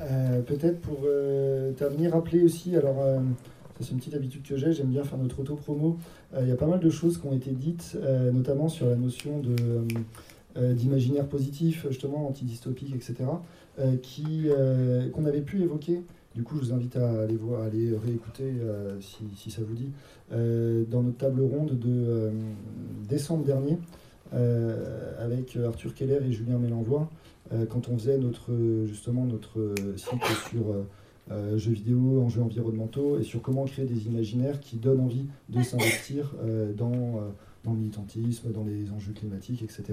Euh, 0.00 0.40
Peut-être 0.42 0.80
pour 0.80 1.00
euh, 1.04 1.72
terminer, 1.72 2.08
rappeler 2.08 2.42
aussi, 2.42 2.76
alors 2.76 3.00
euh, 3.00 3.20
c'est 3.80 3.92
une 3.92 3.98
petite 3.98 4.14
habitude 4.14 4.42
que 4.42 4.56
j'ai, 4.56 4.72
j'aime 4.72 4.88
bien 4.88 5.04
faire 5.04 5.18
notre 5.18 5.40
auto-promo. 5.40 5.98
Il 6.38 6.48
y 6.48 6.52
a 6.52 6.56
pas 6.56 6.66
mal 6.66 6.80
de 6.80 6.90
choses 6.90 7.18
qui 7.18 7.26
ont 7.26 7.32
été 7.32 7.50
dites, 7.50 7.96
notamment 8.32 8.68
sur 8.68 8.86
la 8.86 8.94
notion 8.94 9.42
d'imaginaire 10.54 11.26
positif, 11.26 11.86
justement 11.88 12.28
antidystopique, 12.28 12.94
etc., 12.94 13.30
qui, 14.02 14.48
qu'on 15.12 15.24
avait 15.24 15.40
pu 15.40 15.62
évoquer. 15.62 16.02
Du 16.36 16.44
coup, 16.44 16.56
je 16.56 16.66
vous 16.66 16.72
invite 16.72 16.96
à 16.96 17.22
aller 17.22 17.36
voir, 17.36 17.62
à 17.62 17.64
aller 17.64 17.96
réécouter 17.96 18.52
si, 19.00 19.24
si 19.34 19.50
ça 19.50 19.62
vous 19.66 19.74
dit, 19.74 19.90
dans 20.30 21.02
notre 21.02 21.16
table 21.16 21.40
ronde 21.40 21.76
de 21.76 22.30
décembre 23.08 23.44
dernier, 23.44 23.78
avec 24.30 25.56
Arthur 25.56 25.94
Keller 25.94 26.20
et 26.24 26.30
Julien 26.30 26.58
Mélenvoix, 26.58 27.08
euh, 27.08 27.19
quand 27.68 27.88
on 27.88 27.98
faisait 27.98 28.18
notre, 28.18 28.52
justement 28.86 29.24
notre 29.24 29.58
euh, 29.58 29.96
cycle 29.96 30.32
sur 30.50 30.70
euh, 30.70 30.84
euh, 31.30 31.58
jeux 31.58 31.72
vidéo, 31.72 32.20
enjeux 32.22 32.42
environnementaux 32.42 33.18
et 33.20 33.22
sur 33.22 33.40
comment 33.40 33.64
créer 33.64 33.84
des 33.84 34.06
imaginaires 34.06 34.58
qui 34.58 34.76
donnent 34.76 35.00
envie 35.00 35.26
de 35.48 35.62
s'investir 35.62 36.34
euh, 36.42 36.72
dans, 36.72 36.92
euh, 36.92 37.30
dans 37.62 37.72
le 37.72 37.78
militantisme, 37.78 38.50
dans 38.50 38.64
les 38.64 38.90
enjeux 38.90 39.12
climatiques, 39.12 39.62
etc. 39.62 39.84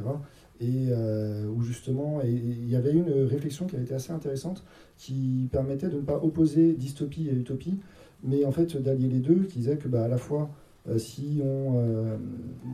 Et 0.60 0.88
euh, 0.90 1.48
où 1.48 1.62
justement, 1.62 2.22
il 2.24 2.68
y 2.68 2.76
avait 2.76 2.92
une 2.92 3.12
réflexion 3.26 3.68
qui 3.68 3.76
avait 3.76 3.86
été 3.86 3.94
assez 3.94 4.12
intéressante 4.12 4.64
qui 4.98 5.48
permettait 5.52 5.90
de 5.90 5.98
ne 5.98 6.02
pas 6.02 6.20
opposer 6.24 6.74
dystopie 6.74 7.28
et 7.28 7.34
utopie, 7.34 7.78
mais 8.24 8.44
en 8.46 8.52
fait 8.52 8.76
d'allier 8.78 9.08
les 9.08 9.20
deux, 9.20 9.44
qui 9.44 9.60
disait 9.60 9.78
que 9.78 9.88
bah, 9.88 10.06
à 10.06 10.08
la 10.08 10.18
fois 10.18 10.44
euh, 10.44 10.67
si, 10.96 11.42
on, 11.44 11.76
euh, 11.78 12.18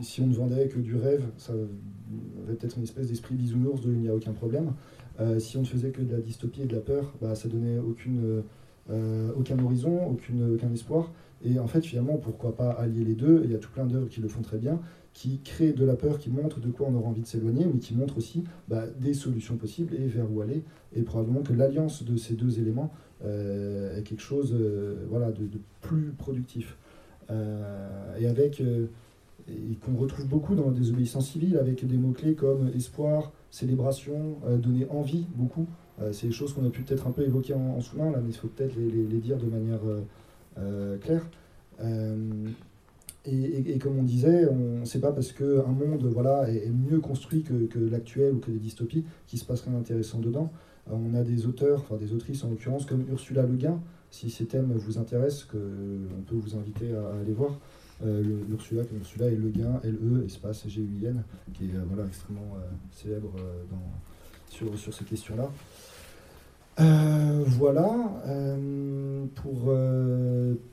si 0.02 0.22
on 0.22 0.28
ne 0.28 0.34
vendait 0.34 0.68
que 0.68 0.80
du 0.80 0.96
rêve, 0.96 1.24
ça 1.38 1.54
avait 1.54 2.56
peut-être 2.56 2.78
une 2.78 2.84
espèce 2.84 3.08
d'esprit 3.08 3.36
bisounours 3.36 3.82
de 3.82 3.92
il 3.92 4.00
n'y 4.00 4.10
a 4.10 4.16
aucun 4.16 4.34
problème. 4.34 4.74
Euh, 5.20 5.40
si 5.40 5.58
on 5.58 5.62
ne 5.62 5.66
faisait 5.66 5.90
que 5.90 6.02
de 6.02 6.12
la 6.12 6.22
dystopie 6.22 6.62
et 6.62 6.66
de 6.66 6.76
la 6.76 6.82
peur, 6.82 7.14
bah, 7.22 7.36
ça 7.36 7.48
donnait 7.48 7.80
aucune, 7.80 8.44
euh, 8.90 9.32
aucun 9.38 9.58
horizon, 9.60 10.08
aucune, 10.08 10.56
aucun 10.56 10.72
espoir. 10.72 11.12
Et 11.44 11.60
en 11.60 11.68
fait, 11.68 11.82
finalement, 11.82 12.18
pourquoi 12.18 12.56
pas 12.56 12.72
allier 12.72 13.04
les 13.04 13.16
deux? 13.16 13.42
Il 13.44 13.52
y 13.52 13.56
a 13.56 13.58
tout 13.58 13.72
plein 13.72 13.86
d'œuvres 13.86 14.08
qui 14.08 14.22
le 14.22 14.28
font 14.28 14.42
très 14.42 14.58
bien, 14.58 14.80
qui 15.14 15.40
créent 15.40 15.74
de 15.74 15.86
la 15.86 15.96
peur, 15.96 16.18
qui 16.18 16.30
montrent 16.30 16.60
de 16.60 16.70
quoi 16.70 16.88
on 16.90 16.96
aura 16.96 17.10
envie 17.10 17.22
de 17.22 17.28
s'éloigner, 17.28 17.66
mais 17.66 17.80
qui 17.80 17.94
montrent 17.94 18.18
aussi 18.18 18.44
bah, 18.68 18.86
des 19.00 19.14
solutions 19.14 19.58
possibles 19.58 19.94
et 19.96 20.08
vers 20.08 20.32
où 20.32 20.42
aller. 20.42 20.64
Et 20.96 21.02
probablement 21.02 21.42
que 21.42 21.54
l'alliance 21.54 22.04
de 22.04 22.16
ces 22.16 22.36
deux 22.36 22.60
éléments 22.60 22.92
euh, 23.26 23.98
est 23.98 24.04
quelque 24.04 24.22
chose 24.22 24.54
euh, 24.54 25.06
voilà, 25.10 25.32
de, 25.32 25.48
plus 25.82 26.12
productif. 26.18 26.78
Euh, 27.30 28.18
et 28.20 28.28
avec 28.28 28.62
et 28.62 29.76
qu'on 29.84 29.96
retrouve 29.96 30.28
beaucoup 30.28 30.56
dans 30.56 30.68
la 30.68 30.72
désobéissance 30.72 31.32
civile, 31.32 31.58
avec 31.58 31.86
des 31.86 31.98
mots-clés 31.98 32.36
comme 32.36 32.70
espoir, 32.76 33.34
célébration, 33.52 34.38
donner 34.58 34.88
envie, 34.90 35.26
beaucoup. 35.36 35.68
c'est 36.14 36.28
des 36.28 36.34
choses 36.34 36.54
qu'on 36.54 36.66
a 36.66 36.70
pu 36.70 36.82
peut-être 36.84 37.08
un 37.08 37.12
peu 37.12 37.24
évoquer 37.24 37.54
en, 37.54 37.82
sous-main, 37.82 38.10
là, 38.12 38.20
mais 38.24 38.30
il 38.30 38.38
faut 38.38 38.48
peut-être 38.48 38.74
les, 38.78 39.20
dire 39.20 39.38
de 39.38 39.48
manière 39.48 39.82
claire. 41.02 41.28
Et, 43.26 43.78
comme 43.80 44.00
on 44.00 44.04
disait, 44.04 44.48
on 44.50 44.84
sait 44.84 45.00
pas 45.00 45.14
parce 45.14 45.32
qu'un 45.32 45.64
monde 45.64 46.06
voilà, 46.12 46.50
est, 46.50 46.70
mieux 46.70 47.00
construit 47.00 47.42
que, 47.42 47.80
l'actuel 47.80 48.34
ou 48.34 48.40
que 48.40 48.52
les 48.52 48.60
dystopies 48.60 49.06
qu'il 49.28 49.40
se 49.40 49.46
passe 49.46 49.62
rien 49.62 49.74
d'intéressant 49.74 50.20
dedans. 50.20 50.52
Euh, 50.90 50.96
on 50.96 51.16
a 51.16 51.24
des 51.24 51.46
auteurs, 51.46 51.80
enfin 51.80 51.96
des 51.96 52.14
autrices 52.14 52.44
en 52.44 52.50
l'occurrence, 52.50 52.86
comme 52.86 53.06
Ursula 53.10 53.44
Le 53.44 53.56
Guin, 53.56 53.80
si 54.14 54.30
ces 54.30 54.46
thèmes 54.46 54.72
vous 54.74 55.00
intéressent, 55.00 55.48
on 55.56 56.22
peut 56.22 56.36
vous 56.36 56.56
inviter 56.56 56.94
à, 56.94 57.20
aller 57.20 57.34
voir. 57.34 57.60
Euh, 58.06 58.22
Ursula, 58.52 58.84
et 58.84 59.36
Le 59.36 59.50
Guin, 59.50 59.82
L-E, 59.84 60.24
espace 60.26 60.68
G-U-I-N, 60.68 61.24
qui 61.54 61.66
est 61.66 61.76
euh, 61.76 61.84
voilà, 61.88 62.08
extrêmement 62.08 62.56
euh, 62.56 62.60
célèbre 62.92 63.32
dans, 63.72 64.54
sur, 64.56 64.78
sur 64.78 64.94
ces 64.94 65.04
questions-là. 65.04 65.50
voilà, 66.78 67.92
pour 69.34 69.74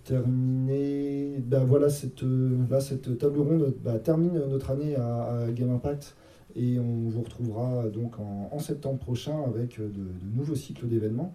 terminer, 0.05 1.37
ben 1.39 1.65
voilà, 1.65 1.89
cette, 1.89 2.23
là, 2.69 2.81
cette 2.81 3.17
table 3.17 3.41
ronde 3.41 3.75
bah, 3.83 3.99
termine 3.99 4.35
notre 4.51 4.71
année 4.71 4.97
à, 4.97 5.47
Game 5.55 5.71
Impact 5.71 6.15
et 6.57 6.79
on 6.79 7.09
vous 7.09 7.23
retrouvera 7.23 7.89
donc 7.89 8.19
en, 8.19 8.59
septembre 8.59 8.99
prochain 8.99 9.45
avec 9.47 9.81
de, 9.81 10.05
nouveaux 10.37 10.57
cycles 10.57 10.89
d'événements. 10.89 11.33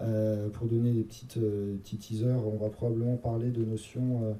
Euh, 0.00 0.48
pour 0.48 0.66
donner 0.66 0.92
des 0.92 1.02
petites, 1.02 1.36
euh, 1.36 1.76
petits 1.76 1.98
teasers, 1.98 2.46
on 2.46 2.56
va 2.56 2.68
probablement 2.68 3.16
parler 3.16 3.50
de 3.50 3.64
notions 3.64 4.36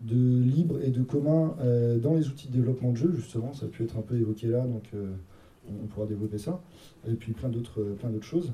de 0.00 0.40
libre 0.42 0.80
et 0.82 0.90
de 0.90 1.02
commun 1.02 1.56
dans 2.00 2.14
les 2.14 2.28
outils 2.28 2.48
de 2.48 2.52
développement 2.52 2.92
de 2.92 2.96
jeu, 2.96 3.12
justement. 3.14 3.52
Ça 3.52 3.66
a 3.66 3.68
pu 3.68 3.82
être 3.82 3.96
un 3.98 4.02
peu 4.02 4.16
évoqué 4.16 4.46
là, 4.46 4.60
donc 4.60 4.84
on, 5.68 5.86
pourra 5.86 6.06
développer 6.06 6.38
ça. 6.38 6.60
Et 7.08 7.14
puis 7.14 7.32
plein 7.32 7.48
d'autres, 7.48 7.82
choses. 8.22 8.52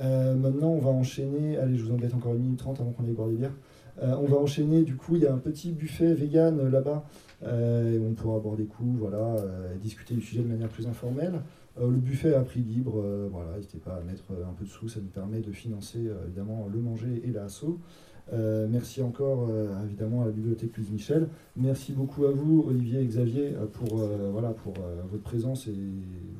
maintenant, 0.00 0.70
on 0.70 0.80
va 0.80 0.90
enchaîner. 0.90 1.56
Allez, 1.58 1.76
je 1.76 1.84
vous 1.84 1.92
embête 1.92 2.12
encore 2.14 2.34
une 2.34 2.42
minute 2.42 2.58
trente 2.58 2.80
avant 2.80 2.90
qu'on 2.90 3.04
aille 3.04 3.12
boire 3.12 3.28
des 3.28 3.36
bières. 3.36 3.54
on 4.02 4.24
va 4.24 4.36
enchaîner, 4.36 4.82
du 4.82 4.96
coup, 4.96 5.14
il 5.14 5.22
y 5.22 5.26
a 5.26 5.32
un 5.32 5.38
petit 5.38 5.70
buffet 5.70 6.12
vegan 6.12 6.68
là-bas 6.68 7.04
euh, 7.42 7.98
on 8.06 8.12
pourra 8.12 8.38
boire 8.38 8.56
des 8.56 8.66
coups, 8.66 8.98
voilà, 8.98 9.16
euh, 9.16 9.74
discuter 9.76 10.14
du 10.14 10.20
sujet 10.20 10.42
de 10.42 10.48
manière 10.48 10.68
plus 10.68 10.86
informelle. 10.86 11.40
Euh, 11.78 11.90
le 11.90 11.96
buffet 11.96 12.34
à 12.34 12.40
prix 12.40 12.60
libre, 12.60 13.04
voilà, 13.30 13.56
n'hésitez 13.56 13.78
pas 13.78 13.96
à 13.96 14.00
mettre 14.00 14.24
un 14.32 14.52
peu 14.54 14.64
de 14.64 14.70
sous, 14.70 14.88
ça 14.88 15.00
nous 15.00 15.08
permet 15.08 15.40
de 15.40 15.52
financer 15.52 16.08
évidemment 16.26 16.68
le 16.72 16.80
manger 16.80 17.22
et 17.24 17.30
l'assaut. 17.30 17.78
merci 18.32 19.02
encore 19.02 19.48
évidemment 19.84 20.22
à 20.22 20.26
la 20.26 20.32
bibliothèque 20.32 20.76
Louise 20.76 20.90
Michel. 20.90 21.28
Merci 21.56 21.92
beaucoup 21.92 22.26
à 22.26 22.32
vous, 22.32 22.64
Olivier 22.68 23.00
et 23.00 23.06
Xavier, 23.06 23.52
pour, 23.72 23.96
voilà, 24.32 24.50
pour 24.50 24.74
votre 25.10 25.22
présence 25.22 25.68
et 25.68 25.74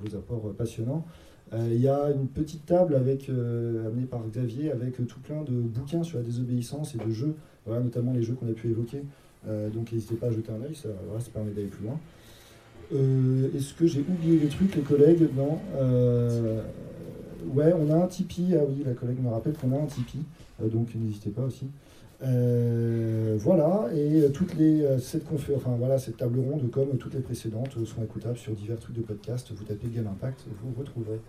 vos 0.03 0.17
apports 0.17 0.53
passionnants. 0.55 1.05
Il 1.53 1.81
y 1.81 1.89
a 1.89 2.11
une 2.11 2.29
petite 2.29 2.67
table 2.67 2.95
avec, 2.95 3.29
amenée 3.29 4.07
par 4.07 4.27
Xavier 4.27 4.73
avec 4.73 4.97
tout 5.07 5.21
plein 5.21 5.43
de 5.43 5.53
bouquins 5.53 6.03
sur 6.03 6.19
la 6.19 6.25
désobéissance 6.25 6.95
et 6.95 6.99
de 6.99 7.11
jeux, 7.11 7.37
voilà, 7.67 7.83
notamment 7.83 8.13
les 8.13 8.23
jeux 8.23 8.35
qu'on 8.35 8.49
a 8.49 8.53
pu 8.53 8.69
évoquer. 8.69 9.03
Euh, 9.49 9.71
donc 9.71 9.93
n'hésitez 9.93 10.17
pas 10.17 10.27
à 10.27 10.31
jeter 10.31 10.53
un 10.53 10.63
œil, 10.63 10.75
ça, 10.75 10.89
permet 11.33 11.53
d'aller 11.53 11.69
plus 11.69 11.85
loin. 11.85 11.99
Euh, 12.93 13.49
est-ce 13.57 13.75
que 13.75 13.87
j'ai 13.87 14.01
oublié 14.01 14.39
des 14.39 14.49
trucs, 14.49 14.75
les 14.75 14.83
collègues 14.83 15.29
Non. 15.37 15.59
Euh, 15.77 16.61
ouais, 17.55 17.73
on 17.73 17.93
a 17.93 18.05
un 18.05 18.07
Tipeee. 18.07 18.57
Ah 18.57 18.63
oui, 18.69 18.83
la 18.85 18.95
collègue 18.95 19.23
me 19.23 19.31
rappelle 19.31 19.55
qu'on 19.55 19.73
a 19.73 19.81
un 19.81 19.87
Tipeee. 19.87 20.25
donc 20.73 20.89
n'hésitez 20.95 21.31
pas 21.31 21.43
aussi. 21.43 21.67
voilà, 22.21 23.89
et 23.95 24.31
toutes 24.33 24.55
les, 24.57 24.85
cette, 25.01 25.25
enfin, 25.33 25.77
voilà, 25.79 25.99
cette 25.99 26.17
table 26.17 26.41
ronde, 26.41 26.71
comme 26.71 26.99
toutes 26.99 27.15
les 27.15 27.21
précédentes, 27.21 27.73
sont 27.87 28.03
écoutables 28.03 28.39
sur 28.39 28.53
divers 28.53 28.79
trucs 28.79 28.97
de 28.97 29.03
podcast. 29.03 29.51
Vous 29.55 29.65
tapez 29.65 29.89
Game 29.89 30.07
Impact, 30.07 30.41
vous 30.63 30.79
retrouverez. 30.79 31.21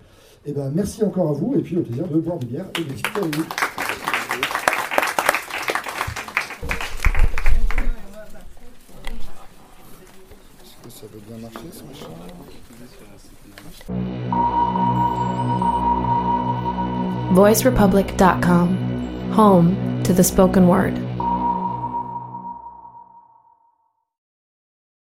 Et 0.43 0.49
eh 0.49 0.53
ben, 0.53 0.71
merci 0.73 1.03
encore 1.03 1.29
à 1.29 1.33
vous, 1.33 1.53
et 1.55 1.61
puis 1.61 1.77
au 1.77 1.83
plaisir 1.83 2.07
de 2.07 2.17
boire 2.17 2.39
des 2.39 2.47
bières 2.47 2.65
et 2.79 2.83
de 2.83 2.89
discuter 2.89 3.19
avec 3.19 3.35
vous. 3.35 3.70
VoiceRepublic.com, 17.33 19.31
home 19.31 20.03
to 20.03 20.13
the 20.13 20.23
spoken 20.23 20.67
word. 20.67 21.10